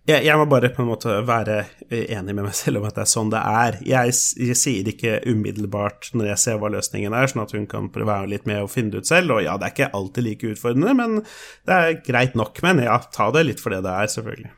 jeg, 0.02 0.24
jeg 0.26 0.34
må 0.34 0.48
bare 0.50 0.72
på 0.74 0.82
en 0.82 0.88
måte 0.88 1.12
være 1.26 1.60
enig 1.94 2.34
med 2.34 2.48
meg 2.48 2.54
selv 2.58 2.80
om 2.80 2.86
at 2.88 2.96
det 2.96 3.04
er 3.04 3.10
sånn 3.12 3.28
det 3.30 3.42
er. 3.46 3.76
Jeg, 3.86 4.14
jeg 4.48 4.58
sier 4.58 4.88
ikke 4.90 5.20
umiddelbart 5.30 6.10
når 6.18 6.32
jeg 6.32 6.42
ser 6.42 6.58
hva 6.58 6.72
løsningen 6.74 7.14
er, 7.14 7.30
sånn 7.30 7.44
at 7.44 7.54
hun 7.54 7.68
kan 7.70 7.86
prøve 7.94 8.10
være 8.10 8.32
litt 8.32 8.48
med 8.50 8.64
og 8.64 8.72
finne 8.72 8.96
det 8.96 9.04
ut 9.04 9.12
selv. 9.12 9.36
Og 9.36 9.44
ja, 9.46 9.54
det 9.60 9.68
er 9.68 9.76
ikke 9.76 9.92
alltid 9.94 10.26
like 10.26 10.50
utfordrende, 10.56 10.96
men 10.98 11.20
det 11.22 11.78
er 11.78 12.00
greit 12.02 12.34
nok. 12.38 12.58
Men 12.66 12.82
ja, 12.82 12.98
ta 13.14 13.30
det 13.34 13.46
litt 13.46 13.62
for 13.62 13.74
det 13.74 13.84
det 13.86 13.94
er, 13.94 14.10
selvfølgelig. 14.10 14.50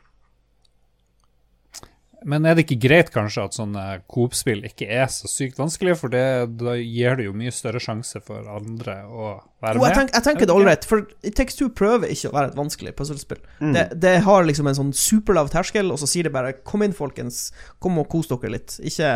Men 2.25 2.45
er 2.47 2.57
det 2.57 2.65
ikke 2.65 2.79
greit 2.87 3.11
kanskje 3.13 3.43
at 3.45 3.55
sånne 3.57 3.83
Coop-spill 4.11 4.63
ikke 4.65 4.87
er 4.89 5.05
så 5.13 5.29
sykt 5.29 5.59
vanskelig, 5.61 5.93
for 5.99 6.13
det, 6.13 6.23
da 6.57 6.73
gir 6.79 7.19
det 7.19 7.27
jo 7.27 7.35
mye 7.37 7.53
større 7.53 7.81
sjanse 7.83 8.21
for 8.25 8.47
andre 8.49 8.97
å 9.05 9.27
være 9.61 9.77
jeg, 9.77 9.83
med? 9.83 9.97
tenk, 9.99 10.13
jeg 10.15 10.25
tenker 10.25 10.49
det 10.49 10.55
ålreit, 10.55 10.87
for 10.89 11.05
It 11.21 11.37
Takes 11.37 11.61
prøver 11.77 12.09
ikke 12.09 12.31
å 12.31 12.35
være 12.35 12.51
et 12.51 12.57
vanskelig 12.57 12.95
puslespill. 12.97 13.43
Mm. 13.61 13.75
Det, 13.77 13.85
det 14.01 14.15
har 14.25 14.49
liksom 14.49 14.71
en 14.71 14.79
sånn 14.79 14.91
superlav 14.97 15.53
terskel, 15.53 15.93
og 15.93 16.01
så 16.01 16.09
sier 16.09 16.25
det 16.25 16.33
bare 16.33 16.57
'kom 16.57 16.85
inn, 16.85 16.97
folkens, 16.97 17.51
kom 17.79 18.01
og 18.01 18.09
kos 18.09 18.31
dere 18.33 18.55
litt'. 18.57 18.79
Ikke, 18.81 19.09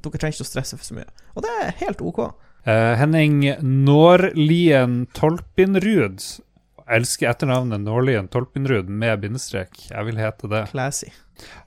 dere 0.00 0.20
trenger 0.20 0.38
ikke 0.40 0.48
å 0.48 0.52
stresse 0.52 0.80
for 0.80 0.88
så 0.88 0.96
mye. 0.96 1.08
Og 1.36 1.44
det 1.44 1.52
er 1.60 1.76
helt 1.84 2.00
ok. 2.00 2.30
Uh, 2.68 2.96
Henning 3.00 3.44
Nårlien 3.62 5.06
Tolpinrud. 5.16 6.24
Jeg 6.88 7.02
elsker 7.02 7.28
etternavnet 7.28 7.82
Nårlien 7.84 8.28
Tolpinrud 8.32 8.88
med 8.88 9.20
bindestrek. 9.20 9.74
Jeg 9.90 10.06
vil 10.08 10.16
hete 10.16 10.48
det. 10.48 10.62
Classy. 10.70 11.10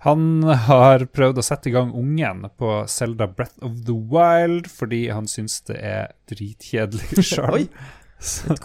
Han 0.04 0.42
har 0.68 1.06
prøvd 1.14 1.38
å 1.40 1.44
sette 1.46 1.70
i 1.70 1.74
gang 1.76 1.94
ungen 1.96 2.42
på 2.60 2.72
Zelda 2.92 3.28
Breath 3.30 3.62
of 3.64 3.78
the 3.88 3.94
Wild 3.96 4.66
fordi 4.74 5.06
han 5.14 5.30
syns 5.32 5.62
det 5.70 5.78
er 5.80 6.10
dritkjedelig 6.32 7.24
sjøl. 7.30 7.54
Oi. 7.62 7.68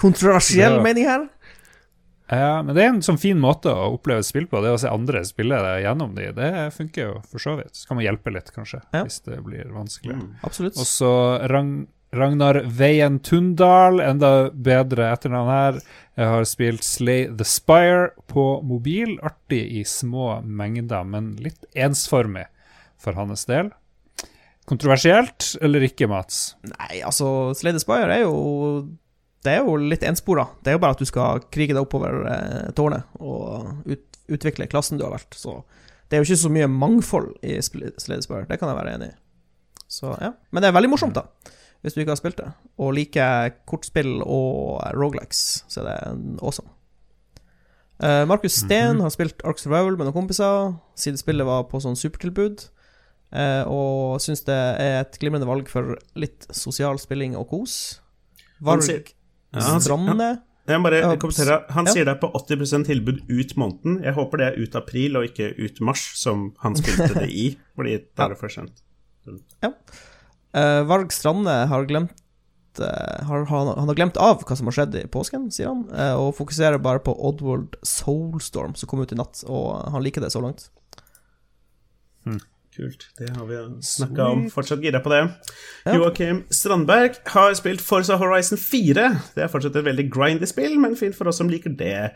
Kontroversiell 0.01 0.81
mening 0.83 1.07
her. 1.09 1.29
Ja, 2.27 2.63
men 2.67 2.75
det 2.75 2.83
er 2.83 2.89
en 2.91 3.05
sånn 3.07 3.21
fin 3.23 3.39
måte 3.39 3.71
å 3.71 3.93
oppleve 3.95 4.19
et 4.25 4.27
spill 4.27 4.49
på, 4.51 4.59
det 4.65 4.73
å 4.75 4.79
se 4.83 4.91
andre 4.91 5.21
spille 5.29 5.61
det 5.63 5.75
gjennom 5.85 6.17
de. 6.17 6.25
Det 6.35 6.49
funker 6.75 7.05
jo 7.05 7.13
for 7.31 7.39
så 7.45 7.55
vidt. 7.61 7.71
Så 7.79 7.87
kan 7.87 8.01
man 8.01 8.07
hjelpe 8.09 8.33
litt, 8.35 8.49
kanskje, 8.55 8.81
Ja. 8.97 9.05
hvis 9.07 9.21
det 9.29 9.39
blir 9.47 9.69
vanskelig. 9.71 10.17
Absolutt. 10.43 10.75
Og 10.83 10.89
så 10.91 11.13
Ragn 11.53 11.87
Ragnar 12.17 12.63
Veien 12.65 13.19
Tundal, 13.21 14.01
enda 14.01 14.51
bedre 14.51 15.11
etternavn 15.13 15.51
her. 15.53 15.81
Jeg 16.17 16.31
har 16.33 16.47
spilt 16.49 16.85
Slay 16.87 17.27
the 17.29 17.45
Spire 17.45 18.11
på 18.33 18.45
mobil. 18.65 19.19
Artig 19.27 19.63
i 19.81 19.83
små 19.85 20.39
mengder, 20.43 21.05
men 21.05 21.35
litt 21.45 21.67
ensformig 21.77 22.47
for 23.03 23.19
hans 23.19 23.45
del. 23.51 23.71
Kontroversielt 24.67 25.53
eller 25.63 25.85
ikke, 25.87 26.09
Mats? 26.11 26.57
Nei, 26.67 27.03
altså, 27.07 27.53
Slay 27.55 27.77
the 27.77 27.83
Spire 27.83 28.11
er 28.11 28.25
jo 28.25 28.87
Det 29.47 29.53
er 29.53 29.63
jo 29.63 29.77
litt 29.79 30.03
enspora. 30.03 30.49
Det 30.65 30.73
er 30.73 30.79
jo 30.79 30.83
bare 30.83 30.97
at 30.97 31.03
du 31.03 31.07
skal 31.07 31.45
krige 31.55 31.77
deg 31.77 31.85
oppover 31.85 32.25
eh, 32.33 32.73
tårnet 32.75 33.07
og 33.21 33.85
ut, 33.87 34.03
utvikle 34.27 34.67
klassen 34.67 34.99
du 34.99 35.05
har 35.07 35.15
vært. 35.15 35.37
Så 35.39 35.61
det 36.09 36.17
er 36.17 36.25
jo 36.25 36.27
ikke 36.27 36.41
så 36.41 36.51
mye 36.51 36.67
mangfold 36.71 37.37
i 37.47 37.61
Slay 37.63 37.93
the 37.95 38.25
Spire. 38.25 38.49
Det 38.49 38.59
kan 38.59 38.73
jeg 38.73 38.81
være 38.81 38.97
enig 38.97 39.13
i. 39.13 39.17
Så 39.87 40.17
ja. 40.19 40.33
Men 40.51 40.65
det 40.65 40.73
er 40.73 40.75
veldig 40.81 40.91
morsomt, 40.91 41.15
da. 41.15 41.53
Hvis 41.87 41.95
du 41.95 42.01
ikke 42.03 42.17
har 42.17 42.19
spilt 42.19 42.41
det. 42.41 42.49
Og 42.83 42.97
liker 42.97 43.53
kortspill 43.71 44.17
og 44.25 44.81
rogelikes, 44.99 45.63
så 45.71 45.85
er 45.85 45.87
det 45.87 46.41
awesome. 46.43 46.73
Uh, 48.03 48.27
Markus 48.27 48.59
Steen 48.59 48.99
har 49.01 49.13
spilt 49.15 49.39
Ark 49.47 49.61
Survival 49.63 49.95
med 49.95 50.09
noen 50.09 50.17
kompiser 50.17 50.75
siden 50.99 51.21
spillet 51.21 51.47
var 51.47 51.69
på 51.71 51.79
sånn 51.81 51.95
supertilbud. 51.97 52.65
uh, 53.39 53.63
og 53.71 54.19
syns 54.21 54.43
det 54.49 54.57
er 54.83 54.99
et 55.05 55.21
glimrende 55.23 55.47
valg 55.47 55.71
for 55.71 55.95
litt 56.19 56.49
sosial 56.51 56.99
spilling 56.99 57.39
og 57.39 57.47
kos. 57.55 57.77
Varg 58.59 58.83
Ja, 59.55 59.79
Strande. 59.79 60.33
Jeg 60.67 60.83
må 60.83 60.91
bare 60.91 61.15
kommentere. 61.23 61.61
Han 61.71 61.87
ja. 61.87 61.95
sier 61.95 62.09
det 62.09 62.17
er 62.17 62.21
på 62.21 62.33
80 62.35 62.89
tilbud 62.91 63.23
ut 63.31 63.57
måneden. 63.57 64.01
Jeg 64.03 64.19
håper 64.19 64.43
det 64.43 64.49
er 64.51 64.59
ut 64.59 64.75
april 64.83 65.21
og 65.21 65.31
ikke 65.31 65.53
ut 65.63 65.79
mars, 65.87 66.03
som 66.19 66.49
han 66.65 66.75
spilte 66.75 67.13
det 67.15 67.31
i, 67.31 67.47
fordi 67.79 68.01
da 68.19 68.27
er 68.27 68.35
det 68.35 68.41
for 68.43 68.51
sent. 68.51 68.83
Eh, 70.57 70.83
Varg 70.89 71.13
Strande 71.13 71.53
har 71.71 71.85
glemt 71.85 72.15
uh, 72.81 73.27
har, 73.29 73.45
han, 73.45 73.69
han 73.79 73.89
har 73.89 73.97
glemt 73.97 74.17
av 74.21 74.43
hva 74.45 74.57
som 74.57 74.69
har 74.71 74.77
skjedd 74.79 74.97
i 75.01 75.07
påsken, 75.13 75.51
sier 75.53 75.71
han, 75.73 75.85
uh, 75.93 76.17
og 76.21 76.35
fokuserer 76.37 76.81
bare 76.83 77.03
på 77.05 77.15
Oddworld 77.29 77.79
Soulstorm, 77.85 78.77
som 78.77 78.89
kom 78.91 79.05
ut 79.05 79.13
i 79.13 79.19
natt, 79.21 79.45
og 79.49 79.81
han 79.93 80.05
liker 80.05 80.25
det 80.25 80.33
så 80.35 80.45
langt. 80.45 80.69
Kult. 82.77 83.07
Det 83.17 83.31
har 83.33 83.47
vi 83.49 83.57
snakka 83.89 84.25
om. 84.35 84.41
Fortsatt 84.53 84.83
gira 84.85 85.01
på 85.01 85.09
det. 85.09 85.23
Ja. 85.87 85.95
Joakim 85.95 86.43
Strandberg 86.53 87.15
har 87.33 87.55
spilt 87.57 87.81
Forza 87.81 88.19
Horizon 88.21 88.61
4. 88.61 89.07
Det 89.33 89.45
er 89.47 89.49
fortsatt 89.49 89.79
et 89.81 89.87
veldig 89.87 90.05
grindy 90.13 90.49
spill, 90.51 90.75
men 90.83 90.99
fint 91.01 91.17
for 91.17 91.31
oss 91.31 91.41
som 91.41 91.49
liker 91.49 91.73
det. 91.79 92.11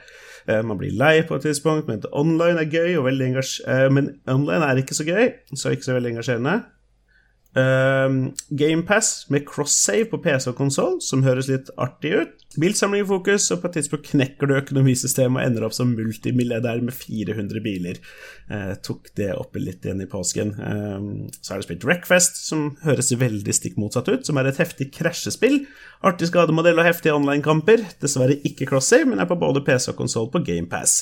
Man 0.68 0.76
blir 0.76 0.92
lei 1.00 1.22
på 1.24 1.38
et 1.38 1.46
tidspunkt, 1.48 1.88
men 1.88 2.04
online 2.12 2.60
er 2.60 2.68
gøy, 2.76 3.00
men 3.94 4.12
online 4.28 4.68
er 4.68 4.82
ikke 4.82 4.98
så 4.98 5.08
gøy, 5.08 5.30
så 5.54 5.72
ikke 5.72 5.88
så 5.88 5.96
veldig 5.96 6.12
engasjerende. 6.18 6.58
Um, 7.50 8.30
GamePass 8.54 9.26
med 9.28 9.42
cross-save 9.48 10.04
på 10.12 10.20
PC 10.22 10.52
og 10.52 10.58
konsoll, 10.60 11.00
som 11.02 11.24
høres 11.26 11.48
litt 11.50 11.70
artig 11.82 12.12
ut. 12.14 12.36
Bilsamling 12.62 13.02
i 13.02 13.06
fokus, 13.06 13.48
og 13.50 13.62
på 13.62 13.66
et 13.70 13.76
tidspunkt 13.78 14.06
knekker 14.12 14.46
du 14.46 14.54
økonomisystemet 14.54 15.40
og 15.40 15.48
ender 15.48 15.66
opp 15.66 15.74
som 15.74 15.90
multimilliardær 15.96 16.82
med 16.86 16.94
400 16.94 17.62
biler. 17.64 17.98
Uh, 18.50 18.76
tok 18.86 19.10
det 19.18 19.32
opp 19.34 19.58
litt 19.58 19.86
igjen 19.86 20.04
i 20.04 20.08
påsken. 20.10 20.52
Uh, 20.58 21.32
så 21.40 21.56
er 21.56 21.62
det 21.62 21.66
spilt 21.66 21.86
Wreckfest, 21.88 22.38
som 22.46 22.68
høres 22.84 23.10
veldig 23.18 23.56
stikk 23.56 23.80
motsatt 23.82 24.12
ut, 24.12 24.22
som 24.26 24.38
er 24.38 24.52
et 24.52 24.62
heftig 24.62 24.92
krasjespill. 24.94 25.64
Artig 26.06 26.30
skademodell 26.30 26.78
og 26.78 26.86
heftige 26.86 27.16
online-kamper. 27.18 27.82
Dessverre 28.02 28.38
ikke 28.46 28.70
cross-save, 28.70 29.10
men 29.10 29.18
er 29.18 29.30
på 29.30 29.38
både 29.42 29.64
PC 29.66 29.90
og 29.90 29.98
konsoll 30.04 30.30
på 30.30 30.44
GamePass. 30.46 31.00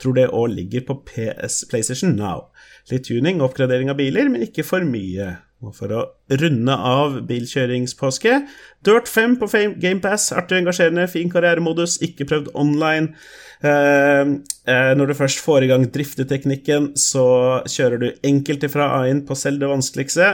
Tror 0.00 0.16
det 0.16 0.30
òg 0.32 0.48
ligger 0.56 0.88
på 0.88 0.96
PS 1.12 1.66
PlayStation 1.68 2.16
Now. 2.16 2.48
Litt 2.88 3.04
tuning 3.12 3.42
og 3.42 3.50
oppgradering 3.50 3.92
av 3.92 4.00
biler, 4.00 4.32
men 4.32 4.48
ikke 4.48 4.64
for 4.64 4.84
mye. 4.88 5.34
Og 5.60 5.74
for 5.76 5.92
å 5.92 6.04
runde 6.40 6.72
av 6.72 7.18
bilkjøringspåske 7.28 8.38
Dirt 8.86 9.10
5 9.12 9.36
på 9.42 9.48
GamePass. 9.76 10.30
Artig 10.32 10.62
engasjerende, 10.62 11.04
fin 11.12 11.28
karrieremodus, 11.32 11.98
ikke 12.04 12.24
prøvd 12.30 12.52
online. 12.56 13.12
Eh, 13.60 14.30
eh, 14.72 14.92
når 14.96 15.10
du 15.10 15.14
først 15.18 15.42
får 15.44 15.66
i 15.66 15.68
gang 15.68 15.82
drifteteknikken, 15.92 16.94
så 16.96 17.60
kjører 17.68 18.00
du 18.00 18.06
enkelt 18.24 18.64
ifra 18.64 18.86
A-inn 19.02 19.20
på 19.28 19.36
selv 19.36 19.60
det 19.60 19.68
vanskeligste. 19.68 20.30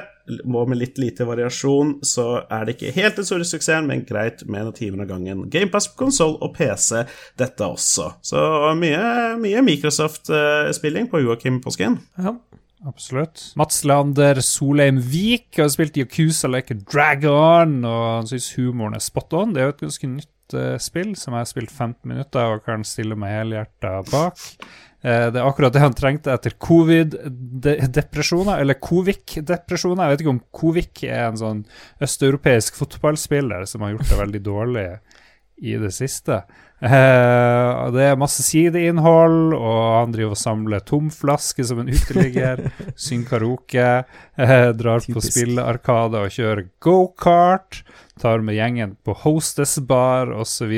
Må 0.46 0.62
med 0.66 0.78
litt 0.78 0.98
lite 0.98 1.26
variasjon 1.26 1.96
så 2.06 2.26
er 2.46 2.66
det 2.66 2.76
ikke 2.76 2.94
helt 2.94 3.18
den 3.18 3.26
store 3.26 3.46
suksessen, 3.46 3.86
men 3.90 4.06
greit 4.06 4.44
med 4.46 4.66
noen 4.66 4.78
timer 4.78 5.02
av 5.02 5.10
gangen. 5.10 5.42
GamePass 5.50 5.90
på 5.90 6.04
konsoll 6.04 6.36
og 6.38 6.54
PC, 6.54 7.02
dette 7.38 7.66
også. 7.66 8.12
Så 8.30 8.44
mye, 8.78 9.34
mye 9.42 9.64
Microsoft-spilling 9.72 11.10
på 11.10 11.24
Joakim 11.26 11.58
Påsken. 11.66 11.98
Ja. 12.18 12.36
Absolutt. 12.84 13.40
Mats 13.56 13.84
Leander 13.88 14.42
Solheim 14.44 14.98
Vik 15.00 15.56
har 15.56 15.70
spilt 15.72 15.96
Yakuza 15.96 16.50
Like 16.50 16.74
a 16.74 16.80
Dragon, 16.80 17.78
og 17.88 18.02
han 18.18 18.28
syns 18.28 18.52
humoren 18.58 18.98
er 18.98 19.04
spot 19.04 19.32
on. 19.38 19.54
Det 19.54 19.62
er 19.62 19.70
jo 19.70 19.76
et 19.76 19.84
ganske 19.86 20.10
nytt 20.10 20.56
uh, 20.58 20.74
spill 20.82 21.14
som 21.16 21.32
jeg 21.32 21.46
har 21.46 21.48
spilt 21.48 21.72
15 21.72 22.02
minutter 22.04 22.56
og 22.56 22.66
kan 22.68 22.84
stille 22.86 23.16
meg 23.18 23.32
helhjerta 23.32 23.94
bak. 24.10 24.44
Eh, 25.06 25.28
det 25.30 25.38
er 25.38 25.46
akkurat 25.46 25.74
det 25.74 25.82
han 25.82 25.94
trengte 25.94 26.32
etter 26.34 26.56
covid-depresjoner, 26.62 28.58
eller 28.58 28.78
Kovik-depresjoner. 28.82 30.02
Jeg 30.02 30.14
vet 30.14 30.24
ikke 30.24 30.32
om 30.34 30.44
Kovik 30.56 31.02
er 31.06 31.28
en 31.28 31.38
sånn 31.38 31.60
østeuropeisk 32.02 32.78
fotballspiller 32.80 33.68
som 33.70 33.84
har 33.84 33.94
gjort 33.94 34.10
det 34.10 34.18
veldig 34.22 34.42
dårlig 34.48 34.86
i 35.62 35.76
det 35.80 35.92
siste. 35.94 36.40
Og 36.76 37.94
det 37.94 38.02
er 38.04 38.18
masse 38.20 38.44
sideinnhold, 38.44 39.54
og 39.56 39.78
han 40.02 40.12
driver 40.12 40.34
og 40.34 40.40
samler 40.40 40.82
tomflasker 40.84 41.64
som 41.64 41.80
en 41.80 41.88
uteligger. 41.88 42.66
synger 43.06 43.30
karaoke, 43.30 43.86
uh, 44.36 44.70
drar 44.76 45.00
på 45.00 45.14
Typisk. 45.14 45.32
spillearkade 45.32 46.20
og 46.26 46.34
kjører 46.36 46.66
gokart. 46.84 47.80
Tar 48.20 48.44
med 48.44 48.56
gjengen 48.56 48.96
på 49.04 49.16
hostessbar 49.24 50.32
osv. 50.36 50.74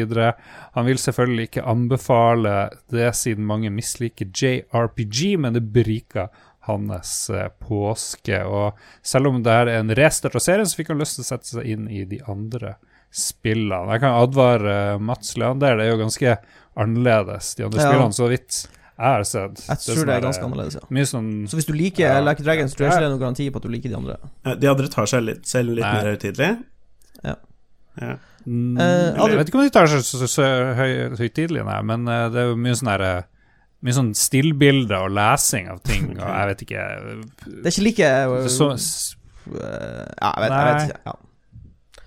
Han 0.74 0.86
vil 0.86 0.98
selvfølgelig 1.02 1.48
ikke 1.50 1.66
anbefale 1.70 2.54
det, 2.94 3.12
siden 3.18 3.46
mange 3.46 3.70
misliker 3.70 4.30
JRPG, 4.30 5.38
men 5.38 5.58
det 5.58 5.66
beriker 5.74 6.30
hans 6.68 7.30
eh, 7.30 7.48
påske. 7.62 8.42
Og 8.44 8.78
selv 9.02 9.30
om 9.30 9.42
det 9.42 9.54
er 9.54 9.74
en 9.78 9.94
restart 9.98 10.36
av 10.38 10.44
serien, 10.44 10.68
så 10.68 10.78
fikk 10.80 10.92
han 10.92 11.02
lyst 11.02 11.18
til 11.18 11.26
å 11.26 11.30
sette 11.32 11.52
seg 11.52 11.70
inn 11.74 11.88
i 11.90 12.04
de 12.08 12.20
andre 12.28 12.76
spillene. 13.14 13.92
Jeg 13.94 14.00
kan 14.04 14.16
advare 14.22 14.98
Mats 15.00 15.36
Leander, 15.40 15.76
det 15.78 15.86
er 15.86 15.94
jo 15.94 16.00
ganske 16.04 16.36
annerledes, 16.78 17.54
de 17.58 17.64
andre 17.66 17.80
Ja. 17.80 17.88
spillene, 17.90 18.14
så 18.14 18.28
vidt 18.30 18.66
jeg 18.98 19.06
har 19.06 19.22
sett. 19.24 19.60
Jeg 19.68 19.78
tror 19.78 20.06
det 20.06 20.14
er 20.16 20.20
ganske 20.26 20.42
annerledes, 20.44 20.74
ja. 20.74 20.80
Mye 20.90 21.06
sånn 21.06 21.28
Så 21.48 21.54
hvis 21.56 21.66
du 21.66 21.72
liker 21.72 22.02
Ja. 22.08 22.20
Like 22.20 22.42
Dragons, 22.42 22.74
tror 22.74 22.86
jeg 22.88 22.92
ikke 22.92 23.00
det 23.00 23.06
er 23.06 23.14
noen 23.16 23.20
garanti 23.22 23.50
på 23.50 23.56
at 23.56 23.62
du 23.62 23.68
liker 23.68 23.88
de 23.90 23.96
andre. 23.96 24.16
Eh, 24.44 24.54
De 24.54 24.66
andre 24.68 24.88
tar 24.88 25.06
seg 25.06 25.22
litt, 25.24 25.44
selv 25.46 25.70
litt 25.74 25.84
Nei. 25.84 25.92
mer 25.94 26.16
høytidelig. 26.16 26.64
Ja. 27.24 27.34
Ja. 28.00 28.16
Mm, 28.46 28.78
Eh, 28.80 29.14
Jeg 29.28 29.36
vet 29.38 29.48
ikke 29.48 29.58
om 29.58 29.64
de 29.64 29.70
tar 29.70 29.86
seg 29.86 30.00
så, 30.02 30.18
så, 30.18 30.28
så 30.28 30.74
høy, 30.74 31.16
høytidelig, 31.18 31.64
nei, 31.66 31.82
men 31.82 32.08
uh, 32.08 32.28
det 32.30 32.38
er 32.42 32.46
jo 32.52 32.56
mye 32.56 32.74
sånn 32.78 32.88
her 32.92 33.00
eh, 33.02 33.22
Mye 33.80 33.94
sånn 33.94 34.08
stillbilder 34.16 35.04
og 35.06 35.12
lesing 35.14 35.68
av 35.70 35.80
ting, 35.86 36.08
og 36.18 36.26
jeg 36.26 36.46
vet 36.48 36.62
ikke 36.66 36.86
Det 37.46 37.66
er 37.66 37.70
ikke 37.70 37.84
like 37.86 38.08
uh, 38.26 38.48
så, 38.50 38.70
uh, 38.74 40.06
Ja, 40.18 40.32
jeg 40.34 40.42
vet, 40.42 40.50
jeg 40.50 40.66
vet 40.66 40.82
ikke. 40.90 41.00
Ja. 41.06 41.14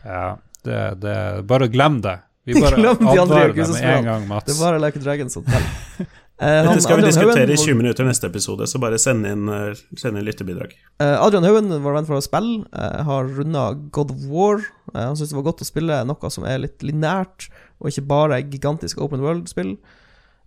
Ja, 0.03 0.35
det, 0.67 0.81
det 1.01 1.15
Bare 1.49 1.67
glem 1.71 2.01
det. 2.03 2.17
Vi 2.45 2.57
bare 2.63 2.79
Glem 2.79 2.97
de 3.05 3.19
advarer 3.21 3.53
deg 3.53 3.69
med 3.69 3.85
en 3.95 4.09
gang, 4.09 4.27
Mats. 4.29 4.47
Det 4.49 4.57
er 4.57 4.63
bare 4.63 4.81
Like 4.81 4.99
Dragons 4.99 5.05
Dragon 5.05 5.29
som 5.37 5.47
teller. 5.47 6.09
Eh, 6.41 6.63
Dette 6.65 6.81
skal 6.81 6.97
vi 6.97 7.03
diskutere 7.05 7.45
diskutere 7.45 7.53
i 7.53 7.57
20 7.69 7.75
minutter 7.77 8.07
neste 8.07 8.25
episode, 8.25 8.65
så 8.65 8.79
bare 8.81 8.97
send 8.97 9.27
inn, 9.29 9.43
eh, 9.53 9.75
send 9.93 10.17
inn 10.17 10.25
lyttebidrag. 10.25 10.71
Eh, 10.97 11.11
Adrian 11.21 11.45
Haugen, 11.45 11.69
vår 11.83 11.93
venn 11.99 12.07
fra 12.07 12.17
spill, 12.25 12.47
eh, 12.73 13.03
har 13.05 13.29
runda 13.29 13.67
God 13.93 14.09
of 14.09 14.23
War. 14.25 14.57
Eh, 14.89 15.03
han 15.03 15.13
syns 15.13 15.29
det 15.29 15.37
var 15.37 15.45
godt 15.51 15.61
å 15.61 15.67
spille 15.69 15.99
noe 16.09 16.31
som 16.33 16.47
er 16.49 16.63
litt 16.63 16.81
linært, 16.81 17.51
og 17.77 17.91
ikke 17.91 18.07
bare 18.09 18.41
gigantisk 18.41 18.97
open 19.05 19.21
world-spill. 19.21 19.75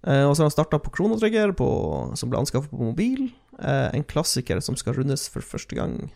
Eh, 0.02 0.24
og 0.26 0.34
så 0.34 0.42
har 0.42 0.50
han 0.50 0.56
starta 0.56 0.82
på 0.82 0.90
Kronotrigger, 0.90 1.54
som 2.18 2.28
ble 2.28 2.42
anskaffet 2.42 2.74
på 2.74 2.90
mobil. 2.90 3.30
Eh, 3.62 3.90
en 3.94 4.02
klassiker 4.02 4.60
som 4.60 4.74
skal 4.74 4.94
rundes 4.98 5.28
for 5.30 5.46
første 5.46 5.78
gang. 5.78 6.10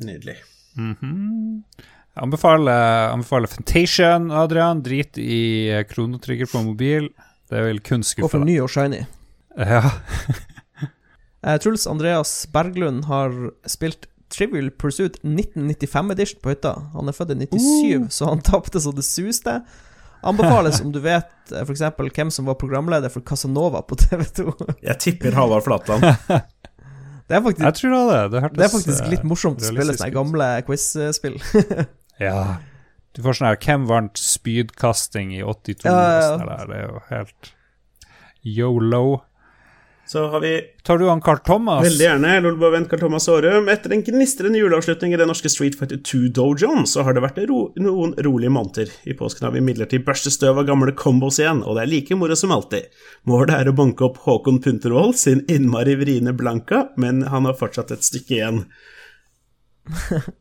Nydelig. 0.00 0.38
Mhm. 0.76 1.64
Jeg 1.76 1.99
anbefaler, 2.14 3.10
anbefaler 3.12 3.46
Fantation, 3.46 4.30
Adrian. 4.30 4.82
Drit 4.82 5.18
i 5.18 5.68
eh, 5.70 5.84
kronotrigger 5.88 6.46
på 6.50 6.62
mobil. 6.64 7.10
Det 7.50 7.62
vil 7.66 7.80
kun 7.82 8.02
skuffe 8.06 8.24
Og 8.24 8.30
skuffe 8.30 8.38
for 8.38 8.46
ny 8.48 8.60
og 8.62 8.70
shiny. 8.70 9.04
Ja. 9.60 9.82
Eh, 11.42 11.56
Truls 11.58 11.86
Andreas 11.90 12.46
Berglund 12.52 13.04
har 13.08 13.32
spilt 13.68 14.06
Trivial 14.30 14.70
Pursuit 14.70 15.16
1995 15.24 16.10
edition 16.14 16.40
på 16.44 16.52
hytta. 16.52 16.74
Han 16.94 17.10
er 17.10 17.16
født 17.16 17.32
i 17.34 17.48
97, 17.48 18.06
så 18.14 18.28
han 18.30 18.42
tapte 18.46 18.80
så 18.80 18.92
det 18.94 19.02
suste. 19.04 19.56
Anbefales 20.22 20.78
om 20.84 20.92
du 20.92 21.00
vet 21.02 21.32
eh, 21.50 21.64
for 21.64 21.72
eksempel 21.74 22.12
hvem 22.14 22.30
som 22.30 22.46
var 22.46 22.58
programleder 22.60 23.10
for 23.10 23.24
Casanova 23.26 23.82
på 23.82 23.98
TV2. 23.98 24.52
Jeg 24.88 24.98
tipper 25.02 25.34
Halvard 25.34 25.64
Flatland. 25.66 26.04
Det 27.30 27.38
er 27.38 27.42
faktisk, 27.42 27.64
Jeg 27.64 27.74
tror 27.78 27.96
det. 28.10 28.18
er 28.18 28.28
Det 28.28 28.42
Det 28.58 28.64
er 28.66 28.72
faktisk 28.74 29.10
litt 29.10 29.24
morsomt 29.26 29.62
å 29.62 29.72
spille 29.72 29.96
sånne 29.96 30.14
gamle 30.14 30.48
quiz-spill. 30.68 31.40
Ja. 32.20 32.60
Du 33.16 33.22
får 33.24 33.40
sånn 33.40 33.50
her 33.50 33.58
Hvem 33.64 33.88
vant 33.90 34.20
spydkasting 34.20 35.32
i 35.34 35.42
82? 35.42 35.88
Ja, 35.88 35.96
ja, 36.20 36.36
ja. 36.36 36.60
Det 36.68 36.78
er 36.78 36.86
jo 36.86 37.02
helt 37.10 37.50
yolo. 38.46 39.04
Så 40.10 40.24
har 40.28 40.40
vi 40.42 40.60
Tar 40.82 40.98
du 40.98 41.04
han 41.06 41.20
Carl 41.22 41.38
Thomas? 41.46 41.84
veldig 41.84 42.02
gjerne 42.02 42.30
Lolbua-venn 42.42 42.86
Carl 42.90 42.98
Thomas 43.04 43.28
Aarum. 43.30 43.68
Etter 43.70 43.92
en 43.94 44.02
gnistrende 44.02 44.58
juleavslutning 44.58 45.12
i 45.14 45.18
den 45.20 45.30
norske 45.30 45.50
Street 45.52 45.76
Fighter 45.78 46.00
2-dojoen, 46.02 46.82
så 46.90 47.04
har 47.06 47.14
det 47.14 47.22
vært 47.22 47.38
ro 47.46 47.60
noen 47.78 48.16
rolige 48.26 48.50
måneder. 48.50 48.90
I 49.06 49.14
påsken 49.14 49.46
har 49.46 49.54
vi 49.54 49.62
imidlertid 49.62 50.02
børstet 50.08 50.34
støv 50.34 50.58
av 50.58 50.66
gamle 50.66 50.96
combos 50.98 51.38
igjen, 51.38 51.62
og 51.62 51.78
det 51.78 51.84
er 51.84 51.92
like 51.92 52.18
moro 52.18 52.34
som 52.38 52.50
alltid. 52.56 52.90
Målet 53.30 53.54
er 53.60 53.70
å 53.70 53.76
banke 53.78 54.08
opp 54.08 54.18
Håkon 54.24 54.58
Puntervold 54.64 55.14
sin 55.20 55.44
innmari 55.46 55.94
vriene 56.00 56.34
Blanka, 56.34 56.88
men 56.98 57.22
han 57.30 57.46
har 57.46 57.58
fortsatt 57.60 57.94
et 57.94 58.06
stykke 58.06 58.38
igjen. 58.40 58.64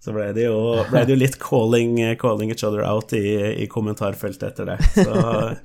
Så 0.00 0.14
ble 0.16 0.30
det 0.32 0.46
jo, 0.46 0.56
ble 0.88 1.04
det 1.04 1.12
jo 1.12 1.20
litt 1.20 1.36
calling, 1.42 1.98
calling 2.20 2.48
each 2.48 2.64
other 2.64 2.80
out 2.88 3.12
i, 3.12 3.36
i 3.60 3.66
kommentarfeltet 3.68 4.46
etter 4.48 4.70
det. 4.72 4.78
Så 4.94 5.12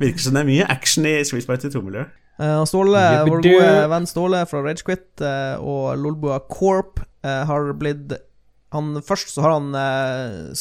virker 0.02 0.26
som 0.26 0.36
det 0.36 0.44
er 0.44 0.50
mye 0.50 0.70
action 0.74 1.08
i 1.08 1.18
Street 1.24 1.48
Fighter 1.48 1.72
2-miljøet. 1.72 2.12
Uh, 2.36 2.66
Ståle, 2.68 3.00
vår 3.30 3.46
gode 3.46 3.68
venn 3.94 4.08
Ståle 4.12 4.42
fra 4.50 4.60
Ragequit 4.66 5.24
uh, 5.24 5.56
og 5.64 5.94
Lolbua 6.02 6.42
Corp 6.52 7.00
uh, 7.00 7.46
har 7.48 7.72
blitt 7.80 8.18
han, 8.76 9.02
Først 9.02 9.34
så 9.34 9.42
har 9.46 9.56
han 9.58 9.76
eh, 9.76 10.52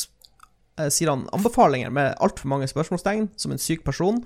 eh, 0.81 0.91
Sier 0.93 1.13
han 1.13 1.27
anbefalinger 1.35 1.93
med 1.95 2.17
altfor 2.23 2.51
mange 2.53 2.69
spørsmålstegn, 2.71 3.31
som 3.37 3.55
en 3.55 3.63
syk 3.63 3.85
person. 3.87 4.23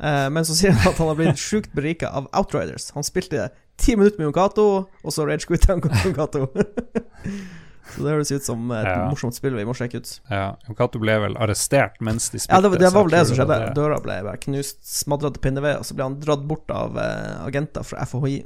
Eh, 0.00 0.28
men 0.32 0.46
så 0.46 0.56
sier 0.58 0.76
han 0.76 0.92
at 0.92 1.00
han 1.00 1.10
har 1.12 1.18
blitt 1.18 1.40
sjukt 1.40 1.72
berika 1.76 2.12
av 2.12 2.30
Outriders. 2.32 2.90
Han 2.96 3.06
spilte 3.06 3.50
ti 3.80 3.96
minutter 3.96 4.20
med 4.20 4.30
Yonkato, 4.30 4.68
og 4.86 5.14
så 5.14 5.26
Ragequit 5.28 5.68
han 5.70 5.82
Cato. 6.16 6.46
så 7.90 8.04
det 8.04 8.12
høres 8.14 8.30
ut 8.32 8.42
som 8.46 8.70
et 8.72 8.86
Ja. 8.86 9.08
morsomt 9.10 9.34
spill 9.34 9.54
vi 9.58 9.64
må 9.64 9.74
sjekke 9.74 9.96
ut. 10.02 10.20
Ja, 10.30 10.56
Cato 10.78 10.98
ble 11.02 11.18
vel 11.20 11.34
arrestert 11.36 12.00
mens 12.00 12.30
de 12.30 12.38
spilte. 12.38 12.54
Ja, 12.54 12.60
det, 12.60 12.70
var- 12.70 12.78
det 12.78 12.92
var 12.94 13.02
vel 13.08 13.10
det 13.18 13.26
som 13.26 13.36
skjedde. 13.36 13.58
det. 13.66 13.74
Døra 13.74 14.00
ble 14.02 14.22
bare 14.22 14.36
knust, 14.38 14.78
smadra 14.86 15.32
til 15.32 15.40
pinneved, 15.42 15.76
og 15.78 15.84
så 15.84 15.94
ble 15.94 16.02
han 16.04 16.20
dratt 16.20 16.46
bort 16.46 16.70
av 16.70 16.96
uh, 16.96 17.46
agenter 17.46 17.82
fra 17.84 18.04
FHI. 18.06 18.44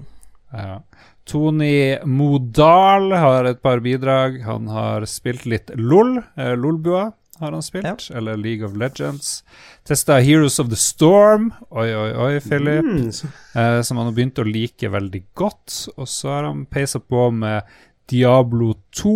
Ja. 0.53 0.81
Tony 1.27 1.99
Modal 2.07 3.11
har 3.13 3.45
et 3.45 3.61
par 3.63 3.81
bidrag. 3.81 4.43
Han 4.47 4.69
har 4.69 5.05
spilt 5.11 5.45
litt 5.47 5.71
LOL. 5.75 6.19
Eh, 6.37 6.55
LOLbua 6.57 7.13
har 7.41 7.53
han 7.53 7.63
spilt, 7.63 8.07
eller 8.17 8.37
League 8.41 8.65
of 8.65 8.77
Legends. 8.79 9.43
Testa 9.85 10.21
Heroes 10.25 10.59
of 10.59 10.71
the 10.71 10.77
Storm, 10.81 11.51
oi, 11.71 11.91
oi, 11.93 12.13
oi, 12.15 12.41
Philip, 12.41 12.85
Mm, 12.85 13.11
eh, 13.55 13.83
som 13.83 13.97
han 13.99 14.07
har 14.07 14.13
begynt 14.17 14.39
å 14.39 14.47
like 14.47 14.89
veldig 14.89 15.25
godt. 15.35 15.89
Og 15.99 16.07
så 16.09 16.29
har 16.33 16.45
han 16.45 16.65
peisa 16.65 16.99
på 17.01 17.31
med 17.35 17.63
Diablo 18.11 18.75
2, 18.97 19.15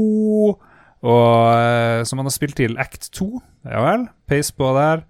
og, 1.01 1.35
eh, 1.57 2.03
som 2.05 2.21
han 2.21 2.29
har 2.29 2.35
spilt 2.35 2.59
til 2.61 2.77
Act 2.79 3.11
2. 3.17 3.31
Ja 3.69 3.81
vel, 3.85 4.09
peis 4.29 4.53
på 4.53 4.73
der. 4.77 5.05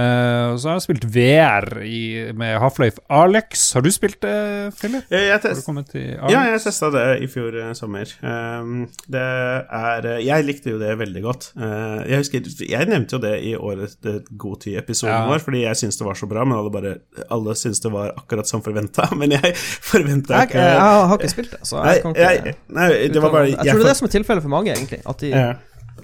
Eh, 0.00 0.44
og 0.52 0.58
så 0.60 0.70
har 0.70 0.78
jeg 0.78 0.84
spilt 0.86 1.04
VR 1.12 1.80
i, 1.84 2.00
med 2.36 2.56
Half-Life 2.62 3.02
Alex. 3.12 3.66
Har 3.76 3.84
du 3.84 3.90
spilt 3.92 4.20
det, 4.24 4.34
Philip? 4.78 5.04
Eh, 5.10 5.26
Jeg 5.26 5.34
Har 5.34 5.42
du 5.42 5.48
test, 5.48 5.66
kommet 5.66 5.90
til 5.92 6.06
Alex? 6.16 6.32
Ja, 6.32 6.42
jeg 6.54 6.62
testa 6.64 6.90
det 6.94 7.04
i 7.24 7.28
fjor 7.30 7.56
uh, 7.58 7.72
sommer. 7.76 8.12
Um, 8.22 8.86
det 9.10 9.22
er 9.22 10.08
eh, 10.14 10.22
Jeg 10.26 10.46
likte 10.48 10.74
jo 10.74 10.80
det 10.80 10.92
veldig 11.00 11.22
godt. 11.24 11.50
Eh, 11.56 11.98
jeg 12.10 12.22
husker 12.22 12.50
Jeg 12.70 12.90
nevnte 12.90 13.18
jo 13.18 13.22
det 13.22 13.34
i 13.46 13.54
årets 13.58 13.98
det 14.04 14.16
godtid-episoden 14.40 15.14
Ja. 15.14 15.26
vår, 15.28 15.44
fordi 15.44 15.64
jeg 15.64 15.80
syntes 15.82 16.00
det 16.00 16.06
var 16.06 16.18
så 16.18 16.30
bra, 16.30 16.44
men 16.48 16.58
alle 16.58 16.72
bare 16.74 16.94
Alle 17.30 17.56
syntes 17.58 17.82
det 17.84 17.92
var 17.92 18.14
akkurat 18.16 18.48
som 18.48 18.64
forventa. 18.64 19.08
Men 19.20 19.34
jeg 19.34 19.54
forventa 19.56 20.38
Jeg, 20.38 20.48
ikke 20.50 20.62
jeg, 20.62 20.76
jeg 20.76 21.08
har 21.10 21.18
ikke 21.18 21.32
spilt 21.34 21.50
det, 21.52 21.60
så 21.68 21.82
Nei, 21.82 21.92
jeg 21.92 22.02
kan 22.02 22.14
ikke 22.14 22.30
jeg, 22.30 22.54
nei, 22.68 22.88
det 23.12 23.22
var 23.22 23.34
bare 23.34 23.50
Jeg 23.50 23.58
tror 23.58 23.82
det 23.82 23.84
er 23.84 23.90
det 23.90 23.98
som 23.98 24.08
er 24.08 24.14
tilfellet 24.14 24.44
for 24.46 24.52
mange, 24.52 24.72
egentlig. 24.72 25.00
At 25.10 25.20
de 25.20 25.32
ja. 25.34 25.46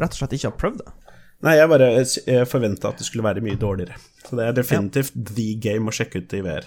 rett 0.01 0.17
og 0.17 0.19
slett 0.19 0.35
ikke 0.37 0.51
har 0.51 0.57
prøvd 0.61 0.83
det. 0.83 0.95
Nei, 1.45 1.57
jeg 1.59 1.69
bare 1.69 1.89
forventa 2.49 2.89
at 2.89 2.99
det 2.99 3.07
skulle 3.07 3.25
være 3.27 3.43
mye 3.45 3.59
dårligere. 3.61 3.97
Så 4.25 4.37
det 4.39 4.47
er 4.49 4.53
definitivt 4.57 5.13
the 5.37 5.55
game 5.61 5.91
å 5.91 5.95
sjekke 5.95 6.23
ut 6.25 6.33
i 6.35 6.41
VR. 6.47 6.65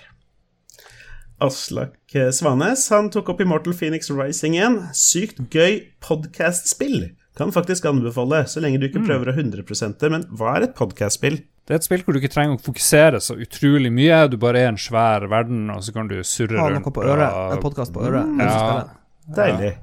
Aslak 1.41 1.95
eh, 2.19 2.29
Svanes 2.35 2.83
han 2.91 3.07
tok 3.13 3.29
opp 3.33 3.41
Immortal 3.43 3.73
Phoenix 3.73 4.09
Rising 4.11 4.57
igjen. 4.57 4.77
Sykt 4.95 5.39
gøy 5.55 5.79
podcast-spill. 6.03 7.13
Kan 7.39 7.53
faktisk 7.55 7.85
anbefale, 7.87 8.41
så 8.51 8.59
lenge 8.59 8.81
du 8.81 8.89
ikke 8.89 9.05
prøver 9.05 9.31
å 9.31 9.35
100 9.37 9.95
det. 10.01 10.09
Men 10.11 10.25
hva 10.35 10.57
er 10.57 10.67
et 10.67 10.75
podcast-spill? 10.75 11.39
Det 11.69 11.75
er 11.75 11.79
et 11.79 11.85
spill 11.85 12.01
hvor 12.03 12.15
du 12.15 12.19
ikke 12.19 12.33
trenger 12.33 12.57
å 12.57 12.63
fokusere 12.65 13.21
så 13.23 13.37
utrolig 13.39 13.91
mye. 13.93 14.23
Du 14.33 14.35
bare 14.41 14.65
er 14.65 14.71
en 14.73 14.79
svær 14.81 15.27
verden, 15.31 15.69
og 15.71 15.83
så 15.85 15.93
kan 15.95 16.09
du 16.11 16.17
surre 16.27 16.57
Ha 16.59 16.67
rundt. 16.67 16.83
noe 16.83 16.91
på 16.95 17.05
øret. 17.05 17.29
og- 17.31 17.53
En 17.55 17.63
podkast 17.63 17.93
på 17.93 18.03
øret. 18.03 18.25
Mm, 18.25 18.39
Ja. 18.41 18.83
Deilig. 19.29 19.59
Deilig. 19.59 19.73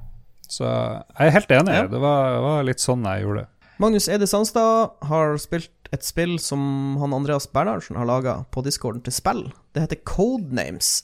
Så 0.47 0.63
jeg 0.63 1.27
er 1.27 1.31
helt 1.31 1.47
enig. 1.51 1.73
Ja. 1.73 1.87
Det 1.87 1.99
var, 1.99 2.41
var 2.41 2.63
litt 2.63 2.79
sånn 2.79 3.03
jeg 3.03 3.23
gjorde 3.23 3.41
det. 3.41 3.47
Magnus 3.79 4.07
Ede 4.09 4.27
Sandstad 4.27 4.89
har 5.05 5.37
spilt 5.41 5.69
et 5.93 6.03
spill 6.03 6.37
som 6.41 6.97
han 6.99 7.13
Andreas 7.13 7.45
Bernhardsen 7.53 7.95
har 7.99 8.07
laga 8.09 8.39
på 8.51 8.63
discorden 8.65 9.03
til 9.05 9.13
spill. 9.13 9.45
Det 9.75 9.83
heter 9.85 10.01
Codenames. 10.07 11.03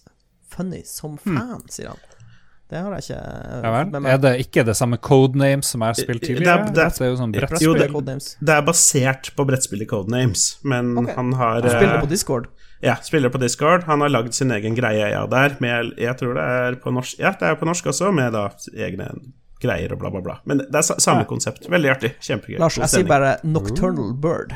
Funny 0.53 0.81
som 0.85 1.15
fan, 1.21 1.61
sier 1.71 1.93
han. 1.93 2.01
Det 2.69 2.79
har 2.81 2.93
jeg 2.95 3.03
ikke 3.03 3.21
Hmm. 3.21 3.63
Ja 3.63 3.71
vel. 3.77 3.91
med 3.91 4.01
meg. 4.01 4.11
Er 4.13 4.17
det 4.17 4.31
ikke 4.47 4.63
det 4.65 4.75
samme 4.75 4.97
codenames 4.97 5.65
som 5.69 5.81
jeg 5.81 5.87
har 5.87 5.93
spilt 5.93 6.21
Det 6.21 6.29
er- 6.29 6.35
tidligere? 6.35 6.65
det 6.73 6.77
er- 6.83 6.89
Det 6.89 7.01
er 7.01 7.09
jo 7.11 7.15
sånn 7.21 7.33
Jo, 7.33 7.39
brettspill. 7.41 7.77
det- 7.79 7.91
Codenames. 7.91 8.35
Det 8.39 8.49
er 8.49 8.61
basert 8.61 9.35
på 9.35 9.45
brettspillet 9.45 9.87
Codenames, 9.87 10.57
men 10.63 10.97
okay. 10.97 11.15
han 11.15 11.33
har 11.33 11.61
han 11.61 11.69
spiller 11.69 11.95
eh, 11.95 12.01
på 12.01 12.09
Discord. 12.09 12.47
Ja, 12.81 12.95
spiller 12.95 13.29
på 13.29 13.39
Discord. 13.39 13.83
Han 13.83 14.01
har 14.01 14.09
lagd 14.09 14.33
sin 14.33 14.49
egen 14.51 14.75
greie 14.75 15.11
ja, 15.11 15.25
der, 15.27 15.55
med 15.59 15.93
Jeg 15.97 16.17
tror 16.17 16.33
det 16.33 16.43
er 16.43 16.75
på 16.81 16.91
norsk 16.91 17.19
Ja, 17.19 17.31
det 17.31 17.41
er 17.43 17.55
på 17.55 17.65
norsk 17.65 17.85
også, 17.85 18.11
med 18.13 18.31
da 18.33 18.49
egne 18.75 19.07
greier 19.63 19.95
og 19.95 20.01
bla, 20.03 20.11
bla, 20.13 20.21
bla. 20.25 20.35
Men 20.49 20.61
det 20.65 20.75
er 20.81 20.85
samme 20.99 21.23
Ja. 21.23 21.29
konsept. 21.29 21.65
Veldig 21.71 21.93
artig. 21.95 22.11
Kjempegøy. 22.21 22.59
Lars, 22.61 22.77
jeg 22.83 22.91
sier 22.93 23.07
bare 23.09 23.37
Nocturnal 23.47 24.11
Bird. 24.13 24.53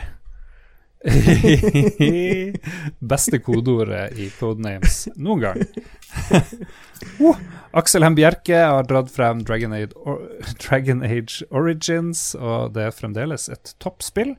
Beste 3.13 3.39
kodeordet 3.43 4.17
i 4.19 4.29
Codenames 4.39 5.03
noen 5.15 5.43
gang. 5.43 5.61
oh, 7.27 7.38
Aksel 7.77 8.05
Hem 8.05 8.15
Bjerke 8.17 8.57
har 8.65 8.88
dratt 8.89 9.11
frem 9.13 9.43
Dragon 9.47 9.75
Age, 9.77 9.91
Dragon 10.63 11.03
Age 11.05 11.45
Origins, 11.51 12.31
og 12.39 12.73
det 12.77 12.88
er 12.89 12.95
fremdeles 12.97 13.47
et 13.53 13.75
toppspill. 13.84 14.35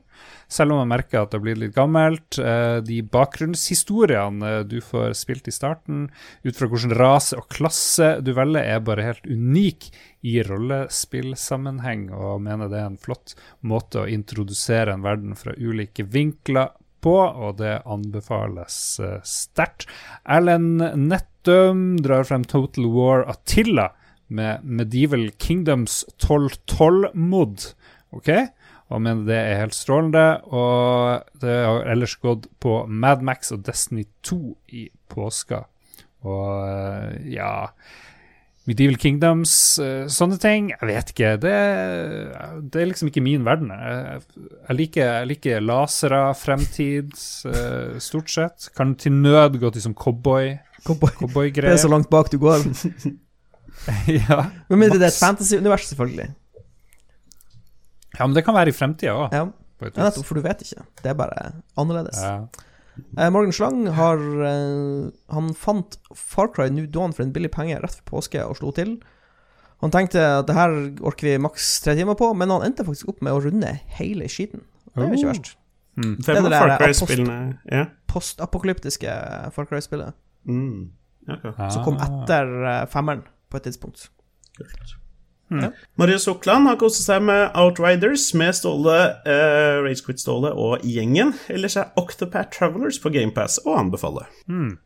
Selv 0.49 0.73
om 0.73 0.81
man 0.81 0.89
merker 0.89 1.21
at 1.21 1.31
det 1.31 1.37
har 1.37 1.43
blitt 1.45 1.59
litt 1.61 1.75
gammelt. 1.75 2.39
Eh, 2.41 2.79
de 2.81 2.99
bakgrunnshistoriene 3.05 4.49
eh, 4.49 4.63
du 4.65 4.79
får 4.81 5.13
spilt 5.19 5.47
i 5.47 5.53
starten, 5.53 6.07
ut 6.41 6.57
fra 6.57 6.69
hvilken 6.71 6.95
rase 6.97 7.37
og 7.37 7.49
klasse 7.53 8.15
du 8.25 8.33
velger, 8.37 8.65
er 8.65 8.81
bare 8.85 9.05
helt 9.11 9.29
unik 9.29 9.91
i 10.25 10.39
rollespillsammenheng, 10.43 12.09
og 12.11 12.41
mener 12.43 12.71
det 12.71 12.81
er 12.81 12.89
en 12.89 12.99
flott 12.99 13.37
måte 13.61 14.03
å 14.03 14.09
introdusere 14.09 14.97
en 14.97 15.05
verden 15.05 15.37
fra 15.37 15.53
ulike 15.55 16.07
vinkler 16.09 16.73
på, 16.99 17.15
og 17.15 17.59
det 17.61 17.77
anbefales 17.87 18.75
uh, 18.99 19.19
sterkt. 19.23 19.87
Erlend 20.27 20.83
Nettum 20.99 22.01
drar 22.03 22.25
frem 22.27 22.43
Total 22.43 22.89
War 22.91 23.23
Attila 23.31 23.91
med 24.27 24.65
Medieval 24.65 25.29
Kingdoms 25.39 26.03
1212-mod. 26.17 27.71
Ok? 28.17 28.29
Og 28.89 29.01
mener 29.05 29.27
det 29.27 29.37
er 29.37 29.59
helt 29.61 29.77
strålende. 29.77 30.25
Og 30.49 31.41
det 31.41 31.57
har 31.61 31.89
ellers 31.91 32.15
gått 32.21 32.49
på 32.61 32.81
Mad 32.89 33.21
Max 33.25 33.53
og 33.53 33.63
Destiny 33.67 34.07
2 34.25 34.39
i 34.81 34.87
påska. 35.11 35.63
Og 36.27 36.47
uh, 36.67 37.13
ja 37.29 37.69
Medieval 38.67 38.99
Kingdoms, 39.01 39.53
uh, 39.81 40.05
sånne 40.11 40.37
ting. 40.41 40.71
Jeg 40.75 40.89
vet 40.89 41.13
ikke. 41.13 41.29
Det, 41.41 41.53
det, 42.69 42.81
er 42.81 42.89
liksom 42.89 43.09
ikke 43.09 43.23
min 43.25 43.45
verden. 43.47 43.71
Jeg, 43.73 44.25
jeg, 44.35 44.77
liker, 44.81 45.05
jeg 45.05 45.29
liker, 45.31 45.63
lasere, 45.63 46.23
fremtid, 46.37 47.15
uh, 47.49 47.95
stort 48.03 48.33
sett. 48.33 48.69
Kan 48.77 48.97
til 48.99 49.15
nød 49.21 49.57
gå 49.61 49.73
til 49.73 49.85
sånn 49.85 49.97
cowboy. 49.97 50.55
Cowboy. 50.85 51.15
Cowboygreier. 51.21 51.71
Det 51.71 51.79
er 51.79 51.85
så 51.85 51.93
langt 51.93 52.11
bak 52.13 52.29
du 52.33 52.37
går. 52.41 52.67
ja. 54.19 54.43
Men 54.69 54.83
mindre 54.83 54.99
det 54.99 55.07
er 55.07 55.13
et 55.13 55.21
fantasy-univers, 55.21 55.89
selvfølgelig. 55.93 56.29
Ja, 58.17 58.25
men 58.25 58.33
det 58.33 58.43
kan 58.45 58.55
være 58.57 58.71
i 58.71 58.75
fremtida 58.75 59.13
òg. 59.13 59.33
Ja. 59.35 59.43
ja, 59.81 59.89
nettopp, 59.95 60.25
for 60.25 60.35
du 60.35 60.41
vet 60.41 60.61
ikke. 60.65 60.81
Det 61.03 61.11
er 61.11 61.13
bare 61.19 61.51
annerledes. 61.77 62.17
Ja. 62.23 62.47
Eh, 63.17 63.29
Morgan 63.31 63.53
Slang 63.55 63.85
har 63.95 64.17
eh, 64.43 65.11
Han 65.31 65.53
fant 65.55 65.95
Far 66.15 66.49
Cry 66.51 66.67
New 66.73 66.85
Dawn 66.91 67.13
for 67.15 67.23
en 67.23 67.31
billig 67.31 67.51
penge 67.53 67.77
rett 67.79 67.95
før 68.01 68.09
påske 68.17 68.41
og 68.43 68.57
slo 68.59 68.73
til. 68.75 68.97
Han 69.79 69.91
tenkte 69.93 70.19
at 70.41 70.47
det 70.49 70.55
her 70.57 70.73
orker 71.07 71.29
vi 71.29 71.37
maks 71.39 71.79
tre 71.85 71.93
timer 71.95 72.17
på, 72.19 72.33
men 72.35 72.49
han 72.51 72.65
endte 72.67 72.83
faktisk 72.83 73.13
opp 73.13 73.21
med 73.23 73.31
å 73.31 73.39
runde 73.45 73.69
hele 73.99 74.27
skiten. 74.27 74.65
Det 74.91 75.05
er 75.05 75.13
jo 75.13 75.15
ikke 75.21 75.29
Oh. 75.29 75.31
verst. 75.31 75.55
Mm. 75.95 76.15
Det 76.19 76.29
er 76.29 76.41
det 76.41 76.51
der 76.51 76.77
Cry-spillene 76.79 77.57
Ja. 77.71 77.85
Postapokalyptiske 78.07 79.13
Far 79.55 79.65
Cry-spillet 79.65 80.13
Mm. 80.47 80.89
ok, 81.29 81.71
som 81.71 81.83
kom 81.83 81.97
Ah. 81.99 82.05
etter 82.23 82.65
eh, 82.65 82.85
femmeren 82.87 83.23
på 83.49 83.57
et 83.57 83.63
tidspunkt. 83.63 84.09
kult. 84.57 84.98
Hmm. 85.49 85.63
Ja. 85.63 85.71
Marius 85.97 86.27
Hokland 86.29 86.69
har 86.69 86.77
kost 86.81 87.01
seg 87.03 87.23
med 87.25 87.55
Outriders 87.57 88.27
med 88.37 88.53
Ståle, 88.57 88.99
eh, 89.25 89.79
Ragequit 89.81 90.21
Ståle 90.21 90.53
og 90.53 90.85
gjengen. 90.85 91.33
Ellers 91.49 91.77
er 91.77 91.89
Octopath 91.97 92.53
Travelers 92.57 93.01
på 93.01 93.11
GamePass 93.13 93.59
å 93.65 93.79
anbefale. 93.81 94.27
Mm. 94.47 94.77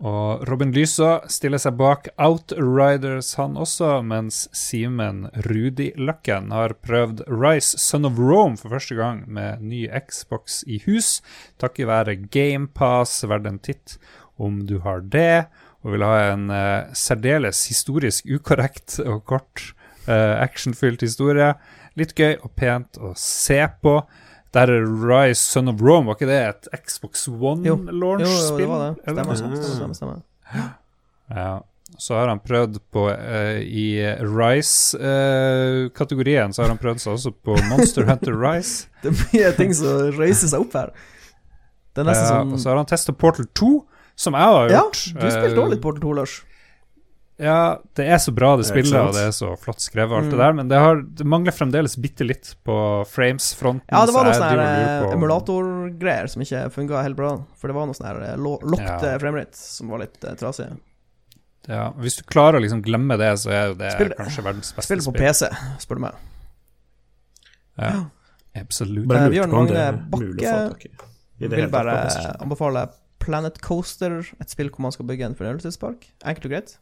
Og 0.00 0.46
Robin 0.48 0.70
Lysa 0.72 1.18
stiller 1.28 1.60
seg 1.60 1.74
bak 1.76 2.06
Outriders, 2.16 3.34
han 3.36 3.58
også, 3.60 3.98
mens 4.00 4.46
Simen 4.56 5.26
Rudi 5.44 5.90
Løkken 6.00 6.48
har 6.56 6.72
prøvd 6.80 7.26
Rise 7.28 7.76
Son 7.80 8.08
of 8.08 8.16
Rome 8.16 8.56
for 8.56 8.72
første 8.72 8.96
gang 8.96 9.26
med 9.28 9.60
ny 9.60 9.84
Xbox 9.92 10.62
i 10.64 10.80
hus, 10.86 11.18
takket 11.60 11.90
være 11.90 12.16
GamePass, 12.32 13.18
verd 13.28 13.50
en 13.50 13.60
titt 13.60 13.98
om 14.40 14.62
du 14.64 14.78
har 14.86 15.04
det, 15.04 15.50
og 15.84 15.92
vil 15.94 16.02
ha 16.04 16.14
en 16.32 16.50
uh, 16.52 16.88
særdeles 16.96 17.66
historisk 17.70 18.26
ukorrekt 18.28 18.98
og 19.04 19.24
kort 19.28 19.56
uh, 20.08 20.36
actionfylt 20.42 21.00
historie. 21.04 21.54
Litt 21.98 22.14
gøy 22.18 22.34
og 22.40 22.50
pent 22.58 22.98
å 23.00 23.14
se 23.18 23.60
på. 23.82 24.00
Der 24.54 24.66
er 24.74 24.82
Rise 24.84 25.40
Son 25.40 25.68
of 25.70 25.80
Rome, 25.82 26.06
var 26.10 26.14
ikke 26.18 26.26
det 26.30 26.40
et 26.42 26.68
Xbox 26.82 27.26
Jo. 27.28 27.32
Jo, 27.38 27.54
jo, 27.64 27.74
One-launch-spill? 27.78 28.66
det 28.66 28.68
var 28.68 28.78
det. 28.82 28.92
Stemmer. 29.06 29.34
stemmer, 29.38 29.56
stemmer, 29.62 29.94
stemmer. 29.94 30.16
Ja. 31.30 31.60
Så 31.98 32.14
har 32.14 32.28
han 32.30 32.38
prøvd 32.42 32.76
på 32.94 33.08
uh, 33.10 33.58
I 33.60 34.14
Rise-kategorien 34.22 36.52
så 36.54 36.62
har 36.62 36.68
han 36.70 36.78
prøvd 36.80 36.98
seg 37.02 37.12
også 37.16 37.30
på 37.34 37.56
Monster 37.70 38.04
Hunter 38.08 38.34
Rise. 38.36 38.86
Det 39.02 39.08
er 39.10 39.14
mye 39.32 39.50
ting 39.58 39.72
som 39.76 39.90
reiser 40.18 40.48
seg 40.52 40.60
opp 40.64 40.74
her. 40.78 40.88
Det 41.90 41.98
er 42.02 42.06
nesten 42.12 42.26
Ja, 42.26 42.30
som 42.42 42.52
og 42.54 42.58
så 42.62 42.66
har 42.70 42.76
han 42.78 42.90
testa 42.90 43.10
Portal 43.16 43.46
2, 43.58 43.70
som 44.20 44.36
jeg 44.36 44.52
har 44.52 44.70
gjort. 44.74 45.00
Ja, 45.14 45.18
du 45.22 45.26
spilte 45.32 45.62
òg 45.64 45.70
litt 45.74 45.82
Portal 45.84 46.02
2, 46.04 46.14
Lars. 46.20 46.38
Ja, 47.40 47.78
det 47.96 48.04
er 48.12 48.18
så 48.20 48.34
bra 48.36 48.50
det 48.60 48.66
spiller, 48.68 48.84
spillet, 48.90 49.06
og 49.08 49.14
det 49.16 49.22
er 49.24 49.32
så 49.32 49.54
flott 49.56 49.80
skrevet, 49.80 50.12
alt 50.12 50.26
Mm. 50.28 50.32
det 50.34 50.40
der, 50.42 50.52
men 50.58 50.68
det, 50.68 50.76
har, 50.76 50.98
det 51.00 51.24
mangler 51.24 51.54
fremdeles 51.56 51.94
bitte 51.96 52.26
litt 52.28 52.50
på 52.68 52.74
frames-fronten. 53.08 53.86
Ja, 53.88 54.02
det 54.04 54.12
var 54.12 54.28
noen 54.28 54.36
sånne 54.36 54.66
eh, 54.66 55.06
emulatorgreier 55.14 56.28
som 56.28 56.44
ikke 56.44 56.66
funka 56.74 57.00
helt 57.06 57.16
bra. 57.16 57.30
For 57.56 57.72
det 57.72 57.78
var 57.78 57.88
noe 57.88 57.96
sånn 57.96 58.10
her 58.10 58.20
eh, 58.28 58.36
lo- 58.36 58.58
locked 58.60 59.06
Ja. 59.08 59.16
framerate 59.22 59.56
som 59.56 59.88
var 59.88 60.02
litt 60.04 60.20
uh, 60.20 60.34
trasig. 60.36 60.68
Ja, 61.70 61.86
hvis 61.96 62.20
du 62.20 62.26
klarer 62.28 62.60
å 62.60 62.64
liksom 62.66 62.84
glemme 62.84 63.16
det, 63.20 63.32
så 63.40 63.50
er 63.56 63.66
jo 63.72 63.78
det 63.80 63.94
Spill- 63.96 64.14
kanskje 64.20 64.44
verdens 64.44 64.74
beste 64.76 64.90
Spill 64.90 65.00
på. 65.08 65.16
PC, 65.16 65.48
spør 65.80 65.96
du 65.96 66.04
meg. 66.10 66.14
Ja, 67.80 67.94
absolutt. 68.60 69.08
Eh, 69.16 69.28
Bjørn 69.32 69.56
Magne 69.56 69.88
Bakke 70.12 70.90
Vil 71.40 71.70
bare 71.72 71.96
anbefale 72.36 72.84
Planet 73.20 73.60
Coaster, 73.64 74.22
et 74.40 74.52
spill 74.52 74.70
hvor 74.72 74.86
man 74.86 74.94
skal 74.94 75.06
bygge 75.08 75.28
en 75.28 75.36
fornøyelsespark. 75.38 76.08
Enkelt 76.24 76.48
og 76.48 76.54
greit. 76.54 76.74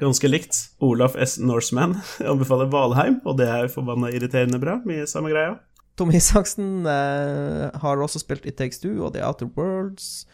Ganske 0.00 0.28
likt. 0.28 0.58
Olaf 0.84 1.16
S. 1.20 1.38
Norseman 1.40 1.96
anbefaler 2.32 2.68
Valheim, 2.72 3.20
og 3.24 3.38
det 3.40 3.48
er 3.48 3.70
forbanna 3.72 4.10
irriterende 4.12 4.60
bra. 4.62 4.78
Mye 4.88 5.06
samme 5.10 5.32
greia. 5.32 5.56
Tom 5.96 6.10
Isaksen 6.12 6.84
eh, 6.84 7.70
har 7.80 8.02
også 8.04 8.20
spilt 8.20 8.44
It 8.48 8.58
Takes 8.60 8.82
Two 8.82 8.98
og 9.00 9.14
The 9.14 9.24
Outer 9.24 9.48
Worlds. 9.56 10.26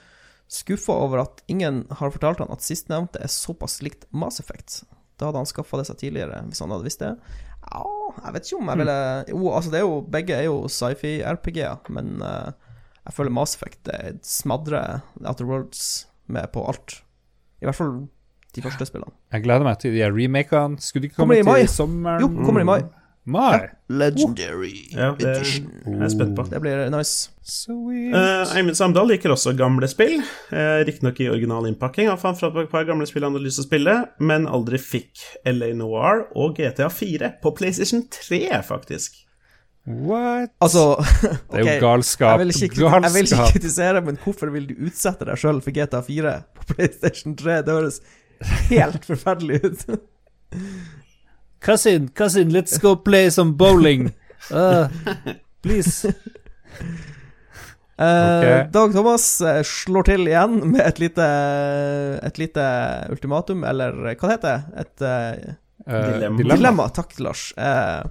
Skuffa 0.51 0.97
over 1.05 1.23
at 1.23 1.45
ingen 1.49 1.85
har 2.01 2.11
fortalt 2.13 2.43
han 2.43 2.51
at 2.53 2.65
sistnevnte 2.67 3.23
er 3.23 3.31
såpass 3.31 3.79
likt 3.85 4.09
Mass 4.11 4.43
Effect. 4.43 4.83
Da 5.17 5.29
hadde 5.29 5.45
han 5.45 5.49
skaffa 5.49 5.79
det 5.79 5.87
seg 5.89 6.01
tidligere, 6.01 6.43
hvis 6.49 6.61
han 6.65 6.75
hadde 6.75 6.89
visst 6.89 7.05
det. 7.05 7.13
Ja, 7.63 7.85
jeg 8.25 8.35
vet 8.35 8.49
ikke 8.49 8.59
om 8.59 8.71
jeg 8.73 8.81
ville 8.83 8.97
Jo, 9.31 9.43
altså, 9.55 9.71
det 9.71 9.79
er 9.79 9.85
jo 9.87 9.99
Begge 10.13 10.35
er 10.35 10.49
jo 10.49 10.57
sci-fi-RPG-er, 10.67 11.93
men 11.95 12.17
eh, 12.27 12.62
jeg 13.03 13.17
føler 13.17 13.35
Mass 13.35 13.57
Effect 13.59 13.91
eh, 13.93 14.15
smadrer 14.23 15.03
Outer 15.25 15.49
Worlds 15.49 16.09
med 16.31 16.53
på 16.55 16.65
alt. 16.71 17.01
I 17.63 17.67
hvert 17.67 17.79
fall 17.79 17.95
de 18.53 18.63
første 18.63 18.87
spillene. 18.87 19.15
Jeg 19.33 19.45
gleder 19.47 19.67
meg 19.67 19.79
til 19.83 19.95
de 19.97 20.03
remakene. 20.07 20.81
Skulle 20.83 21.07
de 21.07 21.13
ikke 21.13 21.23
komme 21.23 21.39
i 21.41 21.47
mai. 21.47 21.63
til 21.65 21.73
sommeren? 21.73 22.21
Jo, 22.23 22.29
kommer 22.45 22.63
i 22.63 22.69
mai. 22.69 22.83
Mai? 23.25 23.69
Legendary 23.87 24.89
Ja, 24.91 25.13
det 25.15 25.29
er 25.31 25.45
jeg 25.47 26.11
spent 26.11 26.35
på. 26.35 26.43
Det 26.51 26.59
blir 26.63 26.89
nice. 26.91 27.31
Sweet. 27.47 28.15
Uh, 28.15 28.57
Eivind 28.59 28.79
Samdal 28.79 29.07
liker 29.13 29.35
også 29.35 29.55
gamle 29.59 29.87
spill. 29.91 30.19
Uh, 30.51 30.83
Riktignok 30.87 31.21
i 31.23 31.29
original 31.31 31.69
innpakking. 31.71 32.11
Han 32.11 32.19
fant 32.19 32.41
fram 32.41 32.59
et 32.65 32.71
par 32.73 32.87
gamle 32.89 33.07
spill 33.07 33.27
han 33.27 33.37
hadde 33.37 33.47
lyst 33.47 33.61
til 33.61 33.67
å 33.67 33.71
spille, 33.71 33.97
men 34.19 34.51
aldri 34.51 34.81
fikk 34.83 35.23
LA 35.47 35.71
Noir 35.79 36.27
og 36.35 36.59
GTA 36.59 36.91
4 36.91 37.37
på 37.43 37.55
PlayStation 37.59 38.03
3, 38.11 38.43
faktisk. 38.67 39.23
What? 39.87 40.53
Altså 40.63 40.83
Det 41.51 41.59
er 41.59 41.65
jo 41.67 41.81
galskap. 41.89 42.39
Jeg 42.39 42.47
vil, 42.47 42.53
ikke, 42.55 42.75
galskap. 42.83 43.03
jeg 43.09 43.15
vil 43.17 43.27
ikke 43.33 43.47
kritisere, 43.57 44.03
men 44.07 44.19
hvorfor 44.23 44.53
vil 44.55 44.69
du 44.71 44.75
utsette 44.87 45.27
deg 45.27 45.41
sjøl 45.43 45.59
for 45.65 45.75
GTA 45.75 46.03
4 46.07 46.35
på 46.59 46.67
PlayStation 46.75 47.35
3? 47.41 47.57
Det 47.67 47.75
høres 47.79 47.99
helt 48.71 49.05
forferdelig 49.09 49.59
ut. 49.65 49.87
Cousin, 51.67 52.09
cousin, 52.19 52.49
let's 52.51 52.79
go 52.83 52.97
play 52.97 53.29
some 53.31 53.53
bowling. 53.55 54.09
Uh, 54.51 54.89
please. 55.63 56.09
Okay. 58.03 58.67
Dag 58.75 58.91
Thomas 58.97 59.27
eh, 59.47 59.61
slår 59.63 60.09
til 60.09 60.27
igjen 60.27 60.57
med 60.73 60.81
et 60.83 60.99
lite, 60.99 61.27
et 62.27 62.41
lite 62.41 62.65
ultimatum, 63.15 63.63
eller 63.69 63.95
hva 63.95 64.15
det 64.17 64.33
heter 64.33 64.49
det? 64.49 64.87
Et 64.87 65.05
eh, 65.11 65.59
Uh, 65.83 66.13
Dilemma. 66.13 66.39
dilemma. 66.39 66.85
Takk, 66.95 67.17
Lars. 67.19 67.49
Eh, 67.59 68.03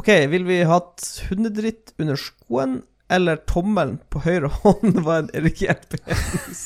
ok, 0.00 0.08
vil 0.32 0.44
vi 0.48 0.62
hatt 0.68 1.04
hundedritt 1.30 1.92
under 1.98 2.16
skoen, 2.20 2.82
eller 3.12 3.36
tommelen 3.50 3.98
på 4.12 4.22
høyre 4.24 4.48
hånd 4.62 5.02
var 5.04 5.24
en 5.24 5.32
erigert 5.36 5.88
penis? 5.92 6.62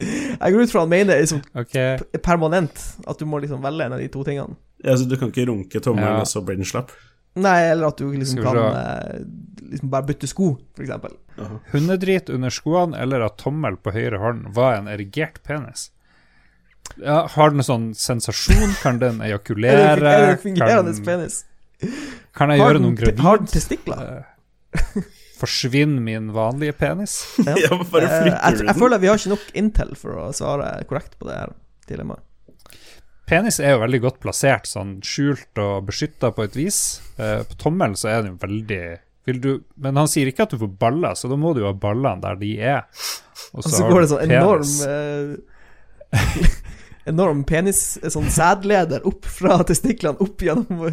Jeg 0.00 0.52
går 0.52 0.62
ut 0.66 0.72
fra 0.72 0.82
han 0.84 0.90
mener 0.92 1.20
liksom 1.22 1.40
okay. 1.56 1.96
permanent, 2.20 2.80
at 3.08 3.18
du 3.18 3.24
må 3.28 3.38
liksom 3.40 3.62
velge 3.64 3.86
en 3.86 3.94
av 3.96 4.02
de 4.02 4.08
to 4.12 4.24
tingene. 4.26 4.58
Altså, 4.84 5.06
du 5.08 5.16
kan 5.16 5.30
ikke 5.32 5.46
runke 5.48 5.80
tommelen, 5.80 6.18
Ja. 6.18 6.20
og 6.20 6.28
så 6.28 6.42
blir 6.44 6.58
den 6.58 6.68
slapp. 6.68 6.90
Nei, 7.36 7.70
eller 7.70 7.88
at 7.88 7.98
du 8.00 8.10
liksom 8.12 8.42
kan 8.44 8.56
eh, 8.56 9.22
liksom 9.72 9.90
bare 9.92 10.06
bytte 10.08 10.28
sko, 10.28 10.56
for 10.76 10.84
eksempel. 10.84 11.12
-huh. 11.36 11.58
Hundedrit 11.72 12.28
under 12.30 12.50
skoene 12.50 12.98
eller 12.98 13.20
at 13.20 13.36
tommel 13.38 13.76
på 13.76 13.92
høyre 13.92 14.18
hånd 14.18 14.54
var 14.54 14.74
en 14.76 14.88
erigert 14.88 15.42
penis? 15.44 15.90
Ja, 16.96 17.26
har 17.26 17.50
den 17.50 17.62
sånn 17.62 17.94
sensasjon? 17.94 18.76
Kan 18.82 18.98
den 18.98 19.20
Er 19.20 19.24
ejakulere? 19.32 19.96
er 19.96 20.00
det 20.00 20.42
fungerende 20.42 20.94
Kan, 20.94 21.04
penis? 21.04 21.44
Kan 22.36 22.52
jeg 22.52 22.60
Har 22.62 22.72
gjøre 22.72 22.82
noen 22.84 22.96
gravid? 22.98 23.20
har 23.24 23.42
den 23.42 23.50
testikler? 23.52 24.24
Forsvinn 24.76 25.12
Forsvinner 25.36 26.00
min 26.00 26.30
vanlige 26.32 26.72
penis? 26.80 27.18
Ja. 27.44 27.54
Ja, 27.66 27.76
bare 27.76 28.06
Eh, 28.08 28.22
flytter 28.22 28.40
jeg, 28.40 28.58
du 28.58 28.70
jeg 28.70 28.78
føler 28.80 29.02
vi 29.02 29.10
har 29.10 29.20
ikke 29.20 29.34
nok 29.34 29.50
intel 29.62 29.90
for 30.00 30.20
å 30.22 30.28
svare 30.36 30.70
korrekt 30.88 31.18
på 31.20 31.28
det 31.28 31.36
her 31.36 31.52
dilemmaet. 31.90 32.22
penis 33.26 33.58
er 33.60 33.74
jo 33.74 33.82
veldig 33.82 34.00
godt 34.04 34.20
plassert, 34.22 34.68
sånn 34.70 35.00
skjult 35.04 35.58
og 35.60 35.88
beskytta 35.90 36.30
på 36.32 36.46
et 36.46 36.56
vis. 36.56 36.78
Eh, 37.18 37.42
på 37.44 37.58
tommelen 37.60 37.96
så 37.98 38.08
er 38.12 38.22
den 38.22 38.32
jo 38.34 38.38
veldig 38.46 38.84
vil 39.26 39.40
du, 39.42 39.50
Men 39.74 39.96
han 39.98 40.06
sier 40.06 40.28
ikke 40.30 40.44
at 40.46 40.52
du 40.54 40.60
får 40.60 40.70
baller, 40.78 41.14
så 41.18 41.28
da 41.28 41.34
må 41.36 41.50
du 41.52 41.64
jo 41.64 41.66
ha 41.66 41.74
ballene 41.74 42.22
der 42.22 42.36
de 42.38 42.52
er. 42.62 42.84
Og 43.52 43.64
så, 43.66 43.82
går 43.90 44.04
det 44.04 44.10
sånn 44.12 44.30
enorm 44.30 44.70
eh, 44.86 45.34
Enorm 47.06 47.44
penis, 47.46 47.80
sånn 48.10 48.30
sædleder 48.34 49.04
opp 49.06 49.28
fra 49.30 49.60
testiklene 49.68 50.18
opp 50.22 50.42
gjennom 50.42 50.86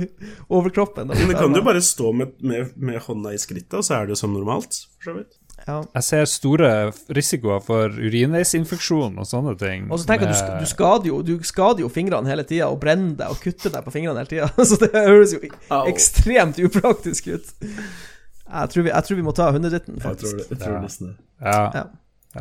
overkroppen. 0.53 1.09
Men 1.09 1.31
det 1.31 1.39
kan 1.39 1.55
jo 1.57 1.63
bare 1.65 1.81
stå 1.81 2.11
med, 2.13 2.35
med, 2.45 2.75
med 2.77 3.01
hånda 3.01 3.33
i 3.33 3.39
skrittet, 3.41 3.79
og 3.79 3.87
så 3.87 3.97
er 3.97 4.05
det 4.05 4.15
jo 4.17 4.21
som 4.21 4.35
normalt, 4.35 4.83
for 4.99 5.09
så 5.09 5.17
vidt. 5.17 5.39
Ja. 5.63 5.77
Jeg 5.95 6.03
ser 6.03 6.25
store 6.27 6.69
risikoer 7.15 7.61
for 7.63 7.93
urinveisinfeksjon 7.93 9.19
og 9.21 9.27
sånne 9.27 9.53
ting. 9.59 9.85
Og 9.93 10.01
så 10.01 10.09
tenker 10.09 10.27
jeg 10.27 10.35
du, 10.35 10.63
du, 10.63 10.67
skader 10.67 11.07
jo, 11.07 11.19
du 11.23 11.33
skader 11.47 11.85
jo 11.85 11.91
fingrene 11.93 12.27
hele 12.27 12.43
tida 12.47 12.67
og 12.73 12.81
brenner 12.81 13.15
deg 13.21 13.31
og 13.31 13.39
kutter 13.43 13.71
deg 13.71 13.85
på 13.85 13.93
fingrene 13.93 14.23
hele 14.23 14.31
tida. 14.31 14.49
Så 14.69 14.79
det 14.81 14.91
høres 14.91 15.35
jo 15.35 15.39
Au. 15.69 15.85
ekstremt 15.91 16.59
upraktisk 16.67 17.31
ut. 17.31 17.53
Jeg 17.63 18.73
tror 18.73 18.85
vi, 18.85 18.91
jeg 18.91 19.07
tror 19.07 19.21
vi 19.21 19.25
må 19.25 19.35
ta 19.37 19.47
hundedritten, 19.55 20.01
faktisk. 20.03 20.43
Jeg 20.43 20.59
tror, 20.59 20.75
det, 20.81 20.83
jeg 20.83 20.91
tror 20.91 21.07
det. 21.07 21.15
Ja. 21.47 21.61
ja. 21.79 21.85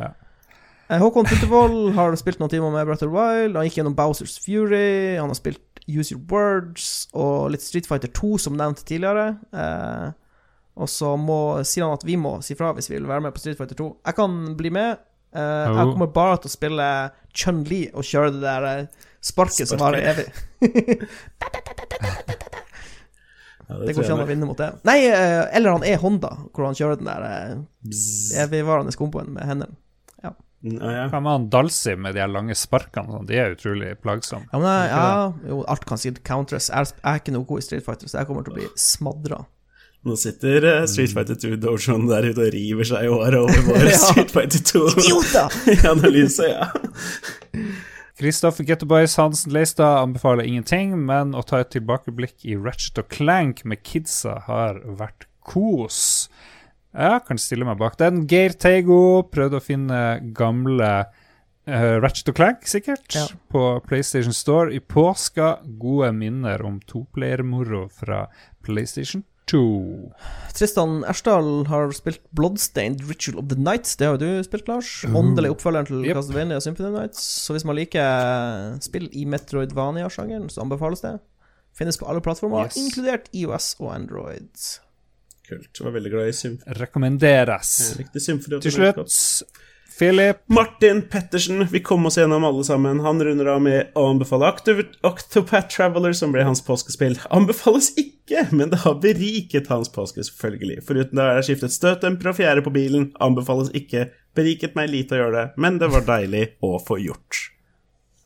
ja. 0.01 0.11
Eh, 0.89 0.99
Håkon 0.99 1.27
Tuttevold 1.29 1.93
har 1.95 2.15
spilt 2.19 2.41
noen 2.41 2.51
timer 2.51 2.73
med 2.73 2.87
Breath 2.87 3.05
of 3.05 3.11
the 3.11 3.13
Wild. 3.13 3.55
Han 3.55 3.67
gikk 3.67 3.79
gjennom 3.79 3.95
Bowsers 3.95 4.35
Fury. 4.43 5.15
Han 5.15 5.31
har 5.31 5.39
spilt 5.39 5.83
Use 5.87 6.13
Your 6.13 6.23
Words 6.31 7.07
og 7.15 7.53
litt 7.53 7.63
Street 7.63 7.87
Fighter 7.87 8.11
2, 8.11 8.35
som 8.45 8.59
nevnt 8.59 8.83
tidligere. 8.87 9.33
Eh, 9.55 10.11
og 10.73 10.89
så 10.89 11.13
må, 11.19 11.39
sier 11.67 11.85
han 11.85 11.95
at 11.95 12.05
vi 12.07 12.17
må 12.19 12.39
si 12.43 12.57
fra 12.57 12.73
hvis 12.75 12.89
vi 12.89 12.97
vil 12.97 13.09
være 13.09 13.23
med 13.27 13.35
på 13.35 13.43
Street 13.43 13.59
Fighter 13.59 13.77
2. 13.79 13.89
Jeg 14.09 14.17
kan 14.19 14.39
bli 14.59 14.73
med. 14.73 15.03
Uh, 15.33 15.65
jeg 15.65 15.85
kommer 15.89 16.09
bare 16.13 16.37
til 16.43 16.51
å 16.51 16.53
spille 16.53 16.87
Chun-Li 17.33 17.87
og 17.97 18.05
kjøre 18.05 18.35
det 18.35 18.41
der 18.43 18.65
sparket 19.17 19.65
sparket 19.65 19.71
som 19.71 19.79
varer 19.81 20.11
evig. 20.11 20.25
ja, 20.61 20.67
det, 23.73 23.87
det 23.87 23.95
går 23.95 24.03
ikke 24.03 24.13
an 24.13 24.21
å 24.21 24.27
vinne 24.29 24.45
mot 24.45 24.59
det. 24.61 24.67
Nei, 24.85 24.99
uh, 25.09 25.47
eller 25.49 25.73
han 25.73 25.87
er 25.89 25.97
Honda, 26.03 26.35
hvor 26.53 26.67
han 26.67 26.77
kjører 26.77 27.01
den 27.01 27.09
der 27.09 28.43
evigvarende 28.45 28.93
komboen 28.97 29.33
med 29.33 29.49
hendene. 29.49 29.73
Ja. 30.63 31.09
Hva 31.11 31.19
med 31.19 31.31
han 31.31 31.47
Dalsi 31.51 31.95
med 31.99 32.15
de 32.15 32.25
lange 32.31 32.55
sparkene? 32.55 33.17
Sånn? 33.17 33.27
De 33.27 33.39
er 33.39 33.55
utrolig 33.57 33.89
plagsomme. 34.03 34.47
Ja, 34.53 34.61
men, 34.63 34.85
ja, 34.87 35.49
jo, 35.49 35.63
alt 35.67 35.83
kan 35.89 35.99
si 35.99 36.13
counters. 36.23 36.69
Jeg 36.71 36.93
er 37.03 37.19
ikke 37.19 37.33
noe 37.35 37.47
god 37.49 37.59
i 37.59 37.65
Street 37.65 37.83
Fighter, 37.83 38.07
så 38.07 38.21
jeg 38.21 38.29
kommer 38.29 38.47
til 38.47 38.55
å 38.55 38.59
bli 38.61 38.69
smadra. 38.79 39.41
Nå 40.03 40.15
sitter 40.19 40.65
uh, 40.67 40.85
Street 40.87 41.11
Fighter 41.15 41.37
2-dojoen 41.39 42.07
der 42.09 42.29
ute 42.29 42.47
og 42.47 42.55
river 42.55 42.87
seg 42.87 43.07
i 43.07 43.11
håret 43.11 43.39
over 43.39 43.61
vår 43.69 43.89
ja. 43.91 43.99
Street 43.99 44.31
Fighter 44.35 44.63
2-analyse, 44.71 46.47
ja. 46.55 46.67
Kristoffer 48.19 48.67
Getteboys 48.67 49.15
Hansen 49.19 49.55
Leistad 49.55 50.03
anbefaler 50.03 50.47
ingenting, 50.47 50.95
men 51.07 51.31
å 51.35 51.43
ta 51.47 51.63
et 51.63 51.71
tilbakeblikk 51.75 52.43
i 52.47 52.55
Ratchet 52.59 52.99
og 53.01 53.09
Clank 53.15 53.63
med 53.67 53.83
kidsa 53.87 54.37
har 54.47 54.83
vært 54.99 55.27
kos. 55.43 56.29
Ja, 56.93 57.17
kan 57.25 57.41
stille 57.41 57.65
meg 57.65 57.79
bak 57.81 57.97
den. 57.97 58.23
Geir 58.29 58.53
Teigo 58.53 59.25
prøvde 59.33 59.57
å 59.57 59.63
finne 59.63 59.99
gamle 60.37 60.89
uh, 61.03 61.95
Ratchet 62.03 62.29
og 62.29 62.37
Clank, 62.37 62.67
sikkert, 62.69 63.07
ja. 63.17 63.25
på 63.49 63.65
PlayStation 63.87 64.35
Store 64.35 64.73
i 64.73 64.79
påska. 64.79 65.55
Gode 65.81 66.13
minner 66.17 66.61
om 66.65 66.79
toplayermoro 66.89 67.87
fra 67.93 68.27
PlayStation 68.65 69.25
2. 69.51 69.63
Tristan 70.55 71.01
Ersdal 71.09 71.65
har 71.67 71.91
spilt 71.97 72.21
Bloodstained 72.37 73.03
Ritual 73.09 73.41
of 73.41 73.49
the 73.49 73.57
Nights. 73.59 73.97
Det 73.97 74.07
har 74.07 74.15
jo 74.15 74.21
du 74.21 74.45
spilt, 74.45 74.69
Lars. 74.69 75.01
Uh. 75.03 75.17
Åndelig 75.19 75.51
oppfølgeren 75.55 75.89
til 75.89 76.05
yep. 76.05 76.15
Castlevania 76.19 76.61
Symphony 76.63 76.93
Nights. 76.93 77.25
Så 77.43 77.57
hvis 77.57 77.65
man 77.67 77.77
liker 77.79 78.77
spill 78.85 79.09
i 79.11 79.25
Metroidvania-sjangeren, 79.25 80.49
så 80.53 80.63
anbefales 80.63 81.03
det. 81.03 81.17
Finnes 81.73 81.97
på 81.97 82.05
alle 82.05 82.21
plattformer, 82.21 82.69
yes. 82.69 82.77
inkludert 82.77 83.31
IOS 83.33 83.73
og 83.81 83.95
Android. 83.95 84.51
Kult. 85.43 85.69
Jeg 85.75 85.85
var 85.85 85.95
veldig 85.97 86.13
glad 86.13 86.31
i 86.31 86.35
Symf. 86.37 86.63
Rekommenderes. 86.79 87.75
Til 88.13 88.71
slutt 88.71 89.17
Philip. 89.97 90.37
Martin 90.45 91.01
Pettersen. 91.01 91.67
Vi 91.71 91.79
kom 91.79 92.05
oss 92.05 92.17
gjennom 92.17 92.43
alle 92.43 92.63
sammen. 92.63 92.99
Han 92.99 93.23
runder 93.23 93.45
av 93.53 93.61
med 93.61 93.91
å 93.93 94.07
anbefale 94.09 94.49
Octopath 95.05 95.69
Traveler, 95.75 96.15
som 96.17 96.33
ble 96.33 96.45
hans 96.47 96.63
påskespill. 96.65 97.19
Anbefales 97.29 97.91
ikke, 97.99 98.47
men 98.51 98.71
det 98.73 98.81
har 98.85 98.97
beriket 99.03 99.69
hans 99.69 99.91
påske, 99.93 100.25
selvfølgelig. 100.25 100.81
Foruten 100.87 101.19
det 101.19 101.27
har 101.27 101.39
jeg 101.39 101.49
skiftet 101.51 101.75
støtdemper 101.75 102.31
og 102.31 102.39
fjære 102.39 102.65
på 102.65 102.73
bilen. 102.73 103.11
Anbefales 103.21 103.69
ikke. 103.77 104.07
Beriket 104.33 104.77
meg 104.79 104.89
lite 104.89 105.17
å 105.17 105.21
gjøre 105.21 105.35
det, 105.37 105.47
men 105.61 105.77
det 105.81 105.91
var 105.93 106.07
deilig 106.07 106.47
å 106.65 106.79
få 106.81 106.97
gjort. 107.03 107.43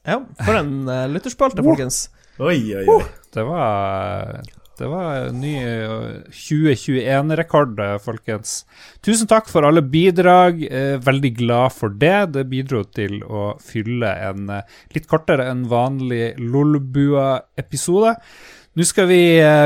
Ja, 0.08 0.22
for 0.46 0.56
en 0.56 0.88
uh, 0.88 1.04
lytterspalte, 1.12 1.66
folkens. 1.66 2.06
Oi, 2.40 2.62
oi, 2.78 2.86
oi. 2.88 3.02
det 3.34 3.44
var 3.44 4.40
det 4.78 4.88
var 4.92 5.16
en 5.28 5.40
ny 5.42 5.56
2021-rekord, 6.30 7.80
eh, 7.82 7.96
folkens. 8.02 8.60
Tusen 9.06 9.30
takk 9.30 9.50
for 9.50 9.66
alle 9.66 9.82
bidrag. 9.82 10.62
Eh, 10.70 10.98
veldig 11.02 11.32
glad 11.40 11.74
for 11.74 11.90
det. 11.90 12.34
Det 12.36 12.46
bidro 12.52 12.84
til 12.86 13.24
å 13.26 13.56
fylle 13.64 14.12
en 14.30 14.52
eh, 14.54 14.78
litt 14.94 15.10
kortere 15.10 15.50
enn 15.50 15.66
vanlig 15.72 16.36
Lolbua-episode. 16.38 18.14
Nå 18.78 18.86
skal 18.86 19.08
vi 19.10 19.22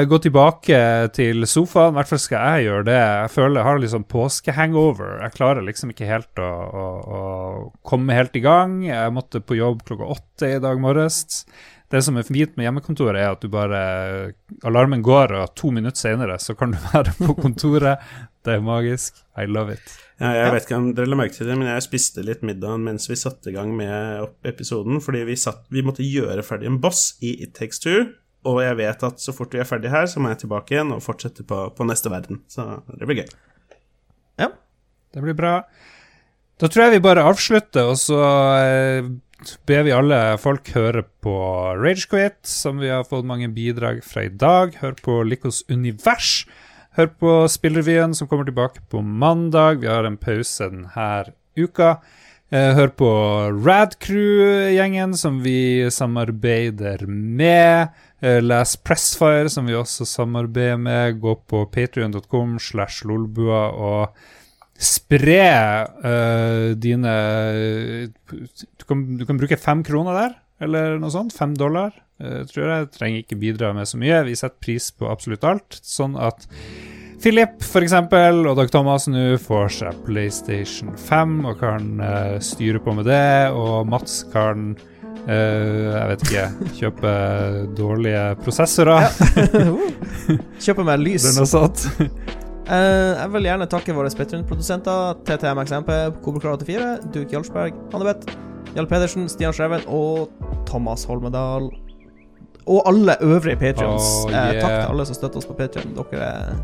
gå 0.08 0.18
tilbake 0.24 0.78
til 1.12 1.44
sofaen. 1.44 1.92
I 1.92 1.98
hvert 1.98 2.12
fall 2.14 2.22
skal 2.24 2.46
jeg 2.46 2.70
gjøre 2.70 2.86
det. 2.88 3.00
Jeg 3.02 3.34
føler 3.34 3.60
jeg 3.60 3.68
har 3.68 3.82
liksom 3.84 4.06
påskehangover. 4.08 5.18
Jeg 5.26 5.36
klarer 5.36 5.68
liksom 5.68 5.92
ikke 5.92 6.08
helt 6.08 6.40
å, 6.40 6.48
å, 6.48 6.86
å 7.04 7.20
komme 7.84 8.16
helt 8.16 8.40
i 8.40 8.46
gang. 8.46 8.78
Jeg 8.88 9.12
måtte 9.12 9.44
på 9.44 9.60
jobb 9.60 9.84
klokka 9.90 10.08
åtte 10.16 10.54
i 10.56 10.64
dag 10.64 10.80
morges. 10.80 11.44
Det 11.92 12.00
som 12.06 12.16
er 12.16 12.24
fint 12.24 12.54
med 12.56 12.64
hjemmekontoret, 12.68 13.20
er 13.20 13.34
at 13.34 13.42
du 13.44 13.50
bare 13.52 13.80
Alarmen 14.68 15.04
går, 15.04 15.34
og 15.42 15.56
to 15.60 15.74
minutter 15.76 16.00
senere 16.00 16.38
så 16.40 16.56
kan 16.56 16.72
du 16.72 16.80
være 16.94 17.12
på 17.18 17.36
kontoret. 17.36 18.00
Det 18.42 18.56
er 18.56 18.64
magisk. 18.64 19.20
I 19.38 19.46
love 19.50 19.76
it. 19.76 19.92
Ja, 20.22 20.32
jeg 20.38 20.54
vet 20.54 20.66
ikke 20.68 20.78
om 20.78 20.90
dere 20.96 21.10
la 21.10 21.18
merke 21.20 21.36
til 21.36 21.50
det, 21.50 21.58
men 21.60 21.70
jeg 21.70 21.84
spiste 21.86 22.24
litt 22.26 22.44
middag 22.46 22.80
mens 22.84 23.10
vi 23.10 23.18
satte 23.20 23.52
i 23.52 23.56
gang 23.56 23.74
med 23.76 24.26
episoden, 24.48 25.02
fordi 25.04 25.24
vi, 25.28 25.38
satt, 25.40 25.64
vi 25.74 25.84
måtte 25.86 26.06
gjøre 26.06 26.46
ferdig 26.46 26.70
en 26.70 26.82
boss 26.84 27.16
i 27.26 27.36
It 27.44 27.56
Takes 27.58 27.82
Two. 27.84 28.08
Og 28.48 28.62
jeg 28.64 28.78
vet 28.80 29.04
at 29.06 29.22
så 29.22 29.34
fort 29.38 29.54
vi 29.54 29.62
er 29.62 29.70
ferdig 29.70 29.92
her, 29.94 30.08
så 30.10 30.22
må 30.22 30.32
jeg 30.32 30.44
tilbake 30.46 30.74
igjen 30.74 30.94
og 30.96 31.04
fortsette 31.06 31.46
på, 31.46 31.64
på 31.78 31.86
neste 31.90 32.10
verden. 32.14 32.42
Så 32.50 32.66
det 32.96 33.10
blir 33.10 33.22
gøy. 33.22 33.34
Ja. 34.42 34.50
Det 35.12 35.26
blir 35.26 35.38
bra. 35.38 35.60
Da 36.62 36.68
tror 36.70 36.86
jeg 36.86 37.00
vi 37.00 37.02
bare 37.02 37.24
avslutter, 37.26 37.88
og 37.90 37.98
så 37.98 38.18
eh, 38.62 39.08
ber 39.66 39.86
vi 39.88 39.94
alle 39.98 40.18
folk 40.38 40.68
høre 40.76 41.02
på 41.26 41.34
Ragequit, 41.80 42.38
som 42.46 42.78
vi 42.78 42.92
har 42.94 43.08
fått 43.10 43.26
mange 43.26 43.48
bidrag 43.50 44.04
fra 44.06 44.28
i 44.28 44.30
dag. 44.30 44.76
Hør 44.78 44.94
på 45.02 45.16
Likos 45.26 45.64
univers. 45.74 46.44
Hør 47.00 47.08
på 47.18 47.32
Spillrevyen, 47.50 48.14
som 48.14 48.30
kommer 48.30 48.46
tilbake 48.46 48.84
på 48.94 49.02
mandag. 49.02 49.82
Vi 49.82 49.90
har 49.90 50.06
en 50.06 50.20
pause 50.22 50.68
denne 50.70 51.32
uka. 51.58 51.96
Eh, 52.54 52.76
hør 52.78 52.94
på 52.94 53.10
Radcrew-gjengen, 53.66 55.16
som 55.18 55.40
vi 55.42 55.90
samarbeider 55.90 57.08
med. 57.10 57.90
Eh, 58.22 58.38
les 58.38 58.76
Pressfire, 58.78 59.50
som 59.50 59.66
vi 59.66 59.80
også 59.80 60.06
samarbeider 60.06 60.78
med. 60.78 61.18
Gå 61.26 61.34
på 61.42 61.64
patrion.com 61.74 62.60
slash 62.62 63.02
lolbua 63.10 63.64
og 63.72 64.22
spre 64.82 65.42
uh, 66.02 66.72
dine 66.74 67.16
du 68.10 68.86
kan, 68.88 69.04
du 69.18 69.26
kan, 69.28 69.38
bruke 69.38 69.60
fem 69.62 69.84
kroner 69.86 70.18
der, 70.18 70.38
eller 70.66 70.96
noe 71.02 71.14
sånt. 71.14 71.36
Fem 71.38 71.54
dollar. 71.58 71.94
Uh, 72.22 72.42
tror 72.50 72.70
jeg 72.70 72.90
trenger 72.96 73.24
ikke 73.24 73.40
bidra 73.42 73.74
med 73.78 73.90
så 73.90 74.00
mye. 74.02 74.24
Vi 74.28 74.38
setter 74.40 74.58
pris 74.64 74.90
på 74.96 75.10
absolutt 75.12 75.46
alt. 75.48 75.78
Sånn 75.86 76.18
at 76.18 76.48
Philip 77.22 77.62
for 77.62 77.86
eksempel, 77.86 78.48
og 78.50 78.58
Dag 78.58 78.72
Thomas 78.74 79.06
nå 79.12 79.36
får 79.42 79.68
seg 79.76 80.00
PlayStation 80.08 80.96
5 80.98 81.36
og 81.52 81.60
kan 81.62 81.92
uh, 82.02 82.40
styre 82.42 82.82
på 82.82 82.96
med 82.98 83.10
det. 83.12 83.52
Og 83.54 83.86
Mats 83.90 84.24
kan 84.34 84.74
Uh, 85.22 85.94
jeg 85.94 86.06
vet 86.10 86.24
ikke. 86.26 86.46
Kjøpe 86.80 87.12
dårlige 87.78 88.24
prosessorer. 88.42 89.06
Ja. 89.06 89.66
Kjøpe 90.66 90.86
meg 90.88 91.04
lys. 91.04 91.28
Det 91.28 91.36
er 91.36 91.42
noe 91.44 91.52
sånt. 91.52 92.40
Uh, 92.72 93.18
jeg 93.20 93.32
vil 93.34 93.44
gjerne 93.50 93.66
takke 93.68 93.92
våre 93.96 94.10
Splitterun-produsenter, 94.14 95.18
TTMXMP, 95.28 95.90
Kobelklar84, 96.24 96.86
Duke 97.12 97.36
Jarlsberg, 97.36 97.74
Annebeth, 97.92 98.32
Jarl 98.78 98.88
Pedersen, 98.88 99.30
Stian 99.30 99.54
Skreven 99.54 99.82
og 99.92 100.32
Thomas 100.70 101.04
Holmedal. 101.04 101.68
Og 102.66 102.80
alle 102.88 103.16
øvrige 103.22 103.56
patrions. 103.60 104.04
Oh, 104.24 104.32
yeah. 104.32 104.48
uh, 104.48 104.62
takk 104.62 104.72
til 104.72 104.90
alle 104.94 105.06
som 105.10 105.16
støtter 105.18 105.38
oss 105.42 105.50
på 105.50 105.54
Patrion. 105.60 105.92
Dere 105.98 106.24
er 106.24 106.56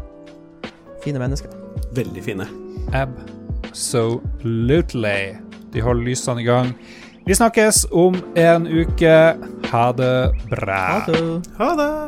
fine 1.03 1.19
mennesker. 1.19 1.49
Veldig 1.97 2.23
fine. 2.23 2.45
Absolutely. 3.67 5.21
De 5.73 5.81
holder 5.81 6.03
lysene 6.07 6.41
i 6.41 6.47
gang. 6.47 6.67
Vi 7.27 7.33
snakkes 7.35 7.85
om 7.91 8.15
en 8.39 8.67
uke. 8.67 9.35
Ha 9.71 9.91
det 9.91 10.31
bra. 10.49 10.99
Ha 11.03 11.11
det. 11.11 11.43
Ha 11.59 11.69
det. 11.75 12.07